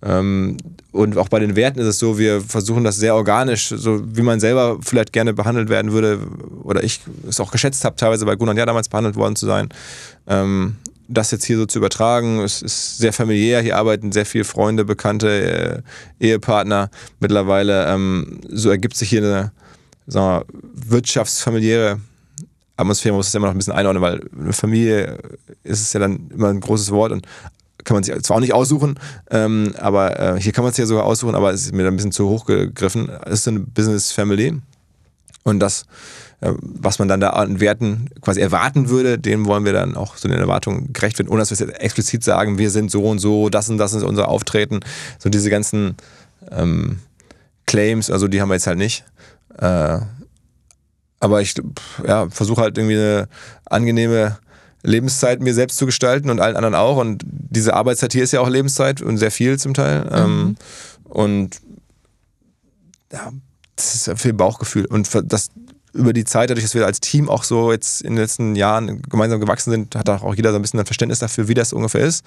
Ähm, 0.00 0.58
und 0.92 1.18
auch 1.18 1.28
bei 1.28 1.40
den 1.40 1.56
Werten 1.56 1.80
ist 1.80 1.88
es 1.88 1.98
so, 1.98 2.18
wir 2.18 2.42
versuchen 2.42 2.84
das 2.84 2.98
sehr 2.98 3.16
organisch, 3.16 3.70
so 3.70 4.00
wie 4.16 4.22
man 4.22 4.38
selber 4.38 4.78
vielleicht 4.80 5.12
gerne 5.12 5.34
behandelt 5.34 5.70
werden 5.70 5.90
würde, 5.90 6.20
oder 6.62 6.84
ich 6.84 7.00
es 7.28 7.40
auch 7.40 7.50
geschätzt 7.50 7.84
habe, 7.84 7.96
teilweise 7.96 8.26
bei 8.26 8.36
Gunnar 8.36 8.56
ja 8.56 8.64
damals 8.64 8.88
behandelt 8.88 9.16
worden 9.16 9.34
zu 9.34 9.46
sein. 9.46 9.70
Ähm, 10.28 10.76
das 11.08 11.30
jetzt 11.30 11.44
hier 11.44 11.56
so 11.56 11.66
zu 11.66 11.78
übertragen, 11.78 12.40
es 12.40 12.62
ist 12.62 12.98
sehr 12.98 13.12
familiär, 13.12 13.60
hier 13.60 13.76
arbeiten 13.76 14.12
sehr 14.12 14.26
viele 14.26 14.44
Freunde, 14.44 14.84
Bekannte, 14.84 15.82
äh, 16.20 16.26
Ehepartner 16.26 16.90
mittlerweile. 17.20 17.86
Ähm, 17.86 18.40
so 18.48 18.70
ergibt 18.70 18.96
sich 18.96 19.08
hier 19.10 19.22
eine 19.22 19.52
wir, 20.06 20.44
wirtschaftsfamiliäre 20.74 22.00
Atmosphäre 22.76 23.14
muss 23.14 23.28
es 23.28 23.34
immer 23.34 23.46
noch 23.46 23.54
ein 23.54 23.58
bisschen 23.58 23.72
einordnen, 23.72 24.02
weil 24.02 24.20
eine 24.38 24.52
Familie 24.52 25.18
ist 25.64 25.80
es 25.80 25.92
ja 25.92 26.00
dann 26.00 26.30
immer 26.30 26.48
ein 26.48 26.60
großes 26.60 26.90
Wort 26.90 27.10
und 27.10 27.26
kann 27.84 27.94
man 27.94 28.04
sich 28.04 28.14
zwar 28.22 28.36
auch 28.36 28.40
nicht 28.40 28.52
aussuchen, 28.52 28.98
ähm, 29.30 29.72
aber 29.78 30.18
äh, 30.18 30.40
hier 30.40 30.52
kann 30.52 30.64
man 30.64 30.72
es 30.72 30.76
ja 30.76 30.86
sogar 30.86 31.04
aussuchen, 31.04 31.34
aber 31.34 31.52
es 31.52 31.66
ist 31.66 31.72
mir 31.72 31.84
dann 31.84 31.94
ein 31.94 31.96
bisschen 31.96 32.12
zu 32.12 32.28
hoch 32.28 32.44
gegriffen. 32.44 33.08
Es 33.24 33.40
ist 33.40 33.48
eine 33.48 33.60
Business 33.60 34.12
Family 34.12 34.60
und 35.44 35.60
das, 35.60 35.86
was 36.40 36.98
man 36.98 37.08
dann 37.08 37.20
da 37.20 37.30
an 37.30 37.60
Werten 37.60 38.10
quasi 38.20 38.40
erwarten 38.40 38.88
würde, 38.88 39.18
dem 39.18 39.46
wollen 39.46 39.64
wir 39.64 39.72
dann 39.72 39.96
auch 39.96 40.16
so 40.16 40.28
den 40.28 40.38
Erwartungen 40.38 40.92
gerecht 40.92 41.18
werden, 41.18 41.28
ohne 41.28 41.40
dass 41.40 41.50
wir 41.50 41.66
jetzt 41.66 41.80
explizit 41.80 42.22
sagen, 42.22 42.58
wir 42.58 42.70
sind 42.70 42.90
so 42.90 43.04
und 43.04 43.18
so, 43.18 43.48
das 43.48 43.68
und 43.70 43.78
das 43.78 43.94
ist 43.94 44.02
unser 44.02 44.28
Auftreten. 44.28 44.80
So 45.18 45.30
diese 45.30 45.48
ganzen 45.48 45.96
ähm, 46.50 46.98
Claims, 47.66 48.10
also 48.10 48.28
die 48.28 48.40
haben 48.40 48.48
wir 48.48 48.54
jetzt 48.54 48.66
halt 48.66 48.78
nicht. 48.78 49.04
Äh, 49.58 49.98
aber 51.20 51.40
ich 51.40 51.54
ja, 52.06 52.28
versuche 52.28 52.60
halt 52.60 52.76
irgendwie 52.76 52.96
eine 52.96 53.28
angenehme 53.64 54.38
Lebenszeit 54.82 55.40
mir 55.40 55.54
selbst 55.54 55.78
zu 55.78 55.86
gestalten 55.86 56.28
und 56.30 56.40
allen 56.40 56.56
anderen 56.56 56.74
auch. 56.74 56.98
Und 56.98 57.22
diese 57.26 57.74
Arbeitszeit 57.74 58.12
hier 58.12 58.22
ist 58.22 58.32
ja 58.32 58.40
auch 58.40 58.48
Lebenszeit 58.48 59.00
und 59.00 59.16
sehr 59.16 59.30
viel 59.30 59.58
zum 59.58 59.72
Teil. 59.72 60.04
Mhm. 60.04 60.10
Ähm, 60.12 60.56
und 61.04 61.60
ja, 63.12 63.32
das 63.74 63.94
ist 63.94 64.20
viel 64.20 64.34
Bauchgefühl. 64.34 64.84
Und 64.84 65.08
das 65.24 65.50
über 65.96 66.12
die 66.12 66.24
Zeit, 66.24 66.50
dadurch, 66.50 66.64
dass 66.64 66.74
wir 66.74 66.86
als 66.86 67.00
Team 67.00 67.28
auch 67.28 67.42
so 67.42 67.72
jetzt 67.72 68.02
in 68.02 68.14
den 68.14 68.22
letzten 68.22 68.54
Jahren 68.54 69.02
gemeinsam 69.02 69.40
gewachsen 69.40 69.70
sind, 69.70 69.94
hat 69.96 70.08
auch 70.08 70.34
jeder 70.34 70.50
so 70.50 70.56
ein 70.56 70.62
bisschen 70.62 70.78
ein 70.78 70.86
Verständnis 70.86 71.18
dafür, 71.18 71.48
wie 71.48 71.54
das 71.54 71.72
ungefähr 71.72 72.02
ist. 72.02 72.24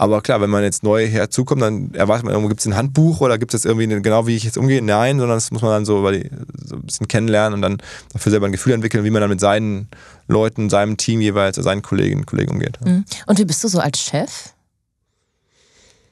Aber 0.00 0.20
klar, 0.22 0.40
wenn 0.40 0.50
man 0.50 0.62
jetzt 0.62 0.84
neu 0.84 1.08
herzukommt, 1.08 1.60
dann 1.60 1.92
erwartet 1.92 2.24
man 2.24 2.32
irgendwo, 2.32 2.48
gibt 2.48 2.60
es 2.60 2.66
ein 2.66 2.76
Handbuch 2.76 3.20
oder 3.20 3.36
gibt 3.36 3.52
es 3.52 3.64
irgendwie 3.64 3.82
eine, 3.82 4.00
genau, 4.00 4.28
wie 4.28 4.36
ich 4.36 4.44
jetzt 4.44 4.56
umgehe? 4.56 4.80
Nein, 4.80 5.18
sondern 5.18 5.36
das 5.36 5.50
muss 5.50 5.60
man 5.60 5.72
dann 5.72 5.84
so, 5.84 6.08
die, 6.10 6.30
so 6.64 6.76
ein 6.76 6.82
bisschen 6.82 7.08
kennenlernen 7.08 7.54
und 7.54 7.62
dann 7.62 7.78
dafür 8.12 8.30
selber 8.30 8.46
ein 8.46 8.52
Gefühl 8.52 8.74
entwickeln, 8.74 9.02
wie 9.04 9.10
man 9.10 9.20
dann 9.20 9.30
mit 9.30 9.40
seinen 9.40 9.88
Leuten, 10.28 10.70
seinem 10.70 10.96
Team 10.98 11.20
jeweils, 11.20 11.56
seinen 11.56 11.82
Kolleginnen 11.82 12.20
und 12.20 12.26
Kollegen 12.26 12.52
umgeht. 12.52 12.78
Mhm. 12.84 13.04
Und 13.26 13.38
wie 13.40 13.44
bist 13.44 13.64
du 13.64 13.68
so 13.68 13.80
als 13.80 14.00
Chef? 14.00 14.52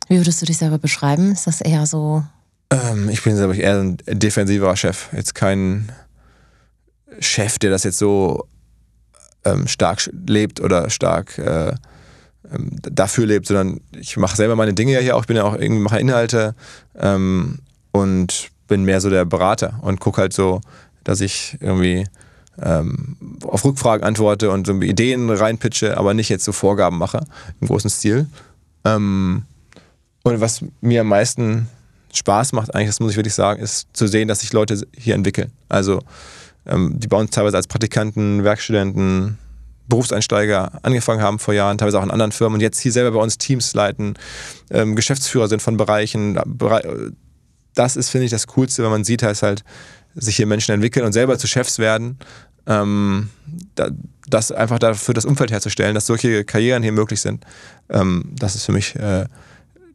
Wie 0.09 0.17
würdest 0.17 0.43
du 0.43 0.47
dich 0.47 0.59
selber 0.59 0.79
beschreiben? 0.79 1.33
Ist 1.33 1.47
das 1.47 1.61
eher 1.61 1.87
so? 1.87 2.25
Ähm, 2.71 3.09
ich 3.09 3.23
bin, 3.23 3.37
glaube 3.37 3.55
ich, 3.55 3.61
eher 3.61 3.79
ein 3.79 3.99
defensiver 4.09 4.75
Chef. 4.77 5.09
Jetzt 5.13 5.35
kein 5.35 5.93
Chef, 7.21 7.59
der 7.59 7.71
das 7.71 7.85
jetzt 7.85 7.99
so 7.99 8.47
ähm, 9.45 9.67
stark 9.67 10.11
lebt 10.27 10.61
oder 10.61 10.91
stark 10.91 11.39
äh, 11.39 11.75
ähm, 12.53 12.71
dafür 12.83 13.27
lebt, 13.27 13.47
sondern 13.47 13.81
ich 13.93 14.17
mache 14.17 14.37
selber 14.37 14.57
meine 14.57 14.75
Dinge 14.75 14.93
ja 14.93 15.01
hier 15.01 15.17
auch. 15.17 15.23
Ich 15.23 15.27
bin 15.27 15.37
ja 15.37 15.45
auch 15.45 15.55
irgendwie 15.55 15.83
mache 15.83 15.99
Inhalte 15.99 16.55
ähm, 16.97 17.61
und 17.93 18.51
bin 18.69 18.85
mehr 18.85 19.01
so 19.01 19.11
der 19.11 19.25
Berater 19.25 19.79
und 19.83 20.01
gucke 20.01 20.21
halt 20.21 20.33
so, 20.33 20.61
dass 21.05 21.21
ich 21.21 21.57
irgendwie 21.61 22.07
ähm, 22.61 23.17
auf 23.45 23.65
Rückfragen 23.65 24.05
antworte 24.05 24.51
und 24.51 24.67
so 24.67 24.75
Ideen 24.81 25.31
reinpitche, 25.31 25.97
aber 25.97 26.15
nicht 26.15 26.29
jetzt 26.29 26.45
so 26.45 26.53
Vorgaben 26.53 26.99
mache 26.99 27.25
im 27.61 27.69
großen 27.69 27.91
Stil. 27.91 28.27
Ähm, 28.85 29.45
und 30.23 30.41
was 30.41 30.65
mir 30.81 31.03
am 31.03 31.09
meisten 31.09 31.69
Spaß 32.13 32.53
macht, 32.53 32.75
eigentlich, 32.75 32.89
das 32.89 33.01
muss 33.01 33.13
ich 33.13 33.17
wirklich 33.17 33.35
sagen, 33.35 33.63
ist 33.63 33.89
zu 33.93 34.07
sehen, 34.07 34.27
dass 34.27 34.41
sich 34.41 34.53
Leute 34.53 34.87
hier 34.97 35.15
entwickeln. 35.15 35.53
Also 35.69 36.03
die 36.69 37.09
bei 37.09 37.17
uns 37.17 37.31
teilweise 37.31 37.57
als 37.57 37.67
Praktikanten, 37.67 38.45
Werkstudenten, 38.45 39.39
Berufseinsteiger 39.89 40.81
angefangen 40.83 41.23
haben 41.23 41.39
vor 41.39 41.55
Jahren, 41.55 41.79
teilweise 41.79 41.99
auch 41.99 42.03
in 42.03 42.11
anderen 42.11 42.33
Firmen 42.33 42.55
und 42.55 42.61
jetzt 42.61 42.81
hier 42.81 42.93
selber 42.93 43.17
bei 43.17 43.23
uns 43.23 43.39
Teams 43.39 43.73
leiten, 43.75 44.15
ähm, 44.71 44.97
Geschäftsführer 44.97 45.49
sind 45.49 45.63
von 45.63 45.77
Bereichen. 45.77 46.39
Das 47.75 47.97
ist, 47.97 48.11
finde 48.11 48.25
ich, 48.25 48.31
das 48.31 48.47
Coolste, 48.49 48.83
wenn 48.83 48.91
man 48.91 49.05
sieht, 49.05 49.23
dass 49.23 49.43
halt 49.43 49.63
sich 50.15 50.37
hier 50.37 50.47
Menschen 50.47 50.73
entwickeln 50.73 51.05
und 51.05 51.13
selber 51.13 51.39
zu 51.39 51.47
Chefs 51.47 51.79
werden. 51.79 52.19
Ähm, 52.67 53.29
da, 53.77 53.91
das 54.29 54.51
einfach 54.51 54.81
dafür 54.81 55.15
das 55.15 55.25
Umfeld 55.25 55.53
herzustellen, 55.53 55.95
dass 55.95 56.07
solche 56.07 56.45
Karrieren 56.45 56.83
hier 56.83 56.93
möglich 56.93 57.21
sind. 57.21 57.45
Ähm, 57.89 58.33
das 58.33 58.57
ist 58.57 58.65
für 58.65 58.73
mich 58.73 58.97
äh, 58.97 59.27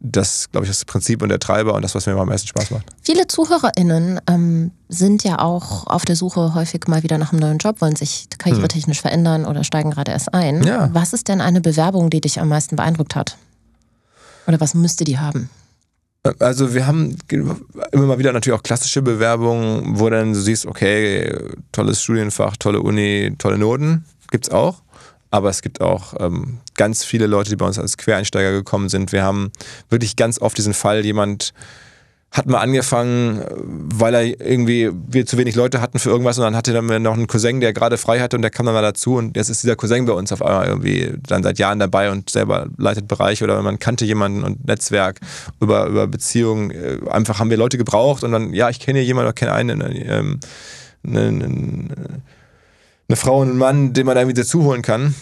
das, 0.04 0.50
glaube 0.50 0.66
ich, 0.66 0.70
ist 0.70 0.80
das 0.80 0.84
Prinzip 0.84 1.22
und 1.22 1.28
der 1.28 1.38
Treiber 1.38 1.74
und 1.74 1.82
das, 1.82 1.94
was 1.94 2.06
mir 2.06 2.16
am 2.16 2.28
meisten 2.28 2.48
Spaß 2.48 2.72
macht. 2.72 2.86
Viele 3.02 3.28
ZuhörerInnen 3.28 4.20
ähm, 4.28 4.72
sind 4.88 5.22
ja 5.22 5.38
auch 5.38 5.86
auf 5.86 6.04
der 6.04 6.16
Suche 6.16 6.54
häufig 6.54 6.88
mal 6.88 7.04
wieder 7.04 7.18
nach 7.18 7.32
einem 7.32 7.40
neuen 7.40 7.58
Job, 7.58 7.80
wollen 7.80 7.94
sich 7.94 8.26
karrieretechnisch 8.36 8.98
hm. 8.98 9.02
verändern 9.02 9.44
oder 9.46 9.62
steigen 9.62 9.92
gerade 9.92 10.10
erst 10.10 10.34
ein. 10.34 10.64
Ja. 10.64 10.90
Was 10.92 11.12
ist 11.12 11.28
denn 11.28 11.40
eine 11.40 11.60
Bewerbung, 11.60 12.10
die 12.10 12.20
dich 12.20 12.40
am 12.40 12.48
meisten 12.48 12.74
beeindruckt 12.74 13.14
hat? 13.14 13.36
Oder 14.48 14.60
was 14.60 14.74
müsste 14.74 15.04
die 15.04 15.20
haben? 15.20 15.48
Also 16.38 16.74
wir 16.74 16.86
haben 16.86 17.16
immer 17.92 18.06
mal 18.06 18.18
wieder 18.18 18.32
natürlich 18.32 18.58
auch 18.58 18.62
klassische 18.62 19.02
Bewerbungen, 19.02 19.98
wo 19.98 20.10
dann 20.10 20.32
du 20.32 20.40
siehst, 20.40 20.66
okay, 20.66 21.36
tolles 21.70 22.02
Studienfach, 22.02 22.56
tolle 22.56 22.80
Uni, 22.80 23.34
tolle 23.38 23.58
Noten, 23.58 24.04
gibt's 24.30 24.50
auch. 24.50 24.81
Aber 25.32 25.48
es 25.48 25.62
gibt 25.62 25.80
auch 25.80 26.14
ähm, 26.20 26.58
ganz 26.74 27.04
viele 27.04 27.26
Leute, 27.26 27.48
die 27.48 27.56
bei 27.56 27.66
uns 27.66 27.78
als 27.78 27.96
Quereinsteiger 27.96 28.52
gekommen 28.52 28.90
sind. 28.90 29.12
Wir 29.12 29.22
haben 29.22 29.50
wirklich 29.88 30.14
ganz 30.14 30.38
oft 30.38 30.56
diesen 30.58 30.74
Fall, 30.74 31.04
jemand 31.04 31.54
hat 32.30 32.46
mal 32.46 32.60
angefangen, 32.60 33.42
weil 33.94 34.14
er 34.14 34.22
irgendwie 34.24 34.90
wir 35.06 35.24
zu 35.24 35.38
wenig 35.38 35.54
Leute 35.54 35.80
hatten 35.80 35.98
für 35.98 36.10
irgendwas 36.10 36.38
und 36.38 36.44
dann 36.44 36.56
hatte 36.56 36.72
dann 36.72 37.02
noch 37.02 37.14
einen 37.14 37.26
Cousin, 37.26 37.60
der 37.60 37.72
gerade 37.72 37.96
frei 37.98 38.20
hatte 38.20 38.36
und 38.36 38.42
der 38.42 38.50
kam 38.50 38.66
dann 38.66 38.74
mal 38.74 38.82
dazu 38.82 39.16
und 39.16 39.36
jetzt 39.36 39.48
ist 39.48 39.62
dieser 39.62 39.76
Cousin 39.76 40.04
bei 40.06 40.12
uns 40.12 40.32
auf 40.32 40.42
einmal 40.42 40.66
irgendwie 40.66 41.12
dann 41.26 41.42
seit 41.42 41.58
Jahren 41.58 41.78
dabei 41.78 42.10
und 42.10 42.30
selber 42.30 42.68
leitet 42.78 43.08
Bereich 43.08 43.42
oder 43.42 43.60
man 43.62 43.78
kannte 43.78 44.06
jemanden 44.06 44.44
und 44.44 44.66
Netzwerk 44.66 45.20
über, 45.60 45.86
über 45.86 46.06
Beziehungen. 46.06 46.70
Äh, 46.70 46.98
einfach 47.10 47.38
haben 47.38 47.50
wir 47.50 47.58
Leute 47.58 47.76
gebraucht 47.76 48.24
und 48.24 48.32
dann, 48.32 48.54
ja, 48.54 48.70
ich 48.70 48.80
kenne 48.80 49.00
jemanden 49.00 49.28
oder 49.28 49.34
kenne 49.34 49.52
einen, 49.52 49.82
ähm, 49.82 50.40
eine, 51.06 51.88
eine 53.08 53.16
Frau 53.16 53.40
und 53.40 53.50
einen 53.50 53.58
Mann, 53.58 53.92
den 53.92 54.06
man 54.06 54.16
irgendwie 54.16 54.40
dazu 54.40 54.64
holen 54.64 54.82
kann. 54.82 55.14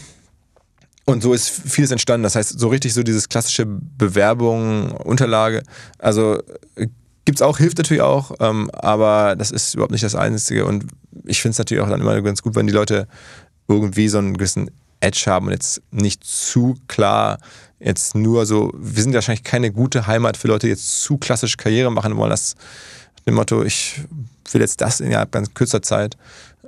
Und 1.07 1.22
so 1.22 1.33
ist 1.33 1.49
vieles 1.49 1.91
entstanden. 1.91 2.22
Das 2.22 2.37
heißt, 2.37 2.59
so 2.59 2.68
richtig 2.68 2.95
so 2.95 3.03
dieses 3.03 3.28
klassische 3.28 3.66
Bewerbung, 3.66 4.93
Unterlage. 4.93 5.62
Also 5.99 6.39
Gibt 7.31 7.39
es 7.39 7.43
auch, 7.43 7.59
hilft 7.59 7.78
natürlich 7.78 8.03
auch, 8.03 8.33
ähm, 8.41 8.70
aber 8.72 9.37
das 9.37 9.51
ist 9.51 9.74
überhaupt 9.74 9.93
nicht 9.93 10.03
das 10.03 10.14
Einzige. 10.14 10.64
Und 10.64 10.87
ich 11.24 11.41
finde 11.41 11.53
es 11.53 11.59
natürlich 11.59 11.81
auch 11.81 11.89
dann 11.89 12.01
immer 12.01 12.20
ganz 12.22 12.43
gut, 12.43 12.57
wenn 12.57 12.66
die 12.66 12.72
Leute 12.72 13.07
irgendwie 13.68 14.09
so 14.09 14.18
einen 14.18 14.35
gewissen 14.35 14.70
Edge 15.01 15.24
haben 15.26 15.47
und 15.47 15.53
jetzt 15.53 15.83
nicht 15.91 16.24
zu 16.24 16.76
klar 16.89 17.39
jetzt 17.78 18.14
nur 18.14 18.47
so, 18.47 18.72
wir 18.74 19.03
sind 19.03 19.14
wahrscheinlich 19.14 19.45
keine 19.45 19.70
gute 19.70 20.07
Heimat 20.07 20.37
für 20.37 20.49
Leute, 20.49 20.66
die 20.66 20.72
jetzt 20.72 21.03
zu 21.03 21.18
klassisch 21.18 21.57
Karriere 21.57 21.93
machen 21.93 22.16
wollen. 22.16 22.31
Das 22.31 22.57
dem 23.31 23.37
Motto, 23.37 23.62
ich 23.62 24.01
will 24.53 24.61
jetzt 24.61 24.81
das 24.81 25.01
innerhalb 25.01 25.33
ganz 25.33 25.55
kürzer 25.55 25.83
Zeit 25.83 26.16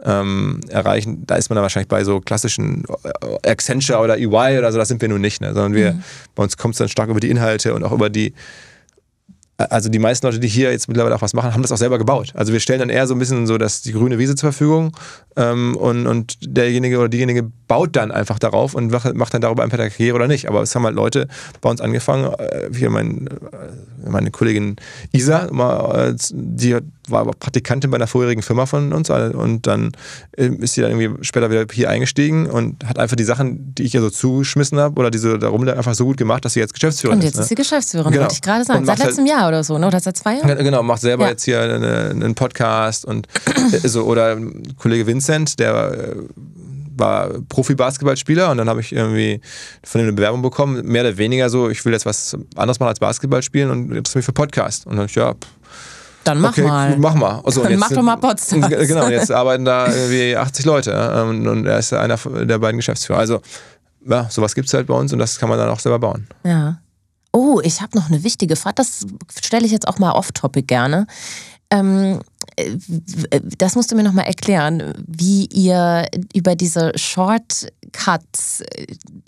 ähm, 0.04 0.60
erreichen. 0.68 1.24
Da 1.26 1.36
ist 1.36 1.48
man 1.48 1.56
dann 1.56 1.62
wahrscheinlich 1.62 1.88
bei 1.88 2.04
so 2.04 2.20
klassischen 2.20 2.84
äh, 3.04 3.50
Accenture 3.50 3.98
oder 3.98 4.18
EY 4.18 4.58
oder 4.58 4.72
so, 4.72 4.78
das 4.78 4.88
sind 4.88 5.00
wir 5.00 5.08
nun 5.08 5.20
nicht, 5.20 5.40
ne? 5.40 5.54
sondern 5.54 5.74
wir, 5.74 5.94
mhm. 5.94 6.02
bei 6.34 6.42
uns 6.42 6.56
kommt 6.56 6.74
es 6.74 6.78
dann 6.78 6.88
stark 6.88 7.08
über 7.08 7.20
die 7.20 7.30
Inhalte 7.30 7.74
und 7.74 7.84
auch 7.84 7.92
über 7.92 8.10
die 8.10 8.32
also 9.58 9.88
die 9.88 9.98
meisten 9.98 10.26
Leute, 10.26 10.40
die 10.40 10.48
hier 10.48 10.72
jetzt 10.72 10.88
mittlerweile 10.88 11.14
auch 11.14 11.22
was 11.22 11.34
machen, 11.34 11.52
haben 11.52 11.62
das 11.62 11.72
auch 11.72 11.76
selber 11.76 11.98
gebaut. 11.98 12.32
Also 12.34 12.52
wir 12.52 12.60
stellen 12.60 12.80
dann 12.80 12.88
eher 12.88 13.06
so 13.06 13.14
ein 13.14 13.18
bisschen 13.18 13.46
so 13.46 13.58
dass 13.58 13.82
die 13.82 13.92
grüne 13.92 14.18
Wiese 14.18 14.34
zur 14.34 14.52
Verfügung 14.52 14.96
ähm, 15.36 15.76
und, 15.76 16.06
und 16.06 16.36
derjenige 16.40 16.98
oder 16.98 17.08
diejenige 17.08 17.50
baut 17.68 17.94
dann 17.96 18.10
einfach 18.10 18.38
darauf 18.38 18.74
und 18.74 18.90
macht 19.14 19.34
dann 19.34 19.40
darüber 19.40 19.62
eine 19.62 19.70
Karriere 19.70 20.16
oder 20.16 20.26
nicht. 20.26 20.48
Aber 20.48 20.62
es 20.62 20.74
haben 20.74 20.84
halt 20.84 20.96
Leute 20.96 21.28
bei 21.60 21.70
uns 21.70 21.80
angefangen, 21.80 22.32
äh, 22.34 22.70
hier 22.74 22.90
mein, 22.90 23.26
äh, 23.26 24.08
meine 24.08 24.30
Kollegin 24.30 24.76
Isa, 25.12 25.46
äh, 25.46 26.14
die 26.32 26.78
war 27.08 27.24
Praktikantin 27.24 27.90
bei 27.90 27.96
einer 27.96 28.06
vorherigen 28.06 28.42
Firma 28.42 28.66
von 28.66 28.92
uns 28.92 29.10
und 29.10 29.66
dann 29.66 29.92
ist 30.36 30.74
sie 30.74 30.82
dann 30.82 30.98
irgendwie 30.98 31.24
später 31.24 31.50
wieder 31.50 31.66
hier 31.72 31.90
eingestiegen 31.90 32.46
und 32.46 32.84
hat 32.86 32.98
einfach 32.98 33.16
die 33.16 33.24
Sachen, 33.24 33.74
die 33.74 33.82
ich 33.82 33.94
ihr 33.94 34.00
so 34.00 34.10
zugeschmissen 34.10 34.78
habe 34.78 34.98
oder 35.00 35.10
diese 35.10 35.38
da 35.38 35.48
rum 35.48 35.66
einfach 35.68 35.94
so 35.94 36.04
gut 36.04 36.16
gemacht, 36.16 36.44
dass 36.44 36.54
sie 36.54 36.60
jetzt 36.60 36.74
Geschäftsführerin 36.74 37.18
ist. 37.18 37.24
Und 37.24 37.28
jetzt 37.28 37.34
ist, 37.34 37.40
ne? 37.40 37.48
sie 37.48 37.54
Geschäftsführerin, 37.54 38.12
genau. 38.12 38.22
wollte 38.22 38.34
ich 38.34 38.42
gerade 38.42 38.64
sagen. 38.64 38.84
Seit 38.84 38.98
halt 38.98 39.08
letztem 39.08 39.26
halt, 39.26 39.38
Jahr 39.38 39.48
oder 39.48 39.64
so, 39.64 39.78
ne? 39.78 39.86
oder 39.86 40.00
seit 40.00 40.16
zwei 40.16 40.36
Jahren? 40.36 40.58
Genau, 40.58 40.82
macht 40.82 41.00
selber 41.00 41.24
ja. 41.24 41.30
jetzt 41.30 41.44
hier 41.44 41.60
einen 41.60 42.34
Podcast 42.34 43.04
und 43.04 43.26
so 43.84 44.04
oder 44.04 44.36
Kollege 44.78 45.06
Vincent, 45.06 45.58
der 45.58 45.92
äh, 45.92 46.16
war 46.96 47.30
Profi-Basketballspieler 47.48 48.50
und 48.50 48.58
dann 48.58 48.68
habe 48.68 48.80
ich 48.80 48.92
irgendwie 48.92 49.40
von 49.82 50.00
ihm 50.00 50.04
eine 50.04 50.12
Bewerbung 50.12 50.42
bekommen, 50.42 50.84
mehr 50.84 51.02
oder 51.02 51.16
weniger 51.16 51.48
so, 51.48 51.70
ich 51.70 51.84
will 51.84 51.92
jetzt 51.92 52.06
was 52.06 52.36
anderes 52.54 52.80
machen 52.80 52.88
als 52.88 53.00
Basketball 53.00 53.42
spielen 53.42 53.70
und 53.70 53.92
interessiere 53.92 54.18
mich 54.18 54.26
für 54.26 54.32
Podcast. 54.32 54.86
Und 54.86 54.96
dann 54.96 55.06
ich, 55.06 55.14
ja, 55.14 55.34
dann 56.24 56.40
mach 56.40 56.50
okay, 56.50 56.62
mal. 56.62 56.96
mach 56.98 57.14
mal. 57.14 57.40
Also, 57.44 57.66
jetzt, 57.66 57.78
mach 57.78 57.90
doch 57.90 58.02
mal 58.02 58.16
Podcast. 58.16 58.52
Genau, 58.68 59.08
jetzt 59.08 59.30
arbeiten 59.32 59.64
da 59.64 59.86
irgendwie 59.86 60.36
80 60.36 60.64
Leute 60.64 60.90
ähm, 61.14 61.46
und 61.46 61.66
er 61.66 61.78
ist 61.78 61.92
einer 61.92 62.16
der 62.16 62.58
beiden 62.58 62.78
Geschäftsführer. 62.78 63.18
Also, 63.18 63.40
ja, 64.06 64.28
sowas 64.30 64.54
gibt 64.54 64.68
es 64.68 64.74
halt 64.74 64.86
bei 64.86 64.94
uns 64.94 65.12
und 65.12 65.18
das 65.18 65.38
kann 65.38 65.48
man 65.48 65.58
dann 65.58 65.68
auch 65.68 65.80
selber 65.80 65.98
bauen. 65.98 66.26
Ja. 66.44 66.78
Oh, 67.32 67.60
ich 67.62 67.80
habe 67.80 67.96
noch 67.96 68.08
eine 68.08 68.24
wichtige 68.24 68.56
Frage. 68.56 68.74
Das 68.76 69.06
stelle 69.42 69.64
ich 69.64 69.72
jetzt 69.72 69.88
auch 69.88 69.98
mal 69.98 70.12
off-topic 70.12 70.66
gerne. 70.66 71.06
Ähm, 71.72 72.20
äh, 72.56 73.40
das 73.58 73.74
musst 73.74 73.90
du 73.90 73.96
mir 73.96 74.02
nochmal 74.02 74.26
erklären, 74.26 74.92
wie 75.06 75.46
ihr 75.46 76.06
über 76.34 76.54
diese 76.54 76.92
Shortcuts 76.96 78.60
äh, 78.60 78.86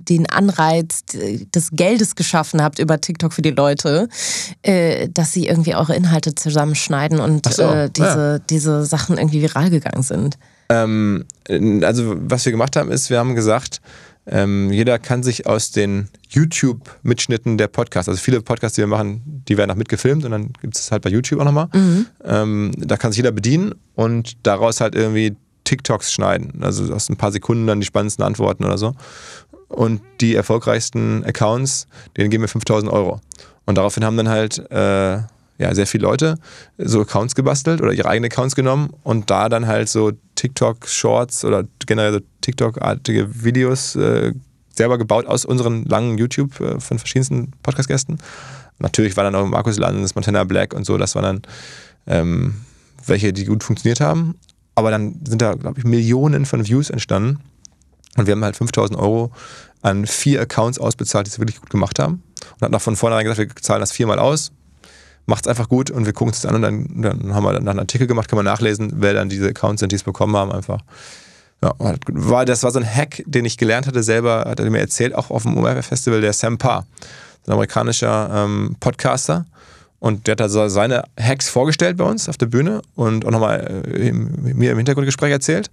den 0.09 0.29
Anreiz 0.29 1.05
des 1.07 1.71
Geldes 1.73 2.15
geschaffen 2.15 2.63
habt 2.63 2.79
über 2.79 3.01
TikTok 3.01 3.33
für 3.33 3.43
die 3.43 3.51
Leute, 3.51 4.09
äh, 4.63 5.09
dass 5.09 5.33
sie 5.33 5.47
irgendwie 5.47 5.75
eure 5.75 5.97
Inhalte 5.97 6.35
zusammenschneiden 6.35 7.19
und 7.19 7.47
so, 7.47 7.89
diese, 7.89 8.33
ja. 8.35 8.39
diese 8.39 8.85
Sachen 8.85 9.17
irgendwie 9.17 9.41
viral 9.41 9.71
gegangen 9.71 10.03
sind. 10.03 10.37
Ähm, 10.69 11.25
also 11.83 12.15
was 12.19 12.45
wir 12.45 12.53
gemacht 12.53 12.77
haben, 12.77 12.91
ist, 12.91 13.09
wir 13.09 13.19
haben 13.19 13.35
gesagt, 13.35 13.81
ähm, 14.27 14.71
jeder 14.73 14.99
kann 14.99 15.23
sich 15.23 15.47
aus 15.47 15.71
den 15.71 16.09
YouTube-Mitschnitten 16.31 17.59
der 17.59 17.69
Podcasts, 17.69 18.09
also 18.09 18.21
viele 18.21 18.41
Podcasts, 18.41 18.77
die 18.77 18.83
wir 18.83 18.87
machen, 18.87 19.43
die 19.49 19.57
werden 19.57 19.71
auch 19.71 19.77
mitgefilmt 19.77 20.25
und 20.25 20.31
dann 20.31 20.53
gibt 20.61 20.77
es 20.77 20.91
halt 20.91 21.03
bei 21.03 21.11
YouTube 21.11 21.41
auch 21.41 21.45
nochmal. 21.45 21.69
Mhm. 21.73 22.07
Ähm, 22.25 22.73
da 22.79 22.97
kann 22.97 23.13
sich 23.13 23.19
jeder 23.19 23.33
bedienen 23.33 23.75
und 23.95 24.47
daraus 24.47 24.81
halt 24.81 24.95
irgendwie 24.95 25.37
TikToks 25.65 26.13
schneiden. 26.13 26.63
Also 26.63 26.93
aus 26.93 27.09
ein 27.09 27.17
paar 27.17 27.33
Sekunden 27.33 27.67
dann 27.67 27.81
die 27.81 27.87
spannendsten 27.87 28.25
Antworten 28.25 28.65
oder 28.65 28.79
so. 28.79 28.95
Und 29.69 30.01
die 30.21 30.35
erfolgreichsten 30.35 31.25
Accounts, 31.25 31.87
denen 32.17 32.31
geben 32.31 32.45
wir 32.45 32.49
5000 32.49 32.93
Euro. 32.93 33.21
Und 33.67 33.77
daraufhin 33.77 34.05
haben 34.05 34.17
dann 34.17 34.29
halt 34.29 34.59
äh, 34.71 35.19
ja, 35.59 35.75
sehr 35.75 35.87
viele 35.87 36.03
Leute 36.03 36.37
so 36.79 37.03
Accounts 37.03 37.35
gebastelt 37.35 37.81
oder 37.81 37.93
ihre 37.93 38.09
eigenen 38.09 38.31
Accounts 38.31 38.57
genommen 38.57 38.91
und 39.03 39.31
da 39.31 39.49
dann 39.49 39.67
halt 39.67 39.89
so 39.89 40.13
TikTok-Shorts 40.35 41.45
oder 41.45 41.65
generell 41.87 42.15
so 42.15 42.21
TikTok-artige 42.41 43.45
Videos 43.45 43.95
äh, 43.97 44.33
selber 44.75 44.99
gebaut 44.99 45.27
aus 45.27 45.45
unseren 45.45 45.85
langen 45.85 46.19
YouTube 46.19 46.61
äh, 46.61 46.81
von 46.81 46.99
verschiedensten 46.99 47.53
Podcast-Gästen. 47.63 48.19
Natürlich 48.81 49.17
war 49.17 49.25
dann 49.25 49.35
auch 49.37 49.47
Markus 49.47 49.79
Lanz, 49.79 50.15
Montana 50.15 50.45
Black 50.45 50.75
und 50.75 50.85
so, 50.85 50.99
das 50.99 51.15
waren 51.15 51.25
dann 51.25 51.43
ähm, 52.07 52.55
welche, 53.07 53.33
die 53.33 53.45
gut 53.45 53.63
funktioniert 53.63 54.01
haben. 54.01 54.35
Aber 54.75 54.91
dann 54.91 55.21
sind 55.25 55.41
da, 55.41 55.55
glaube 55.55 55.79
ich, 55.79 55.85
Millionen 55.85 56.47
von 56.47 56.67
Views 56.67 56.91
entstanden. 56.91 57.41
Und 58.17 58.27
wir 58.27 58.33
haben 58.33 58.45
halt 58.45 58.57
5000 58.57 58.99
Euro 58.99 59.33
an 59.83 60.07
vier 60.07 60.41
Accounts 60.41 60.79
ausbezahlt, 60.79 61.27
die 61.27 61.31
es 61.31 61.39
wirklich 61.39 61.61
gut 61.61 61.71
gemacht 61.71 61.99
haben. 61.99 62.23
Und 62.55 62.63
hatten 62.63 62.75
auch 62.75 62.83
von 62.83 62.97
vornherein 62.97 63.25
gesagt, 63.25 63.39
wir 63.39 63.63
zahlen 63.63 63.81
das 63.81 63.93
viermal 63.93 64.19
aus, 64.19 64.53
macht 65.27 65.47
es 65.47 65.51
einfach 65.51 65.69
gut 65.69 65.91
und 65.91 66.07
wir 66.07 66.13
gucken 66.13 66.29
uns 66.29 66.41
das 66.41 66.51
an 66.51 66.57
und 66.57 66.63
dann, 66.63 67.03
dann 67.03 67.35
haben 67.35 67.45
wir 67.45 67.53
dann 67.53 67.69
einen 67.69 67.79
Artikel 67.79 68.07
gemacht, 68.07 68.29
kann 68.29 68.37
man 68.37 68.45
nachlesen, 68.45 68.93
wer 68.97 69.15
dann 69.15 69.29
diese 69.29 69.49
Accounts 69.49 69.81
sind, 69.81 69.93
die 69.93 69.97
es 69.97 70.03
bekommen 70.03 70.37
haben, 70.37 70.53
einfach. 70.53 70.81
Ja, 71.63 71.73
war, 71.79 72.45
das 72.45 72.63
war 72.63 72.71
so 72.71 72.79
ein 72.79 72.87
Hack, 72.87 73.23
den 73.27 73.45
ich 73.45 73.57
gelernt 73.57 73.87
hatte 73.87 74.03
selber, 74.03 74.45
hat 74.47 74.61
er 74.61 74.69
mir 74.71 74.81
erzählt, 74.81 75.15
auch 75.15 75.31
auf 75.31 75.45
dem 75.45 75.57
OMR-Festival, 75.57 76.21
der 76.21 76.33
Sam 76.33 76.59
Parr, 76.59 76.87
ein 77.47 77.53
amerikanischer 77.53 78.31
ähm, 78.33 78.77
Podcaster. 78.81 79.47
Und 79.99 80.27
der 80.27 80.33
hat 80.33 80.41
da 80.41 80.69
seine 80.69 81.05
Hacks 81.19 81.49
vorgestellt 81.49 81.97
bei 81.97 82.05
uns 82.05 82.29
auf 82.29 82.37
der 82.37 82.45
Bühne 82.45 82.83
und 82.95 83.25
auch 83.25 83.31
nochmal 83.31 83.83
äh, 83.87 84.13
mir 84.13 84.73
im 84.73 84.77
Hintergrundgespräch 84.77 85.33
erzählt. 85.33 85.71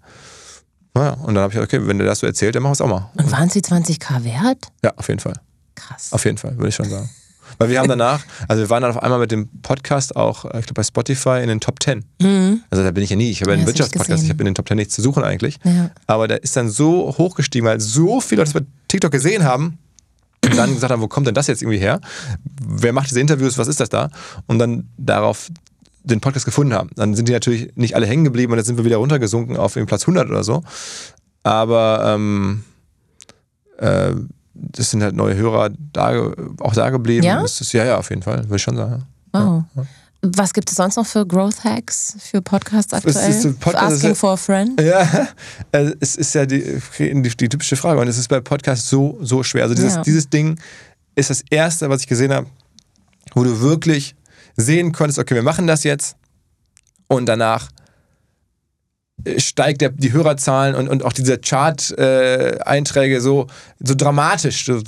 Naja, 0.94 1.12
und 1.12 1.36
dann 1.36 1.44
habe 1.44 1.54
ich 1.54 1.60
gesagt, 1.60 1.74
okay, 1.74 1.86
wenn 1.86 1.98
der 1.98 2.08
das 2.08 2.20
so 2.20 2.28
erzählt, 2.28 2.56
dann 2.56 2.64
machen 2.64 2.72
wir 2.72 2.74
es 2.76 2.82
auch 2.82 2.88
mal. 2.88 3.10
Und 3.18 3.30
waren 3.30 3.50
sie 3.50 3.60
20k 3.60 4.24
wert? 4.24 4.68
Ja, 4.84 4.94
auf 4.96 5.10
jeden 5.10 5.20
Fall. 5.20 5.34
Krass. 5.76 6.14
Auf 6.14 6.24
jeden 6.24 6.38
Fall, 6.38 6.56
würde 6.56 6.70
ich 6.70 6.76
schon 6.76 6.90
sagen. 6.90 7.10
Weil 7.58 7.70
wir 7.70 7.80
haben 7.80 7.88
danach, 7.88 8.24
also 8.48 8.62
wir 8.62 8.70
waren 8.70 8.82
dann 8.82 8.92
auf 8.92 9.02
einmal 9.02 9.20
mit 9.20 9.32
dem 9.32 9.48
Podcast 9.62 10.16
auch, 10.16 10.46
äh, 10.46 10.60
ich 10.60 10.66
glaube 10.66 10.76
bei 10.76 10.84
Spotify 10.84 11.40
in 11.42 11.48
den 11.48 11.60
Top 11.60 11.82
10. 11.82 12.06
Mhm. 12.22 12.62
Also 12.70 12.84
da 12.84 12.92
bin 12.92 13.04
ich 13.04 13.10
ja 13.10 13.16
nie. 13.16 13.30
Ich 13.30 13.42
habe 13.42 13.52
ja 13.52 13.58
einen 13.58 13.68
Wirtschaftspodcast, 13.68 14.24
ich 14.24 14.30
habe 14.30 14.40
in 14.40 14.46
den 14.46 14.56
Top 14.56 14.68
10 14.68 14.78
nichts 14.78 14.96
zu 14.96 15.02
suchen 15.02 15.24
eigentlich. 15.24 15.60
Ja. 15.64 15.92
Aber 16.08 16.28
der 16.28 16.44
ist 16.44 16.56
dann 16.56 16.70
so 16.70 17.16
hochgestiegen, 17.18 17.68
weil 17.68 17.80
so 17.80 18.22
viele 18.22 18.42
Leute 18.42 18.54
das 18.54 18.62
bei 18.62 18.68
TikTok 18.88 19.12
gesehen 19.12 19.44
haben, 19.44 19.78
und 20.44 20.58
dann 20.58 20.74
gesagt 20.74 20.92
haben, 20.92 21.02
wo 21.02 21.08
kommt 21.08 21.28
denn 21.28 21.36
das 21.36 21.48
jetzt 21.48 21.62
irgendwie 21.62 21.78
her? 21.78 22.02
Wer 22.66 22.94
macht 22.94 23.10
diese 23.10 23.20
Interviews? 23.20 23.58
Was 23.58 23.68
ist 23.68 23.80
das 23.80 23.90
da? 23.90 24.10
Und 24.48 24.60
dann 24.60 24.90
darauf 24.98 25.50
den 26.04 26.20
Podcast 26.20 26.46
gefunden 26.46 26.74
haben. 26.74 26.90
Dann 26.96 27.16
sind 27.16 27.28
die 27.28 27.32
natürlich 27.32 27.76
nicht 27.76 27.96
alle 27.96 28.08
hängen 28.08 28.24
geblieben 28.24 28.52
und 28.52 28.58
dann 28.58 28.66
sind 28.66 28.78
wir 28.78 28.86
wieder 28.86 28.98
runtergesunken 28.98 29.56
auf 29.56 29.74
Platz 29.86 30.04
100 30.04 30.30
oder 30.30 30.44
so. 30.44 30.64
Aber 31.44 32.14
ähm, 32.16 32.64
äh, 33.78 34.14
das 34.62 34.92
sind 34.92 35.02
halt 35.04 35.16
neue 35.16 35.36
Hörer 35.36 35.70
da, 35.94 36.34
auch 36.60 36.74
da 36.74 36.90
geblieben. 36.90 37.24
Ja? 37.24 37.42
Das 37.42 37.72
ja, 37.74 37.84
ja, 37.84 37.98
auf 37.98 38.10
jeden 38.10 38.22
Fall, 38.22 38.44
würde 38.44 38.56
ich 38.56 38.62
schon 38.62 38.78
sagen. 38.78 39.04
Wow. 39.32 39.64
Ja, 39.76 39.84
Was 40.22 40.54
gibt 40.54 40.70
es 40.70 40.76
sonst 40.76 40.98
noch 40.98 41.06
für 41.06 41.26
Growth 41.26 41.64
Hacks 41.64 42.16
für 42.20 42.42
Podcasts 42.42 42.94
aktuell? 42.94 43.30
Ist, 43.30 43.60
Podcast 43.60 43.94
Asking 43.94 44.16
for 44.16 44.32
a 44.32 44.38
friend? 44.38 44.80
Ja, 44.80 45.28
äh, 45.72 45.92
es 46.00 46.16
ist 46.16 46.36
ja 46.36 46.46
die, 46.46 46.82
die, 47.00 47.14
die, 47.22 47.50
typische 47.50 47.76
Frage 47.76 48.00
und 48.00 48.08
es 48.08 48.18
ist 48.18 48.28
bei 48.28 48.40
Podcasts 48.40 48.90
so, 48.90 49.18
so 49.22 49.42
schwer. 49.42 49.64
Also 49.64 49.76
dieses, 49.76 49.96
ja. 49.96 50.04
dieses 50.04 50.30
Ding 50.30 50.60
ist 51.16 51.30
das 51.30 51.44
Erste, 51.50 51.90
was 51.90 52.02
ich 52.02 52.08
gesehen 52.08 52.34
habe, 52.34 52.48
wo 53.34 53.44
du 53.44 53.62
wirklich 53.62 54.16
sehen 54.56 54.92
konntest, 54.92 55.18
okay, 55.18 55.36
wir 55.36 55.44
machen 55.44 55.66
das 55.66 55.84
jetzt 55.84 56.16
und 57.08 57.26
danach 57.26 57.70
steigt 59.38 59.82
der, 59.82 59.90
die 59.90 60.14
Hörerzahlen 60.14 60.76
und, 60.76 60.88
und 60.88 61.04
auch 61.04 61.14
diese 61.14 61.38
Chart-Einträge 61.38 63.16
äh, 63.16 63.20
so, 63.20 63.48
so 63.80 63.96
dramatisch. 63.96 64.66
So, 64.66 64.82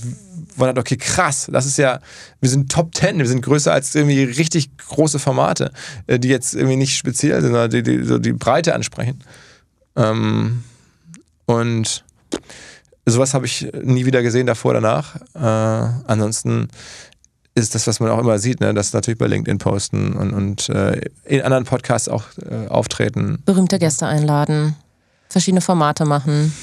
man 0.58 0.70
hat, 0.70 0.78
okay, 0.78 0.98
krass, 0.98 1.50
das 1.52 1.66
ist 1.66 1.78
ja, 1.78 2.00
wir 2.42 2.50
sind 2.50 2.72
Top 2.72 2.96
10, 2.96 3.20
wir 3.20 3.28
sind 3.28 3.42
größer 3.42 3.72
als 3.72 3.94
irgendwie 3.96 4.24
richtig 4.24 4.76
große 4.78 5.20
Formate, 5.20 5.72
äh, 6.08 6.20
die 6.20 6.30
jetzt 6.30 6.54
irgendwie 6.54 6.78
nicht 6.78 6.98
speziell 6.98 7.42
sind, 7.42 7.52
sondern 7.52 7.70
die, 7.70 7.84
die 7.84 8.04
so 8.04 8.18
die 8.20 8.34
Breite 8.34 8.74
ansprechen. 8.74 9.20
Ähm, 9.96 10.64
und 11.46 12.04
sowas 13.06 13.34
habe 13.34 13.46
ich 13.46 13.72
nie 13.84 14.06
wieder 14.06 14.22
gesehen 14.22 14.48
davor, 14.48 14.74
danach. 14.74 15.16
Äh, 15.36 15.94
ansonsten 16.08 16.70
ist 17.56 17.76
das, 17.76 17.86
was 17.88 18.00
man 18.00 18.10
auch 18.10 18.20
immer 18.20 18.40
sieht, 18.40 18.62
ne? 18.62 18.74
dass 18.74 18.94
natürlich 18.94 19.18
bei 19.18 19.28
LinkedIn 19.28 19.60
posten 19.60 20.14
und, 20.14 20.34
und 20.34 20.70
äh, 20.70 21.02
in 21.26 21.42
anderen 21.42 21.66
Podcasts 21.66 22.10
auch 22.10 22.24
äh, 22.50 22.68
auftreten. 22.68 23.42
Berühmte 23.46 23.80
Gäste 23.80 24.08
einladen, 24.08 24.76
verschiedene 25.30 25.62
Formate 25.62 26.06
machen. 26.06 26.54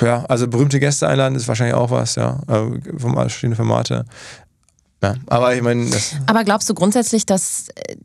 Ja, 0.00 0.24
also 0.24 0.48
berühmte 0.48 0.80
Gäste 0.80 1.08
einladen 1.08 1.36
ist 1.36 1.48
wahrscheinlich 1.48 1.74
auch 1.74 1.90
was, 1.90 2.16
ja. 2.16 2.40
Äh, 2.48 2.98
verschiedene 2.98 3.56
Formate. 3.56 4.04
Ja, 5.02 5.14
aber 5.26 5.54
ich 5.54 5.62
meine. 5.62 5.88
Aber 6.26 6.44
glaubst 6.44 6.68
du 6.68 6.74
grundsätzlich, 6.74 7.24
dass 7.24 7.68
äh, 7.74 7.96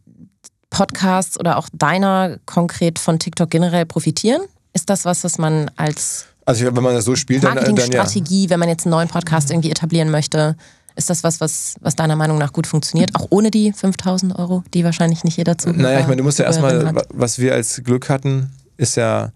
Podcasts 0.69 1.39
oder 1.39 1.57
auch 1.57 1.67
deiner 1.73 2.37
konkret 2.45 2.99
von 2.99 3.19
TikTok 3.19 3.49
generell 3.49 3.85
profitieren? 3.85 4.41
Ist 4.73 4.89
das 4.89 5.05
was, 5.05 5.23
was 5.23 5.37
man 5.37 5.71
als 5.75 6.25
also 6.45 6.65
wenn 6.65 6.83
man 6.83 6.95
das 6.95 7.05
so 7.05 7.15
spielt, 7.15 7.43
dann, 7.43 7.57
dann 7.57 7.91
ja. 7.91 8.05
wenn 8.49 8.59
man 8.59 8.69
jetzt 8.69 8.85
einen 8.85 8.91
neuen 8.91 9.07
Podcast 9.07 9.51
irgendwie 9.51 9.69
etablieren 9.69 10.09
möchte, 10.09 10.55
ist 10.99 11.09
das 11.09 11.23
was, 11.23 11.41
was, 11.41 11.75
was 11.81 11.95
deiner 11.95 12.15
Meinung 12.15 12.37
nach 12.37 12.53
gut 12.53 12.67
funktioniert? 12.67 13.15
Auch 13.15 13.27
ohne 13.31 13.49
die 13.49 13.73
5000 13.73 14.37
Euro, 14.37 14.63
die 14.73 14.83
wahrscheinlich 14.83 15.23
nicht 15.23 15.37
jeder 15.37 15.57
zu. 15.57 15.71
Naja, 15.71 16.01
ich 16.01 16.05
meine, 16.05 16.17
du 16.17 16.23
musst 16.23 16.37
ja 16.37 16.45
erstmal, 16.45 16.93
was 17.11 17.39
wir 17.39 17.53
als 17.53 17.81
Glück 17.83 18.09
hatten, 18.09 18.51
ist 18.77 18.97
ja, 18.97 19.31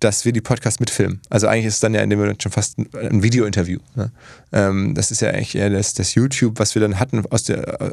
dass 0.00 0.24
wir 0.24 0.32
die 0.32 0.40
Podcasts 0.40 0.80
mitfilmen. 0.80 1.20
Also 1.30 1.46
eigentlich 1.46 1.66
ist 1.66 1.74
es 1.74 1.80
dann 1.80 1.94
ja 1.94 2.00
in 2.00 2.10
dem 2.10 2.18
Moment 2.18 2.42
schon 2.42 2.52
fast 2.52 2.78
ein, 2.78 3.22
Video-Interview. 3.22 3.78
Ne? 3.94 4.10
Ähm, 4.52 4.94
das 4.94 5.10
ist 5.10 5.20
ja 5.20 5.30
eigentlich 5.30 5.54
eher 5.54 5.70
das, 5.70 5.94
das, 5.94 6.14
YouTube, 6.14 6.58
was 6.58 6.74
wir 6.74 6.82
dann 6.82 6.98
hatten, 6.98 7.24
aus 7.30 7.44
der, 7.44 7.80
äh, 7.80 7.92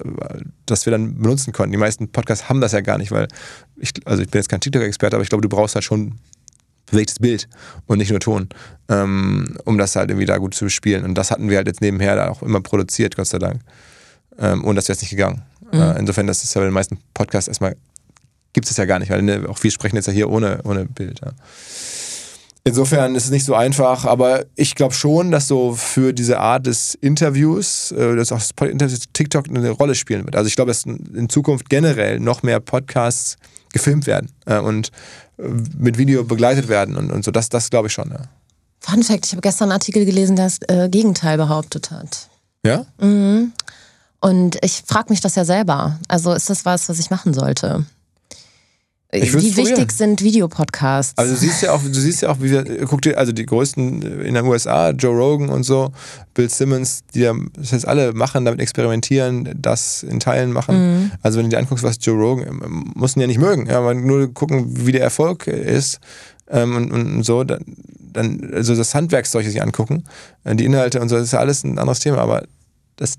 das 0.66 0.86
wir 0.86 0.92
dann 0.92 1.22
benutzen 1.22 1.54
konnten. 1.54 1.72
Die 1.72 1.78
meisten 1.78 2.10
Podcasts 2.10 2.50
haben 2.50 2.62
das 2.62 2.72
ja 2.72 2.82
gar 2.82 2.98
nicht, 2.98 3.12
weil 3.12 3.28
ich, 3.76 3.92
also 4.06 4.24
ich 4.24 4.30
bin 4.30 4.40
jetzt 4.40 4.50
kein 4.50 4.62
TikTok-Experte, 4.62 5.16
aber 5.16 5.24
ich 5.24 5.30
glaube, 5.30 5.42
du 5.42 5.50
brauchst 5.50 5.76
halt 5.76 5.86
schon 5.86 6.16
bewegtes 6.90 7.20
Bild 7.20 7.48
und 7.86 8.00
nicht 8.00 8.10
nur 8.10 8.20
Ton, 8.20 8.50
ähm, 8.90 9.58
um 9.66 9.78
das 9.78 9.96
halt 9.96 10.10
irgendwie 10.10 10.26
da 10.26 10.38
gut 10.38 10.54
zu 10.54 10.66
bespielen. 10.66 11.04
Und 11.04 11.16
das 11.16 11.32
hatten 11.32 11.50
wir 11.50 11.58
halt 11.58 11.68
jetzt 11.68 11.82
nebenher 11.82 12.16
da 12.16 12.30
auch 12.30 12.42
immer 12.42 12.62
produziert, 12.62 13.16
Gott 13.16 13.28
sei 13.28 13.40
Dank. 13.40 13.62
Ähm, 14.40 14.64
und 14.64 14.76
das 14.76 14.88
wäre 14.88 14.94
jetzt 14.94 15.02
nicht 15.02 15.12
gegangen. 15.12 15.44
Mhm. 15.72 15.80
Äh, 15.80 16.00
insofern, 16.00 16.28
das 16.28 16.44
ist 16.44 16.54
ja 16.54 16.62
bei 16.62 16.66
den 16.66 16.74
meisten 16.74 16.98
Podcasts 17.14 17.48
erstmal, 17.48 17.76
gibt 18.54 18.70
es 18.70 18.78
ja 18.78 18.86
gar 18.86 19.00
nicht, 19.00 19.12
weil 19.12 19.22
ne, 19.22 19.46
auch 19.48 19.62
wir 19.62 19.72
sprechen 19.72 19.96
jetzt 19.98 20.08
ja 20.08 20.14
hier 20.14 20.30
ohne, 20.30 20.62
ohne 20.64 20.86
Bild. 20.86 21.22
Ja. 21.24 21.32
Insofern 22.64 23.16
ist 23.16 23.26
es 23.26 23.32
nicht 23.32 23.46
so 23.46 23.56
einfach, 23.56 24.04
aber 24.04 24.46
ich 24.56 24.76
glaube 24.76 24.94
schon, 24.94 25.32
dass 25.32 25.48
so 25.48 25.74
für 25.74 26.12
diese 26.12 26.40
Art 26.40 26.68
des 26.68 26.96
Interviews, 26.96 27.92
äh, 27.92 28.16
dass 28.16 28.32
auch 28.32 28.42
das 28.42 28.70
Interview 28.70 28.98
TikTok 29.14 29.48
eine 29.48 29.70
Rolle 29.70 29.96
spielen 29.96 30.26
wird. 30.26 30.36
Also 30.36 30.48
ich 30.48 30.56
glaube, 30.56 30.72
dass 30.72 30.84
in 30.86 31.30
Zukunft 31.30 31.70
generell 31.70 32.20
noch 32.20 32.44
mehr 32.44 32.60
Podcasts 32.60 33.38
gefilmt 33.72 34.06
werden 34.06 34.32
äh, 34.46 34.60
und 34.60 34.92
mit 35.38 35.98
Video 35.98 36.24
begleitet 36.24 36.68
werden 36.68 36.96
und, 36.96 37.12
und 37.12 37.24
so. 37.24 37.32
Das, 37.32 37.50
das 37.50 37.70
glaube 37.70 37.88
ich 37.88 37.94
schon. 37.94 38.10
Ja. 38.10 38.22
Fun 38.80 39.04
Fact: 39.04 39.26
Ich 39.26 39.32
habe 39.32 39.42
gestern 39.42 39.66
einen 39.66 39.74
Artikel 39.74 40.06
gelesen, 40.06 40.36
der 40.36 40.46
das 40.46 40.60
äh, 40.68 40.90
Gegenteil 40.90 41.38
behauptet 41.38 41.92
hat. 41.92 42.30
Ja? 42.66 42.86
Mhm. 43.00 43.54
Und 44.20 44.58
ich 44.64 44.84
frage 44.86 45.10
mich 45.10 45.22
das 45.22 45.36
ja 45.36 45.46
selber. 45.46 46.00
Also 46.08 46.34
ist 46.34 46.50
das 46.50 46.66
was, 46.66 46.90
was 46.90 47.00
ich 47.00 47.10
machen 47.10 47.34
sollte? 47.34 47.86
Ich 49.10 49.34
wie 49.34 49.56
wichtig 49.56 49.94
sind 49.94 50.22
Videopodcasts? 50.22 51.18
Also 51.18 51.34
du 51.34 51.40
siehst 51.40 51.62
ja 51.62 51.72
auch, 51.72 51.82
du 51.82 51.94
siehst 51.94 52.24
ja 52.24 52.30
auch, 52.30 52.42
wie 52.42 52.52
wir, 52.52 52.86
guck 52.86 53.02
dir, 53.02 53.18
also 53.18 53.32
die 53.32 53.46
größten 53.46 54.02
in 54.02 54.34
den 54.34 54.46
USA, 54.46 54.90
Joe 54.90 55.16
Rogan 55.16 55.48
und 55.48 55.64
so, 55.64 55.94
Bill 56.34 56.50
Simmons, 56.50 57.04
die 57.14 57.22
das 57.54 57.72
heißt 57.72 57.88
alle 57.88 58.12
machen, 58.12 58.44
damit 58.44 58.60
experimentieren, 58.60 59.50
das 59.56 60.04
in 60.04 60.20
Teilen 60.20 60.52
machen. 60.52 60.76
Mhm. 60.76 61.12
Also 61.22 61.38
wenn 61.38 61.46
du 61.46 61.52
dir 61.52 61.60
anguckst, 61.60 61.86
was 61.86 61.98
Joe 62.02 62.18
Rogan, 62.18 62.60
muss 62.96 63.16
ihn 63.16 63.22
ja 63.22 63.28
nicht 63.28 63.40
mögen, 63.40 63.68
ja, 63.68 63.78
aber 63.78 63.94
nur 63.94 64.34
gucken, 64.34 64.86
wie 64.86 64.92
der 64.92 65.04
Erfolg 65.04 65.48
ist 65.48 66.02
ähm, 66.50 66.76
und, 66.76 66.92
und, 66.92 67.24
so, 67.24 67.46
dann, 67.46 67.64
dann, 68.12 68.52
also 68.54 68.76
das 68.76 68.94
Handwerkszeug 68.94 69.46
sich 69.46 69.62
angucken, 69.62 70.04
äh, 70.44 70.54
die 70.54 70.66
Inhalte 70.66 71.00
und 71.00 71.08
so, 71.08 71.16
das 71.16 71.26
ist 71.26 71.32
ja 71.32 71.40
alles 71.40 71.64
ein 71.64 71.80
anderes 71.80 72.00
Thema, 72.00 72.18
aber 72.18 72.44
das, 72.98 73.14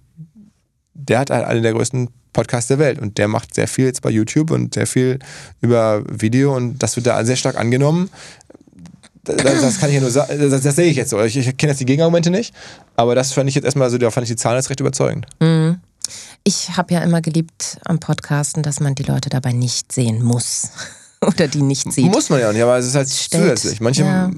der 1.09 1.18
hat 1.18 1.30
halt 1.30 1.44
eine 1.44 1.62
der 1.62 1.72
größten 1.72 2.09
Podcasts 2.32 2.68
der 2.68 2.78
Welt 2.78 2.98
und 2.98 3.18
der 3.18 3.28
macht 3.28 3.54
sehr 3.54 3.66
viel 3.66 3.86
jetzt 3.86 4.02
bei 4.02 4.11
YouTube 4.11 4.50
und 4.50 4.74
sehr 4.74 4.86
viel 4.86 5.18
über 5.61 6.04
Video 6.09 6.54
und 6.54 6.78
das 6.78 6.96
wird 6.96 7.06
da 7.06 7.24
sehr 7.24 7.36
stark 7.36 7.56
angenommen. 7.56 8.11
Das, 9.24 9.61
das 9.61 9.78
kann 9.78 9.90
ich 9.90 9.96
ja 9.96 10.00
nur 10.00 10.11
sagen, 10.11 10.38
das, 10.38 10.62
das, 10.62 10.76
sehe 10.76 10.90
ich 10.90 10.96
jetzt 10.96 11.11
so. 11.11 11.20
Ich, 11.22 11.36
ich 11.36 11.56
kenne 11.56 11.72
jetzt 11.72 11.80
die 11.80 11.84
Gegenargumente 11.84 12.30
nicht, 12.30 12.54
aber 12.96 13.14
das 13.14 13.32
fand 13.32 13.48
ich 13.48 13.54
jetzt 13.54 13.64
erstmal 13.64 13.90
so, 13.90 13.98
da 13.98 14.11
fand 14.11 14.24
ich 14.24 14.30
die 14.30 14.36
Zahlen 14.36 14.56
jetzt 14.56 14.70
recht 14.70 14.80
überzeugend. 14.80 15.26
Mhm. 15.40 15.80
Ich 16.44 16.76
habe 16.76 16.94
ja 16.94 17.00
immer 17.00 17.20
geliebt 17.20 17.78
am 17.84 17.98
Podcasten, 17.98 18.62
dass 18.62 18.80
man 18.80 18.94
die 18.94 19.02
Leute 19.02 19.28
dabei 19.28 19.52
nicht 19.52 19.92
sehen 19.92 20.22
muss. 20.22 20.70
oder 21.26 21.48
die 21.48 21.62
nicht 21.62 21.90
sieht. 21.92 22.06
Muss 22.06 22.30
man 22.30 22.40
ja 22.40 22.52
nicht, 22.52 22.62
aber 22.62 22.78
es 22.78 22.86
ist 22.86 22.94
halt 22.94 23.08
Stellt. 23.08 23.42
zusätzlich. 23.42 23.80
Manche, 23.80 24.02
ja. 24.02 24.30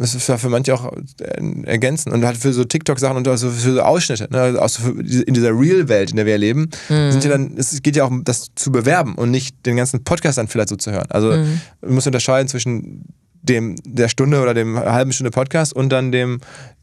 Es 0.00 0.14
ist 0.14 0.28
ja 0.28 0.38
für 0.38 0.48
manche 0.48 0.74
auch 0.74 0.92
äh, 1.20 1.62
ergänzend 1.64 2.14
und 2.14 2.24
halt 2.24 2.36
für 2.36 2.52
so 2.52 2.64
TikTok-Sachen 2.64 3.16
und 3.16 3.26
also 3.26 3.50
für 3.50 3.74
so 3.74 3.80
Ausschnitte, 3.80 4.28
ne? 4.30 4.56
also 4.60 4.90
in 4.90 5.34
dieser 5.34 5.50
Real-Welt, 5.50 6.10
in 6.10 6.16
der 6.16 6.26
wir 6.26 6.38
leben, 6.38 6.70
mhm. 6.88 7.10
sind 7.10 7.24
ja 7.24 7.30
dann, 7.30 7.56
es 7.56 7.82
geht 7.82 7.96
ja 7.96 8.04
auch 8.04 8.10
um 8.10 8.22
das 8.22 8.48
zu 8.54 8.70
bewerben 8.70 9.14
und 9.16 9.30
nicht 9.30 9.66
den 9.66 9.76
ganzen 9.76 10.04
Podcast 10.04 10.38
dann 10.38 10.46
vielleicht 10.46 10.68
so 10.68 10.76
zu 10.76 10.92
hören. 10.92 11.06
Also 11.10 11.32
mhm. 11.32 11.60
man 11.80 11.94
muss 11.94 12.06
unterscheiden 12.06 12.48
zwischen 12.48 13.04
dem 13.42 13.76
der 13.84 14.08
Stunde 14.08 14.40
oder 14.40 14.54
dem 14.54 14.78
halben 14.78 15.12
Stunde 15.12 15.30
Podcast 15.30 15.72
und 15.72 15.90
dann 15.90 16.12
dem 16.12 16.40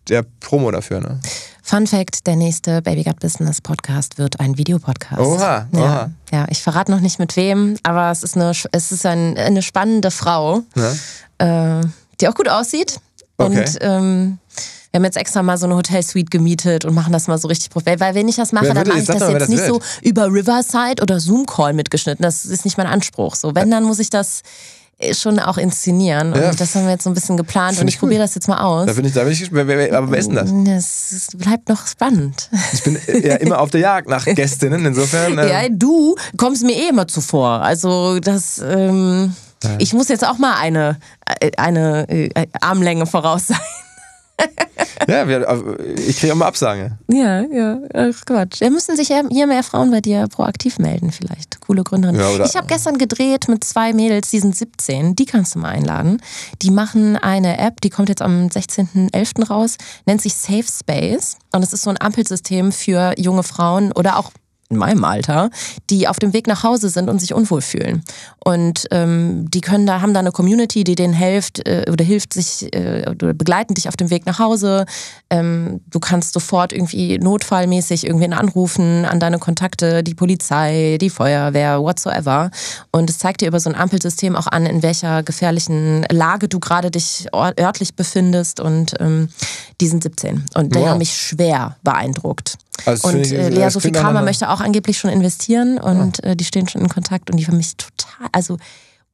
der 0.09 0.25
Promo 0.39 0.71
dafür. 0.71 0.99
Ne? 0.99 1.19
Fun 1.67 1.87
Fact: 1.87 2.27
Der 2.27 2.35
nächste 2.35 2.83
Baby 2.83 3.03
Gut 3.03 3.19
Business 3.19 3.59
Podcast 3.59 4.19
wird 4.19 4.39
ein 4.39 4.55
Videopodcast. 4.55 5.19
Oha, 5.19 5.67
ja, 5.71 5.79
oha. 5.79 6.11
Ja, 6.31 6.45
ich 6.49 6.61
verrate 6.61 6.91
noch 6.91 6.99
nicht 6.99 7.17
mit 7.17 7.35
wem, 7.35 7.75
aber 7.81 8.11
es 8.11 8.21
ist 8.21 8.35
eine, 8.35 8.51
es 8.71 8.91
ist 8.91 9.03
ein, 9.03 9.35
eine 9.35 9.63
spannende 9.63 10.11
Frau, 10.11 10.61
ja? 10.75 11.79
äh, 11.79 11.81
die 12.21 12.27
auch 12.27 12.35
gut 12.35 12.49
aussieht. 12.49 12.99
Okay. 13.37 13.61
Und 13.61 13.77
ähm, 13.81 14.37
wir 14.91 14.99
haben 14.99 15.05
jetzt 15.05 15.17
extra 15.17 15.41
mal 15.41 15.57
so 15.57 15.65
eine 15.65 15.75
Hotelsuite 15.75 16.29
gemietet 16.29 16.85
und 16.85 16.93
machen 16.93 17.11
das 17.11 17.25
mal 17.27 17.39
so 17.39 17.47
richtig 17.47 17.71
professionell. 17.71 17.99
Weil 17.99 18.13
wenn 18.13 18.27
ich 18.27 18.35
das 18.35 18.51
mache, 18.51 18.67
dann 18.71 18.87
mache 18.87 18.99
ich 18.99 19.05
das 19.07 19.19
jetzt 19.19 19.41
das 19.41 19.49
nicht 19.49 19.63
wird. 19.63 19.69
so 19.69 19.81
über 20.03 20.27
Riverside 20.27 21.01
oder 21.01 21.19
Zoom-Call 21.19 21.73
mitgeschnitten. 21.73 22.21
Das 22.21 22.45
ist 22.45 22.63
nicht 22.63 22.77
mein 22.77 22.85
Anspruch. 22.85 23.33
So, 23.33 23.55
wenn, 23.55 23.71
dann 23.71 23.85
muss 23.85 23.97
ich 23.97 24.11
das 24.11 24.43
schon 25.13 25.39
auch 25.39 25.57
inszenieren. 25.57 26.33
Und 26.33 26.41
ja. 26.41 26.53
das 26.53 26.75
haben 26.75 26.85
wir 26.85 26.91
jetzt 26.91 27.03
so 27.03 27.09
ein 27.09 27.13
bisschen 27.13 27.37
geplant 27.37 27.79
und 27.79 27.87
ich, 27.87 27.95
ich 27.95 27.99
probiere 27.99 28.21
das 28.21 28.35
jetzt 28.35 28.47
mal 28.47 28.59
aus. 28.59 28.85
Da 28.85 28.93
bin 28.93 29.05
ich, 29.05 29.13
da 29.13 29.23
bin 29.23 29.33
ich, 29.33 29.51
wer, 29.51 29.97
aber 29.97 30.11
wer 30.11 30.19
ist 30.19 30.29
denn 30.29 30.35
das? 30.65 31.27
Das 31.29 31.37
bleibt 31.37 31.69
noch 31.69 31.85
spannend. 31.85 32.49
Ich 32.73 32.83
bin 32.83 32.97
ja 33.23 33.35
immer 33.35 33.59
auf 33.59 33.71
der 33.71 33.81
Jagd 33.81 34.07
nach 34.07 34.25
Gästinnen, 34.35 34.85
insofern. 34.85 35.37
Ähm. 35.37 35.47
Ja, 35.49 35.69
du 35.69 36.15
kommst 36.37 36.63
mir 36.63 36.73
eh 36.73 36.89
immer 36.89 37.07
zuvor. 37.07 37.61
Also 37.61 38.19
das, 38.19 38.59
ähm, 38.59 39.35
ich 39.79 39.93
muss 39.93 40.07
jetzt 40.07 40.25
auch 40.25 40.37
mal 40.37 40.55
eine, 40.55 40.97
äh, 41.39 41.51
eine 41.57 42.07
äh, 42.09 42.47
Armlänge 42.61 43.05
voraus 43.05 43.47
sein. 43.47 43.57
ja, 45.07 45.27
wir, 45.27 45.97
ich 45.97 46.19
kriege 46.19 46.33
immer 46.33 46.45
Absage. 46.45 46.97
Ja, 47.07 47.41
ja, 47.41 47.79
ach 47.93 48.25
Quatsch. 48.25 48.61
Da 48.61 48.69
müssen 48.69 48.95
sich 48.95 49.07
hier 49.07 49.47
mehr 49.47 49.63
Frauen 49.63 49.91
bei 49.91 50.01
dir 50.01 50.27
proaktiv 50.27 50.79
melden, 50.79 51.11
vielleicht. 51.11 51.61
Coole 51.61 51.83
Gründerin. 51.83 52.15
Ja, 52.15 52.45
ich 52.45 52.55
habe 52.55 52.67
gestern 52.67 52.97
gedreht 52.97 53.47
mit 53.47 53.63
zwei 53.63 53.93
Mädels, 53.93 54.29
die 54.29 54.39
sind 54.39 54.55
17, 54.55 55.15
die 55.15 55.25
kannst 55.25 55.55
du 55.55 55.59
mal 55.59 55.69
einladen. 55.69 56.21
Die 56.61 56.71
machen 56.71 57.17
eine 57.17 57.57
App, 57.57 57.81
die 57.81 57.89
kommt 57.89 58.09
jetzt 58.09 58.21
am 58.21 58.47
16.11. 58.47 59.47
raus, 59.47 59.77
nennt 60.05 60.21
sich 60.21 60.35
Safe 60.35 60.63
Space. 60.63 61.37
Und 61.53 61.63
es 61.63 61.73
ist 61.73 61.83
so 61.83 61.89
ein 61.89 61.99
Ampelsystem 61.99 62.71
für 62.71 63.13
junge 63.17 63.43
Frauen 63.43 63.91
oder 63.91 64.17
auch 64.17 64.31
in 64.69 64.77
meinem 64.77 65.03
Alter, 65.03 65.51
die 65.89 66.07
auf 66.07 66.17
dem 66.17 66.33
Weg 66.33 66.47
nach 66.47 66.63
Hause 66.63 66.89
sind 66.89 67.07
und 67.09 67.19
sich 67.19 67.33
unwohl 67.33 67.61
fühlen. 67.61 68.03
Und 68.43 68.87
ähm, 68.91 69.49
die 69.51 69.61
können 69.61 69.85
da, 69.85 70.01
haben 70.01 70.13
da 70.13 70.21
eine 70.21 70.31
Community, 70.31 70.83
die 70.83 70.95
denen 70.95 71.13
hilft 71.13 71.67
äh, 71.67 71.85
oder 71.91 72.03
hilft 72.03 72.33
sich 72.33 72.73
äh, 72.73 73.05
oder 73.09 73.33
begleiten 73.33 73.75
dich 73.75 73.87
auf 73.87 73.95
dem 73.95 74.09
Weg 74.09 74.25
nach 74.25 74.39
Hause. 74.39 74.85
Ähm, 75.29 75.81
du 75.87 75.99
kannst 75.99 76.33
sofort 76.33 76.73
irgendwie 76.73 77.19
notfallmäßig 77.19 78.05
irgendwen 78.07 78.33
anrufen 78.33 79.05
an 79.05 79.19
deine 79.19 79.37
Kontakte, 79.37 80.03
die 80.03 80.15
Polizei, 80.15 80.97
die 80.99 81.11
Feuerwehr, 81.11 81.81
whatsoever. 81.81 82.49
Und 82.91 83.09
es 83.09 83.19
zeigt 83.19 83.41
dir 83.41 83.47
über 83.47 83.59
so 83.59 83.69
ein 83.69 83.75
Ampelsystem 83.75 84.35
auch 84.35 84.47
an, 84.47 84.65
in 84.65 84.81
welcher 84.81 85.21
gefährlichen 85.21 86.05
Lage 86.11 86.47
du 86.47 86.59
gerade 86.59 86.89
dich 86.89 87.27
örtlich 87.33 87.95
befindest. 87.95 88.59
Und 88.59 88.95
ähm, 88.99 89.29
die 89.81 89.87
sind 89.87 90.03
17 90.03 90.45
und 90.55 90.73
wow. 90.75 90.81
die 90.81 90.89
haben 90.89 90.97
mich 90.97 91.15
schwer 91.15 91.75
beeindruckt. 91.83 92.57
Also 92.85 93.07
und 93.07 93.31
äh, 93.31 93.49
Lea 93.49 93.69
Sophie 93.69 93.91
Kramer 93.91 94.21
möchte 94.21 94.49
auch 94.49 94.54
angeblich 94.61 94.97
schon 94.97 95.11
investieren 95.11 95.77
und 95.77 96.23
ah. 96.23 96.29
äh, 96.29 96.35
die 96.35 96.45
stehen 96.45 96.67
schon 96.67 96.81
in 96.81 96.89
Kontakt 96.89 97.29
und 97.29 97.37
die 97.37 97.45
für 97.45 97.55
mich 97.55 97.77
total, 97.77 98.27
also 98.31 98.57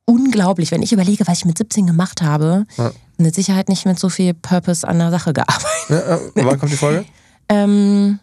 unglaublich, 0.06 0.72
wenn 0.72 0.82
ich 0.82 0.92
überlege, 0.92 1.28
was 1.28 1.40
ich 1.40 1.46
mit 1.46 1.58
17 1.58 1.88
gemacht 1.88 2.22
habe, 2.22 2.66
ja. 2.78 2.92
mit 3.18 3.36
Sicherheit 3.36 3.70
nicht 3.70 3.86
mit 3.86 4.00
so 4.00 4.10
viel 4.10 4.34
Purpose 4.34 4.88
an 4.88 5.00
der 5.00 5.12
Sache 5.12 5.34
gearbeitet. 5.34 5.90
Ja, 6.36 6.46
wann 6.46 6.60
kommt 6.60 6.72
die 6.72 6.78
Folge? 6.78 7.06
ähm, 7.52 8.20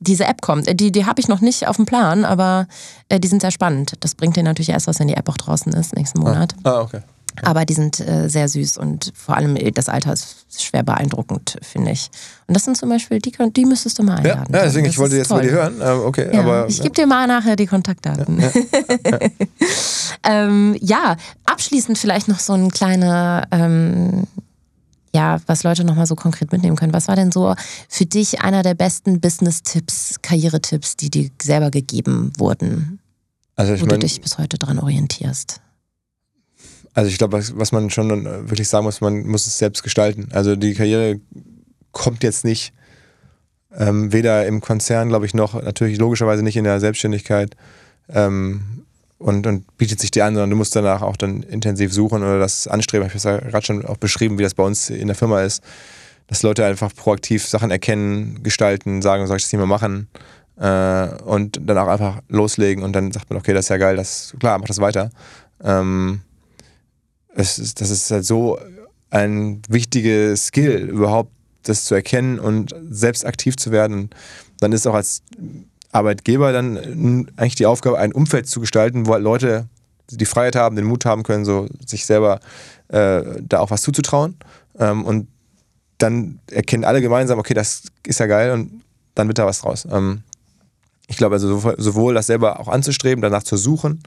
diese 0.00 0.24
App 0.24 0.40
kommt. 0.40 0.68
Äh, 0.68 0.74
die, 0.74 0.92
die 0.92 1.06
habe 1.06 1.20
ich 1.20 1.28
noch 1.28 1.40
nicht 1.40 1.66
auf 1.68 1.76
dem 1.76 1.86
Plan, 1.86 2.24
aber 2.24 2.66
äh, 3.08 3.20
die 3.20 3.28
sind 3.28 3.42
sehr 3.42 3.50
spannend. 3.50 3.94
Das 4.00 4.14
bringt 4.14 4.36
dir 4.36 4.42
natürlich 4.42 4.70
erst 4.70 4.86
was, 4.86 4.98
wenn 4.98 5.08
die 5.08 5.16
App 5.16 5.28
auch 5.28 5.36
draußen 5.36 5.72
ist, 5.72 5.94
nächsten 5.96 6.20
Monat. 6.20 6.54
Ah, 6.64 6.80
okay. 6.80 7.00
Aber 7.40 7.64
die 7.64 7.74
sind 7.74 8.00
äh, 8.00 8.28
sehr 8.28 8.48
süß 8.48 8.76
und 8.78 9.12
vor 9.16 9.36
allem 9.36 9.56
äh, 9.56 9.70
das 9.70 9.88
Alter 9.88 10.12
ist 10.12 10.62
schwer 10.62 10.82
beeindruckend, 10.82 11.56
finde 11.62 11.92
ich. 11.92 12.10
Und 12.46 12.54
das 12.54 12.64
sind 12.64 12.76
zum 12.76 12.90
Beispiel, 12.90 13.18
die, 13.20 13.32
die 13.56 13.64
müsstest 13.64 13.98
du 13.98 14.02
mal 14.02 14.16
einladen. 14.16 14.52
Ja, 14.52 14.58
ja 14.58 14.64
deswegen, 14.64 14.84
das 14.84 14.94
ich 14.94 14.98
wollte 14.98 15.16
jetzt 15.16 15.28
toll. 15.28 15.38
mal 15.38 15.42
die 15.42 15.50
hören. 15.50 15.80
Ähm, 15.80 16.00
okay, 16.04 16.28
ja, 16.32 16.40
aber, 16.40 16.66
ich 16.68 16.82
gebe 16.82 16.94
dir 16.94 17.06
mal 17.06 17.26
nachher 17.26 17.56
die 17.56 17.66
Kontaktdaten. 17.66 18.38
Ja, 18.38 18.50
ja, 19.10 19.18
ähm, 20.24 20.76
ja, 20.80 21.16
abschließend 21.46 21.96
vielleicht 21.96 22.28
noch 22.28 22.38
so 22.38 22.52
ein 22.52 22.70
kleiner, 22.70 23.46
ähm, 23.50 24.26
ja, 25.14 25.40
was 25.46 25.62
Leute 25.62 25.84
nochmal 25.84 26.06
so 26.06 26.14
konkret 26.14 26.52
mitnehmen 26.52 26.76
können. 26.76 26.92
Was 26.92 27.08
war 27.08 27.16
denn 27.16 27.32
so 27.32 27.54
für 27.88 28.04
dich 28.04 28.42
einer 28.42 28.62
der 28.62 28.74
besten 28.74 29.20
Business-Tipps, 29.20 30.16
Karrieretipps, 30.20 30.96
die 30.96 31.08
dir 31.08 31.30
selber 31.40 31.70
gegeben 31.70 32.32
wurden? 32.36 32.98
Also 33.56 33.72
ich 33.72 33.80
wo 33.80 33.86
mein, 33.86 34.00
du 34.00 34.06
dich 34.06 34.20
bis 34.20 34.36
heute 34.36 34.58
dran 34.58 34.78
orientierst? 34.78 35.61
Also 36.94 37.08
ich 37.08 37.18
glaube, 37.18 37.38
was, 37.38 37.56
was 37.56 37.72
man 37.72 37.90
schon 37.90 38.24
wirklich 38.48 38.68
sagen 38.68 38.84
muss, 38.84 39.00
man 39.00 39.26
muss 39.26 39.46
es 39.46 39.58
selbst 39.58 39.82
gestalten. 39.82 40.28
Also 40.32 40.56
die 40.56 40.74
Karriere 40.74 41.20
kommt 41.92 42.22
jetzt 42.22 42.44
nicht 42.44 42.72
ähm, 43.78 44.12
weder 44.12 44.46
im 44.46 44.60
Konzern, 44.60 45.08
glaube 45.08 45.26
ich, 45.26 45.34
noch 45.34 45.60
natürlich 45.62 45.98
logischerweise 45.98 46.42
nicht 46.42 46.56
in 46.56 46.64
der 46.64 46.80
Selbstständigkeit 46.80 47.56
ähm, 48.08 48.84
und, 49.18 49.46
und 49.46 49.76
bietet 49.78 50.00
sich 50.00 50.10
dir 50.10 50.24
an, 50.24 50.34
sondern 50.34 50.50
du 50.50 50.56
musst 50.56 50.76
danach 50.76 51.02
auch 51.02 51.16
dann 51.16 51.42
intensiv 51.42 51.92
suchen 51.92 52.22
oder 52.22 52.38
das 52.38 52.66
anstreben. 52.66 53.06
Ich 53.06 53.24
habe 53.24 53.40
es 53.40 53.50
gerade 53.50 53.64
schon 53.64 53.86
auch 53.86 53.96
beschrieben, 53.96 54.38
wie 54.38 54.42
das 54.42 54.54
bei 54.54 54.64
uns 54.64 54.90
in 54.90 55.06
der 55.06 55.16
Firma 55.16 55.42
ist, 55.42 55.62
dass 56.26 56.42
Leute 56.42 56.64
einfach 56.64 56.94
proaktiv 56.94 57.46
Sachen 57.46 57.70
erkennen, 57.70 58.42
gestalten, 58.42 59.02
sagen, 59.02 59.26
soll 59.26 59.36
ich 59.36 59.44
das 59.44 59.52
nicht 59.52 59.58
mehr 59.58 59.66
machen 59.66 60.08
äh, 60.56 61.08
und 61.24 61.60
dann 61.62 61.78
auch 61.78 61.88
einfach 61.88 62.20
loslegen 62.28 62.84
und 62.84 62.92
dann 62.92 63.12
sagt 63.12 63.30
man, 63.30 63.38
okay, 63.38 63.52
das 63.54 63.66
ist 63.66 63.68
ja 63.70 63.76
geil, 63.78 63.96
das, 63.96 64.34
klar, 64.38 64.58
mach 64.58 64.66
das 64.66 64.80
weiter. 64.80 65.10
Ähm, 65.62 66.20
es 67.34 67.58
ist, 67.58 67.80
das 67.80 67.90
ist 67.90 68.10
halt 68.10 68.24
so 68.24 68.58
ein 69.10 69.62
wichtiges 69.68 70.46
Skill, 70.46 70.88
überhaupt 70.88 71.30
das 71.62 71.84
zu 71.84 71.94
erkennen 71.94 72.38
und 72.38 72.74
selbst 72.90 73.24
aktiv 73.24 73.56
zu 73.56 73.70
werden. 73.70 74.10
Dann 74.60 74.72
ist 74.72 74.86
auch 74.86 74.94
als 74.94 75.22
Arbeitgeber 75.92 76.52
dann 76.52 77.28
eigentlich 77.36 77.54
die 77.54 77.66
Aufgabe, 77.66 77.98
ein 77.98 78.12
Umfeld 78.12 78.48
zu 78.48 78.60
gestalten, 78.60 79.06
wo 79.06 79.12
halt 79.12 79.22
Leute 79.22 79.68
die 80.10 80.26
Freiheit 80.26 80.56
haben, 80.56 80.76
den 80.76 80.84
Mut 80.84 81.04
haben 81.04 81.22
können, 81.22 81.44
so 81.44 81.68
sich 81.86 82.04
selber 82.06 82.40
äh, 82.88 83.22
da 83.40 83.60
auch 83.60 83.70
was 83.70 83.82
zuzutrauen. 83.82 84.36
Ähm, 84.78 85.04
und 85.04 85.28
dann 85.98 86.40
erkennen 86.50 86.84
alle 86.84 87.00
gemeinsam, 87.00 87.38
okay, 87.38 87.54
das 87.54 87.84
ist 88.06 88.20
ja 88.20 88.26
geil 88.26 88.52
und 88.52 88.82
dann 89.14 89.28
wird 89.28 89.38
da 89.38 89.46
was 89.46 89.60
draus. 89.60 89.86
Ähm, 89.90 90.22
ich 91.06 91.16
glaube 91.16 91.34
also 91.34 91.74
sowohl 91.76 92.14
das 92.14 92.26
selber 92.26 92.60
auch 92.60 92.68
anzustreben, 92.68 93.22
danach 93.22 93.42
zu 93.42 93.56
suchen, 93.56 94.02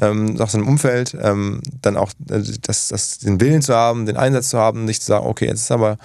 ähm, 0.00 0.34
nach 0.34 0.48
so 0.48 0.58
einem 0.58 0.68
Umfeld, 0.68 1.16
ähm, 1.20 1.60
dann 1.82 1.96
auch 1.96 2.10
äh, 2.30 2.42
das, 2.62 2.88
das, 2.88 3.18
den 3.18 3.40
Willen 3.40 3.62
zu 3.62 3.74
haben, 3.74 4.06
den 4.06 4.16
Einsatz 4.16 4.48
zu 4.48 4.58
haben, 4.58 4.84
nicht 4.84 5.02
zu 5.02 5.08
sagen, 5.08 5.26
okay, 5.26 5.46
jetzt 5.46 5.62
ist 5.62 5.72
aber 5.72 5.98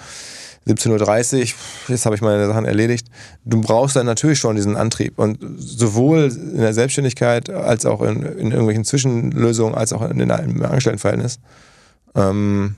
17.30 0.66 1.40
Uhr, 1.40 1.48
jetzt 1.88 2.04
habe 2.04 2.14
ich 2.14 2.20
meine 2.20 2.46
Sachen 2.46 2.66
erledigt. 2.66 3.08
Du 3.44 3.60
brauchst 3.60 3.96
dann 3.96 4.04
natürlich 4.04 4.38
schon 4.38 4.56
diesen 4.56 4.76
Antrieb. 4.76 5.18
Und 5.18 5.38
sowohl 5.56 6.30
in 6.30 6.58
der 6.58 6.74
Selbstständigkeit 6.74 7.48
als 7.48 7.86
auch 7.86 8.02
in, 8.02 8.22
in 8.22 8.50
irgendwelchen 8.50 8.84
Zwischenlösungen, 8.84 9.74
als 9.74 9.94
auch 9.94 10.02
in, 10.10 10.20
in 10.20 10.30
Angestelltenverhältnis. 10.30 11.38
Ähm, 12.14 12.76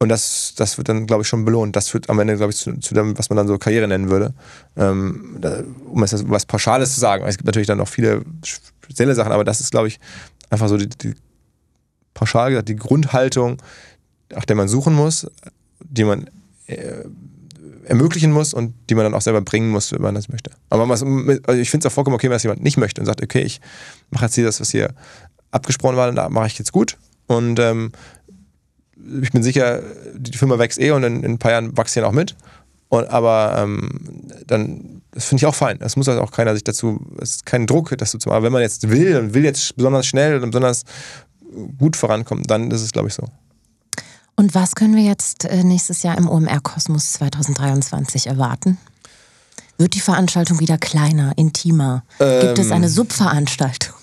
und 0.00 0.08
das, 0.08 0.54
das 0.56 0.76
wird 0.76 0.88
dann, 0.88 1.06
glaube 1.06 1.22
ich, 1.22 1.28
schon 1.28 1.44
belohnt. 1.44 1.76
Das 1.76 1.88
führt 1.88 2.10
am 2.10 2.18
Ende, 2.18 2.36
glaube 2.36 2.52
ich, 2.52 2.58
zu, 2.58 2.78
zu, 2.78 2.94
dem, 2.94 3.16
was 3.16 3.30
man 3.30 3.36
dann 3.36 3.46
so 3.46 3.56
Karriere 3.56 3.86
nennen 3.86 4.10
würde. 4.10 4.34
Ähm, 4.76 5.36
da, 5.40 5.62
um 5.86 6.02
es 6.02 6.28
was 6.28 6.44
Pauschales 6.44 6.94
zu 6.94 7.00
sagen. 7.00 7.24
Es 7.26 7.38
gibt 7.38 7.46
natürlich 7.46 7.68
dann 7.68 7.78
noch 7.78 7.88
viele 7.88 8.22
spezielle 8.84 9.14
Sachen, 9.14 9.32
aber 9.32 9.44
das 9.44 9.60
ist, 9.60 9.70
glaube 9.70 9.88
ich, 9.88 9.98
einfach 10.50 10.68
so 10.68 10.76
die, 10.76 10.88
die 10.88 11.14
pauschal 12.14 12.50
gesagt, 12.50 12.68
die 12.68 12.76
Grundhaltung, 12.76 13.60
nach 14.30 14.44
der 14.44 14.56
man 14.56 14.68
suchen 14.68 14.94
muss, 14.94 15.26
die 15.80 16.04
man 16.04 16.30
äh, 16.66 17.04
ermöglichen 17.84 18.32
muss 18.32 18.54
und 18.54 18.74
die 18.88 18.94
man 18.94 19.04
dann 19.04 19.14
auch 19.14 19.20
selber 19.20 19.40
bringen 19.40 19.70
muss, 19.70 19.92
wenn 19.92 20.02
man 20.02 20.14
das 20.14 20.28
möchte. 20.28 20.50
Aber 20.70 20.88
was, 20.88 21.02
also 21.02 21.60
ich 21.60 21.70
finde 21.70 21.86
es 21.86 21.92
auch 21.92 21.94
vollkommen 21.94 22.14
okay, 22.14 22.28
wenn 22.28 22.34
das 22.34 22.42
jemand 22.42 22.62
nicht 22.62 22.76
möchte 22.76 23.00
und 23.00 23.06
sagt, 23.06 23.22
okay, 23.22 23.42
ich 23.42 23.60
mache 24.10 24.24
jetzt 24.24 24.34
hier 24.34 24.44
das, 24.44 24.60
was 24.60 24.70
hier 24.70 24.94
abgesprochen 25.50 25.96
war, 25.96 26.10
da 26.12 26.28
mache 26.28 26.46
ich 26.46 26.58
jetzt 26.58 26.72
gut. 26.72 26.96
Und 27.26 27.58
ähm, 27.58 27.92
ich 29.22 29.32
bin 29.32 29.42
sicher, 29.42 29.82
die 30.14 30.36
Firma 30.36 30.58
wächst 30.58 30.80
eh 30.80 30.90
und 30.92 31.04
in, 31.04 31.22
in 31.22 31.32
ein 31.32 31.38
paar 31.38 31.52
Jahren 31.52 31.76
wächst 31.76 31.94
sie 31.94 32.00
dann 32.00 32.08
auch 32.08 32.14
mit. 32.14 32.34
Und, 32.88 33.08
aber 33.08 33.54
ähm, 33.58 33.90
dann, 34.46 35.02
das 35.14 35.26
finde 35.26 35.42
ich 35.42 35.46
auch 35.46 35.54
fein. 35.54 35.78
Das 35.78 35.96
muss 35.96 36.08
halt 36.08 36.18
auch 36.18 36.32
keiner 36.32 36.54
sich 36.54 36.64
dazu, 36.64 37.00
es 37.20 37.36
ist 37.36 37.46
kein 37.46 37.66
Druck, 37.66 37.96
das 37.96 38.10
zu 38.10 38.18
machen. 38.18 38.32
Aber 38.36 38.42
wenn 38.42 38.52
man 38.52 38.62
jetzt 38.62 38.90
will 38.90 39.16
und 39.16 39.32
will 39.32 39.44
jetzt 39.44 39.76
besonders 39.76 40.06
schnell 40.06 40.42
und 40.42 40.50
besonders 40.50 40.82
gut 41.78 41.96
vorankommen, 41.96 42.44
dann 42.44 42.70
ist 42.70 42.82
es, 42.82 42.90
glaube 42.90 43.08
ich, 43.08 43.14
so. 43.14 43.22
Und 44.36 44.54
was 44.56 44.74
können 44.74 44.96
wir 44.96 45.04
jetzt 45.04 45.44
äh, 45.44 45.62
nächstes 45.62 46.02
Jahr 46.02 46.18
im 46.18 46.28
OMR 46.28 46.60
Kosmos 46.60 47.12
2023 47.12 48.26
erwarten? 48.26 48.78
Wird 49.78 49.94
die 49.94 50.00
Veranstaltung 50.00 50.58
wieder 50.58 50.78
kleiner, 50.78 51.32
intimer? 51.36 52.02
Ähm, 52.18 52.46
Gibt 52.46 52.58
es 52.58 52.72
eine 52.72 52.86
ähm. 52.86 52.92
Subveranstaltung? 52.92 53.94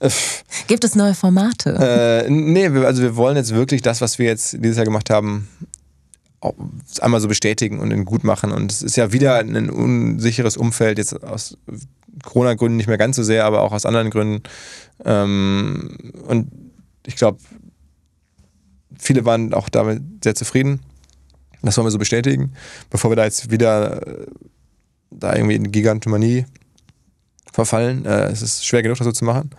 Gibt 0.66 0.84
es 0.84 0.94
neue 0.94 1.14
Formate? 1.14 2.24
Äh, 2.26 2.30
nee, 2.30 2.66
also 2.66 3.02
wir 3.02 3.16
wollen 3.16 3.36
jetzt 3.36 3.54
wirklich 3.54 3.82
das, 3.82 4.00
was 4.00 4.18
wir 4.18 4.26
jetzt 4.26 4.56
dieses 4.60 4.76
Jahr 4.76 4.86
gemacht 4.86 5.10
haben, 5.10 5.48
einmal 7.00 7.20
so 7.20 7.28
bestätigen 7.28 7.78
und 7.78 8.04
gut 8.04 8.24
machen. 8.24 8.52
Und 8.52 8.70
es 8.70 8.82
ist 8.82 8.96
ja 8.96 9.12
wieder 9.12 9.36
ein 9.36 9.70
unsicheres 9.70 10.56
Umfeld, 10.56 10.98
jetzt 10.98 11.22
aus 11.24 11.56
Corona-Gründen 12.24 12.76
nicht 12.76 12.88
mehr 12.88 12.98
ganz 12.98 13.16
so 13.16 13.22
sehr, 13.22 13.44
aber 13.44 13.62
auch 13.62 13.72
aus 13.72 13.86
anderen 13.86 14.10
Gründen. 14.10 14.42
Ähm, 15.04 15.98
und 16.26 16.50
ich 17.06 17.16
glaube, 17.16 17.38
viele 18.98 19.24
waren 19.24 19.54
auch 19.54 19.68
damit 19.68 20.02
sehr 20.22 20.34
zufrieden. 20.34 20.80
Das 21.62 21.76
wollen 21.76 21.86
wir 21.86 21.90
so 21.90 21.98
bestätigen, 21.98 22.52
bevor 22.90 23.10
wir 23.10 23.16
da 23.16 23.24
jetzt 23.24 23.50
wieder 23.50 24.06
äh, 24.06 24.26
da 25.10 25.34
irgendwie 25.34 25.56
in 25.56 25.72
Gigantomanie 25.72 26.46
verfallen. 27.52 28.04
Äh, 28.04 28.26
es 28.26 28.42
ist 28.42 28.66
schwer 28.66 28.82
genug, 28.82 28.98
das 28.98 29.04
so 29.04 29.12
zu 29.12 29.24
machen. 29.24 29.50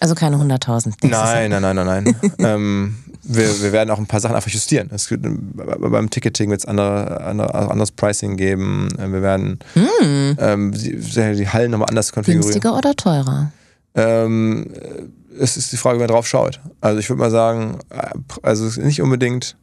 Also 0.00 0.16
keine 0.16 0.36
100.000. 0.36 0.94
Nein, 1.02 1.50
nein, 1.50 1.62
nein, 1.62 1.76
nein, 1.76 2.04
nein, 2.04 2.32
ähm, 2.38 3.01
wir, 3.24 3.62
wir 3.62 3.72
werden 3.72 3.90
auch 3.90 3.98
ein 3.98 4.06
paar 4.06 4.20
Sachen 4.20 4.34
einfach 4.34 4.50
justieren. 4.50 4.90
Es 4.92 5.08
gibt, 5.08 5.24
beim 5.24 6.10
Ticketing 6.10 6.50
wird 6.50 6.60
es 6.60 6.66
andere, 6.66 7.20
andere, 7.20 7.54
anderes 7.70 7.92
Pricing 7.92 8.36
geben. 8.36 8.88
Äh, 8.98 9.12
wir 9.12 9.22
werden 9.22 9.60
mm. 9.74 10.38
ähm, 10.38 10.72
die, 10.72 10.96
die, 10.96 11.48
Hallen 11.48 11.70
nochmal 11.70 11.88
anders 11.88 12.12
konfigurieren. 12.12 12.42
Günstiger 12.42 12.76
oder 12.76 12.94
teurer? 12.94 13.52
Ähm, 13.94 14.66
es 15.38 15.56
ist 15.56 15.72
die 15.72 15.76
Frage, 15.76 16.00
wer 16.00 16.08
drauf 16.08 16.26
schaut. 16.26 16.60
Also 16.80 16.98
ich 16.98 17.08
würde 17.08 17.20
mal 17.20 17.30
sagen, 17.30 17.78
äh, 17.90 18.10
also 18.42 18.80
nicht 18.80 19.00
unbedingt, 19.00 19.56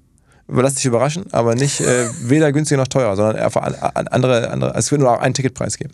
lass 0.47 0.75
dich 0.75 0.85
überraschen, 0.85 1.25
aber 1.33 1.55
nicht 1.55 1.81
äh, 1.81 2.07
weder 2.29 2.51
günstiger 2.53 2.79
noch 2.79 2.87
teurer, 2.87 3.15
sondern 3.15 3.35
einfach 3.35 3.61
andere, 4.11 4.49
andere, 4.51 4.73
also 4.73 4.85
es 4.85 4.91
wird 4.91 5.01
nur 5.01 5.11
auch 5.11 5.19
einen 5.19 5.33
Ticketpreis 5.33 5.77
geben. 5.77 5.93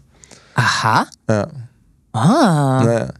Aha. 0.53 1.07
Ja. 1.27 1.47
Ah. 2.13 2.83
Naja. 2.83 3.13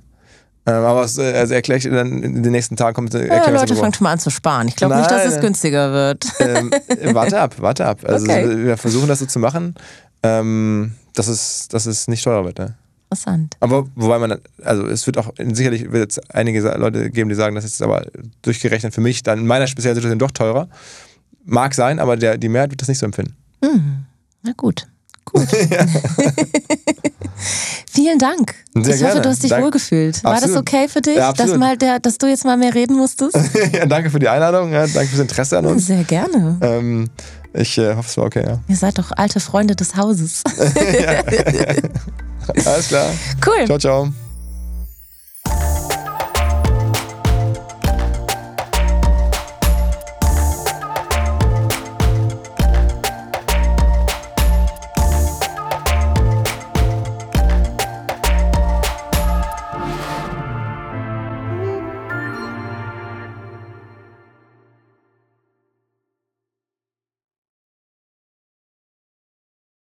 Ähm, 0.68 0.84
aber 0.84 1.04
es, 1.04 1.18
äh, 1.18 1.34
also 1.34 1.54
erkläre 1.54 1.78
ich 1.78 1.84
dann 1.84 2.24
in 2.24 2.42
den 2.42 2.52
nächsten 2.52 2.76
Tagen 2.76 2.96
kommt 2.96 3.14
äh, 3.14 3.28
ja, 3.28 3.50
Leute 3.50 3.76
fangen 3.76 3.94
schon 3.94 4.04
mal 4.04 4.14
an 4.14 4.20
zu 4.20 4.32
sparen. 4.32 4.68
Ich 4.68 4.76
glaube 4.76 4.96
nicht, 4.96 5.12
dass 5.12 5.26
es 5.26 5.40
günstiger 5.40 5.92
wird. 5.92 6.26
Ähm, 6.40 6.72
warte 7.14 7.40
ab, 7.40 7.56
warte 7.60 7.86
ab. 7.86 8.00
Also 8.06 8.26
okay. 8.26 8.66
wir 8.66 8.78
versuchen 8.78 9.08
das 9.08 9.20
so 9.20 9.26
zu 9.26 9.40
machen, 9.40 9.76
ähm, 10.24 10.94
dass, 11.14 11.28
es, 11.28 11.68
dass 11.68 11.86
es 11.86 12.08
nicht 12.08 12.24
teurer 12.24 12.46
wird. 12.46 12.60
Ne? 12.60 12.76
Interessant. 13.10 13.56
Aber 13.60 13.88
wobei 13.96 14.20
man, 14.20 14.40
also 14.64 14.88
es 14.88 15.06
wird 15.06 15.18
auch 15.18 15.32
sicherlich 15.38 15.92
wird 15.92 16.12
es 16.12 16.30
einige 16.30 16.62
Leute 16.78 17.10
geben, 17.12 17.30
die 17.30 17.36
sagen, 17.36 17.56
das 17.56 17.66
ist 17.66 17.82
aber 17.82 18.06
durchgerechnet 18.42 18.94
für 18.94 19.02
mich 19.02 19.22
dann 19.22 19.40
in 19.40 19.48
meiner 19.48 19.68
speziellen 19.68 19.96
Situation 19.96 20.20
doch 20.20 20.32
teurer. 20.32 20.68
Mag 21.46 21.76
sein, 21.76 22.00
aber 22.00 22.18
der, 22.18 22.38
die 22.38 22.50
Mehrheit 22.50 22.72
wird 22.72 22.82
das 22.82 22.88
nicht 22.88 22.98
so 22.98 23.06
empfinden. 23.06 23.36
Hm. 23.64 24.06
Na 24.42 24.54
gut. 24.56 24.88
Gut. 25.26 25.47
Vielen 27.91 28.19
Dank. 28.19 28.56
Sehr 28.73 28.93
ich 28.93 28.99
gerne. 28.99 29.14
hoffe, 29.14 29.22
du 29.22 29.30
hast 29.30 29.43
dich 29.43 29.49
Dank. 29.49 29.64
wohlgefühlt. 29.64 30.23
War 30.23 30.34
absolut. 30.34 30.56
das 30.56 30.61
okay 30.61 30.88
für 30.88 31.02
dich, 31.02 31.18
ja, 31.18 31.34
dass, 31.34 31.56
mal 31.56 31.77
der, 31.77 31.99
dass 31.99 32.18
du 32.18 32.27
jetzt 32.27 32.45
mal 32.45 32.57
mehr 32.57 32.73
reden 32.73 32.95
musstest? 32.95 33.38
ja, 33.73 33.85
danke 33.85 34.10
für 34.10 34.19
die 34.19 34.30
Einladung. 34.30 34.72
Ja, 34.72 34.88
danke 34.88 35.07
fürs 35.07 35.22
Interesse 35.22 35.57
an 35.57 35.65
uns. 35.65 35.88
Sehr 35.88 36.03
gerne. 36.03 36.57
Ähm, 36.61 37.10
ich 37.53 37.77
äh, 37.77 37.95
hoffe, 37.95 38.10
es 38.10 38.18
war 38.18 38.26
okay. 38.26 38.43
Ja. 38.45 38.60
Ihr 38.68 38.76
seid 38.76 38.97
doch 38.97 39.11
alte 39.15 39.39
Freunde 39.39 39.76
des 39.76 39.95
Hauses. 39.95 40.43
Alles 42.65 42.88
klar. 42.89 43.07
Cool. 43.45 43.65
Ciao, 43.65 43.80
ciao. 43.80 44.10